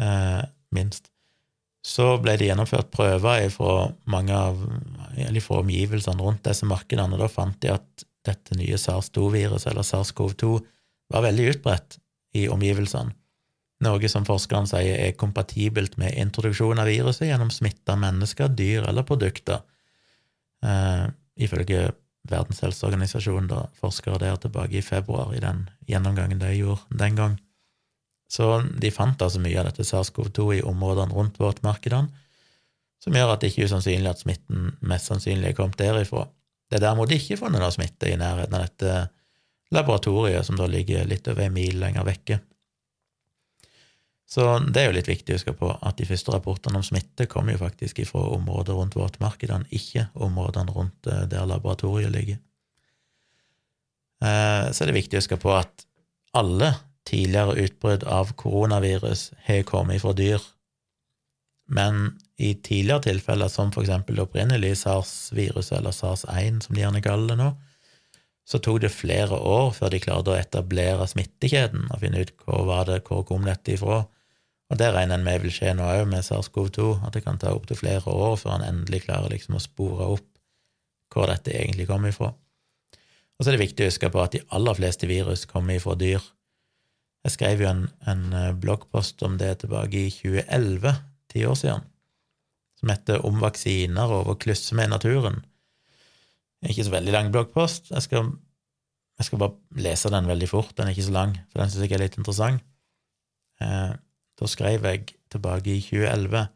eh, 0.02 0.42
minst, 0.74 1.10
så 1.82 2.12
ble 2.20 2.36
det 2.36 2.50
gjennomført 2.50 2.90
prøver 2.92 3.48
fra 3.54 3.88
mange 4.10 4.36
av, 4.36 4.60
eller 5.16 5.42
fra 5.42 5.62
omgivelsene 5.62 6.22
rundt 6.22 6.44
disse 6.46 6.68
markedene, 6.68 7.16
og 7.16 7.24
da 7.24 7.30
fant 7.32 7.56
de 7.64 7.72
at 7.72 8.04
dette 8.28 8.56
nye 8.58 8.76
SARS-2-viruset, 8.76 9.70
eller 9.72 9.86
SARS-CoV-2, 9.86 10.58
var 11.10 11.24
veldig 11.24 11.46
utbredt 11.54 11.96
i 12.36 12.46
omgivelsene, 12.52 13.16
noe 13.84 14.10
som 14.12 14.26
forskerne 14.28 14.68
sier 14.68 14.98
er 15.06 15.16
kompatibelt 15.18 15.96
med 16.00 16.16
introduksjon 16.20 16.80
av 16.80 16.88
viruset 16.90 17.28
gjennom 17.30 17.52
smitta 17.54 17.96
mennesker, 18.00 18.52
dyr 18.56 18.88
eller 18.90 19.06
produkter, 19.08 19.62
eh, 20.64 21.06
ifølge 21.40 21.90
Verdens 22.28 22.60
helseorganisasjon, 22.60 23.46
da 23.48 23.62
forskere 23.80 24.18
der 24.20 24.36
tilbake 24.36 24.76
i 24.76 24.84
februar, 24.84 25.32
i 25.34 25.40
den 25.40 25.64
gjennomgangen 25.88 26.38
de 26.38 26.50
gjorde 26.52 26.98
den 27.00 27.16
gang. 27.16 27.38
Så 28.30 28.60
de 28.78 28.90
fant 28.94 29.22
altså 29.24 29.40
mye 29.42 29.56
av 29.58 29.70
dette 29.70 29.86
SARS-CoV-2 29.88 30.58
i 30.58 30.62
områdene 30.62 31.16
rundt 31.16 31.40
våtmarkedene, 31.40 32.12
som 33.00 33.16
gjør 33.16 33.32
at 33.32 33.40
det 33.40 33.50
ikke 33.50 33.64
er 33.64 33.70
usannsynlig 33.72 34.10
at 34.10 34.20
smitten 34.20 34.68
mest 34.84 35.08
sannsynlig 35.08 35.50
er 35.50 35.56
kommet 35.56 35.80
derifra. 35.80 36.26
Det 36.68 36.76
er 36.76 36.84
derimot 36.84 37.14
ikke 37.16 37.38
funnet 37.40 37.62
noe 37.62 37.72
smitte 37.72 38.10
i 38.12 38.18
nærheten 38.20 38.54
av 38.54 38.66
dette 38.68 38.98
laboratoriet, 39.72 40.44
som 40.46 40.60
da 40.60 40.68
ligger 40.68 41.08
litt 41.08 41.26
over 41.32 41.46
en 41.46 41.56
mil 41.56 41.80
lenger 41.80 42.04
vekke. 42.06 42.38
Så 44.30 44.44
det 44.62 44.78
er 44.78 44.90
jo 44.90 44.94
litt 44.94 45.10
viktig 45.10 45.34
å 45.34 45.38
huske 45.40 45.56
på 45.58 45.72
at 45.74 45.98
de 45.98 46.06
første 46.06 46.30
rapportene 46.30 46.78
om 46.78 46.86
smitte 46.86 47.26
kommer 47.30 47.56
jo 47.56 47.64
faktisk 47.64 47.98
ifra 48.04 48.22
områder 48.36 48.76
rundt 48.78 48.94
våtmarkedene, 48.94 49.66
ikke 49.74 50.06
områdene 50.14 50.74
rundt 50.76 51.10
eh, 51.10 51.24
der 51.30 51.48
laboratoriet 51.50 52.12
ligger. 52.14 52.38
Eh, 54.22 54.70
så 54.70 54.84
er 54.84 54.90
det 54.90 55.00
viktig 55.00 55.18
å 55.18 55.24
huske 55.24 55.40
på 55.40 55.50
at 55.56 55.86
alle 56.38 56.76
tidligere 57.08 57.58
utbrudd 57.64 58.06
av 58.06 58.30
koronavirus 58.38 59.32
har 59.48 59.64
kommet 59.66 60.04
fra 60.04 60.14
dyr, 60.14 60.44
men 61.70 62.12
i 62.38 62.54
tidligere 62.54 63.08
tilfeller, 63.08 63.50
som 63.50 63.74
for 63.74 63.82
eksempel 63.82 64.18
det 64.18 64.24
opprinnelige 64.28 64.78
SARS-viruset, 64.78 65.76
eller 65.78 65.94
SARS-1 65.94 66.62
som 66.66 66.76
de 66.76 66.84
gjerne 66.84 67.02
kaller 67.02 67.34
det 67.34 67.38
nå, 67.42 67.50
så 68.46 68.58
tok 68.62 68.80
det 68.82 68.94
flere 68.94 69.36
år 69.36 69.70
før 69.76 69.92
de 69.92 70.00
klarte 70.02 70.32
å 70.32 70.38
etablere 70.38 71.06
smittekjeden 71.10 71.90
og 71.90 72.00
finne 72.02 72.22
ut 72.22 72.32
hvor 72.42 72.64
var 72.70 72.88
det, 72.88 73.02
hvor 73.06 73.22
kom 73.26 73.46
dette 73.46 73.76
ifra. 73.76 74.02
Og 74.70 74.78
det 74.78 74.92
regner 74.94 75.18
en 75.18 75.26
med 75.26 75.42
vil 75.42 75.52
skje 75.54 75.72
nå 75.74 75.86
òg 75.90 76.04
med 76.10 76.22
SARS-CoV-2, 76.22 76.90
at 77.06 77.16
det 77.16 77.24
kan 77.24 77.40
ta 77.42 77.50
opptil 77.54 77.78
flere 77.80 78.12
år 78.12 78.36
før 78.38 78.58
en 78.58 78.68
endelig 78.68 79.04
klarer 79.08 79.32
liksom 79.34 79.58
å 79.58 79.62
spore 79.62 80.06
opp 80.14 80.26
hvor 81.10 81.26
dette 81.26 81.50
egentlig 81.50 81.88
kommer 81.88 82.12
ifra. 82.12 82.30
Og 82.30 83.42
så 83.42 83.50
er 83.50 83.56
det 83.56 83.64
viktig 83.64 83.86
å 83.86 83.88
huske 83.90 84.10
på 84.14 84.20
at 84.22 84.36
de 84.36 84.44
aller 84.54 84.76
fleste 84.78 85.08
virus 85.10 85.46
kommer 85.50 85.74
ifra 85.74 85.96
dyr. 85.98 86.22
Jeg 87.26 87.34
skrev 87.34 87.64
jo 87.64 87.70
en, 87.70 87.86
en 88.08 88.26
bloggpost 88.60 89.24
om 89.26 89.38
det 89.40 89.56
tilbake 89.62 90.06
i 90.06 90.12
2011, 90.12 91.00
ti 91.32 91.42
år 91.48 91.56
siden, 91.58 91.88
som 92.80 92.92
heter 92.92 93.24
Om 93.26 93.40
vaksiner 93.42 94.12
å 94.20 94.36
klusse 94.40 94.76
med 94.78 94.92
naturen. 94.92 95.42
Ikke 96.68 96.84
så 96.86 96.92
veldig 96.94 97.12
lang 97.16 97.32
bloggpost. 97.32 97.90
Jeg 97.90 98.04
skal, 98.06 98.30
jeg 99.18 99.28
skal 99.28 99.42
bare 99.42 99.82
lese 99.82 100.12
den 100.12 100.28
veldig 100.30 100.48
fort, 100.48 100.76
den 100.76 100.88
er 100.88 100.94
ikke 100.94 101.08
så 101.08 101.16
lang, 101.16 101.34
for 101.50 101.62
den 101.62 101.72
syns 101.72 101.84
jeg 101.88 101.96
er 101.96 102.04
litt 102.04 102.20
interessant. 102.20 102.64
Eh, 103.60 103.92
da 104.40 104.48
skrev 104.48 104.88
jeg 104.88 105.12
tilbake 105.30 105.76
i 105.76 105.84
2011 105.84 106.48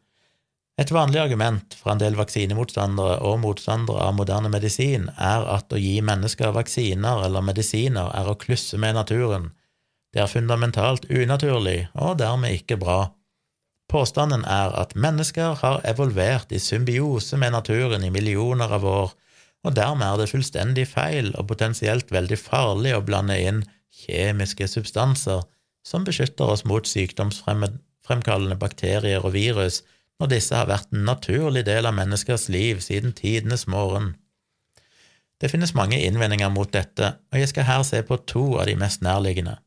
et 0.75 0.91
vanlig 0.91 1.21
argument 1.21 1.75
fra 1.79 1.93
en 1.93 2.01
del 2.01 2.17
vaksinemotstandere 2.19 3.21
og 3.23 3.37
motstandere 3.45 4.09
av 4.09 4.17
moderne 4.17 4.49
medisin 4.51 5.07
er 5.15 5.45
at 5.47 5.71
å 5.71 5.79
gi 5.79 6.01
mennesker 6.03 6.51
vaksiner 6.55 7.23
eller 7.27 7.45
medisiner 7.47 8.11
er 8.11 8.27
å 8.27 8.35
klusse 8.35 8.79
med 8.81 8.97
naturen. 8.97 9.53
Det 10.11 10.19
er 10.23 10.31
fundamentalt 10.31 11.07
unaturlig 11.07 11.85
og 11.93 12.17
dermed 12.19 12.57
ikke 12.59 12.79
bra. 12.81 12.99
Påstanden 13.87 14.43
er 14.43 14.75
at 14.75 14.97
mennesker 14.99 15.55
har 15.61 15.79
evolvert 15.87 16.51
i 16.51 16.59
symbiose 16.59 17.39
med 17.39 17.55
naturen 17.55 18.03
i 18.03 18.11
millioner 18.11 18.75
av 18.75 18.83
år, 18.89 19.15
og 19.63 19.75
dermed 19.79 20.09
er 20.09 20.19
det 20.19 20.31
fullstendig 20.33 20.89
feil 20.91 21.31
og 21.39 21.47
potensielt 21.53 22.11
veldig 22.11 22.39
farlig 22.41 22.97
å 22.97 23.03
blande 23.05 23.37
inn 23.39 23.63
kjemiske 24.03 24.67
substanser 24.67 25.45
som 25.85 26.05
beskytter 26.07 26.49
oss 26.49 26.65
mot 26.65 26.87
sykdomsfremkallende 26.89 28.57
bakterier 28.59 29.23
og 29.23 29.35
virus 29.37 29.83
når 30.19 30.31
disse 30.31 30.55
har 30.55 30.69
vært 30.69 30.93
en 30.93 31.05
naturlig 31.07 31.65
del 31.67 31.85
av 31.85 31.95
menneskers 31.97 32.47
liv 32.49 32.81
siden 32.83 33.13
tidenes 33.15 33.67
morgen. 33.67 34.15
Det 35.41 35.51
finnes 35.51 35.75
mange 35.75 35.99
innvendinger 35.99 36.49
mot 36.53 36.71
dette, 36.71 37.17
og 37.31 37.39
jeg 37.39 37.51
skal 37.51 37.67
her 37.67 37.83
se 37.83 37.99
på 38.07 38.17
to 38.29 38.45
av 38.55 38.69
de 38.69 38.77
mest 38.79 39.03
nærliggende. 39.03 39.57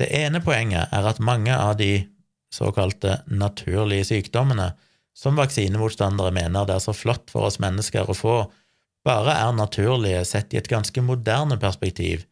Det 0.00 0.08
ene 0.14 0.40
poenget 0.40 0.94
er 0.94 1.08
at 1.10 1.20
mange 1.20 1.52
av 1.54 1.76
de 1.80 2.06
såkalte 2.54 3.18
naturlige 3.26 4.08
sykdommene 4.08 4.70
som 5.18 5.36
vaksinemotstandere 5.36 6.32
mener 6.32 6.66
det 6.66 6.78
er 6.78 6.84
så 6.84 6.94
flott 6.96 7.28
for 7.32 7.50
oss 7.50 7.58
mennesker 7.60 8.08
å 8.08 8.16
få, 8.16 8.36
bare 9.04 9.34
er 9.34 9.56
naturlige 9.56 10.24
sett 10.28 10.54
i 10.54 10.60
et 10.60 10.70
ganske 10.70 11.02
moderne 11.04 11.58
perspektiv. 11.60 12.24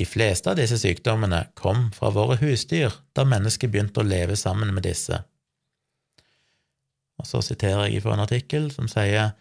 De 0.00 0.06
fleste 0.08 0.48
av 0.48 0.56
disse 0.56 0.78
sykdommene 0.80 1.42
kom 1.60 1.90
fra 1.92 2.08
våre 2.14 2.38
husdyr 2.40 2.94
da 3.12 3.26
mennesket 3.28 3.68
begynte 3.68 4.00
å 4.00 4.06
leve 4.08 4.32
sammen 4.40 4.70
med 4.72 4.86
disse. 4.88 5.18
Og 7.20 7.26
så 7.28 7.42
siterer 7.44 7.90
jeg 7.90 8.00
fra 8.00 8.14
en 8.16 8.22
artikkel 8.24 8.70
som 8.72 8.88
sier 8.88 9.34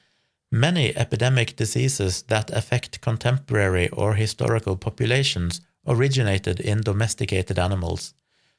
Many 0.51 0.89
epidemic 0.99 1.55
diseases 1.55 2.23
that 2.27 2.51
affect 2.51 2.99
contemporary 2.99 3.87
or 3.93 4.15
historical 4.15 4.75
populations 4.75 5.61
originated 5.87 6.59
in 6.59 6.81
domesticated 6.81 7.57
animals. 7.57 8.13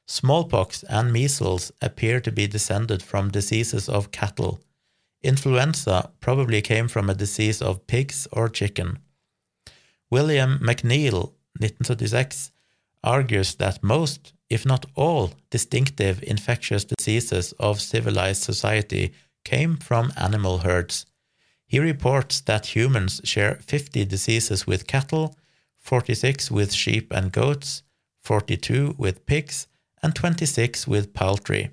Smallpox 0.06 0.82
and 0.84 1.12
measles 1.12 1.70
appear 1.82 2.18
to 2.20 2.32
be 2.32 2.46
descended 2.46 3.02
from 3.02 3.28
diseases 3.30 3.90
of 3.90 4.10
cattle. 4.10 4.62
Influenza 5.22 6.12
probably 6.20 6.62
came 6.62 6.88
from 6.88 7.10
a 7.10 7.14
disease 7.14 7.60
of 7.60 7.86
pigs 7.86 8.26
or 8.32 8.48
chicken. 8.48 9.00
William 10.10 10.58
McNeill, 10.62 11.34
1976, 11.60 12.50
argues 13.02 13.54
that 13.56 13.82
most 13.82 14.32
if 14.50 14.66
not 14.66 14.84
all, 14.96 15.32
distinctive 15.50 16.22
infectious 16.24 16.84
diseases 16.84 17.52
of 17.60 17.80
civilized 17.80 18.42
society 18.42 19.12
came 19.44 19.76
from 19.76 20.12
animal 20.16 20.58
herds. 20.58 21.06
He 21.66 21.78
reports 21.78 22.40
that 22.42 22.74
humans 22.74 23.20
share 23.22 23.54
50 23.54 24.04
diseases 24.04 24.66
with 24.66 24.88
cattle, 24.88 25.36
46 25.78 26.50
with 26.50 26.72
sheep 26.72 27.12
and 27.12 27.30
goats, 27.30 27.84
42 28.22 28.96
with 28.98 29.24
pigs, 29.24 29.68
and 30.02 30.14
26 30.14 30.88
with 30.88 31.14
poultry. 31.14 31.70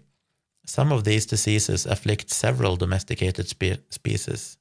Some 0.67 0.91
of 0.91 1.03
these 1.03 1.25
diseases 1.25 1.87
afflict 1.87 2.29
several 2.29 2.75
domesticated 2.75 3.47
spe 3.47 3.79
species. 3.89 4.57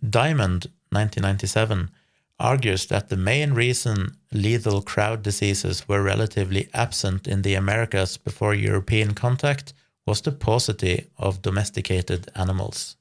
Diamond, 0.00 0.66
1997, 0.90 1.90
argues 2.42 2.86
that 2.86 3.08
the 3.08 3.16
main 3.16 3.54
reason 3.54 4.16
lethal 4.32 4.82
crowd 4.82 5.22
diseases 5.22 5.88
were 5.88 6.02
relatively 6.02 6.68
absent 6.74 7.28
in 7.28 7.42
the 7.42 7.54
Americas 7.54 8.16
before 8.16 8.54
European 8.54 9.14
contact 9.14 9.72
was 10.06 10.20
the 10.22 10.32
paucity 10.32 11.06
of 11.16 11.42
domesticated 11.42 12.30
animals. 12.34 12.96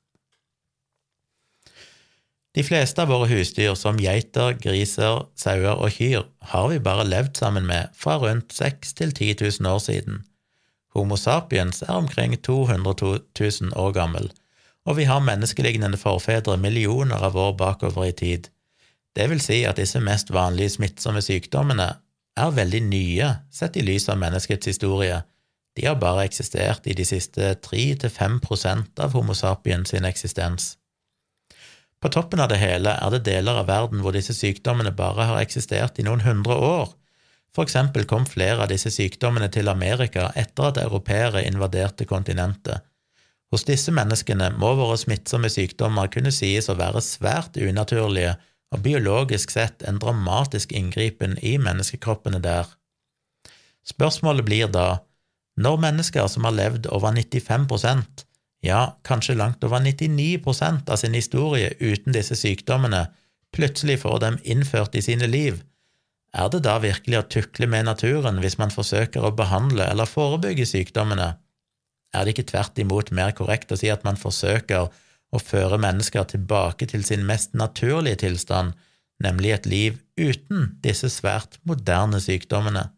De 2.53 2.63
fleste 2.63 3.01
av 3.01 3.07
våre 3.07 3.29
husdyr, 3.31 3.75
som 3.79 3.99
geiter, 3.99 4.57
griser, 4.59 5.23
sauer 5.39 5.79
og 5.79 5.93
kyr, 5.95 6.25
har 6.51 6.67
vi 6.67 6.81
bare 6.83 7.07
levd 7.07 7.39
sammen 7.39 7.65
med 7.65 7.93
fra 7.95 8.17
rundt 8.19 8.51
6 8.53 8.93
til 8.99 9.13
10 9.15 9.35
000 9.61 9.71
år 9.71 9.79
siden. 9.79 10.23
Homo 10.91 11.15
sapiens 11.15 11.81
er 11.81 11.95
omkring 11.95 12.35
200 12.43 13.21
000 13.39 13.71
år 13.79 13.91
gammel, 13.95 14.27
og 14.85 14.97
vi 14.97 15.07
har 15.07 15.23
menneskelignende 15.23 15.97
forfedre 15.97 16.57
millioner 16.57 17.23
av 17.23 17.39
år 17.39 17.55
bakover 17.55 18.09
i 18.09 18.11
tid. 18.11 18.51
Det 19.15 19.27
vil 19.27 19.41
si 19.43 19.63
at 19.67 19.79
disse 19.79 19.99
mest 19.99 20.31
vanlige 20.31 20.77
smittsomme 20.77 21.21
sykdommene 21.23 21.89
er 22.39 22.53
veldig 22.55 22.81
nye 22.87 23.31
sett 23.51 23.75
i 23.77 23.83
lys 23.83 24.07
av 24.09 24.19
menneskets 24.21 24.71
historie. 24.71 25.21
De 25.75 25.87
har 25.87 25.99
bare 25.99 26.25
eksistert 26.27 26.87
i 26.87 26.95
de 26.95 27.05
siste 27.07 27.53
3–5% 27.65 29.03
av 29.03 29.15
Homo 29.15 29.35
sapiens 29.35 29.91
sin 29.91 30.07
eksistens. 30.07 30.75
På 32.01 32.09
toppen 32.09 32.41
av 32.41 32.49
det 32.49 32.57
hele 32.57 32.95
er 32.97 33.11
det 33.13 33.25
deler 33.27 33.59
av 33.61 33.67
verden 33.69 34.01
hvor 34.01 34.15
disse 34.15 34.33
sykdommene 34.33 34.93
bare 34.95 35.27
har 35.29 35.41
eksistert 35.43 35.99
i 35.99 36.07
noen 36.07 36.23
hundre 36.25 36.55
år. 36.55 36.95
For 37.55 37.67
eksempel 37.67 38.07
kom 38.07 38.25
flere 38.25 38.63
av 38.63 38.71
disse 38.71 38.89
sykdommene 38.95 39.51
til 39.51 39.69
Amerika 39.69 40.31
etter 40.39 40.71
at 40.71 40.79
europeere 40.81 41.43
invaderte 41.45 42.07
kontinentet. 42.07 42.81
Hos 43.51 43.67
disse 43.67 43.91
menneskene 43.91 44.53
må 44.55 44.71
våre 44.79 44.95
smittsomme 44.97 45.51
sykdommer 45.51 46.07
kunne 46.11 46.31
sies 46.31 46.71
å 46.71 46.77
være 46.79 47.03
svært 47.03 47.59
unaturlige 47.59 48.37
og 48.71 48.83
biologisk 48.85 49.51
sett 49.51 49.83
en 49.87 49.99
dramatisk 49.99 50.71
inngripen 50.71 51.37
i 51.43 51.57
menneskekroppene 51.61 52.39
der. 52.43 52.69
Spørsmålet 53.87 54.47
blir 54.47 54.71
da, 54.71 55.01
når 55.59 55.81
mennesker 55.83 56.27
som 56.31 56.47
har 56.47 56.55
levd 56.55 56.87
over 56.95 57.11
95% 57.17 58.25
ja, 58.61 58.97
kanskje 59.03 59.35
langt 59.35 59.63
over 59.63 59.81
99% 59.81 60.89
av 60.89 61.01
sin 61.01 61.17
historie 61.17 61.73
uten 61.79 62.13
disse 62.13 62.37
sykdommene, 62.37 63.07
plutselig 63.51 63.99
får 64.03 64.19
dem 64.23 64.37
innført 64.43 64.95
i 64.95 65.01
sine 65.03 65.27
liv, 65.27 65.59
er 66.31 66.47
det 66.47 66.61
da 66.63 66.77
virkelig 66.79 67.17
å 67.19 67.27
tukle 67.27 67.67
med 67.67 67.89
naturen 67.89 68.39
hvis 68.39 68.55
man 68.61 68.71
forsøker 68.71 69.25
å 69.25 69.33
behandle 69.35 69.89
eller 69.91 70.07
forebygge 70.07 70.67
sykdommene? 70.69 71.33
Er 72.15 72.23
det 72.23 72.35
ikke 72.35 72.47
tvert 72.53 72.79
imot 72.79 73.11
mer 73.15 73.33
korrekt 73.35 73.71
å 73.71 73.79
si 73.79 73.89
at 73.91 74.05
man 74.07 74.19
forsøker 74.19 74.87
og 75.31 75.43
føre 75.43 75.79
mennesker 75.81 76.25
tilbake 76.27 76.87
til 76.91 77.05
sin 77.07 77.25
mest 77.27 77.53
naturlige 77.57 78.21
tilstand, 78.25 78.73
nemlig 79.23 79.53
et 79.55 79.69
liv 79.69 79.99
uten 80.19 80.73
disse 80.83 81.09
svært 81.13 81.59
moderne 81.67 82.19
sykdommene. 82.21 82.89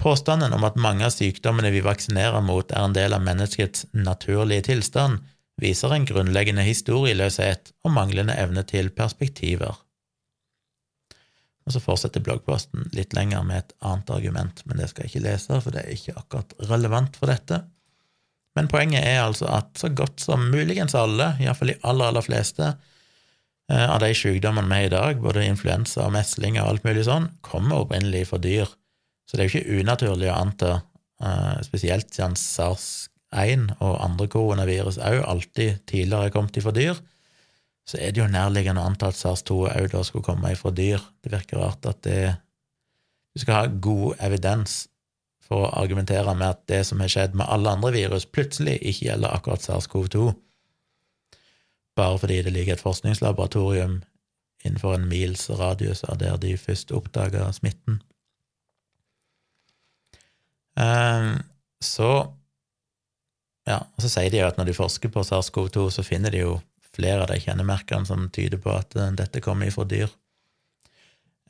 Påstanden 0.00 0.52
om 0.52 0.66
at 0.66 0.76
mange 0.80 1.06
av 1.06 1.14
sykdommene 1.14 1.70
vi 1.70 1.84
vaksinerer 1.84 2.42
mot, 2.42 2.72
er 2.72 2.82
en 2.82 2.96
del 2.96 3.14
av 3.14 3.22
menneskets 3.24 3.86
naturlige 3.94 4.66
tilstand, 4.70 5.22
viser 5.62 5.94
en 5.94 6.06
grunnleggende 6.08 6.64
historieløshet 6.66 7.70
og 7.86 7.94
manglende 7.94 8.34
evne 8.34 8.64
til 8.66 8.90
perspektiver. 8.90 9.78
Og 11.64 11.72
så 11.72 11.80
fortsetter 11.80 12.24
bloggposten 12.24 12.90
litt 12.92 13.14
lenger 13.16 13.46
med 13.46 13.62
et 13.62 13.76
annet 13.86 14.10
argument, 14.12 14.64
men 14.66 14.80
det 14.80 14.90
skal 14.90 15.06
jeg 15.06 15.14
ikke 15.14 15.28
lese, 15.28 15.60
for 15.62 15.72
det 15.72 15.84
er 15.84 15.94
ikke 15.94 16.16
akkurat 16.18 16.52
relevant 16.68 17.16
for 17.16 17.30
dette. 17.30 17.62
Men 18.54 18.70
poenget 18.70 19.02
er 19.02 19.24
altså 19.24 19.48
at 19.50 19.72
så 19.78 19.90
godt 19.90 20.22
som 20.22 20.48
muligens 20.52 20.94
alle, 20.98 21.32
iallfall 21.42 21.72
de 21.72 21.78
aller, 21.82 22.10
aller 22.12 22.24
fleste, 22.24 22.74
eh, 23.70 23.86
av 23.88 23.98
de 24.02 24.12
sykdommene 24.14 24.68
vi 24.70 24.84
har 24.84 24.90
i 24.90 24.92
dag, 24.94 25.22
både 25.22 25.46
influensa 25.48 26.06
og 26.06 26.14
mesling 26.14 26.60
og 26.60 26.68
alt 26.68 26.86
mulig 26.86 27.06
sånn, 27.08 27.30
kommer 27.46 27.82
opprinnelig 27.82 28.28
fra 28.30 28.38
dyr. 28.42 28.70
Så 29.26 29.36
det 29.36 29.44
er 29.44 29.48
jo 29.48 29.58
ikke 29.58 29.80
unaturlig 29.82 30.30
å 30.30 30.38
anta, 30.38 30.72
eh, 31.24 31.56
spesielt 31.66 32.14
siden 32.14 32.38
SARS-1 32.38 33.74
og 33.80 33.98
andre 34.04 34.30
koronavirus 34.30 35.00
òg 35.02 35.24
alltid 35.26 35.82
tidligere 35.90 36.30
er 36.30 36.36
kommet 36.36 36.62
fra 36.62 36.74
dyr, 36.76 37.02
så 37.84 37.98
er 38.00 38.14
det 38.14 38.22
jo 38.22 38.30
nærliggende 38.30 38.80
å 38.80 38.88
anta 38.88 39.10
at 39.10 39.18
SARS-2 39.18 39.66
òg 39.68 39.90
da 39.92 40.02
skulle 40.06 40.24
komme 40.24 40.54
fra 40.56 40.70
dyr. 40.72 41.02
Det 41.20 41.32
virker 41.32 41.60
rart 41.60 41.84
at 41.86 42.02
det 42.06 42.36
Du 43.34 43.40
skal 43.42 43.54
ha 43.54 43.66
god 43.66 44.14
evidens 44.22 44.84
for 45.44 45.66
å 45.66 45.72
argumentere 45.82 46.32
med 46.36 46.46
at 46.48 46.62
det 46.70 46.80
som 46.88 47.02
har 47.04 47.12
skjedd 47.12 47.36
med 47.36 47.48
alle 47.52 47.74
andre 47.76 47.92
virus, 47.94 48.26
plutselig 48.26 48.78
ikke 48.80 49.10
gjelder 49.10 49.36
akkurat 49.36 49.64
SARS-CoV-2, 49.64 50.32
bare 51.98 52.18
fordi 52.18 52.40
det 52.42 52.54
ligger 52.54 52.74
et 52.74 52.82
forskningslaboratorium 52.82 54.00
innenfor 54.64 54.96
en 54.96 55.08
mils 55.08 55.46
radius 55.50 56.02
av 56.08 56.18
der 56.22 56.38
de 56.40 56.56
først 56.58 56.92
oppdaga 56.96 57.50
smitten. 57.52 58.00
Um, 60.74 61.36
så 61.84 62.10
ja, 63.68 63.78
og 63.78 64.02
så 64.02 64.10
sier 64.10 64.32
de 64.32 64.40
jo 64.40 64.48
at 64.48 64.58
når 64.58 64.72
de 64.72 64.76
forsker 64.76 65.12
på 65.12 65.22
SARS-CoV-2, 65.24 65.86
så 65.94 66.04
finner 66.04 66.34
de 66.34 66.42
jo 66.42 66.56
flere 66.94 67.22
av 67.22 67.30
de 67.30 67.38
kjennemerkene 67.40 68.08
som 68.08 68.26
tyder 68.34 68.60
på 68.60 68.72
at 68.74 68.96
uh, 68.98 69.12
dette 69.16 69.42
kommer 69.44 69.70
ifra 69.70 69.86
dyr. 69.88 70.10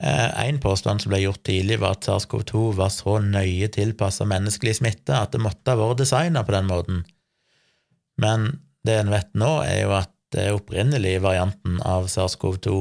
En 0.03 0.57
påstand 0.59 1.01
som 1.01 1.13
ble 1.13 1.21
gjort 1.23 1.45
tidlig, 1.47 1.77
var 1.79 1.95
at 1.95 2.07
SARS-CoV-2 2.09 2.63
var 2.75 2.91
så 2.91 3.21
nøye 3.23 3.69
tilpassa 3.73 4.27
menneskelig 4.27 4.81
smitte 4.81 5.15
at 5.15 5.31
det 5.33 5.43
måtte 5.45 5.71
ha 5.71 5.79
vært 5.79 6.01
designa 6.03 6.43
på 6.45 6.55
den 6.57 6.67
måten. 6.67 7.05
Men 8.21 8.49
det 8.85 8.99
en 9.01 9.13
vet 9.13 9.31
nå, 9.39 9.53
er 9.63 9.85
jo 9.85 9.95
at 9.97 10.13
den 10.35 10.57
opprinnelige 10.59 11.23
varianten 11.23 11.79
av 11.87 12.09
SARS-CoV-2 12.11 12.75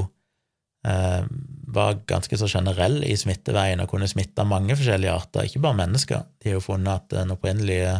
eh, 0.89 1.25
var 1.73 1.99
ganske 2.09 2.37
så 2.37 2.49
generell 2.49 3.01
i 3.05 3.15
smitteveien 3.17 3.81
og 3.83 3.91
kunne 3.91 4.09
smitte 4.09 4.45
mange 4.47 4.75
forskjellige 4.77 5.13
arter, 5.13 5.47
ikke 5.47 5.61
bare 5.63 5.79
mennesker. 5.83 6.25
De 6.41 6.51
har 6.51 6.59
jo 6.59 6.65
funnet 6.65 6.93
at 6.97 7.13
den 7.13 7.33
opprinnelige 7.33 7.99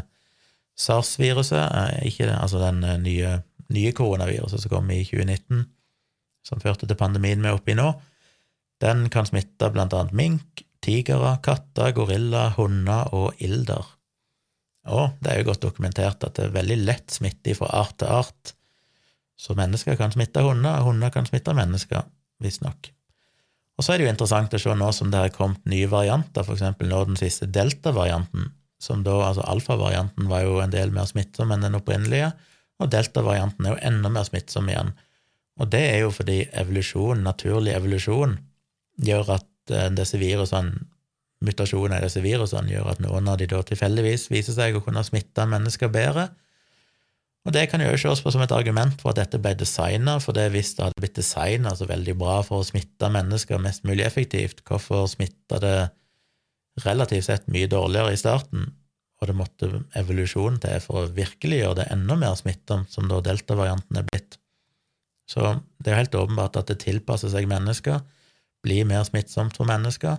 SARS-viruset, 0.80 1.62
eh, 1.64 2.34
altså 2.34 2.62
den 2.62 2.84
eh, 2.84 3.00
nye, 3.02 3.36
nye 3.74 3.94
koronaviruset 3.96 4.64
som 4.64 4.74
kom 4.74 4.92
i 4.94 5.04
2019, 5.06 5.64
som 6.44 6.60
førte 6.64 6.90
til 6.90 7.00
pandemien 7.00 7.42
vi 7.42 7.52
er 7.52 7.58
oppe 7.58 7.74
i 7.74 7.78
nå, 7.80 7.92
den 8.84 9.08
kan 9.12 9.28
smitte 9.28 9.70
blant 9.72 9.96
annet 9.96 10.16
mink, 10.16 10.64
tigere, 10.84 11.38
katter, 11.46 11.94
gorillaer, 11.96 12.58
hunder 12.58 13.14
og 13.16 13.40
ilder. 13.44 13.86
Og 14.92 15.14
det 15.24 15.32
er 15.32 15.40
jo 15.40 15.48
godt 15.52 15.64
dokumentert 15.64 16.26
at 16.28 16.36
det 16.36 16.50
er 16.50 16.58
veldig 16.58 16.82
lett 16.84 17.14
smitte 17.16 17.56
fra 17.56 17.70
art 17.80 17.96
til 18.02 18.12
art. 18.12 18.52
Så 19.40 19.56
mennesker 19.56 19.96
kan 20.00 20.12
smitte 20.12 20.44
hunder, 20.44 20.82
og 20.82 20.92
hunder 20.92 21.14
kan 21.14 21.28
smitte 21.28 21.56
mennesker, 21.56 22.04
visstnok. 22.44 22.92
Og 23.78 23.86
så 23.86 23.94
er 23.94 24.00
det 24.00 24.06
jo 24.06 24.12
interessant 24.14 24.54
å 24.54 24.60
se 24.62 24.76
nå 24.78 24.90
som 24.94 25.10
det 25.10 25.22
har 25.24 25.34
kommet 25.34 25.64
nye 25.70 25.88
varianter, 25.90 26.46
for 26.46 26.58
eksempel 26.58 26.92
nå 26.92 27.00
den 27.08 27.18
siste 27.20 27.48
delta-varianten, 27.50 28.52
som 28.84 29.02
da, 29.06 29.16
altså 29.30 29.46
alfa-varianten 29.48 30.28
var 30.30 30.44
jo 30.44 30.60
en 30.62 30.74
del 30.74 30.92
mer 30.94 31.08
smittsom 31.10 31.54
enn 31.56 31.64
den 31.64 31.80
opprinnelige, 31.80 32.34
og 32.84 32.92
delta-varianten 32.92 33.66
er 33.66 33.76
jo 33.76 33.84
enda 33.90 34.12
mer 34.12 34.28
smittsom 34.28 34.68
igjen. 34.70 34.92
Og 35.62 35.70
det 35.72 35.82
er 35.88 36.00
jo 36.04 36.12
fordi 36.14 36.44
evolusjon, 36.60 37.24
naturlig 37.26 37.74
evolusjon, 37.78 38.36
gjør 39.06 39.36
at 39.38 39.74
eh, 39.74 39.90
disse 39.96 40.20
virusene, 40.22 40.88
mutasjoner 41.44 42.00
i 42.00 42.06
disse 42.06 42.24
virusene, 42.24 42.72
gjør 42.72 42.94
at 42.94 43.04
noen 43.04 43.28
av 43.28 43.40
de 43.42 43.50
da 43.52 43.60
tilfeldigvis 43.68 44.30
viser 44.32 44.56
seg 44.56 44.78
å 44.78 44.84
kunne 44.86 45.04
smitte 45.04 45.48
mennesker 45.50 45.92
bedre, 45.92 46.30
og 47.44 47.52
det 47.52 47.66
kan 47.68 47.82
jo 47.84 47.96
ses 48.00 48.22
på 48.24 48.32
som 48.32 48.44
et 48.46 48.54
argument 48.56 49.02
for 49.02 49.12
at 49.12 49.20
dette 49.20 49.40
ble 49.44 49.52
designa, 49.60 50.16
for 50.24 50.36
det 50.36 50.46
hvis 50.54 50.78
det 50.78 50.86
hadde 50.86 51.04
blitt 51.04 51.18
designa 51.18 51.74
så 51.76 51.88
veldig 51.90 52.16
bra 52.20 52.38
for 52.48 52.64
å 52.64 52.68
smitte 52.68 53.10
mennesker 53.12 53.60
mest 53.60 53.84
mulig 53.88 54.06
effektivt, 54.06 54.64
hvorfor 54.68 55.10
smitta 55.12 55.60
det 55.60 55.76
relativt 56.86 57.28
sett 57.28 57.52
mye 57.52 57.68
dårligere 57.70 58.16
i 58.16 58.22
starten, 58.22 58.72
og 59.20 59.30
det 59.30 59.36
måtte 59.40 59.70
evolusjon 60.00 60.62
til 60.64 60.80
for 60.84 61.04
å 61.04 61.12
virkelig 61.16 61.60
gjøre 61.60 61.82
det 61.82 61.90
enda 61.96 62.16
mer 62.20 62.40
smittsomt, 62.40 62.92
som 62.96 63.12
da 63.12 63.20
delta-varianten 63.24 64.00
er 64.00 64.08
blitt. 64.08 64.40
Så 65.28 65.44
det 65.80 65.92
er 65.92 65.98
jo 65.98 66.02
helt 66.02 66.18
åpenbart 66.24 66.60
at 66.60 66.72
det 66.72 66.80
tilpasser 66.84 67.32
seg 67.32 67.48
mennesker, 67.52 68.02
blir 68.64 68.88
mer 68.88 69.04
smittsomt 69.08 69.58
for 69.60 69.70
mennesker, 69.70 70.18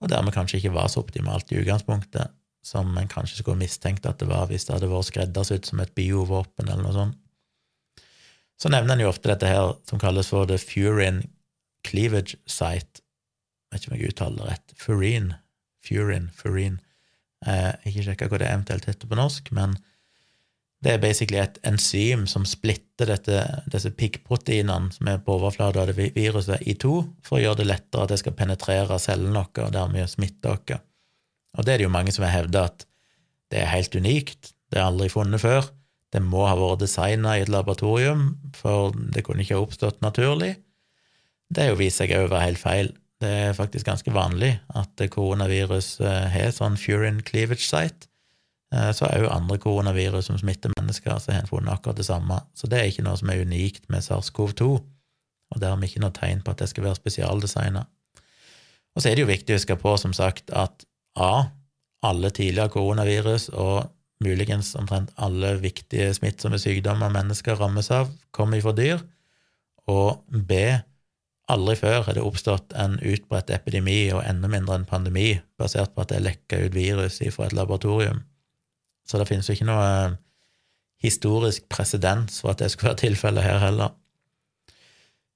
og 0.00 0.12
dermed 0.12 0.34
kanskje 0.36 0.60
ikke 0.60 0.74
var 0.76 0.88
så 0.88 1.02
optimalt 1.02 1.52
i 1.52 1.58
utgangspunktet 1.60 2.32
som 2.64 2.92
en 2.98 3.08
kanskje 3.08 3.40
skulle 3.40 3.60
mistenkt 3.60 4.06
at 4.08 4.20
det 4.20 4.28
var 4.28 4.48
hvis 4.50 4.66
det 4.68 4.76
hadde 4.76 4.90
vært 4.90 5.08
skreddersydd 5.08 5.68
som 5.68 5.80
et 5.80 5.92
biovåpen 5.96 6.68
eller 6.68 6.84
noe 6.84 6.96
sånt. 6.96 7.18
Så 8.60 8.68
nevner 8.68 8.92
en 8.92 9.06
jo 9.06 9.12
ofte 9.12 9.30
dette 9.30 9.48
her 9.48 9.72
som 9.88 10.00
kalles 10.00 10.28
for 10.28 10.48
the 10.48 10.58
furin 10.60 11.22
cleavage 11.86 12.36
site. 12.44 13.00
Jeg 13.00 13.72
vet 13.72 13.84
ikke 13.84 13.92
om 13.92 13.96
jeg 13.96 14.12
uttaler 14.12 14.42
det 14.42 14.48
rett. 14.50 14.74
Furin. 14.76 15.30
Furin. 15.86 16.26
Furin. 16.36 16.76
Eh, 17.46 17.72
ikke 17.88 18.04
sjekka 18.04 18.28
hva 18.28 18.40
det 18.42 18.50
eventuelt 18.50 18.88
heter 18.90 19.08
på 19.08 19.16
norsk, 19.16 19.48
men 19.56 19.78
det 20.80 20.94
er 20.94 21.00
basically 21.02 21.40
et 21.42 21.58
enzym 21.68 22.24
som 22.30 22.46
splitter 22.48 23.10
dette, 23.10 23.40
disse 23.72 23.90
piggproteinene 23.92 24.94
som 24.94 25.10
er 25.12 25.18
på 25.24 25.34
overflata 25.36 25.82
av 25.82 25.90
det 25.90 26.12
viruset, 26.16 26.62
i 26.64 26.76
to, 26.80 27.02
for 27.24 27.36
å 27.36 27.42
gjøre 27.42 27.60
det 27.60 27.68
lettere 27.68 28.06
at 28.06 28.14
det 28.14 28.20
skal 28.22 28.36
penetrere 28.38 29.00
cellene 29.02 29.42
våre 29.42 29.66
og 29.66 29.74
dermed 29.76 30.08
smitte 30.08 30.54
oss. 30.54 30.80
Og 31.58 31.66
det 31.66 31.74
er 31.74 31.82
det 31.82 31.88
jo 31.88 31.92
mange 31.92 32.14
som 32.14 32.24
har 32.24 32.32
hevda 32.38 32.64
at 32.70 32.86
det 33.52 33.60
er 33.60 33.74
helt 33.74 33.94
unikt, 33.98 34.54
det 34.70 34.78
er 34.78 34.86
aldri 34.86 35.10
funnet 35.12 35.42
før, 35.42 35.68
det 36.10 36.22
må 36.24 36.42
ha 36.48 36.56
vært 36.58 36.82
designa 36.82 37.36
i 37.36 37.44
et 37.44 37.52
laboratorium, 37.52 38.32
for 38.56 38.96
det 39.14 39.22
kunne 39.26 39.44
ikke 39.44 39.58
ha 39.58 39.62
oppstått 39.62 40.00
naturlig. 40.02 40.56
Det 41.50 41.64
er 41.64 41.72
jo 41.72 41.80
vist 41.82 42.00
seg 42.00 42.14
å 42.16 42.24
være 42.24 42.46
helt 42.48 42.62
feil. 42.62 42.92
Det 43.20 43.30
er 43.44 43.56
faktisk 43.58 43.86
ganske 43.86 44.14
vanlig 44.14 44.54
at 44.78 45.02
koronavirus 45.12 45.98
eh, 46.00 46.26
har 46.32 46.54
sånn 46.56 46.78
furin 46.80 47.20
cleavage 47.26 47.66
site. 47.66 48.09
Eh, 48.74 48.90
så 48.94 49.08
er 49.10 49.24
jo 49.24 49.32
andre 49.34 49.58
koronavirus 49.58 50.30
som 50.30 50.38
smitter 50.38 50.72
mennesker, 50.78 51.18
så 51.18 51.32
har 51.32 51.42
en 51.42 51.50
funnet 51.50 51.72
akkurat 51.72 51.98
det 51.98 52.06
samme. 52.06 52.40
Så 52.54 52.70
det 52.70 52.78
er 52.78 52.90
ikke 52.90 53.06
noe 53.06 53.18
som 53.18 53.30
er 53.32 53.42
unikt 53.42 53.88
med 53.90 54.04
SARS-CoV-2, 54.06 54.68
og 55.50 55.62
dermed 55.62 55.88
ikke 55.88 56.02
noe 56.04 56.14
tegn 56.14 56.44
på 56.44 56.54
at 56.54 56.62
det 56.62 56.70
skal 56.70 56.86
være 56.86 57.00
spesialdesigna. 57.00 57.86
Og 58.94 59.02
så 59.02 59.10
er 59.10 59.16
det 59.16 59.24
jo 59.24 59.30
viktig 59.30 59.54
å 59.54 59.58
huske 59.58 59.78
på, 59.78 59.96
som 60.02 60.14
sagt, 60.16 60.50
at 60.50 60.86
A. 61.18 61.50
Alle 62.06 62.30
tidligere 62.32 62.72
koronavirus 62.72 63.50
og 63.52 63.90
muligens 64.24 64.72
omtrent 64.78 65.10
alle 65.20 65.54
viktige 65.60 66.14
smittsomme 66.16 66.58
sykdommer 66.60 67.12
mennesker 67.12 67.58
rammes 67.60 67.90
av, 67.92 68.08
kommer 68.32 68.62
fra 68.64 68.72
dyr. 68.76 69.02
Og 69.90 70.22
B. 70.30 70.62
Aldri 71.50 71.74
før 71.80 72.04
har 72.06 72.14
det 72.14 72.22
oppstått 72.22 72.72
en 72.78 72.96
utbredt 73.02 73.50
epidemi, 73.50 74.12
og 74.14 74.22
enda 74.22 74.48
mindre 74.48 74.78
en 74.78 74.86
pandemi, 74.88 75.34
basert 75.58 75.92
på 75.94 76.04
at 76.04 76.12
det 76.12 76.20
er 76.20 76.26
lekka 76.28 76.60
ut 76.62 76.76
virus 76.76 77.18
fra 77.34 77.48
et 77.48 77.56
laboratorium. 77.58 78.22
Så 79.10 79.18
det 79.18 79.26
finnes 79.26 79.48
jo 79.48 79.56
ikke 79.56 79.66
noe 79.66 79.86
eh, 79.86 80.18
historisk 81.02 81.66
presedens 81.72 82.38
for 82.42 82.52
at 82.52 82.62
det 82.62 82.70
skulle 82.70 82.92
være 82.92 83.02
tilfellet 83.08 83.46
her 83.46 83.58
heller. 83.64 83.96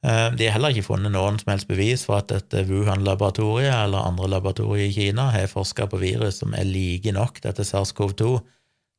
Eh, 0.05 0.29
de 0.37 0.47
har 0.47 0.59
heller 0.59 0.75
ikke 0.75 0.91
funnet 0.91 1.15
noen 1.15 1.41
som 1.41 1.55
helst 1.55 1.71
bevis 1.71 2.05
for 2.07 2.21
at 2.21 2.29
dette 2.31 2.67
Wuhan-laboratoriet 2.69 3.73
eller 3.73 4.05
andre 4.05 4.29
laboratorier 4.37 4.91
i 4.91 4.93
Kina 4.93 5.31
har 5.33 5.51
forska 5.51 5.89
på 5.91 6.03
virus 6.03 6.43
som 6.43 6.55
er 6.55 6.69
like 6.69 7.15
nok 7.17 7.41
dette 7.43 7.65
SARS-CoV-2 7.67 8.29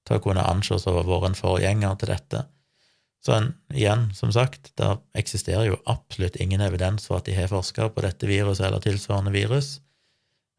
til 0.05 0.17
å 0.17 0.21
kunne 0.21 0.45
anses 0.45 0.87
å 0.89 0.97
ha 0.97 1.19
en 1.27 1.37
forgjenger 1.37 1.95
til 2.01 2.11
dette. 2.11 2.41
Så 3.25 3.33
en, 3.33 3.47
igjen, 3.73 4.09
som 4.13 4.29
sagt, 4.33 4.69
det 4.77 4.91
eksisterer 5.17 5.71
jo 5.71 5.79
absolutt 5.89 6.35
ingen 6.41 6.61
evidens 6.61 7.07
for 7.09 7.17
at 7.17 7.29
de 7.29 7.33
har 7.37 7.49
forska 7.49 7.87
på 7.93 8.03
dette 8.05 8.29
viruset 8.29 8.67
eller 8.67 8.83
tilsvarende 8.83 9.33
virus 9.33 9.79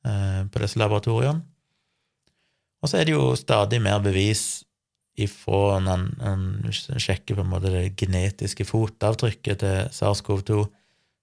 eh, 0.06 0.42
på 0.50 0.62
disse 0.62 0.80
laboratoriene. 0.82 1.44
Og 2.86 2.90
så 2.92 3.00
er 3.00 3.08
det 3.08 3.16
jo 3.16 3.32
stadig 3.34 3.80
mer 3.82 3.98
bevis 3.98 4.62
ifra 5.18 5.80
når 5.82 6.04
en 6.28 6.44
sjekker 6.70 7.34
på 7.34 7.42
en 7.42 7.50
måte 7.50 7.72
det 7.72 7.96
genetiske 7.98 8.62
fotavtrykket 8.68 9.58
til 9.64 9.88
SARS-CoV-2, 9.96 10.60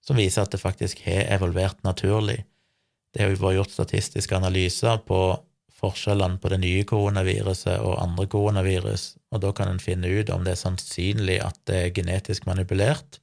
som 0.04 0.20
viser 0.20 0.44
at 0.44 0.52
det 0.52 0.60
faktisk 0.60 1.00
har 1.06 1.30
evolvert 1.38 1.80
naturlig. 1.86 2.42
Det 3.16 3.22
har 3.22 3.32
jo 3.32 3.40
vært 3.40 3.56
gjort 3.62 3.72
statistiske 3.78 4.36
analyser 4.36 5.00
på 5.08 5.20
forskjellene 5.80 6.36
på 6.42 6.52
det 6.52 6.60
nye 6.66 6.84
koronaviruset 6.84 7.78
og 7.80 7.96
andre 8.02 8.28
koronavirus, 8.28 9.14
og 9.32 9.40
da 9.46 9.54
kan 9.56 9.72
en 9.72 9.80
finne 9.80 10.10
ut 10.12 10.34
om 10.36 10.44
det 10.44 10.58
er 10.58 10.60
sannsynlig 10.60 11.38
at 11.46 11.56
det 11.70 11.78
er 11.80 11.94
genetisk 11.96 12.44
manipulert, 12.50 13.22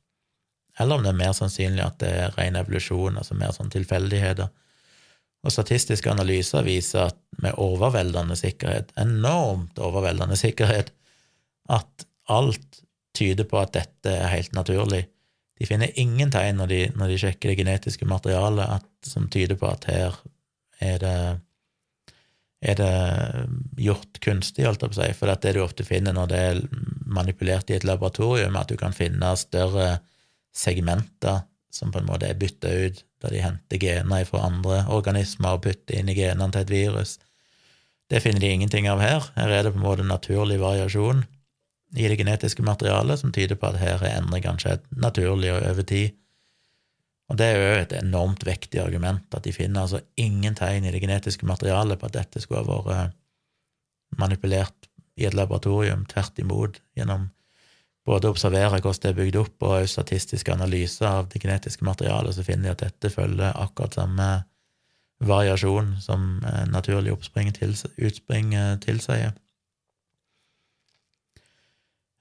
eller 0.82 0.98
om 0.98 1.06
det 1.06 1.14
er 1.14 1.22
mer 1.22 1.38
sannsynlig 1.38 1.86
at 1.86 2.02
det 2.02 2.10
er 2.24 2.34
ren 2.40 2.58
evolusjon, 2.58 3.22
altså 3.22 3.38
mer 3.38 3.54
sånn 3.54 3.70
tilfeldigheter. 3.70 4.50
Og 5.42 5.54
statistiske 5.54 6.12
analyser 6.12 6.66
viser 6.66 7.10
at 7.10 7.18
med 7.42 7.58
overveldende 7.58 8.38
sikkerhet, 8.38 8.92
enormt 9.02 9.80
overveldende 9.82 10.38
sikkerhet, 10.38 10.92
at 11.72 12.06
alt 12.30 12.82
tyder 13.18 13.48
på 13.50 13.60
at 13.60 13.74
dette 13.76 14.14
er 14.14 14.30
helt 14.32 14.54
naturlig. 14.54 15.06
De 15.60 15.68
finner 15.70 15.94
ingen 16.00 16.32
tegn 16.34 16.60
når 16.62 16.70
de, 16.72 16.82
når 16.98 17.12
de 17.12 17.22
sjekker 17.22 17.52
det 17.52 17.58
genetiske 17.60 18.08
materialet 18.10 18.78
at, 18.80 18.88
som 19.06 19.28
tyder 19.34 19.58
på 19.60 19.70
at 19.70 19.88
her 19.90 20.20
er 20.82 21.02
det, 21.02 21.18
er 22.62 22.78
det 22.78 22.94
gjort 23.82 24.22
kunstig, 24.22 24.66
holdt 24.66 24.86
jeg 24.86 24.94
på 24.94 24.98
å 24.98 25.02
si, 25.02 25.18
for 25.18 25.34
det 25.34 25.54
du 25.58 25.62
ofte 25.62 25.86
finner 25.86 26.16
når 26.18 26.32
det 26.32 26.42
er 26.52 26.62
manipulert 27.12 27.70
i 27.70 27.78
et 27.78 27.86
laboratorium, 27.86 28.58
at 28.58 28.70
du 28.70 28.78
kan 28.80 28.94
finne 28.96 29.34
større 29.38 29.96
segmenter 30.54 31.46
som 31.72 31.92
på 31.92 32.02
en 32.02 32.08
måte 32.08 32.28
er 32.28 32.40
bytta 32.40 32.72
ut 32.86 33.04
der 33.22 33.34
de 33.36 33.44
henter 33.44 33.82
gener 33.82 34.26
fra 34.28 34.46
andre 34.48 34.84
organismer 34.92 35.58
og 35.58 35.66
putter 35.66 36.00
inn 36.00 36.10
i 36.10 36.18
genene 36.18 36.52
til 36.54 36.66
et 36.66 36.74
virus. 36.74 37.18
Det 38.12 38.22
finner 38.24 38.44
de 38.44 38.50
ingenting 38.52 38.90
av 38.92 39.00
her. 39.00 39.28
Her 39.38 39.54
er 39.56 39.64
det 39.64 39.74
på 39.76 39.80
en 39.80 39.86
måte 39.86 40.08
naturlig 40.08 40.60
variasjon 40.60 41.24
i 41.96 42.08
det 42.08 42.18
genetiske 42.20 42.64
materialet 42.64 43.20
som 43.22 43.32
tyder 43.36 43.60
på 43.60 43.70
at 43.70 43.80
her 43.80 44.04
er 44.04 44.18
endringene 44.20 44.60
skjedd 44.60 44.84
naturlig 44.96 45.54
og 45.54 45.64
over 45.70 45.88
tid. 45.88 46.18
Og 47.32 47.38
det 47.40 47.48
er 47.48 47.60
jo 47.62 47.76
et 47.80 47.94
enormt 47.96 48.44
vektig 48.44 48.82
argument, 48.84 49.24
at 49.32 49.46
de 49.48 49.54
finner 49.56 49.86
altså 49.86 50.02
ingen 50.20 50.56
tegn 50.58 50.84
i 50.84 50.92
det 50.92 51.00
genetiske 51.00 51.48
materialet 51.48 52.00
på 52.00 52.10
at 52.10 52.18
dette 52.18 52.42
skulle 52.44 52.66
ha 52.66 52.82
vært 52.84 53.16
manipulert 54.20 54.90
i 55.16 55.28
et 55.30 55.38
laboratorium. 55.38 56.04
Tvert 56.12 56.42
imot, 56.44 56.82
gjennom 57.00 57.30
både 58.08 58.32
observere 58.32 58.80
hvordan 58.80 59.02
det 59.04 59.10
er 59.12 59.18
bygd 59.20 59.38
opp, 59.42 59.68
og 59.68 59.90
statistiske 59.90 60.54
analyser 60.54 61.08
av 61.10 61.30
det 61.32 61.42
genetiske 61.44 61.86
materialet, 61.86 62.36
så 62.36 62.46
finner 62.46 62.72
de 62.72 62.76
at 62.76 62.86
dette 62.88 63.14
følger 63.14 63.54
akkurat 63.54 63.98
samme 64.00 64.30
variasjon 65.22 65.96
som 66.02 66.40
naturlig 66.74 67.14
oppspring 67.14 67.52
tils 67.54 67.86
utspring 68.02 68.56
tilsier. 68.82 69.36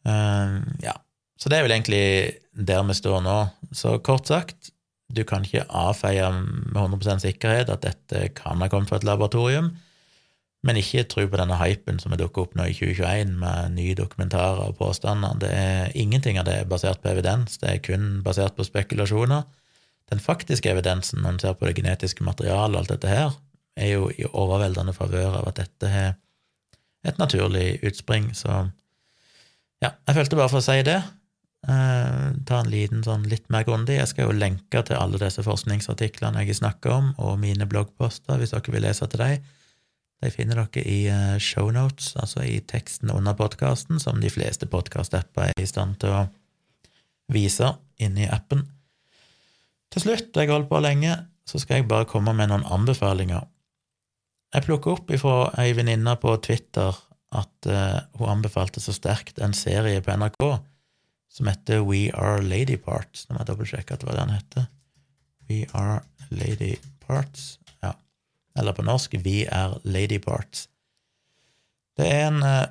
Uh, 0.04 0.60
ja, 0.84 0.94
så 1.40 1.48
det 1.48 1.58
er 1.58 1.64
vel 1.64 1.74
egentlig 1.76 2.04
der 2.52 2.84
vi 2.88 2.96
står 2.96 3.22
nå. 3.24 3.38
Så 3.76 3.96
kort 4.04 4.28
sagt, 4.28 4.72
du 5.10 5.22
kan 5.26 5.44
ikke 5.44 5.66
avfeie 5.66 6.28
med 6.32 6.76
100% 6.76 7.24
sikkerhet 7.24 7.72
at 7.72 7.84
dette 7.84 8.28
kan 8.36 8.60
ha 8.62 8.68
kommet 8.70 8.90
fra 8.90 9.00
et 9.00 9.08
laboratorium, 9.08 9.72
Men 10.66 10.76
ikke 10.76 11.06
tro 11.08 11.24
på 11.24 11.38
denne 11.40 11.56
hypen 11.56 12.00
som 12.02 12.12
er 12.12 12.20
dukket 12.20 12.42
opp 12.42 12.56
nå 12.58 12.66
i 12.68 12.74
2021 12.76 13.30
med 13.40 13.76
nye 13.78 13.96
dokumentarer 13.96 14.66
og 14.66 14.76
påstander. 14.80 15.38
Det 15.40 15.52
er 15.56 15.94
Ingenting 15.96 16.40
av 16.40 16.44
det 16.48 16.58
er 16.60 16.68
basert 16.68 17.00
på 17.00 17.12
evidens, 17.14 17.56
det 17.62 17.70
er 17.70 17.84
kun 17.84 18.20
basert 18.26 18.58
på 18.58 18.66
spekulasjoner. 18.68 19.46
Den 20.10 20.20
faktiske 20.20 20.68
evidensen, 20.68 21.22
når 21.22 21.32
en 21.32 21.38
ser 21.40 21.54
på 21.56 21.68
det 21.68 21.76
genetiske 21.78 22.26
materialet 22.26 22.76
og 22.76 22.82
alt 22.82 22.92
dette 22.92 23.08
her, 23.08 23.38
er 23.78 23.94
jo 23.94 24.10
i 24.10 24.26
overveldende 24.26 24.92
favør 24.92 25.38
av 25.40 25.48
at 25.48 25.62
dette 25.62 25.92
har 25.92 26.18
et 27.06 27.20
naturlig 27.22 27.78
utspring. 27.86 28.28
Så 28.36 28.50
ja, 29.80 29.94
jeg 29.94 30.16
følte 30.18 30.36
bare 30.36 30.52
for 30.52 30.60
å 30.60 30.66
si 30.66 30.82
det. 30.84 30.98
Eh, 31.68 32.26
ta 32.48 32.58
en 32.60 32.72
liten 32.72 33.04
sånn 33.04 33.24
litt 33.30 33.46
mer 33.52 33.64
grundig. 33.68 33.98
Jeg 33.98 34.10
skal 34.12 34.28
jo 34.28 34.36
lenke 34.36 34.82
til 34.84 34.98
alle 34.98 35.20
disse 35.22 35.44
forskningsartiklene 35.46 36.44
jeg 36.44 36.58
snakker 36.60 36.92
om, 36.94 37.10
og 37.20 37.38
mine 37.40 37.68
bloggposter, 37.68 38.36
hvis 38.40 38.52
dere 38.52 38.74
vil 38.74 38.84
lese 38.84 39.08
til 39.08 39.24
dem. 39.24 39.48
De 40.20 40.30
finner 40.32 40.58
dere 40.60 40.82
i 40.84 40.98
uh, 41.08 41.38
shownotes, 41.40 42.12
altså 42.20 42.44
i 42.44 42.58
teksten 42.60 43.12
under 43.12 43.36
podkasten, 43.38 44.00
som 44.02 44.20
de 44.20 44.30
fleste 44.32 44.68
podkast-apper 44.68 45.48
er 45.48 45.62
i 45.62 45.68
stand 45.68 45.96
til 46.02 46.12
å 46.12 46.26
vise 47.32 47.72
inni 48.00 48.28
appen. 48.28 48.66
Til 49.90 50.04
slutt, 50.04 50.36
jeg 50.36 50.50
holdt 50.50 50.68
på 50.70 50.82
lenge, 50.84 51.16
så 51.48 51.58
skal 51.58 51.80
jeg 51.80 51.88
bare 51.90 52.08
komme 52.08 52.34
med 52.36 52.50
noen 52.50 52.66
anbefalinger. 52.68 53.48
Jeg 54.54 54.66
plukka 54.66 54.96
opp 54.96 55.10
ifra 55.14 55.50
ei 55.62 55.72
venninne 55.78 56.14
på 56.20 56.34
Twitter 56.44 56.96
at 57.30 57.70
uh, 57.70 58.02
hun 58.18 58.34
anbefalte 58.36 58.82
så 58.82 58.94
sterkt 58.94 59.38
en 59.42 59.54
serie 59.56 60.02
på 60.02 60.14
NRK 60.18 60.44
som 61.30 61.46
heter 61.46 61.84
We 61.86 62.10
Are 62.14 62.42
Lady 62.42 62.76
Parts. 62.76 63.28
Nå 63.28 63.36
må 63.36 63.44
jeg 63.44 63.52
dobbeltsjekke 63.52 63.94
at 63.94 64.02
det 64.02 64.08
var 64.10 64.18
det 64.18 64.24
den 64.26 64.36
heter. 64.36 64.68
We 65.50 65.62
Are 65.78 66.02
Lady 66.30 66.74
Parts. 67.06 67.59
Eller 68.58 68.74
på 68.74 68.84
norsk 68.86 69.14
Vi 69.24 69.44
er 69.44 69.76
Lady 69.84 70.18
Parts. 70.22 70.68
Det 71.98 72.06
er 72.08 72.28
en 72.30 72.42
eh, 72.42 72.66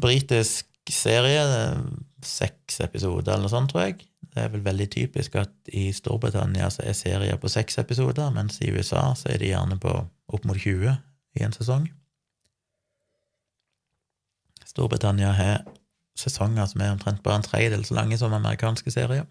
britisk 0.00 0.66
serie, 0.90 1.42
seks 2.24 2.80
episoder 2.80 3.34
eller 3.34 3.46
noe 3.46 3.52
sånt, 3.52 3.72
tror 3.72 3.86
jeg. 3.86 4.06
Det 4.28 4.44
er 4.44 4.52
vel 4.52 4.64
veldig 4.64 4.88
typisk 4.92 5.36
at 5.40 5.52
i 5.74 5.88
Storbritannia 5.92 6.68
så 6.70 6.84
er 6.86 6.96
serier 6.96 7.40
på 7.40 7.50
seks 7.50 7.78
episoder, 7.80 8.30
mens 8.34 8.60
i 8.62 8.70
USA 8.72 9.10
så 9.16 9.32
er 9.32 9.40
de 9.42 9.52
gjerne 9.52 9.78
på 9.80 9.94
opp 10.28 10.44
mot 10.48 10.58
20 10.58 10.92
i 11.38 11.44
en 11.44 11.56
sesong. 11.56 11.88
Storbritannia 14.68 15.32
har 15.32 15.64
sesonger 16.18 16.66
som 16.68 16.82
er 16.82 16.92
omtrent 16.92 17.22
bare 17.24 17.40
en 17.40 17.46
tredjedel 17.46 17.84
så 17.86 17.96
lange 17.96 18.18
som 18.20 18.34
amerikanske 18.34 18.92
serier. 18.92 19.26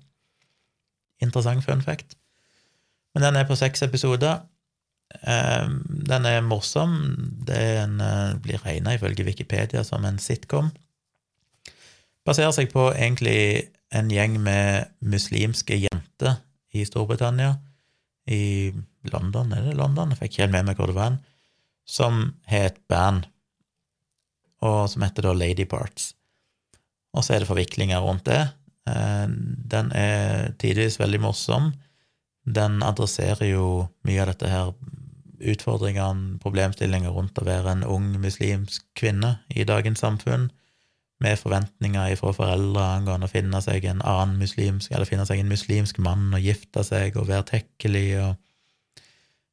Interessant 1.23 1.63
fun 1.65 1.81
fact. 1.81 2.17
Men 3.13 3.23
den 3.23 3.35
er 3.35 3.47
på 3.47 3.55
seks 3.57 3.81
episoder. 3.81 4.43
Ehm, 5.21 5.79
den 6.07 6.25
er 6.25 6.41
morsom. 6.45 6.97
Det 7.47 7.57
er 7.57 7.83
en, 7.83 8.01
eh, 8.01 8.35
blir 8.43 8.63
regna 8.65 8.95
ifølge 8.95 9.25
Wikipedia 9.25 9.83
som 9.83 10.05
en 10.05 10.19
sitcom. 10.19 10.71
Baserer 12.25 12.51
seg 12.51 12.71
på 12.71 12.91
egentlig 12.93 13.69
en 13.91 14.09
gjeng 14.09 14.39
med 14.43 14.91
muslimske 15.01 15.79
jenter 15.79 16.41
i 16.73 16.83
Storbritannia. 16.83 17.57
I 18.27 18.73
London, 19.03 19.53
er 19.53 19.61
det 19.63 19.77
London? 19.77 20.09
Jeg 20.09 20.17
fikk 20.17 20.31
ikke 20.31 20.41
helt 20.41 20.51
med 20.51 20.65
meg 20.65 20.75
hvor 20.75 20.87
det 20.87 20.95
var. 20.95 21.17
Som 21.87 22.35
har 22.45 22.65
et 22.67 22.87
band, 22.89 23.27
og 24.61 24.89
som 24.89 25.01
heter 25.01 25.23
da 25.23 25.33
Lady 25.33 25.63
Parts 25.63 26.17
og 27.17 27.25
så 27.25 27.35
er 27.35 27.43
det 27.43 27.49
forviklinger 27.49 28.03
rundt 28.03 28.27
det. 28.29 28.43
Eh, 28.89 29.25
den 29.73 29.91
er 29.97 30.53
tidvis 30.61 30.99
veldig 31.01 31.21
morsom. 31.25 31.71
Den 32.45 32.81
adresserer 32.85 33.49
jo 33.49 33.87
mye 34.07 34.21
av 34.23 34.31
dette 34.31 34.51
her 34.51 34.71
utfordringene, 35.39 36.37
problemstillinger 36.43 37.13
rundt 37.13 37.39
å 37.39 37.45
være 37.47 37.73
en 37.75 37.83
ung 37.87 38.13
muslimsk 38.21 38.85
kvinne 38.97 39.37
i 39.49 39.65
dagens 39.67 40.01
samfunn, 40.03 40.49
med 41.19 41.39
forventninger 41.41 42.13
fra 42.19 42.31
foreldre 42.35 42.83
angående 42.99 43.25
å 43.25 43.31
finne 43.31 43.61
seg 43.65 43.87
en 43.89 44.03
annen 44.05 44.37
muslimsk, 44.41 44.91
eller 44.91 45.09
finne 45.09 45.25
seg 45.25 45.41
en 45.41 45.49
muslimsk 45.49 45.97
mann 46.03 46.29
og 46.29 46.43
gifte 46.45 46.83
seg 46.85 47.17
og 47.17 47.29
være 47.31 47.47
tekkelig 47.53 48.09
og 48.23 48.35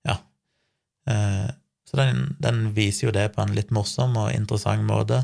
Ja. 0.04 0.18
Eh, 1.08 1.48
så 1.88 1.96
den, 1.96 2.36
den 2.40 2.74
viser 2.76 3.06
jo 3.06 3.14
det 3.16 3.30
på 3.32 3.40
en 3.40 3.54
litt 3.56 3.70
morsom 3.72 4.16
og 4.20 4.34
interessant 4.34 4.84
måte. 4.84 5.22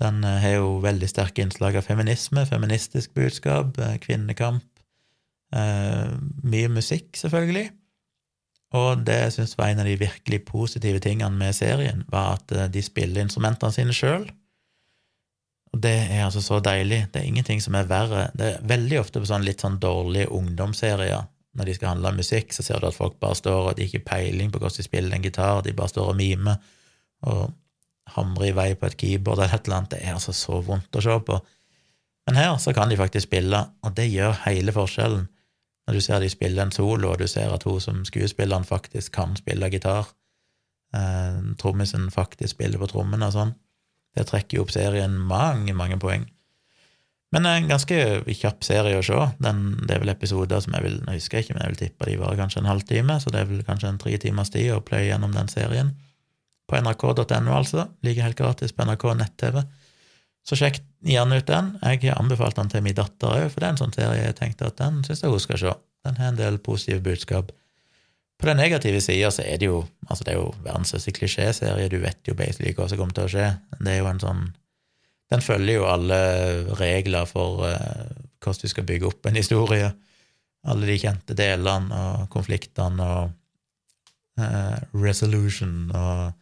Den 0.00 0.24
eh, 0.24 0.40
har 0.40 0.56
jo 0.56 0.78
veldig 0.80 1.08
sterke 1.10 1.44
innslag 1.44 1.76
av 1.76 1.84
feminisme, 1.84 2.46
feministisk 2.48 3.12
budskap, 3.12 3.76
eh, 3.78 3.98
kvinnekamp. 4.00 4.64
Mye 5.52 6.68
musikk, 6.72 7.10
selvfølgelig. 7.20 7.66
Og 8.78 9.02
det 9.04 9.18
jeg 9.18 9.34
syns 9.36 9.56
var 9.58 9.72
en 9.72 9.82
av 9.82 9.88
de 9.88 9.98
virkelig 10.00 10.44
positive 10.48 11.00
tingene 11.04 11.36
med 11.36 11.56
serien, 11.56 12.06
var 12.12 12.38
at 12.38 12.54
de 12.72 12.82
spiller 12.84 13.24
instrumentene 13.24 13.74
sine 13.74 13.96
sjøl. 13.96 14.24
Og 15.72 15.80
det 15.80 15.94
er 16.12 16.26
altså 16.26 16.42
så 16.44 16.60
deilig. 16.60 17.06
Det 17.12 17.20
er 17.20 17.28
ingenting 17.28 17.60
som 17.64 17.76
er 17.76 17.88
verre. 17.88 18.26
Det 18.36 18.48
er 18.48 18.66
veldig 18.68 18.98
ofte 19.00 19.22
på 19.22 19.28
sånn 19.28 19.44
litt 19.46 19.64
sånn 19.64 19.80
dårlige 19.80 20.28
ungdomsserier. 20.36 21.24
Når 21.56 21.68
de 21.68 21.74
skal 21.76 21.92
handle 21.92 22.12
om 22.12 22.20
musikk, 22.20 22.52
så 22.56 22.64
ser 22.64 22.80
du 22.80 22.88
at 22.88 22.96
folk 22.96 23.18
bare 23.20 23.36
står 23.36 23.70
og 23.70 23.74
de 23.76 23.86
ikke 23.88 24.04
peiling 24.08 24.52
på 24.52 24.60
hvordan 24.60 24.78
de 24.78 24.84
spiller 24.86 25.16
en 25.16 25.24
gitar, 25.24 25.64
de 25.64 25.74
bare 25.76 25.92
står 25.92 26.12
og 26.12 26.18
mimer. 26.20 26.60
Og 27.28 27.52
hamrer 28.16 28.50
i 28.50 28.54
vei 28.56 28.68
på 28.76 28.88
et 28.88 28.96
keyboard 29.00 29.40
eller 29.40 29.56
et 29.56 29.68
eller 29.68 29.80
annet. 29.80 29.94
Det 29.94 30.00
er 30.02 30.16
altså 30.16 30.34
så 30.36 30.60
vondt 30.64 30.96
å 30.96 31.04
se 31.04 31.18
på. 31.28 31.38
Men 32.28 32.38
her 32.38 32.56
så 32.62 32.74
kan 32.76 32.92
de 32.92 32.98
faktisk 33.00 33.28
spille, 33.28 33.62
og 33.82 33.94
det 33.96 34.10
gjør 34.12 34.44
hele 34.44 34.74
forskjellen. 34.74 35.24
Når 35.86 35.98
du 35.98 36.04
ser 36.04 36.22
de 36.22 36.30
spille 36.30 36.62
en 36.62 36.74
solo, 36.74 37.10
og 37.12 37.18
du 37.18 37.26
ser 37.30 37.52
at 37.52 37.64
hun 37.66 37.80
som 37.82 38.04
skuespilleren 38.06 38.64
faktisk 38.64 39.14
kan 39.16 39.34
spille 39.38 39.70
gitar, 39.72 40.12
eh, 40.94 41.40
trommisen 41.58 42.10
faktisk 42.14 42.54
spiller 42.54 42.78
på 42.78 42.90
trommene 42.92 43.26
og 43.28 43.34
sånn, 43.34 43.56
det 44.16 44.28
trekker 44.28 44.58
jo 44.58 44.66
opp 44.66 44.72
serien 44.74 45.16
mange, 45.16 45.74
mange 45.74 45.98
poeng. 45.98 46.28
Men 47.32 47.46
det 47.46 47.50
er 47.50 47.60
en 47.62 47.70
ganske 47.70 47.98
kjapp 48.36 48.64
serie 48.66 48.98
å 49.00 49.04
se. 49.06 49.18
Den, 49.40 49.62
det 49.88 49.94
er 49.94 50.02
vel 50.02 50.12
episoder 50.12 50.60
som 50.60 50.74
jeg 50.76 50.84
vil 50.84 50.98
jeg 51.00 51.16
husker 51.20 51.40
ikke, 51.40 51.54
men 51.56 51.64
jeg 51.64 51.72
vil 51.72 51.80
tippe 51.80 52.08
de 52.10 52.16
var 52.20 52.36
kanskje 52.36 52.60
en 52.60 52.68
halvtime, 52.68 53.16
så 53.22 53.32
det 53.32 53.40
er 53.40 53.48
vel 53.48 53.62
kanskje 53.64 53.88
en 53.88 54.00
tre 54.02 54.12
timers 54.20 54.52
tid 54.52 54.68
å 54.74 54.82
pløye 54.84 55.06
gjennom 55.08 55.32
den 55.32 55.48
serien 55.48 55.94
på 56.68 56.76
nrk.no, 56.78 57.54
altså. 57.56 57.86
Ligger 58.04 58.28
helt 58.28 58.38
gratis 58.38 58.76
på 58.76 58.84
NRK 58.84 59.06
nett-TV. 59.18 59.62
Så 60.42 60.58
sjekk 60.58 60.80
gjerne 61.06 61.38
ut 61.38 61.46
den. 61.46 61.72
Jeg 61.82 62.02
har 62.08 62.18
anbefalt 62.18 62.58
den 62.58 62.70
til 62.70 62.82
min 62.82 62.96
datter 62.98 63.30
òg, 63.30 63.48
for 63.52 63.62
det 63.62 63.68
er 63.68 63.74
en 63.76 63.82
sånn 63.82 63.94
serie 63.94 64.24
jeg 64.24 64.38
tenkte 64.38 64.70
at 64.70 64.78
den 64.80 65.02
syns 65.06 65.22
jeg 65.22 65.30
hun 65.30 65.42
skal 65.42 65.60
se. 65.60 65.74
Den 66.02 66.18
har 66.18 66.32
en 66.32 66.40
del 66.40 66.58
positive 66.62 67.02
budskap. 67.04 67.52
På 68.42 68.48
den 68.48 68.58
negative 68.58 68.98
sida 69.00 69.30
så 69.30 69.44
er 69.46 69.60
det 69.62 69.68
jo 69.68 69.84
altså 70.08 70.24
det 70.26 70.32
er 70.32 70.40
jo 70.40 70.48
verdens 70.64 70.90
største 70.90 71.14
klisjéserie, 71.14 71.86
du 71.92 72.00
vet 72.02 72.26
jo 72.26 72.34
basically 72.34 72.72
hva 72.74 72.88
som 72.90 72.98
kommer 72.98 73.14
til 73.14 73.28
å 73.28 73.30
skje. 73.30 73.50
Det 73.78 73.92
er 73.92 74.00
jo 74.02 74.10
en 74.10 74.22
sånn 74.22 74.42
Den 75.32 75.40
følger 75.40 75.78
jo 75.78 75.84
alle 75.88 76.16
regler 76.76 77.24
for 77.24 77.62
uh, 77.64 78.10
hvordan 78.42 78.66
du 78.66 78.68
skal 78.68 78.84
bygge 78.84 79.06
opp 79.08 79.24
en 79.30 79.38
historie. 79.38 79.86
Alle 80.68 80.90
de 80.90 80.96
kjente 81.00 81.36
delene 81.38 82.00
og 82.10 82.26
konfliktene 82.34 83.06
og 83.06 83.30
uh, 84.42 84.76
resolution 84.92 85.88
og 85.94 86.34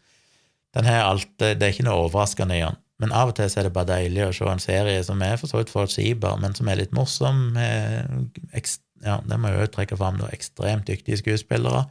den 0.75 0.87
har 0.87 1.05
alt, 1.05 1.31
Det 1.39 1.63
er 1.63 1.73
ikke 1.75 1.87
noe 1.87 2.09
overraskende 2.09 2.57
i 2.57 2.65
den, 2.65 2.81
men 3.01 3.15
av 3.17 3.31
og 3.31 3.37
til 3.39 3.49
er 3.49 3.65
det 3.65 3.73
bare 3.73 3.89
deilig 3.95 4.27
å 4.27 4.33
se 4.37 4.49
en 4.51 4.61
serie 4.61 5.01
som 5.07 5.23
er 5.25 5.39
for 5.41 5.49
så 5.49 5.61
vidt 5.61 5.73
forutsigbar, 5.73 6.37
men 6.43 6.55
som 6.57 6.69
er 6.69 6.83
litt 6.83 6.93
morsom. 6.93 7.57
ja, 7.57 9.17
Det 9.25 9.39
må 9.41 9.49
jeg 9.49 9.61
jo 9.61 9.73
trekke 9.73 9.97
fram. 9.97 10.19
Det 10.19 10.29
ekstremt 10.35 10.87
dyktige 10.87 11.17
skuespillere. 11.17 11.87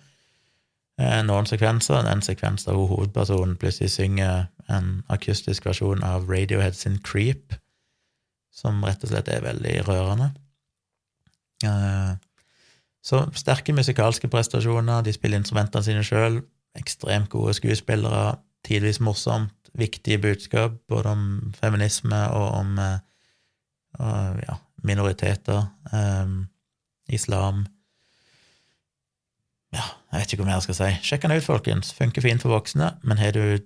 Eh, 0.99 1.22
noen 1.23 1.48
sekvenser. 1.49 2.06
En 2.06 2.22
sekvens 2.22 2.68
der 2.68 2.77
hovedpersonen 2.77 3.57
plutselig 3.57 3.90
synger 3.95 4.49
en 4.69 5.03
akustisk 5.10 5.65
versjon 5.65 6.03
av 6.03 6.30
Radiohead 6.30 6.77
sin 6.77 6.99
Creep, 6.99 7.56
som 8.53 8.84
rett 8.84 9.03
og 9.03 9.10
slett 9.10 9.31
er 9.31 9.41
veldig 9.41 9.77
rørende. 9.88 10.34
Eh, 11.65 12.14
så 13.02 13.23
sterke 13.34 13.73
musikalske 13.73 14.27
prestasjoner. 14.27 15.02
De 15.02 15.14
spiller 15.15 15.40
instrumentene 15.40 15.84
sine 15.84 16.03
sjøl. 16.03 16.41
Ekstremt 16.77 17.31
gode 17.34 17.56
skuespillere 17.57 18.36
tidvis 18.68 18.99
morsomt, 19.03 19.53
viktige 19.77 20.19
budskap 20.22 20.80
både 20.90 21.14
om 21.14 21.53
feminisme 21.60 22.19
og 22.34 22.48
om 22.57 22.80
eh, 22.81 22.98
og, 23.99 24.40
ja, 24.45 24.56
minoriteter, 24.86 25.65
um, 25.94 26.48
islam 27.10 27.65
Ja, 29.69 29.84
jeg 30.10 30.22
vet 30.22 30.31
ikke 30.34 30.41
hva 30.41 30.48
mer 30.48 30.56
jeg 30.57 30.65
skal 30.65 30.77
si. 30.80 30.86
Sjekk 31.06 31.26
den 31.27 31.36
ut, 31.38 31.45
folkens. 31.45 31.91
Funker 31.94 32.23
fint 32.26 32.41
for 32.41 32.56
voksne, 32.56 32.88
men 33.06 33.19
har 33.22 33.36
du 33.36 33.60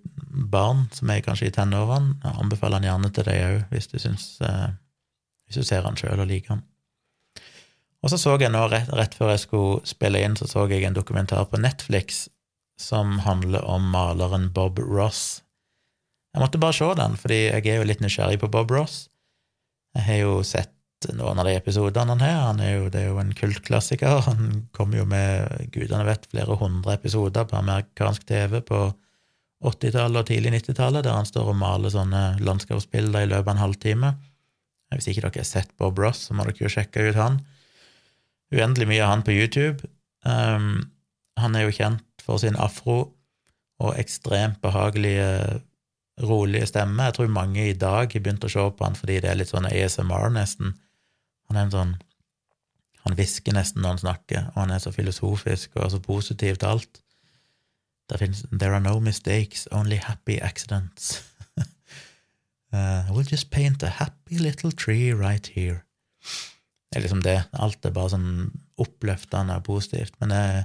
barn 0.52 0.82
som 0.92 1.12
er 1.14 1.22
kanskje 1.24 1.48
i 1.48 1.54
tenårene, 1.56 2.18
anbefaler 2.28 2.82
den 2.82 2.90
gjerne 2.90 3.12
til 3.16 3.28
deg 3.30 3.44
òg, 3.46 3.62
hvis 3.72 3.88
du 3.88 3.96
syns 4.02 4.26
uh, 4.44 4.74
Hvis 5.48 5.62
du 5.62 5.68
ser 5.68 5.88
han 5.88 5.96
sjøl 6.00 6.20
og 6.20 6.28
liker 6.28 6.56
han. 6.56 6.66
Og 8.04 8.12
så 8.12 8.20
så 8.20 8.36
jeg 8.36 8.52
nå, 8.52 8.66
rett, 8.68 8.92
rett, 8.92 9.16
før 9.16 9.32
jeg 9.32 9.46
skulle 9.46 9.88
spille 9.88 10.20
inn, 10.20 10.36
så 10.36 10.48
så 10.50 10.66
jeg 10.68 10.84
en 10.84 10.96
dokumentar 10.96 11.46
på 11.48 11.60
Netflix 11.62 12.26
som 12.80 13.20
handler 13.24 13.66
om 13.70 13.86
maleren 13.94 14.50
Bob 14.54 14.80
Ross. 14.80 15.42
Jeg 16.34 16.42
måtte 16.42 16.62
bare 16.62 16.76
se 16.76 16.90
den, 16.98 17.18
fordi 17.20 17.40
jeg 17.46 17.68
er 17.70 17.82
jo 17.82 17.90
litt 17.90 18.02
nysgjerrig 18.02 18.40
på 18.42 18.50
Bob 18.54 18.72
Ross. 18.74 19.08
Jeg 19.94 20.08
har 20.08 20.22
jo 20.24 20.40
sett 20.48 20.72
noen 21.14 21.40
av 21.42 21.46
de 21.46 21.54
episodene 21.58 22.16
han 22.16 22.24
har. 22.24 22.40
Han 22.48 22.62
er 22.64 22.74
jo, 22.78 22.90
det 22.90 23.04
er 23.04 23.10
jo 23.12 23.20
en 23.22 23.34
kultklassiker. 23.38 24.24
Han 24.30 24.68
kommer 24.76 25.02
jo 25.02 25.08
med, 25.10 25.70
gudene 25.76 26.06
vet, 26.08 26.30
flere 26.32 26.58
hundre 26.60 26.96
episoder 26.98 27.46
på 27.50 27.60
amerikansk 27.60 28.26
TV 28.30 28.62
på 28.66 28.86
80-tallet 29.64 30.24
og 30.24 30.28
tidlig 30.28 30.56
90-tallet, 30.58 31.06
der 31.06 31.16
han 31.16 31.28
står 31.28 31.52
og 31.54 31.60
maler 31.60 31.94
sånne 31.94 32.24
landskapsbilder 32.44 33.28
i 33.28 33.30
løpet 33.32 33.48
av 33.48 33.54
en 33.54 33.64
halvtime. 33.64 34.14
Hvis 34.94 35.10
ikke 35.10 35.26
dere 35.26 35.42
har 35.42 35.50
sett 35.50 35.72
Bob 35.80 36.00
Ross, 36.02 36.28
så 36.28 36.36
må 36.38 36.46
dere 36.48 36.66
jo 36.66 36.72
sjekke 36.72 37.08
ut 37.10 37.18
han. 37.18 37.40
Uendelig 38.54 38.90
mye 38.90 39.06
av 39.06 39.14
han 39.16 39.24
på 39.26 39.34
YouTube. 39.34 39.88
Um, 40.28 40.90
han 41.40 41.56
er 41.58 41.66
jo 41.66 41.76
kjent 41.76 42.04
for 42.24 42.40
sin 42.42 42.58
afro 42.60 42.98
og 43.84 44.00
ekstremt 44.00 44.62
behagelige, 44.64 45.60
rolige 46.24 46.70
stemme. 46.70 47.04
Jeg 47.04 47.18
tror 47.18 47.28
mange 47.28 47.70
i 47.70 47.78
dag 47.78 48.08
har 48.14 48.24
begynt 48.24 48.46
å 48.46 48.52
se 48.52 48.64
på 48.64 48.86
han 48.86 48.98
fordi 48.98 49.20
det 49.24 49.32
er 49.32 49.40
litt 49.40 49.52
sånn 49.52 49.68
ASMR, 49.70 50.30
nesten. 50.34 50.76
Han 51.50 51.60
er 51.60 51.68
en 51.68 51.78
sånn 51.78 51.96
Han 53.04 53.18
hvisker 53.20 53.52
nesten 53.52 53.82
når 53.84 53.90
han 53.90 54.00
snakker, 54.00 54.44
og 54.54 54.60
han 54.62 54.70
er 54.72 54.80
så 54.80 54.92
filosofisk 54.96 55.74
og 55.76 55.90
så 55.92 55.98
positiv 56.00 56.56
til 56.56 56.70
alt. 56.70 57.02
Det 58.08 58.22
finnes 58.22 58.46
There 58.48 58.78
are 58.78 58.80
no 58.80 59.02
mistakes, 59.04 59.68
only 59.76 59.98
happy 60.00 60.38
accidents. 60.40 61.18
uh, 62.72 63.04
I 63.04 63.12
will 63.12 63.28
just 63.28 63.52
paint 63.52 63.84
a 63.84 63.90
happy 63.90 64.38
little 64.38 64.72
tree 64.72 65.12
right 65.12 65.52
here. 65.52 65.84
Det 66.24 67.02
er 67.02 67.02
liksom 67.02 67.26
det. 67.28 67.44
Alt 67.60 67.84
er 67.84 67.92
bare 67.92 68.14
sånn 68.14 68.32
oppløftende 68.80 69.60
og 69.60 69.68
positivt. 69.68 70.16
Men 70.22 70.32
det 70.32 70.40
er 70.40 70.64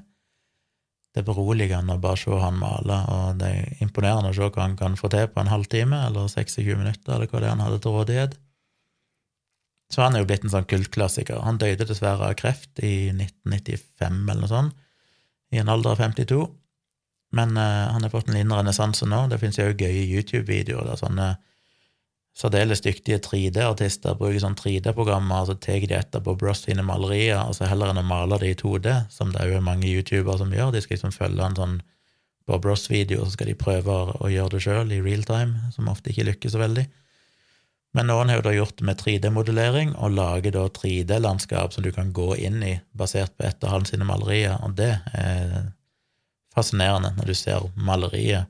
det 1.15 1.23
er 1.23 1.27
beroligende 1.27 1.97
å 1.97 2.03
bare 2.03 2.21
se 2.21 2.37
han 2.43 2.59
male, 2.61 2.99
og 3.15 3.39
det 3.41 3.49
er 3.49 3.81
imponerende 3.85 4.31
å 4.31 4.37
se 4.37 4.51
hva 4.53 4.67
han 4.67 4.77
kan 4.79 4.99
få 4.99 5.11
til 5.13 5.31
på 5.33 5.41
en 5.43 5.51
halvtime 5.51 6.03
eller 6.09 6.29
26 6.29 6.77
minutter, 6.77 7.15
eller 7.15 7.31
hva 7.31 7.41
det 7.41 7.49
er 7.49 7.57
han 7.57 7.65
hadde 7.65 7.81
til 7.85 7.97
rådighet. 7.97 8.37
Så 9.89 10.05
han 10.05 10.15
er 10.15 10.23
jo 10.23 10.29
blitt 10.29 10.45
en 10.45 10.53
sånn 10.53 10.69
kultklassiker. 10.69 11.41
Han 11.47 11.61
døde 11.61 11.87
dessverre 11.89 12.29
av 12.29 12.37
kreft 12.37 12.83
i 12.85 13.09
1995 13.15 14.19
eller 14.29 14.43
noe 14.43 14.51
sånt, 14.53 14.77
i 15.49 15.61
en 15.63 15.71
alder 15.73 15.95
av 15.95 16.03
52. 16.05 16.43
Men 17.39 17.57
uh, 17.57 17.89
han 17.95 18.05
har 18.05 18.13
fått 18.13 18.29
en 18.29 18.37
liten 18.37 18.53
renessanse 18.53 19.09
nå. 19.09 19.25
Det 19.33 19.41
finnes 19.41 19.57
jo 19.61 19.73
gøye 19.73 20.05
YouTube-videoer 20.05 20.91
der 20.91 21.01
sånne 21.01 21.29
særdeles 22.39 22.83
dyktige 22.85 23.19
3D-artister 23.25 24.15
bruker 24.19 24.39
sånn 24.43 24.57
3D-programmer, 24.59 25.43
og 25.43 25.49
så 25.51 25.57
tar 25.59 25.83
de 25.83 25.97
etterpå 25.99 26.37
Bross 26.39 26.65
sine 26.69 26.85
malerier, 26.87 27.41
og 27.43 27.57
så 27.59 27.67
heller 27.67 27.91
enn 27.91 27.99
å 27.99 28.07
male 28.07 28.39
det 28.39 28.53
i 28.53 28.59
2D, 28.59 28.95
som 29.11 29.33
det 29.35 29.43
er 29.43 29.57
jo 29.57 29.65
mange 29.65 29.89
youtubere 29.91 30.39
som 30.39 30.53
gjør, 30.55 30.71
de 30.75 30.83
skal 30.85 30.97
liksom 30.97 31.15
følge 31.17 31.49
en 31.49 31.59
sånn 31.59 31.79
Bob 32.49 32.65
Ross-video, 32.65 33.25
så 33.27 33.35
skal 33.35 33.51
de 33.51 33.59
prøve 33.59 33.97
å 34.15 34.31
gjøre 34.31 34.55
det 34.55 34.63
sjøl 34.65 34.95
i 34.95 35.03
real 35.05 35.27
time, 35.29 35.73
som 35.75 35.91
ofte 35.91 36.13
ikke 36.13 36.29
lykkes 36.31 36.55
så 36.55 36.63
veldig. 36.63 36.87
Men 37.97 38.09
noen 38.09 38.31
har 38.31 38.39
jo 38.39 38.45
da 38.47 38.53
gjort 38.55 38.79
det 38.79 38.87
med 38.87 39.01
3D-modellering, 39.03 39.97
og 39.99 40.15
lager 40.15 40.55
da 40.55 40.69
3D-landskap 40.79 41.75
som 41.75 41.85
du 41.85 41.91
kan 41.97 42.15
gå 42.15 42.37
inn 42.39 42.63
i, 42.63 42.77
basert 42.97 43.35
på 43.35 43.49
et 43.49 43.67
av 43.67 43.75
hans 43.75 43.91
sine 43.93 44.07
malerier, 44.07 44.55
og 44.63 44.79
det 44.79 44.95
er 45.17 45.73
fascinerende 46.55 47.13
når 47.19 47.33
du 47.33 47.37
ser 47.37 47.67
maleriet 47.75 48.47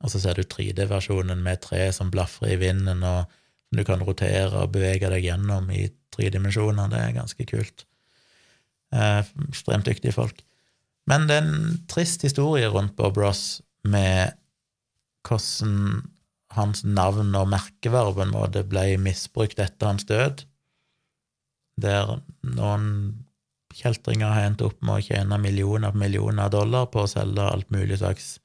og 0.00 0.12
så 0.12 0.20
ser 0.22 0.38
du 0.38 0.46
3D-versjonen 0.48 1.42
med 1.44 1.60
tre 1.64 1.86
som 1.92 2.10
blafrer 2.12 2.54
i 2.54 2.60
vinden, 2.60 3.04
og 3.04 3.30
du 3.70 3.82
kan 3.86 4.02
rotere 4.02 4.64
og 4.64 4.72
bevege 4.74 5.10
deg 5.12 5.26
gjennom 5.28 5.68
i 5.74 5.84
tre 6.10 6.30
dimensjoner. 6.32 6.88
Det 6.90 7.00
er 7.00 7.18
ganske 7.18 7.46
kult. 7.46 7.84
Eh, 8.90 9.20
dyktige 9.86 10.16
folk. 10.16 10.40
Men 11.06 11.28
det 11.28 11.36
er 11.36 11.46
en 11.46 11.78
trist 11.90 12.24
historie 12.26 12.68
rundt 12.70 12.96
Bob 12.96 13.18
Ross 13.18 13.60
med 13.84 14.34
hvordan 15.26 16.02
hans 16.56 16.82
navn 16.84 17.34
og 17.38 17.50
merkevare 17.52 18.14
på 18.14 18.24
en 18.24 18.34
måte 18.34 18.64
ble 18.66 18.96
misbrukt 18.98 19.60
etter 19.62 19.92
hans 19.92 20.06
død, 20.08 20.44
der 21.80 22.16
noen 22.42 22.86
kjeltringer 23.76 24.34
har 24.34 24.48
endt 24.48 24.64
opp 24.66 24.80
med 24.82 24.98
å 24.98 25.04
tjene 25.04 25.38
millioner 25.38 25.94
på 25.94 26.02
millioner 26.02 26.48
av 26.48 26.54
dollar 26.56 26.88
på 26.90 27.04
å 27.04 27.10
selge 27.10 27.46
alt 27.46 27.70
mulig 27.70 28.00
slags 28.00 28.38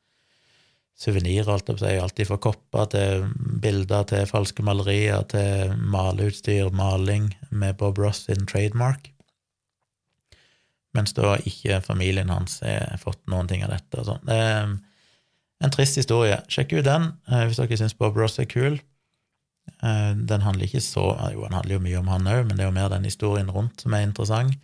suvenirer, 0.96 1.50
alt 1.52 1.70
opp 1.72 1.82
seg, 1.82 2.00
alltid 2.00 2.30
fra 2.30 2.38
kopper 2.42 2.88
til 2.94 3.26
bilder 3.64 4.08
til 4.08 4.30
falske 4.30 4.64
malerier 4.66 5.26
til 5.32 5.76
maleutstyr, 5.92 6.72
maling 6.76 7.34
med 7.52 7.76
Bob 7.82 8.00
Ross 8.00 8.26
sin 8.30 8.48
trademark. 8.48 9.12
Mens 10.96 11.12
da 11.18 11.36
ikke 11.44 11.82
familien 11.84 12.32
hans 12.32 12.62
har 12.64 13.00
fått 13.02 13.20
noen 13.28 13.50
ting 13.52 13.66
av 13.66 13.74
dette. 13.74 14.00
og. 14.00 14.24
Det 14.24 14.36
er 14.40 14.76
en 15.64 15.74
trist 15.74 16.00
historie. 16.00 16.40
Sjekk 16.52 16.78
ut 16.78 16.88
den 16.88 17.10
eh, 17.28 17.46
hvis 17.48 17.60
dere 17.60 17.80
syns 17.80 17.98
Bob 18.00 18.16
Ross 18.20 18.40
er 18.40 18.48
kul. 18.48 18.80
Eh, 19.84 20.14
den 20.16 20.46
handler 20.46 20.70
ikke 20.70 20.84
så 20.84 21.10
Jo, 21.34 21.44
den 21.44 21.58
handler 21.58 21.76
jo 21.76 21.84
mye 21.84 22.00
om 22.00 22.12
han 22.14 22.32
òg, 22.32 22.46
men 22.48 22.56
det 22.56 22.64
er 22.64 22.72
jo 22.72 22.78
mer 22.78 22.92
den 22.94 23.08
historien 23.08 23.52
rundt 23.52 23.84
som 23.84 23.94
er 23.94 24.08
interessant. 24.08 24.56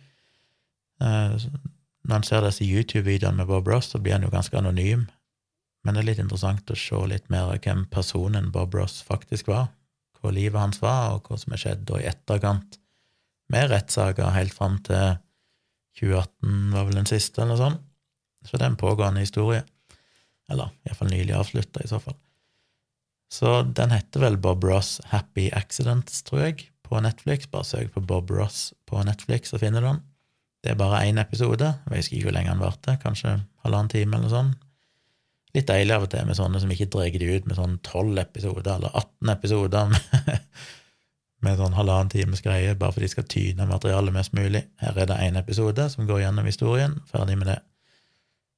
Eh, 1.02 1.36
når 2.02 2.16
en 2.16 2.26
ser 2.26 2.46
disse 2.46 2.64
YouTube-videoene 2.64 3.42
med 3.42 3.46
Bob 3.46 3.68
Ross, 3.68 3.92
så 3.92 4.00
blir 4.00 4.16
han 4.16 4.24
jo 4.24 4.32
ganske 4.32 4.56
anonym. 4.58 5.06
Men 5.82 5.96
det 5.96 6.02
er 6.02 6.08
litt 6.12 6.22
interessant 6.22 6.70
å 6.70 6.78
se 6.78 6.98
litt 7.10 7.28
mer 7.32 7.50
hvem 7.58 7.86
personen 7.90 8.52
Bob 8.54 8.74
Ross 8.78 9.00
faktisk 9.06 9.50
var, 9.50 9.70
hva 10.22 10.30
livet 10.34 10.60
hans 10.60 10.78
var, 10.82 11.16
og 11.16 11.26
hva 11.26 11.38
som 11.40 11.54
har 11.54 11.62
skjedd 11.64 11.90
i 11.98 12.06
etterkant, 12.06 12.78
med 13.52 13.68
rettssaker 13.72 14.32
helt 14.32 14.54
fram 14.54 14.78
til 14.86 15.18
2018 15.98 16.70
var 16.72 16.86
vel 16.88 17.00
den 17.02 17.10
siste, 17.10 17.42
eller 17.42 17.58
sånn. 17.58 17.80
Så 18.46 18.56
det 18.56 18.64
er 18.64 18.70
en 18.70 18.80
pågående 18.80 19.24
historie. 19.24 19.64
Eller 20.50 20.70
iallfall 20.86 21.10
nylig 21.12 21.34
avslutta, 21.36 21.82
i 21.82 21.90
så 21.90 21.98
fall. 22.02 22.16
Så 23.32 23.58
den 23.76 23.92
heter 23.92 24.24
vel 24.24 24.38
Bob 24.40 24.64
Ross 24.64 25.00
Happy 25.10 25.50
Accidents, 25.56 26.22
tror 26.24 26.46
jeg, 26.46 26.66
på 26.86 27.00
Netflix. 27.04 27.50
Bare 27.50 27.68
søk 27.68 27.92
på 27.94 28.04
Bob 28.08 28.32
Ross 28.32 28.70
på 28.88 29.02
Netflix 29.04 29.52
og 29.52 29.62
finner 29.64 29.84
den. 29.84 30.00
Det 30.62 30.72
er 30.72 30.80
bare 30.80 31.04
én 31.08 31.20
episode. 31.20 31.74
Jeg 31.84 31.92
vet 31.92 32.08
ikke 32.08 32.28
hvor 32.28 32.36
lenge 32.38 32.54
den 32.54 32.62
varte, 32.62 32.96
kanskje 33.02 33.40
halvannen 33.66 33.92
time 33.92 34.18
eller 34.18 34.32
sånn 34.32 34.52
litt 35.56 35.68
deilig 35.68 35.96
av 35.96 36.06
og 36.06 36.12
til 36.12 36.28
med 36.28 36.38
sånne 36.38 36.60
som 36.62 36.70
ikke 36.72 36.88
drar 36.92 37.10
de 37.12 37.32
ut 37.36 37.48
med 37.48 37.58
sånn 37.58 37.74
12 37.84 38.20
episoder 38.22 38.70
eller 38.76 38.94
18 38.94 39.32
episoder 39.34 39.90
med, 39.92 40.38
med 41.44 41.58
sånn 41.60 41.76
halvannen 41.76 42.12
times 42.12 42.44
greie, 42.44 42.76
bare 42.78 42.94
for 42.94 43.04
de 43.04 43.10
skal 43.12 43.28
tyne 43.28 43.68
materialet 43.68 44.16
mest 44.16 44.32
mulig. 44.36 44.64
Her 44.80 44.96
er 44.96 45.10
det 45.10 45.20
én 45.26 45.36
episode 45.40 45.88
som 45.92 46.08
går 46.08 46.24
gjennom 46.24 46.48
historien, 46.48 46.96
ferdig 47.10 47.36
med 47.40 47.52
det. 47.52 47.58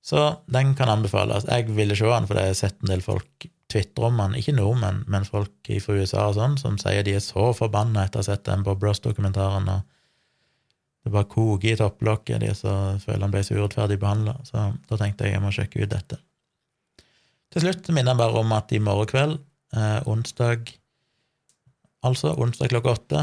Så 0.05 0.21
den 0.53 0.75
kan 0.77 0.93
anbefales. 0.93 1.47
Jeg 1.49 1.73
ville 1.73 1.97
se 1.97 2.05
den, 2.05 2.29
for 2.29 2.39
jeg 2.39 2.53
har 2.53 2.59
sett 2.59 2.83
en 2.83 2.93
del 2.93 3.03
folk 3.03 3.47
tvitre 3.73 4.11
om 4.11 4.21
den, 4.21 4.37
ikke 4.39 4.53
nordmenn, 4.55 5.01
men 5.11 5.25
folk 5.27 5.71
fra 5.81 5.97
USA 5.97 6.29
og 6.29 6.37
sånn, 6.37 6.59
som 6.61 6.77
sier 6.79 7.07
de 7.07 7.17
er 7.17 7.25
så 7.25 7.49
forbanna 7.57 8.05
etter 8.05 8.21
å 8.21 8.23
ha 8.23 8.29
sett 8.29 8.45
den 8.47 8.63
Bob 8.67 8.85
Ross-dokumentaren. 8.85 9.71
og 9.73 9.83
det 11.05 11.13
bare 11.13 11.29
koker 11.29 11.73
i 11.73 11.77
topplokket, 11.77 12.41
de 12.41 12.53
så 12.57 12.75
føler 13.03 13.27
han 13.27 13.33
ble 13.33 13.43
så 13.45 13.57
urettferdig 13.59 13.99
behandla. 14.01 14.39
Så 14.49 14.71
da 14.89 15.01
tenkte 15.01 15.27
jeg 15.27 15.37
jeg 15.37 15.43
må 15.45 15.51
sjekke 15.53 15.83
ut 15.83 15.93
dette. 15.93 16.21
Til 17.55 17.63
slutt 17.63 17.87
minner 17.95 18.17
jeg 18.17 18.19
bare 18.19 18.41
om 18.43 18.53
at 18.57 18.73
i 18.75 18.81
morgen 18.83 19.07
kveld, 19.07 19.35
eh, 19.79 20.01
onsdag 20.11 20.73
altså, 22.03 22.33
onsdag 22.35 22.73
klokka 22.73 22.97
åtte 22.97 23.21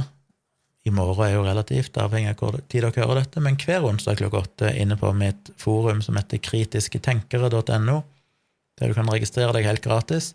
I 0.88 0.94
morgen 0.96 1.26
er 1.26 1.34
jo 1.36 1.44
relativt 1.44 2.00
avhengig 2.00 2.32
av 2.32 2.40
hvor 2.40 2.56
tid 2.62 2.86
dere 2.86 3.04
hører 3.04 3.20
dette, 3.20 3.44
men 3.44 3.60
hver 3.60 3.84
onsdag 3.86 4.22
klokka 4.22 4.46
åtte 4.46 4.72
inne 4.72 4.96
på 4.98 5.12
mitt 5.14 5.52
forum 5.60 6.00
som 6.02 6.16
heter 6.18 6.40
kritisketenkere.no, 6.42 7.98
der 8.80 8.88
du 8.88 8.98
kan 8.98 9.12
registrere 9.12 9.54
deg 9.54 9.68
helt 9.68 9.84
gratis. 9.84 10.32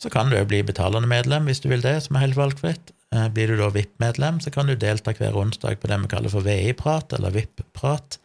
Så 0.00 0.08
kan 0.12 0.30
du 0.30 0.38
jo 0.38 0.46
bli 0.48 0.62
betalende 0.64 1.10
medlem 1.10 1.50
hvis 1.50 1.60
du 1.60 1.68
vil 1.72 1.84
det, 1.84 1.98
som 2.06 2.16
er 2.16 2.28
helt 2.28 2.38
valgfritt. 2.38 2.94
Eh, 3.12 3.28
blir 3.34 3.50
du 3.50 3.58
da 3.58 3.68
VIP-medlem, 3.74 4.38
så 4.40 4.54
kan 4.54 4.70
du 4.70 4.78
delta 4.78 5.12
hver 5.18 5.36
onsdag 5.36 5.82
på 5.82 5.90
det 5.90 5.98
vi 6.06 6.14
kaller 6.14 6.32
for 6.32 6.46
VI-prat, 6.46 7.18
eller 7.18 7.34
VIP-prat, 7.34 8.20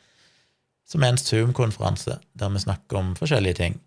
som 0.87 1.03
er 1.03 1.15
en 1.15 1.23
Zoom-konferanse 1.25 2.21
der 2.37 2.53
vi 2.53 2.67
snakker 2.69 3.01
om 3.01 3.15
forskjellige 3.17 3.65
ting. 3.65 3.81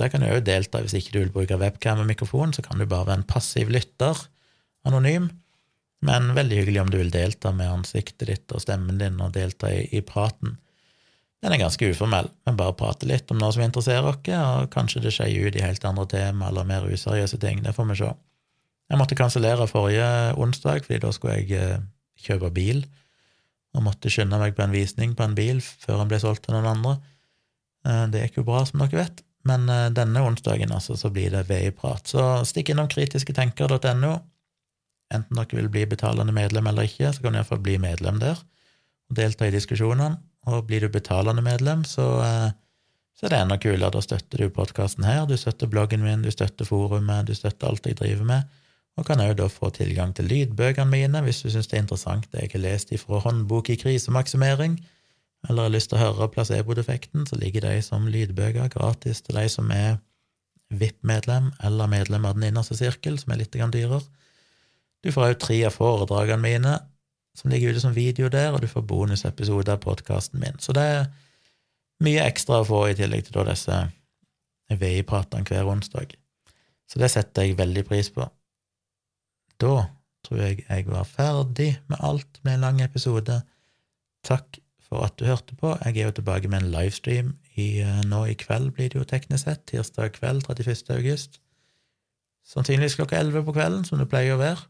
Der 0.00 0.08
kan 0.08 0.24
du 0.24 0.30
òg 0.30 0.44
delta 0.46 0.80
hvis 0.82 0.96
ikke 0.96 1.14
du 1.14 1.20
vil 1.20 1.34
bruke 1.34 1.58
webcam 1.60 2.00
og 2.02 2.08
mikrofon, 2.08 2.54
så 2.56 2.64
kan 2.64 2.80
du 2.80 2.88
bare 2.88 3.10
være 3.10 3.22
en 3.22 3.28
passiv 3.28 3.70
lytter, 3.72 4.18
anonym, 4.88 5.28
men 6.02 6.32
veldig 6.34 6.58
hyggelig 6.58 6.80
om 6.82 6.90
du 6.90 6.98
vil 6.98 7.12
delta 7.14 7.52
med 7.54 7.70
ansiktet 7.70 8.26
ditt 8.26 8.54
og 8.54 8.64
stemmen 8.64 8.98
din 8.98 9.20
og 9.22 9.34
delta 9.36 9.70
i, 9.70 9.84
i 9.94 10.02
praten. 10.02 10.56
Den 11.42 11.54
er 11.54 11.60
ganske 11.62 11.88
uformell, 11.90 12.28
men 12.46 12.58
bare 12.58 12.74
prate 12.78 13.06
litt 13.10 13.30
om 13.34 13.38
noe 13.38 13.50
som 13.54 13.64
interesserer 13.64 14.08
oss, 14.10 14.20
og 14.22 14.68
kanskje 14.74 15.02
det 15.02 15.14
skeier 15.14 15.46
ut 15.46 15.58
i 15.58 15.64
helt 15.64 15.84
andre 15.86 16.06
tema 16.10 16.50
eller 16.50 16.66
mer 16.66 16.86
useriøse 16.86 17.38
ting, 17.42 17.62
det 17.64 17.74
får 17.74 17.88
vi 17.90 17.98
se. 18.02 18.10
Jeg 18.92 19.00
måtte 19.00 19.18
kansellere 19.18 19.66
forrige 19.70 20.06
onsdag, 20.38 20.84
fordi 20.86 21.00
da 21.02 21.10
skulle 21.14 21.38
jeg 21.40 21.56
eh, 21.58 21.84
kjøpe 22.26 22.50
bil, 22.54 22.84
og 23.72 23.86
måtte 23.86 24.10
skynde 24.12 24.38
meg 24.38 24.54
på 24.54 24.66
en 24.66 24.74
visning 24.74 25.14
på 25.16 25.24
en 25.24 25.34
bil 25.38 25.62
før 25.64 26.02
den 26.02 26.10
ble 26.10 26.18
solgt 26.22 26.44
til 26.46 26.54
noen 26.54 26.68
andre. 26.74 26.96
Eh, 27.88 28.04
det 28.12 28.26
gikk 28.26 28.42
jo 28.42 28.48
bra, 28.50 28.62
som 28.68 28.82
dere 28.82 29.00
vet. 29.00 29.22
Men 29.48 29.68
uh, 29.70 29.88
denne 29.94 30.22
onsdagen 30.22 30.72
altså, 30.74 30.96
så 30.98 31.10
blir 31.10 31.32
det 31.34 31.46
VI-prat. 31.50 32.06
Så 32.08 32.22
stikk 32.48 32.72
innom 32.72 32.90
kritisketenker.no. 32.92 34.12
Enten 35.12 35.38
dere 35.38 35.58
vil 35.58 35.70
bli 35.72 35.84
betalende 35.90 36.32
medlem 36.32 36.70
eller 36.70 36.88
ikke, 36.88 37.12
så 37.12 37.24
kan 37.24 37.34
du 37.34 37.40
iallfall 37.40 37.60
bli 37.64 37.76
medlem 37.82 38.20
der 38.22 38.38
og 39.10 39.16
delta 39.18 39.48
i 39.48 39.54
diskusjonene. 39.54 40.16
Og 40.50 40.64
blir 40.66 40.82
du 40.82 40.90
betalende 40.90 41.44
medlem, 41.44 41.84
så, 41.86 42.06
uh, 42.22 42.48
så 43.18 43.28
er 43.28 43.34
det 43.34 43.42
enda 43.44 43.58
kulere. 43.62 43.92
Da 43.94 44.02
støtter 44.02 44.42
du 44.42 44.54
podkasten 44.54 45.06
her, 45.06 45.26
du 45.28 45.36
støtter 45.38 45.70
bloggen 45.70 46.02
min, 46.06 46.24
du 46.24 46.32
støtter 46.34 46.66
forumet, 46.66 47.28
du 47.28 47.36
støtter 47.38 47.68
alt 47.68 47.86
jeg 47.86 48.00
driver 48.00 48.26
med. 48.26 48.58
Og 48.98 49.06
kan 49.08 49.22
òg 49.24 49.36
da 49.38 49.46
få 49.48 49.70
tilgang 49.72 50.10
til 50.16 50.28
lydbøkene 50.28 50.90
mine 50.90 51.22
hvis 51.24 51.40
du 51.44 51.48
syns 51.52 51.70
det 51.70 51.78
er 51.78 51.84
interessant 51.86 52.26
det 52.32 52.42
jeg 52.42 52.52
har 52.52 52.64
lest 52.66 52.90
ifra 52.92 53.22
håndbok 53.24 53.70
i 53.72 53.78
krisemaksimering 53.80 54.74
eller 55.48 55.66
har 55.66 55.74
lyst 55.74 55.90
til 55.90 55.98
å 55.98 56.04
høre 56.04 56.30
placebo-defekten, 56.30 57.26
så 57.26 57.36
ligger 57.38 57.66
de 57.66 57.82
som 57.82 58.06
lydbøker 58.10 58.70
gratis 58.72 59.22
til 59.26 59.38
de 59.40 59.48
som 59.50 59.70
er 59.74 59.96
VIP-medlem 60.72 61.50
eller 61.66 61.90
medlem 61.90 62.24
av 62.24 62.38
Den 62.38 62.50
innerste 62.50 62.76
sirkel, 62.78 63.18
som 63.18 63.32
er 63.32 63.42
litt 63.42 63.52
dyrere. 63.52 64.00
Du 65.02 65.10
får 65.12 65.32
òg 65.32 65.40
tre 65.42 65.58
av 65.66 65.74
foredragene 65.74 66.42
mine, 66.42 66.76
som 67.36 67.50
ligger 67.50 67.72
ute 67.72 67.82
som 67.82 67.94
video 67.96 68.28
der, 68.28 68.52
og 68.52 68.62
du 68.62 68.68
får 68.70 68.86
bonusepisoder 68.86 69.74
av 69.74 69.82
podkasten 69.82 70.40
min. 70.40 70.58
Så 70.60 70.74
det 70.76 70.82
er 70.82 71.10
mye 72.04 72.22
ekstra 72.26 72.60
å 72.60 72.68
få 72.68 72.84
i 72.90 72.96
tillegg 72.98 73.26
til 73.26 73.38
da 73.38 73.46
disse 73.50 73.78
VI-pratene 74.72 75.48
hver 75.48 75.68
onsdag. 75.68 76.14
Så 76.88 77.00
det 77.00 77.10
setter 77.10 77.48
jeg 77.48 77.58
veldig 77.58 77.84
pris 77.88 78.12
på. 78.12 78.28
Da 79.60 79.74
tror 80.22 80.42
jeg 80.42 80.62
jeg 80.68 80.86
var 80.86 81.08
ferdig 81.08 81.70
med 81.90 81.98
alt 82.00 82.38
med 82.42 82.56
en 82.56 82.66
lang 82.66 82.82
episode. 82.84 83.40
Takk 84.26 84.61
for 84.92 85.06
at 85.06 85.16
du 85.16 85.24
hørte 85.24 85.56
på. 85.56 85.72
Jeg 85.86 85.96
er 85.96 86.10
jo 86.10 86.16
tilbake 86.18 86.50
med 86.52 86.60
en 86.60 86.72
livestream 86.74 87.32
i, 87.56 87.80
eh, 87.80 88.02
nå 88.04 88.26
i 88.28 88.36
kveld, 88.36 88.74
blir 88.76 88.90
det 88.92 88.98
jo 89.00 89.08
teknisk 89.08 89.46
sett. 89.46 89.64
Tirsdag 89.70 90.12
kveld 90.18 90.44
31. 90.44 90.90
august. 90.98 91.40
Sannsynligvis 92.44 92.98
klokka 92.98 93.16
11 93.16 93.46
på 93.46 93.54
kvelden, 93.56 93.86
som 93.88 93.98
det 93.98 94.10
pleier 94.12 94.36
å 94.36 94.42
være. 94.42 94.66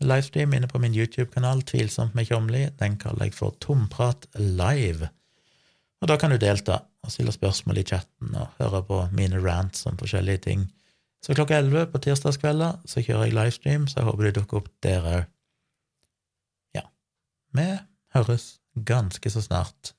Livestream 0.00 0.52
inne 0.52 0.66
på 0.66 0.80
min 0.82 0.94
YouTube-kanal, 0.94 1.62
Tvilsomt 1.62 2.14
med 2.14 2.26
Tjomli. 2.26 2.64
Den 2.80 2.98
kaller 2.98 3.28
jeg 3.28 3.34
for 3.34 3.54
Tomprat 3.60 4.26
live. 4.34 5.12
Og 6.02 6.10
da 6.10 6.16
kan 6.16 6.34
du 6.34 6.38
delta 6.42 6.82
og 7.04 7.14
stille 7.14 7.32
spørsmål 7.32 7.78
i 7.78 7.86
chatten 7.86 8.34
og 8.34 8.58
høre 8.58 8.82
på 8.82 9.00
mine 9.12 9.38
rants 9.38 9.86
om 9.86 9.96
forskjellige 9.96 10.42
ting. 10.50 10.66
Så 11.22 11.34
klokka 11.34 11.62
11 11.62 11.86
på 11.92 12.02
tirsdagskvelder 12.02 12.82
så 12.84 13.00
kjører 13.00 13.30
jeg 13.30 13.38
livestream, 13.38 13.86
så 13.86 14.00
jeg 14.00 14.10
håper 14.10 14.26
du 14.26 14.40
dukker 14.40 14.60
opp 14.60 14.68
der 14.82 15.10
òg. 15.14 15.24
Ja. 16.74 16.88
Vi 17.54 17.70
høres 18.14 18.56
ganske 18.84 19.30
så 19.30 19.42
snart. 19.42 19.95